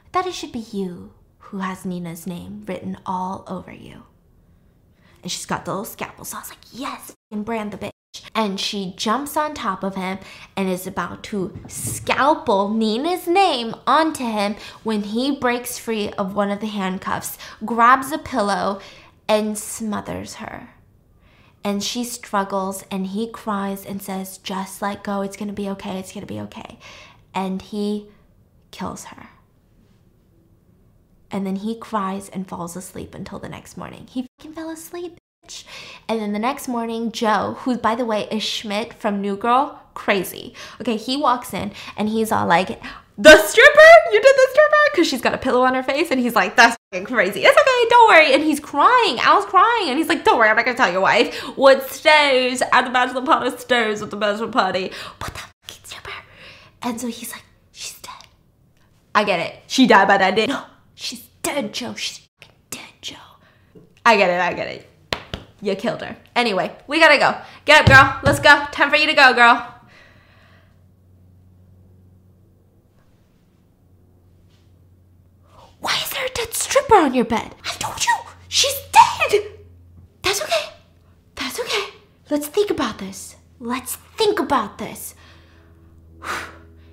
I 0.06 0.10
thought 0.14 0.28
it 0.28 0.34
should 0.34 0.54
be 0.54 0.66
you 0.72 1.12
who 1.48 1.60
has 1.60 1.86
Nina's 1.86 2.28
name 2.28 2.64
written 2.68 2.98
all 3.06 3.46
over 3.48 3.72
you. 3.72 4.04
And 5.24 5.32
she's 5.32 5.46
got 5.46 5.66
the 5.66 5.72
little 5.72 5.86
scalpel, 5.86 6.26
so 6.26 6.38
I 6.38 6.42
was 6.42 6.50
like, 6.50 6.60
yes, 6.72 7.14
and 7.32 7.46
brand 7.46 7.72
the 7.72 7.78
bitch. 7.78 7.92
And 8.36 8.60
she 8.60 8.94
jumps 8.98 9.38
on 9.38 9.54
top 9.54 9.84
of 9.84 9.96
him 9.96 10.20
and 10.56 10.70
is 10.70 10.88
about 10.88 11.24
to 11.26 11.58
scalpel 11.68 12.70
Nina's 12.70 13.28
name 13.28 13.76
onto 13.86 14.24
him 14.24 14.56
when 14.84 15.04
he 15.04 15.38
breaks 15.38 15.78
free 15.78 16.10
of 16.12 16.36
one 16.36 16.52
of 16.52 16.60
the 16.60 16.68
handcuffs, 16.68 17.38
grabs 17.66 18.12
a 18.12 18.18
pillow, 18.18 18.82
and 19.28 19.58
smothers 19.58 20.36
her. 20.36 20.70
And 21.64 21.84
she 21.84 22.04
struggles 22.04 22.84
and 22.92 23.08
he 23.08 23.30
cries 23.30 23.86
and 23.86 24.02
says, 24.02 24.38
Just 24.38 24.82
let 24.82 25.04
go. 25.04 25.22
It's 25.22 25.38
going 25.38 25.50
to 25.50 25.54
be 25.54 25.70
okay. 25.70 26.00
It's 26.00 26.14
going 26.14 26.26
to 26.26 26.34
be 26.34 26.40
okay. 26.42 26.80
And 27.34 27.62
he 27.62 28.08
kills 28.72 29.06
her. 29.06 29.30
And 31.32 31.46
then 31.46 31.58
he 31.58 31.78
cries 31.78 32.30
and 32.30 32.48
falls 32.48 32.76
asleep 32.76 33.14
until 33.14 33.40
the 33.40 33.50
next 33.50 33.78
morning. 33.78 34.08
He 34.10 34.28
fucking 34.40 34.54
fell 34.54 34.70
asleep. 34.70 35.18
bitch. 35.46 35.66
And 36.08 36.20
then 36.20 36.34
the 36.34 36.40
next 36.40 36.68
morning, 36.68 37.12
Joe, 37.12 37.58
who 37.60 37.78
by 37.78 37.96
the 37.96 38.06
way 38.06 38.28
is 38.32 38.44
Schmidt 38.44 38.94
from 38.94 39.22
New 39.22 39.36
Girl, 39.36 39.82
crazy. 39.94 40.54
Okay, 40.80 40.96
he 40.96 41.18
walks 41.18 41.54
in 41.54 41.72
and 41.98 42.10
he's 42.10 42.32
all 42.32 42.48
like, 42.48 42.82
the 43.18 43.36
stripper? 43.36 44.14
You 44.14 44.22
did 44.22 44.36
the 44.36 44.48
stripper? 44.52 44.76
Because 44.92 45.08
she's 45.08 45.22
got 45.22 45.34
a 45.34 45.40
pillow 45.40 45.62
on 45.62 45.74
her 45.74 45.82
face, 45.82 46.12
and 46.12 46.20
he's 46.20 46.36
like, 46.36 46.56
that's 46.56 46.78
crazy. 47.04 47.42
It's 47.44 47.60
okay, 47.60 47.90
don't 47.90 48.10
worry. 48.10 48.34
And 48.34 48.44
he's 48.44 48.60
crying. 48.60 49.18
Al's 49.20 49.46
crying, 49.46 49.90
and 49.90 49.98
he's 49.98 50.08
like, 50.08 50.24
don't 50.24 50.38
worry, 50.38 50.50
I'm 50.50 50.56
not 50.56 50.66
gonna 50.66 50.78
tell 50.78 50.92
your 50.92 51.02
wife 51.02 51.36
what 51.58 51.90
stays 51.90 52.62
at 52.62 52.84
the 52.84 52.92
bachelor 52.92 53.24
party 53.26 53.58
stays 53.58 54.04
at 54.04 54.12
the 54.12 54.18
bachelor 54.18 54.50
party. 54.50 54.92
But 55.18 55.34
the 55.34 55.40
fucking 55.40 55.84
stripper. 55.84 56.12
And 56.84 57.02
so 57.02 57.08
he's 57.08 57.32
like, 57.32 57.44
she's 57.72 58.00
dead. 58.00 58.28
I 59.16 59.24
get 59.24 59.40
it. 59.40 59.64
She 59.66 59.88
died 59.88 60.08
by 60.08 60.18
that 60.20 60.36
day. 60.36 60.46
No, 60.58 60.64
she's 60.98 61.22
dead, 61.44 61.74
Joe. 61.74 61.94
She's 61.94 62.28
dead, 62.70 62.82
Joe. 63.02 63.16
I 64.06 64.18
get 64.18 64.30
it. 64.30 64.42
I 64.42 64.54
get 64.54 64.68
it. 64.68 64.90
You 65.62 65.76
killed 65.76 66.02
her. 66.02 66.18
Anyway, 66.36 66.76
we 66.88 67.00
gotta 67.00 67.18
go. 67.18 67.40
Get 67.66 67.82
up, 67.82 67.88
girl. 67.88 68.20
Let's 68.24 68.40
go. 68.40 68.66
Time 68.72 68.90
for 68.90 68.98
you 68.98 69.08
to 69.08 69.14
go, 69.14 69.34
girl. 69.34 69.74
Why 75.80 75.96
is 76.04 76.10
there 76.10 76.26
a 76.26 76.30
dead 76.30 76.54
stripper 76.54 76.96
on 76.96 77.14
your 77.14 77.26
bed? 77.26 77.56
I 77.64 77.70
told 77.80 78.04
you. 78.04 78.16
She's 78.48 78.76
dead. 78.92 79.44
That's 80.22 80.42
okay. 80.42 80.70
That's 81.36 81.60
okay. 81.60 81.94
Let's 82.30 82.48
think 82.48 82.72
about 82.72 82.98
this. 82.98 83.36
Let's 83.60 83.96
think 83.96 84.40
about 84.40 84.78
this. 84.78 85.16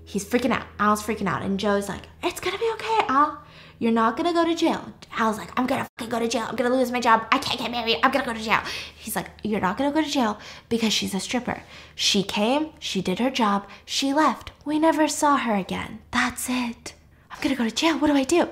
He's 0.04 0.24
freaking 0.24 0.52
out. 0.52 0.66
Al's 0.78 1.02
freaking 1.02 1.26
out. 1.26 1.42
And 1.42 1.58
Joe's 1.58 1.88
like, 1.88 2.04
it's 2.22 2.40
gonna 2.40 2.58
be 2.58 2.70
okay, 2.74 3.00
Al. 3.08 3.43
You're 3.84 3.92
not 3.92 4.16
gonna 4.16 4.32
go 4.32 4.46
to 4.46 4.54
jail. 4.54 4.82
Al's 5.18 5.36
like, 5.36 5.52
I'm 5.58 5.66
gonna 5.66 5.86
go 6.08 6.18
to 6.18 6.26
jail. 6.26 6.46
I'm 6.48 6.56
gonna 6.56 6.74
lose 6.74 6.90
my 6.90 7.00
job. 7.00 7.26
I 7.30 7.36
can't 7.36 7.60
get 7.60 7.70
married. 7.70 7.98
I'm 8.02 8.10
gonna 8.10 8.24
go 8.24 8.32
to 8.32 8.40
jail. 8.40 8.60
He's 8.96 9.14
like, 9.14 9.28
You're 9.42 9.60
not 9.60 9.76
gonna 9.76 9.92
go 9.92 10.00
to 10.02 10.08
jail 10.08 10.38
because 10.70 10.90
she's 10.90 11.12
a 11.12 11.20
stripper. 11.20 11.62
She 11.94 12.22
came, 12.22 12.70
she 12.78 13.02
did 13.02 13.18
her 13.18 13.28
job, 13.28 13.68
she 13.84 14.14
left. 14.14 14.52
We 14.64 14.78
never 14.78 15.06
saw 15.06 15.36
her 15.36 15.54
again. 15.54 15.98
That's 16.12 16.46
it. 16.48 16.94
I'm 17.30 17.42
gonna 17.42 17.56
go 17.56 17.68
to 17.68 17.70
jail. 17.70 17.98
What 17.98 18.06
do 18.06 18.14
I 18.14 18.24
do? 18.24 18.48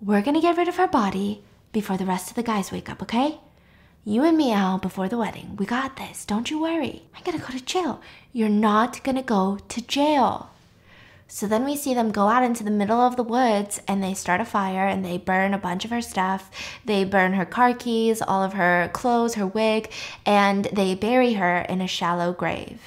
We're 0.00 0.22
gonna 0.22 0.40
get 0.40 0.56
rid 0.56 0.68
of 0.68 0.76
her 0.76 0.86
body 0.86 1.42
before 1.72 1.96
the 1.96 2.06
rest 2.06 2.30
of 2.30 2.36
the 2.36 2.44
guys 2.44 2.70
wake 2.70 2.88
up, 2.88 3.02
okay? 3.02 3.40
You 4.04 4.22
and 4.22 4.36
me, 4.36 4.52
Al, 4.52 4.78
before 4.78 5.08
the 5.08 5.18
wedding. 5.18 5.56
We 5.56 5.66
got 5.66 5.96
this. 5.96 6.24
Don't 6.24 6.48
you 6.48 6.60
worry. 6.60 7.02
I'm 7.16 7.24
gonna 7.24 7.44
go 7.44 7.48
to 7.48 7.64
jail. 7.64 8.00
You're 8.32 8.48
not 8.48 9.02
gonna 9.02 9.24
go 9.24 9.58
to 9.68 9.80
jail. 9.80 10.50
So 11.32 11.46
then 11.46 11.64
we 11.64 11.76
see 11.76 11.94
them 11.94 12.10
go 12.10 12.26
out 12.26 12.42
into 12.42 12.64
the 12.64 12.72
middle 12.72 13.00
of 13.00 13.14
the 13.14 13.22
woods 13.22 13.80
and 13.86 14.02
they 14.02 14.14
start 14.14 14.40
a 14.40 14.44
fire 14.44 14.88
and 14.88 15.04
they 15.04 15.16
burn 15.16 15.54
a 15.54 15.58
bunch 15.58 15.84
of 15.84 15.92
her 15.92 16.02
stuff. 16.02 16.50
They 16.84 17.04
burn 17.04 17.34
her 17.34 17.44
car 17.44 17.72
keys, 17.72 18.20
all 18.20 18.42
of 18.42 18.54
her 18.54 18.90
clothes, 18.92 19.36
her 19.36 19.46
wig, 19.46 19.92
and 20.26 20.64
they 20.72 20.96
bury 20.96 21.34
her 21.34 21.60
in 21.60 21.80
a 21.80 21.86
shallow 21.86 22.32
grave. 22.32 22.82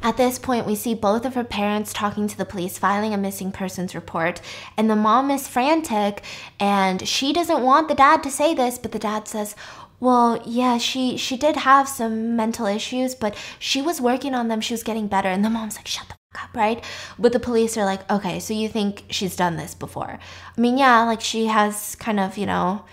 At 0.00 0.16
this 0.16 0.38
point, 0.38 0.66
we 0.66 0.74
see 0.74 0.94
both 0.94 1.26
of 1.26 1.34
her 1.34 1.44
parents 1.44 1.92
talking 1.92 2.26
to 2.28 2.36
the 2.36 2.46
police, 2.46 2.78
filing 2.78 3.12
a 3.12 3.18
missing 3.18 3.52
persons 3.52 3.94
report, 3.94 4.40
and 4.76 4.88
the 4.88 4.96
mom 4.96 5.30
is 5.30 5.46
frantic 5.46 6.24
and 6.58 7.06
she 7.06 7.32
doesn't 7.34 7.62
want 7.62 7.88
the 7.88 7.94
dad 7.94 8.22
to 8.22 8.30
say 8.30 8.54
this, 8.54 8.78
but 8.78 8.92
the 8.92 8.98
dad 8.98 9.28
says, 9.28 9.54
well, 10.00 10.42
yeah, 10.46 10.78
she 10.78 11.18
she 11.18 11.36
did 11.36 11.56
have 11.58 11.88
some 11.88 12.34
mental 12.34 12.66
issues, 12.66 13.14
but 13.14 13.36
she 13.60 13.82
was 13.82 14.00
working 14.00 14.34
on 14.34 14.48
them. 14.48 14.60
She 14.62 14.74
was 14.74 14.82
getting 14.82 15.06
better. 15.06 15.28
And 15.28 15.44
the 15.44 15.50
mom's 15.50 15.76
like, 15.76 15.86
"Shut 15.86 16.08
the 16.08 16.16
up, 16.40 16.54
right?" 16.54 16.84
But 17.18 17.32
the 17.32 17.40
police 17.40 17.76
are 17.76 17.84
like, 17.84 18.10
"Okay, 18.10 18.40
so 18.40 18.54
you 18.54 18.68
think 18.68 19.04
she's 19.10 19.36
done 19.36 19.56
this 19.56 19.74
before?" 19.74 20.18
I 20.56 20.60
mean, 20.60 20.78
yeah, 20.78 21.02
like 21.02 21.20
she 21.20 21.46
has 21.46 21.94
kind 21.96 22.20
of, 22.20 22.36
you 22.38 22.46
know, 22.46 22.84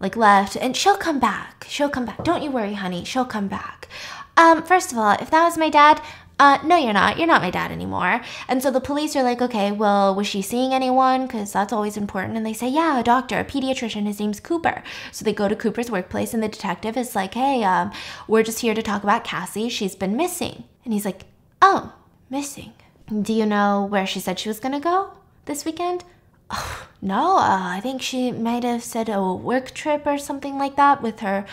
like 0.00 0.16
left, 0.16 0.56
and 0.56 0.76
she'll 0.76 0.96
come 0.96 1.18
back. 1.18 1.66
She'll 1.68 1.88
come 1.88 2.06
back. 2.06 2.24
Don't 2.24 2.42
you 2.42 2.50
worry, 2.50 2.74
honey. 2.74 3.04
She'll 3.04 3.24
come 3.24 3.48
back. 3.48 3.88
Um, 4.36 4.62
first 4.62 4.92
of 4.92 4.98
all, 4.98 5.16
if 5.20 5.30
that 5.30 5.44
was 5.44 5.56
my 5.56 5.70
dad, 5.70 6.02
uh, 6.38 6.58
no, 6.62 6.76
you're 6.76 6.92
not. 6.92 7.16
You're 7.16 7.26
not 7.26 7.40
my 7.40 7.50
dad 7.50 7.72
anymore. 7.72 8.20
And 8.46 8.62
so 8.62 8.70
the 8.70 8.80
police 8.80 9.16
are 9.16 9.22
like, 9.22 9.40
okay, 9.40 9.72
well, 9.72 10.14
was 10.14 10.26
she 10.26 10.42
seeing 10.42 10.74
anyone? 10.74 11.26
Because 11.26 11.52
that's 11.52 11.72
always 11.72 11.96
important. 11.96 12.36
And 12.36 12.44
they 12.44 12.52
say, 12.52 12.68
yeah, 12.68 13.00
a 13.00 13.02
doctor, 13.02 13.38
a 13.38 13.44
pediatrician. 13.44 14.06
His 14.06 14.20
name's 14.20 14.40
Cooper. 14.40 14.82
So 15.12 15.24
they 15.24 15.32
go 15.32 15.48
to 15.48 15.56
Cooper's 15.56 15.90
workplace, 15.90 16.34
and 16.34 16.42
the 16.42 16.48
detective 16.48 16.96
is 16.98 17.16
like, 17.16 17.32
hey, 17.32 17.64
um, 17.64 17.90
we're 18.28 18.42
just 18.42 18.60
here 18.60 18.74
to 18.74 18.82
talk 18.82 19.02
about 19.02 19.24
Cassie. 19.24 19.70
She's 19.70 19.96
been 19.96 20.14
missing. 20.14 20.64
And 20.84 20.92
he's 20.92 21.06
like, 21.06 21.22
oh, 21.62 21.94
missing. 22.28 22.74
Do 23.08 23.32
you 23.32 23.46
know 23.46 23.86
where 23.88 24.06
she 24.06 24.18
said 24.18 24.38
she 24.38 24.48
was 24.48 24.58
to 24.58 24.80
go 24.80 25.10
this 25.44 25.64
weekend? 25.64 26.04
No, 27.02 27.36
uh, 27.36 27.76
I 27.76 27.80
think 27.82 28.00
she 28.00 28.32
might 28.32 28.64
have 28.64 28.82
said 28.82 29.08
a 29.08 29.22
work 29.22 29.72
trip 29.72 30.06
or 30.06 30.16
something 30.18 30.58
like 30.58 30.76
that 30.76 31.02
with 31.02 31.20
her 31.20 31.44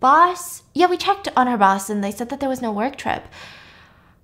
boss. 0.00 0.62
Yeah, 0.74 0.86
we 0.86 0.96
checked 0.96 1.28
on 1.36 1.46
her 1.46 1.58
boss 1.58 1.90
and 1.90 2.02
they 2.02 2.10
said 2.10 2.30
that 2.30 2.40
there 2.40 2.48
was 2.48 2.62
no 2.62 2.72
work 2.72 2.96
trip. 2.96 3.24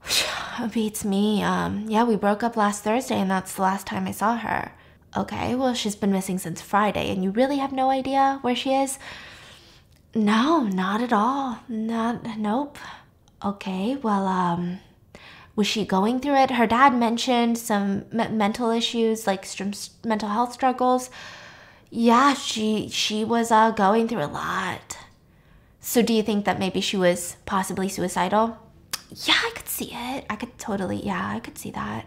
Beats 0.72 1.04
me. 1.04 1.42
Um, 1.42 1.84
yeah, 1.88 2.04
we 2.04 2.16
broke 2.16 2.42
up 2.42 2.56
last 2.56 2.82
Thursday 2.82 3.20
and 3.20 3.30
that's 3.30 3.54
the 3.54 3.62
last 3.62 3.86
time 3.86 4.08
I 4.08 4.12
saw 4.12 4.36
her. 4.36 4.72
Okay, 5.16 5.54
well, 5.54 5.74
she's 5.74 5.94
been 5.94 6.10
missing 6.10 6.38
since 6.38 6.60
Friday 6.62 7.10
and 7.10 7.22
you 7.22 7.30
really 7.30 7.58
have 7.58 7.72
no 7.72 7.90
idea 7.90 8.38
where 8.40 8.56
she 8.56 8.74
is? 8.74 8.98
No, 10.14 10.62
not 10.64 11.02
at 11.02 11.12
all. 11.12 11.60
Not, 11.68 12.38
nope. 12.38 12.78
Okay, 13.44 13.96
well, 13.96 14.26
um, 14.26 14.80
was 15.56 15.66
she 15.66 15.84
going 15.86 16.20
through 16.20 16.36
it? 16.36 16.52
Her 16.52 16.66
dad 16.66 16.94
mentioned 16.94 17.58
some 17.58 18.04
me- 18.12 18.28
mental 18.28 18.70
issues, 18.70 19.26
like 19.26 19.44
str- 19.46 19.64
mental 20.04 20.28
health 20.28 20.52
struggles. 20.52 21.10
Yeah, 21.90 22.34
she 22.34 22.88
she 22.90 23.24
was 23.24 23.50
uh, 23.50 23.70
going 23.70 24.06
through 24.08 24.24
a 24.24 24.26
lot. 24.26 24.98
So, 25.80 26.02
do 26.02 26.12
you 26.12 26.22
think 26.22 26.44
that 26.44 26.58
maybe 26.58 26.80
she 26.80 26.96
was 26.96 27.36
possibly 27.46 27.88
suicidal? 27.88 28.58
Yeah, 29.10 29.34
I 29.44 29.52
could 29.54 29.68
see 29.68 29.90
it. 29.92 30.26
I 30.28 30.36
could 30.36 30.58
totally, 30.58 31.04
yeah, 31.04 31.30
I 31.34 31.40
could 31.40 31.56
see 31.56 31.70
that. 31.70 32.06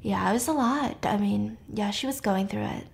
Yeah, 0.00 0.28
it 0.30 0.32
was 0.32 0.48
a 0.48 0.52
lot. 0.52 1.04
I 1.04 1.16
mean, 1.18 1.58
yeah, 1.72 1.90
she 1.90 2.06
was 2.06 2.20
going 2.20 2.48
through 2.48 2.64
it. 2.64 2.86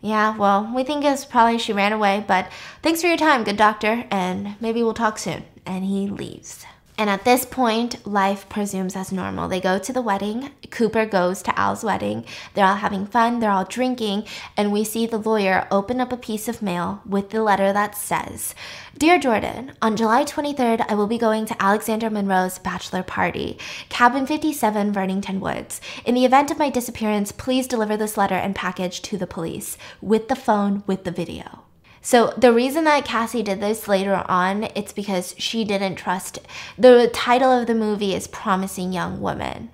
Yeah, 0.00 0.36
well, 0.36 0.70
we 0.74 0.84
think 0.84 1.04
it's 1.04 1.24
probably 1.24 1.58
she 1.58 1.72
ran 1.72 1.92
away, 1.92 2.24
but 2.26 2.48
thanks 2.82 3.00
for 3.00 3.08
your 3.08 3.16
time, 3.16 3.42
good 3.42 3.56
doctor, 3.56 4.04
and 4.10 4.54
maybe 4.60 4.82
we'll 4.82 4.94
talk 4.94 5.18
soon. 5.18 5.44
And 5.66 5.84
he 5.84 6.06
leaves. 6.08 6.64
And 6.96 7.10
at 7.10 7.24
this 7.24 7.44
point, 7.44 8.06
life 8.06 8.48
presumes 8.48 8.94
as 8.94 9.10
normal. 9.10 9.48
They 9.48 9.60
go 9.60 9.80
to 9.80 9.92
the 9.92 10.00
wedding. 10.00 10.50
Cooper 10.70 11.06
goes 11.06 11.42
to 11.42 11.58
Al's 11.58 11.82
wedding. 11.82 12.24
They're 12.54 12.64
all 12.64 12.76
having 12.76 13.06
fun, 13.06 13.40
they're 13.40 13.50
all 13.50 13.64
drinking, 13.64 14.26
and 14.56 14.70
we 14.70 14.84
see 14.84 15.06
the 15.06 15.18
lawyer 15.18 15.66
open 15.72 16.00
up 16.00 16.12
a 16.12 16.16
piece 16.16 16.46
of 16.46 16.62
mail 16.62 17.02
with 17.04 17.30
the 17.30 17.42
letter 17.42 17.72
that 17.72 17.96
says 17.96 18.54
Dear 18.96 19.18
Jordan, 19.18 19.72
on 19.82 19.96
July 19.96 20.24
23rd, 20.24 20.86
I 20.88 20.94
will 20.94 21.08
be 21.08 21.18
going 21.18 21.46
to 21.46 21.62
Alexander 21.62 22.10
Monroe's 22.10 22.60
bachelor 22.60 23.02
party, 23.02 23.58
Cabin 23.88 24.24
57, 24.24 24.92
Vernington 24.92 25.40
Woods. 25.40 25.80
In 26.04 26.14
the 26.14 26.24
event 26.24 26.52
of 26.52 26.58
my 26.58 26.70
disappearance, 26.70 27.32
please 27.32 27.66
deliver 27.66 27.96
this 27.96 28.16
letter 28.16 28.36
and 28.36 28.54
package 28.54 29.02
to 29.02 29.18
the 29.18 29.26
police 29.26 29.76
with 30.00 30.28
the 30.28 30.36
phone 30.36 30.84
with 30.86 31.02
the 31.02 31.10
video. 31.10 31.63
So 32.04 32.34
the 32.36 32.52
reason 32.52 32.84
that 32.84 33.06
Cassie 33.06 33.42
did 33.42 33.62
this 33.62 33.88
later 33.88 34.26
on, 34.28 34.64
it's 34.74 34.92
because 34.92 35.34
she 35.38 35.64
didn't 35.64 35.94
trust. 35.94 36.38
The 36.76 37.10
title 37.14 37.50
of 37.50 37.66
the 37.66 37.74
movie 37.74 38.14
is 38.14 38.26
Promising 38.26 38.92
Young 38.92 39.22
Woman. 39.22 39.70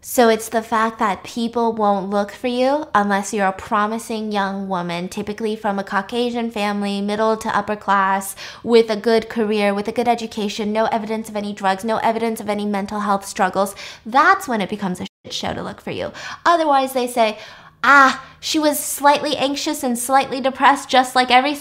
So 0.00 0.28
it's 0.28 0.48
the 0.48 0.62
fact 0.62 0.98
that 0.98 1.22
people 1.22 1.72
won't 1.72 2.10
look 2.10 2.32
for 2.32 2.48
you 2.48 2.86
unless 2.92 3.32
you're 3.32 3.46
a 3.46 3.52
promising 3.52 4.32
young 4.32 4.68
woman, 4.68 5.08
typically 5.08 5.54
from 5.54 5.78
a 5.78 5.84
Caucasian 5.84 6.50
family, 6.50 7.00
middle 7.00 7.36
to 7.36 7.56
upper 7.56 7.76
class, 7.76 8.34
with 8.64 8.90
a 8.90 8.96
good 8.96 9.28
career, 9.28 9.72
with 9.72 9.86
a 9.86 9.92
good 9.92 10.08
education, 10.08 10.72
no 10.72 10.86
evidence 10.86 11.28
of 11.28 11.36
any 11.36 11.52
drugs, 11.52 11.84
no 11.84 11.98
evidence 11.98 12.40
of 12.40 12.48
any 12.48 12.66
mental 12.66 13.00
health 13.00 13.24
struggles. 13.24 13.76
That's 14.04 14.48
when 14.48 14.60
it 14.60 14.70
becomes 14.70 15.00
a 15.00 15.06
shit 15.24 15.32
show 15.32 15.54
to 15.54 15.62
look 15.62 15.80
for 15.80 15.92
you. 15.92 16.10
Otherwise, 16.44 16.94
they 16.94 17.06
say, 17.06 17.38
ah, 17.82 18.24
she 18.40 18.58
was 18.58 18.78
slightly 18.78 19.36
anxious 19.36 19.82
and 19.82 19.98
slightly 19.98 20.40
depressed, 20.40 20.88
just 20.88 21.14
like 21.14 21.30
every 21.30 21.56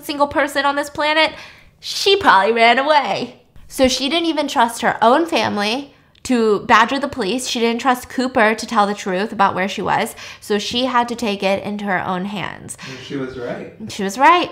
single 0.00 0.28
person 0.28 0.64
on 0.64 0.76
this 0.76 0.90
planet. 0.90 1.34
She 1.80 2.16
probably 2.16 2.52
ran 2.52 2.78
away. 2.78 3.42
So 3.66 3.88
she 3.88 4.08
didn't 4.08 4.28
even 4.28 4.48
trust 4.48 4.82
her 4.82 4.96
own 5.02 5.26
family 5.26 5.94
to 6.24 6.60
badger 6.66 6.98
the 6.98 7.08
police. 7.08 7.46
She 7.46 7.60
didn't 7.60 7.80
trust 7.80 8.08
Cooper 8.08 8.54
to 8.54 8.66
tell 8.66 8.86
the 8.86 8.94
truth 8.94 9.32
about 9.32 9.54
where 9.54 9.68
she 9.68 9.82
was. 9.82 10.14
So 10.40 10.58
she 10.58 10.86
had 10.86 11.08
to 11.08 11.14
take 11.14 11.42
it 11.42 11.62
into 11.62 11.84
her 11.84 12.04
own 12.04 12.24
hands. 12.24 12.76
She 13.02 13.16
was 13.16 13.38
right. 13.38 13.74
She 13.90 14.02
was 14.02 14.18
right. 14.18 14.50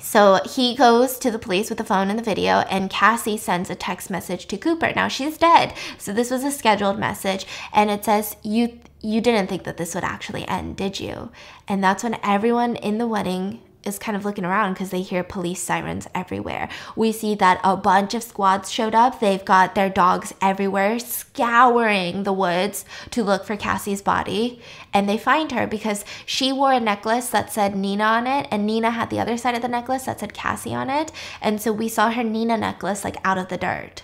So 0.00 0.40
he 0.44 0.74
goes 0.74 1.18
to 1.20 1.30
the 1.30 1.38
police 1.38 1.68
with 1.68 1.78
the 1.78 1.84
phone 1.84 2.10
and 2.10 2.18
the 2.18 2.22
video, 2.22 2.60
and 2.68 2.90
Cassie 2.90 3.36
sends 3.36 3.70
a 3.70 3.76
text 3.76 4.10
message 4.10 4.46
to 4.46 4.58
Cooper. 4.58 4.92
Now 4.94 5.08
she's 5.08 5.38
dead, 5.38 5.72
so 5.98 6.12
this 6.12 6.30
was 6.30 6.42
a 6.42 6.50
scheduled 6.50 6.98
message, 6.98 7.46
and 7.72 7.90
it 7.90 8.04
says, 8.04 8.36
"You 8.42 8.80
you 9.04 9.20
didn't 9.20 9.48
think 9.48 9.64
that 9.64 9.76
this 9.76 9.94
would 9.94 10.04
actually 10.04 10.48
end, 10.48 10.76
did 10.76 10.98
you?" 10.98 11.30
And 11.68 11.84
that's 11.84 12.02
when 12.02 12.18
everyone 12.22 12.76
in 12.76 12.98
the 12.98 13.06
wedding 13.06 13.60
is 13.84 13.98
kind 13.98 14.16
of 14.16 14.24
looking 14.24 14.44
around 14.44 14.72
because 14.72 14.90
they 14.90 15.02
hear 15.02 15.22
police 15.22 15.60
sirens 15.60 16.08
everywhere. 16.14 16.68
We 16.96 17.12
see 17.12 17.34
that 17.36 17.60
a 17.62 17.76
bunch 17.76 18.14
of 18.14 18.22
squads 18.22 18.70
showed 18.70 18.94
up. 18.94 19.20
They've 19.20 19.44
got 19.44 19.74
their 19.74 19.90
dogs 19.90 20.34
everywhere, 20.40 20.98
scouring 20.98 22.22
the 22.22 22.32
woods 22.32 22.84
to 23.10 23.22
look 23.22 23.44
for 23.44 23.56
Cassie's 23.56 24.02
body. 24.02 24.60
And 24.92 25.08
they 25.08 25.18
find 25.18 25.52
her 25.52 25.66
because 25.66 26.04
she 26.24 26.52
wore 26.52 26.72
a 26.72 26.80
necklace 26.80 27.28
that 27.30 27.52
said 27.52 27.76
Nina 27.76 28.04
on 28.04 28.26
it, 28.26 28.48
and 28.50 28.66
Nina 28.66 28.90
had 28.90 29.10
the 29.10 29.20
other 29.20 29.36
side 29.36 29.54
of 29.54 29.62
the 29.62 29.68
necklace 29.68 30.04
that 30.04 30.20
said 30.20 30.34
Cassie 30.34 30.74
on 30.74 30.90
it. 30.90 31.12
And 31.40 31.60
so 31.60 31.72
we 31.72 31.88
saw 31.88 32.10
her 32.10 32.24
Nina 32.24 32.56
necklace 32.56 33.04
like 33.04 33.16
out 33.24 33.38
of 33.38 33.48
the 33.48 33.58
dirt 33.58 34.02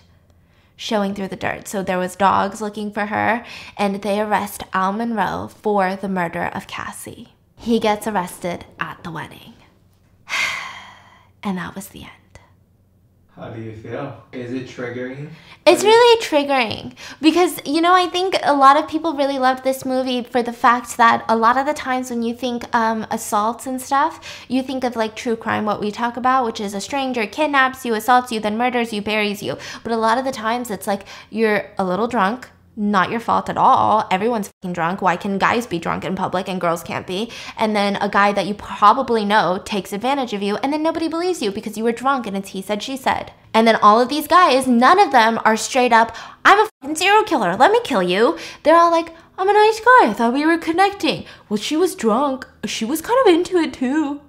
showing 0.80 1.14
through 1.14 1.28
the 1.28 1.36
dirt. 1.36 1.68
So 1.68 1.82
there 1.82 1.98
was 1.98 2.16
dogs 2.16 2.62
looking 2.62 2.90
for 2.90 3.06
her 3.06 3.44
and 3.76 4.00
they 4.00 4.18
arrest 4.18 4.62
Al 4.72 4.94
Monroe 4.94 5.48
for 5.48 5.94
the 5.94 6.08
murder 6.08 6.46
of 6.54 6.66
Cassie. 6.66 7.34
He 7.54 7.78
gets 7.78 8.06
arrested 8.06 8.64
at 8.80 9.04
the 9.04 9.10
wedding. 9.10 9.52
and 11.42 11.58
that 11.58 11.74
was 11.74 11.88
the 11.88 12.04
end. 12.04 12.19
How 13.40 13.48
do 13.48 13.60
you 13.60 13.72
feel? 13.72 14.22
Is 14.32 14.52
it 14.52 14.66
triggering? 14.66 15.30
It's 15.66 15.82
really 15.82 16.20
triggering 16.22 16.94
because, 17.22 17.58
you 17.64 17.80
know, 17.80 17.94
I 17.94 18.06
think 18.06 18.36
a 18.42 18.54
lot 18.54 18.76
of 18.76 18.86
people 18.86 19.14
really 19.14 19.38
loved 19.38 19.64
this 19.64 19.84
movie 19.86 20.22
for 20.22 20.42
the 20.42 20.52
fact 20.52 20.98
that 20.98 21.24
a 21.26 21.36
lot 21.36 21.56
of 21.56 21.64
the 21.64 21.72
times 21.72 22.10
when 22.10 22.22
you 22.22 22.34
think 22.34 22.64
um, 22.74 23.06
assaults 23.10 23.66
and 23.66 23.80
stuff, 23.80 24.44
you 24.48 24.62
think 24.62 24.84
of 24.84 24.94
like 24.94 25.16
true 25.16 25.36
crime, 25.36 25.64
what 25.64 25.80
we 25.80 25.90
talk 25.90 26.18
about, 26.18 26.44
which 26.44 26.60
is 26.60 26.74
a 26.74 26.80
stranger 26.82 27.26
kidnaps 27.26 27.84
you, 27.86 27.94
assaults 27.94 28.30
you, 28.30 28.40
then 28.40 28.58
murders 28.58 28.92
you, 28.92 29.00
buries 29.00 29.42
you. 29.42 29.56
But 29.82 29.92
a 29.92 29.96
lot 29.96 30.18
of 30.18 30.24
the 30.26 30.32
times 30.32 30.70
it's 30.70 30.86
like 30.86 31.06
you're 31.30 31.70
a 31.78 31.84
little 31.84 32.08
drunk, 32.08 32.48
not 32.76 33.10
your 33.10 33.20
fault 33.20 33.48
at 33.48 33.56
all. 33.56 34.06
Everyone's 34.10 34.48
fucking 34.48 34.72
drunk. 34.72 35.02
Why 35.02 35.16
can 35.16 35.38
guys 35.38 35.66
be 35.66 35.78
drunk 35.78 36.04
in 36.04 36.14
public 36.14 36.48
and 36.48 36.60
girls 36.60 36.82
can't 36.82 37.06
be? 37.06 37.30
And 37.56 37.74
then 37.74 37.96
a 37.96 38.08
guy 38.08 38.32
that 38.32 38.46
you 38.46 38.54
probably 38.54 39.24
know 39.24 39.60
takes 39.64 39.92
advantage 39.92 40.32
of 40.32 40.42
you, 40.42 40.56
and 40.56 40.72
then 40.72 40.82
nobody 40.82 41.08
believes 41.08 41.42
you 41.42 41.50
because 41.50 41.76
you 41.76 41.84
were 41.84 41.92
drunk 41.92 42.26
and 42.26 42.36
it's 42.36 42.50
he 42.50 42.62
said, 42.62 42.82
she 42.82 42.96
said. 42.96 43.32
And 43.52 43.66
then 43.66 43.76
all 43.76 44.00
of 44.00 44.08
these 44.08 44.28
guys, 44.28 44.66
none 44.66 45.00
of 45.00 45.12
them 45.12 45.40
are 45.44 45.56
straight 45.56 45.92
up, 45.92 46.16
I'm 46.44 46.60
a 46.60 46.70
fucking 46.80 46.96
serial 46.96 47.24
killer. 47.24 47.56
Let 47.56 47.72
me 47.72 47.80
kill 47.82 48.02
you. 48.02 48.38
They're 48.62 48.76
all 48.76 48.90
like, 48.90 49.12
I'm 49.36 49.48
a 49.48 49.52
nice 49.52 49.80
guy. 49.80 50.10
I 50.10 50.12
thought 50.14 50.34
we 50.34 50.46
were 50.46 50.58
connecting. 50.58 51.24
Well, 51.48 51.56
she 51.56 51.76
was 51.76 51.94
drunk. 51.94 52.46
She 52.64 52.84
was 52.84 53.00
kind 53.00 53.18
of 53.26 53.34
into 53.34 53.56
it 53.56 53.74
too. 53.74 54.20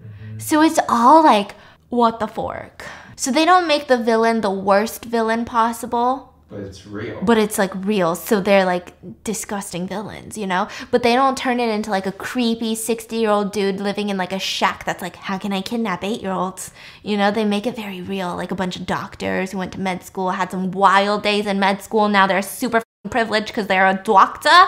Mm-hmm. 0.00 0.38
So 0.38 0.62
it's 0.62 0.78
all 0.88 1.24
like, 1.24 1.54
what 1.88 2.20
the 2.20 2.26
fork? 2.26 2.84
So 3.16 3.30
they 3.30 3.44
don't 3.44 3.66
make 3.66 3.88
the 3.88 3.96
villain 3.96 4.42
the 4.42 4.50
worst 4.50 5.04
villain 5.04 5.44
possible 5.44 6.34
But 6.50 6.60
it's 6.60 6.86
real. 6.86 7.20
but 7.22 7.36
it's 7.36 7.58
like 7.58 7.72
real. 7.74 8.14
So 8.14 8.40
they're 8.40 8.64
like 8.64 8.94
disgusting 9.22 9.86
villains 9.86 10.38
you 10.38 10.46
know? 10.46 10.68
But 10.90 11.02
they 11.02 11.14
don't 11.14 11.36
turn 11.36 11.60
it 11.60 11.68
into 11.68 11.90
like 11.90 12.06
a 12.06 12.12
creepy 12.12 12.74
60 12.74 13.16
year 13.16 13.28
old 13.28 13.52
dude 13.52 13.80
living 13.80 14.08
in 14.08 14.16
like 14.16 14.32
a 14.32 14.38
shack 14.38 14.84
that's 14.84 15.02
like 15.02 15.16
how 15.16 15.36
can 15.36 15.52
i 15.52 15.60
kidnap 15.60 16.02
eight 16.02 16.22
year 16.22 16.32
olds 16.32 16.70
you 17.02 17.16
know 17.18 17.30
they 17.30 17.44
make 17.44 17.66
it 17.66 17.76
very 17.76 18.00
real. 18.00 18.34
Like 18.34 18.50
a 18.50 18.54
bunch 18.54 18.76
of 18.76 18.86
doctors 18.86 19.52
who 19.52 19.58
went 19.58 19.72
to 19.72 19.80
med 19.80 20.02
school 20.02 20.30
had 20.30 20.50
some 20.50 20.70
wild 20.70 21.22
days 21.22 21.46
in 21.46 21.58
med 21.60 21.82
school 21.82 22.08
now 22.08 22.26
they're 22.26 22.40
super 22.42 22.82
privileged 23.10 23.48
because 23.48 23.66
they're 23.66 23.86
a 23.86 24.00
doctor? 24.02 24.58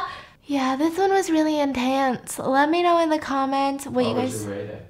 Yeah 0.44 0.76
this 0.76 0.98
one 0.98 1.12
was 1.12 1.30
really 1.30 1.58
intense. 1.60 2.38
Let 2.38 2.68
me 2.68 2.82
know 2.82 2.98
in 3.00 3.08
the 3.08 3.18
comments 3.18 3.86
what, 3.86 4.04
you 4.04 4.14
What 4.14 4.20
guys 4.22 4.44
you 4.44 4.50
it? 4.52 4.89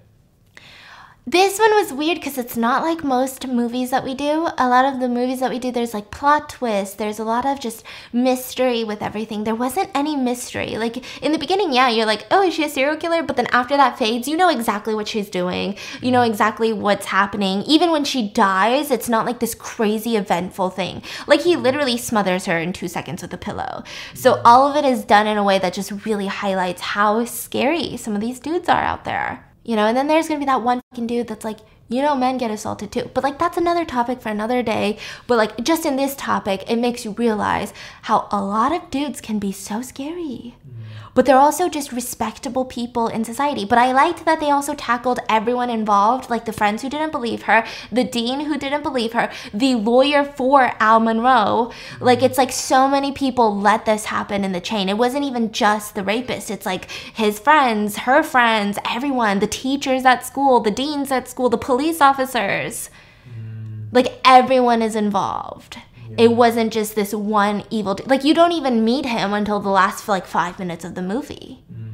This 1.27 1.59
one 1.59 1.71
was 1.75 1.93
weird 1.93 2.17
because 2.19 2.39
it's 2.39 2.57
not 2.57 2.83
like 2.83 3.05
most 3.05 3.47
movies 3.47 3.91
that 3.91 4.03
we 4.03 4.15
do. 4.15 4.49
A 4.57 4.69
lot 4.69 4.87
of 4.87 5.01
the 5.01 5.09
movies 5.09 5.41
that 5.41 5.51
we 5.51 5.59
do, 5.59 5.71
there's 5.71 5.93
like 5.93 6.11
plot 6.11 6.49
twists. 6.49 6.97
There's 6.97 7.19
a 7.19 7.25
lot 7.25 7.45
of 7.45 7.61
just 7.61 7.85
mystery 8.13 8.85
with 8.85 9.03
everything. 9.03 9.45
There 9.45 9.55
wasn't 9.55 9.91
any 9.95 10.17
mystery. 10.17 10.77
Like 10.79 11.23
in 11.23 11.33
the 11.33 11.39
beginning, 11.39 11.73
yeah, 11.73 11.91
you're 11.91 12.07
like, 12.07 12.27
oh, 12.31 12.43
is 12.43 12.55
she 12.55 12.65
a 12.65 12.69
serial 12.71 12.97
killer? 12.97 13.23
But 13.23 13.37
then 13.37 13.49
after 13.53 13.77
that 13.77 13.99
fades, 13.99 14.27
you 14.29 14.37
know 14.37 14.49
exactly 14.49 14.95
what 14.95 15.09
she's 15.09 15.29
doing. 15.29 15.77
You 16.01 16.11
know 16.11 16.23
exactly 16.23 16.73
what's 16.73 17.07
happening. 17.07 17.63
Even 17.63 17.93
when 17.93 18.05
she 18.05 18.29
dies, 18.29 18.91
it's 18.91 19.09
not 19.09 19.27
like 19.27 19.41
this 19.41 19.55
crazy 19.55 20.17
eventful 20.17 20.71
thing. 20.71 21.03
Like 21.27 21.43
he 21.43 21.55
literally 21.55 21.99
smothers 21.99 22.47
her 22.47 22.59
in 22.59 22.73
two 22.73 22.89
seconds 22.89 23.21
with 23.21 23.33
a 23.35 23.39
pillow. 23.39 23.85
So 24.15 24.41
all 24.45 24.71
of 24.71 24.77
it 24.77 24.89
is 24.89 25.05
done 25.05 25.27
in 25.27 25.37
a 25.37 25.45
way 25.45 25.59
that 25.59 25.75
just 25.75 26.07
really 26.07 26.29
highlights 26.29 26.81
how 26.81 27.27
scary 27.27 27.99
some 27.99 28.15
of 28.15 28.23
these 28.23 28.41
dudes 28.41 28.69
are 28.69 28.83
out 28.83 29.05
there. 29.05 29.50
You 29.71 29.77
know, 29.77 29.87
and 29.87 29.97
then 29.97 30.09
there's 30.09 30.27
gonna 30.27 30.41
be 30.41 30.47
that 30.47 30.63
one 30.63 30.81
fucking 30.91 31.07
dude 31.07 31.29
that's 31.29 31.45
like, 31.45 31.61
you 31.89 32.03
know, 32.03 32.17
men 32.17 32.39
get 32.39 32.51
assaulted 32.51 32.91
too. 32.91 33.09
But 33.15 33.23
like, 33.23 33.39
that's 33.39 33.57
another 33.57 33.85
topic 33.85 34.21
for 34.21 34.29
another 34.29 34.65
day. 34.65 34.99
But 35.29 35.39
like, 35.39 35.63
just 35.63 35.87
in 35.87 35.95
this 35.95 36.17
topic, 36.17 36.69
it 36.69 36.75
makes 36.75 37.05
you 37.05 37.13
realize 37.13 37.73
how 38.03 38.27
a 38.33 38.43
lot 38.43 38.73
of 38.73 38.91
dudes 38.91 39.21
can 39.21 39.39
be 39.39 39.53
so 39.53 39.81
scary. 39.81 40.57
But 41.15 41.27
they're 41.27 41.37
also 41.37 41.69
just 41.69 41.93
respectable 41.93 42.65
people 42.65 43.09
in 43.09 43.25
society. 43.25 43.65
But 43.65 43.79
I 43.79 43.93
liked 43.93 44.25
that 44.25 44.41
they 44.41 44.51
also 44.51 44.75
tackled 44.75 45.21
everyone 45.29 45.71
involved, 45.71 46.31
like 46.31 46.45
the 46.45 46.53
friends 46.53 46.83
who 46.83 46.91
didn't 46.91 47.13
believe 47.13 47.43
her, 47.43 47.65
the 47.91 48.05
dean 48.05 48.41
who 48.41 48.57
didn't 48.57 48.83
believe 48.83 49.13
her, 49.13 49.31
the 49.53 49.75
lawyer 49.75 50.25
for 50.25 50.73
Al 50.81 51.01
Monroe. 51.01 51.73
Like 52.01 52.23
it's 52.23 52.39
like 52.39 52.53
so 52.53 52.89
many 52.89 53.13
people 53.13 53.57
let 53.57 53.87
this 53.87 54.07
happen 54.07 54.45
in 54.45 54.53
the 54.53 54.61
chain. 54.61 54.89
It 54.89 54.99
wasn't 54.99 55.25
even 55.25 55.53
just 55.53 55.95
the 55.95 56.05
rapist. 56.05 56.51
It's 56.51 56.67
like 56.67 56.91
his 56.91 57.39
friends, 57.39 57.99
her 57.99 58.23
friends, 58.23 58.79
everyone, 58.89 59.41
the 59.41 59.47
teachers 59.47 60.05
at 60.05 60.25
school, 60.25 60.61
the 60.61 60.71
deans 60.71 61.11
at 61.11 61.29
school, 61.29 61.49
the 61.49 61.59
police 61.59 62.01
officers. 62.01 62.91
Mm. 63.29 63.89
Like 63.93 64.21
everyone 64.25 64.83
is 64.83 64.97
involved. 64.97 65.79
It 66.19 66.33
wasn't 66.33 66.73
just 66.73 66.95
this 66.95 67.13
one 67.15 67.65
evil. 67.71 67.95
d- 67.95 68.05
Like 68.07 68.25
you 68.25 68.35
don't 68.35 68.53
even 68.53 68.85
meet 68.85 69.07
him 69.07 69.33
until 69.33 69.61
the 69.61 69.69
last 69.71 70.09
like 70.09 70.27
five 70.27 70.59
minutes 70.59 70.85
of 70.85 70.95
the 70.95 71.03
movie. 71.03 71.63
Mm. 71.73 71.87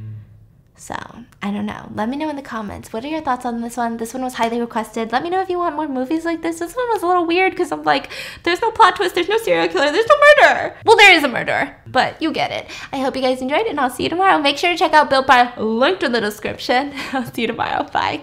So 0.75 0.95
I 1.41 1.51
don't 1.51 1.65
know. 1.65 1.89
Let 1.95 2.07
me 2.07 2.17
know 2.17 2.29
in 2.29 2.35
the 2.35 2.41
comments. 2.43 2.93
What 2.93 3.03
are 3.03 3.07
your 3.07 3.21
thoughts 3.21 3.45
on 3.45 3.61
this 3.61 3.77
one? 3.77 3.97
This 3.97 4.13
one 4.13 4.23
was 4.23 4.35
highly 4.35 4.59
requested. 4.59 5.11
Let 5.11 5.23
me 5.23 5.29
know 5.29 5.41
if 5.41 5.49
you 5.49 5.57
want 5.57 5.75
more 5.75 5.87
movies 5.87 6.23
like 6.23 6.41
this. 6.43 6.59
This 6.59 6.75
one 6.75 6.87
was 6.89 7.01
a 7.01 7.07
little 7.07 7.25
weird 7.25 7.51
because 7.53 7.71
I'm 7.71 7.81
like, 7.83 8.11
there's 8.43 8.61
no 8.61 8.69
plot 8.71 8.95
twist, 8.95 9.15
there's 9.15 9.27
no 9.29 9.37
serial 9.39 9.67
killer, 9.67 9.91
there's 9.91 10.05
no 10.07 10.15
murder. 10.27 10.75
Well, 10.85 10.95
there 10.97 11.15
is 11.17 11.23
a 11.23 11.27
murder, 11.27 11.75
but 11.87 12.21
you 12.21 12.31
get 12.31 12.51
it. 12.51 12.67
I 12.91 12.97
hope 12.99 13.15
you 13.15 13.21
guys 13.23 13.41
enjoyed 13.41 13.61
it, 13.61 13.69
and 13.69 13.79
I'll 13.79 13.89
see 13.89 14.03
you 14.03 14.09
tomorrow. 14.09 14.39
Make 14.39 14.57
sure 14.57 14.71
to 14.71 14.77
check 14.77 14.93
out 14.93 15.09
Built 15.09 15.25
Bar, 15.27 15.53
linked 15.57 16.03
in 16.03 16.11
the 16.11 16.21
description. 16.21 16.93
I'll 17.13 17.25
see 17.25 17.41
you 17.41 17.47
tomorrow. 17.47 17.83
Bye. 17.91 18.21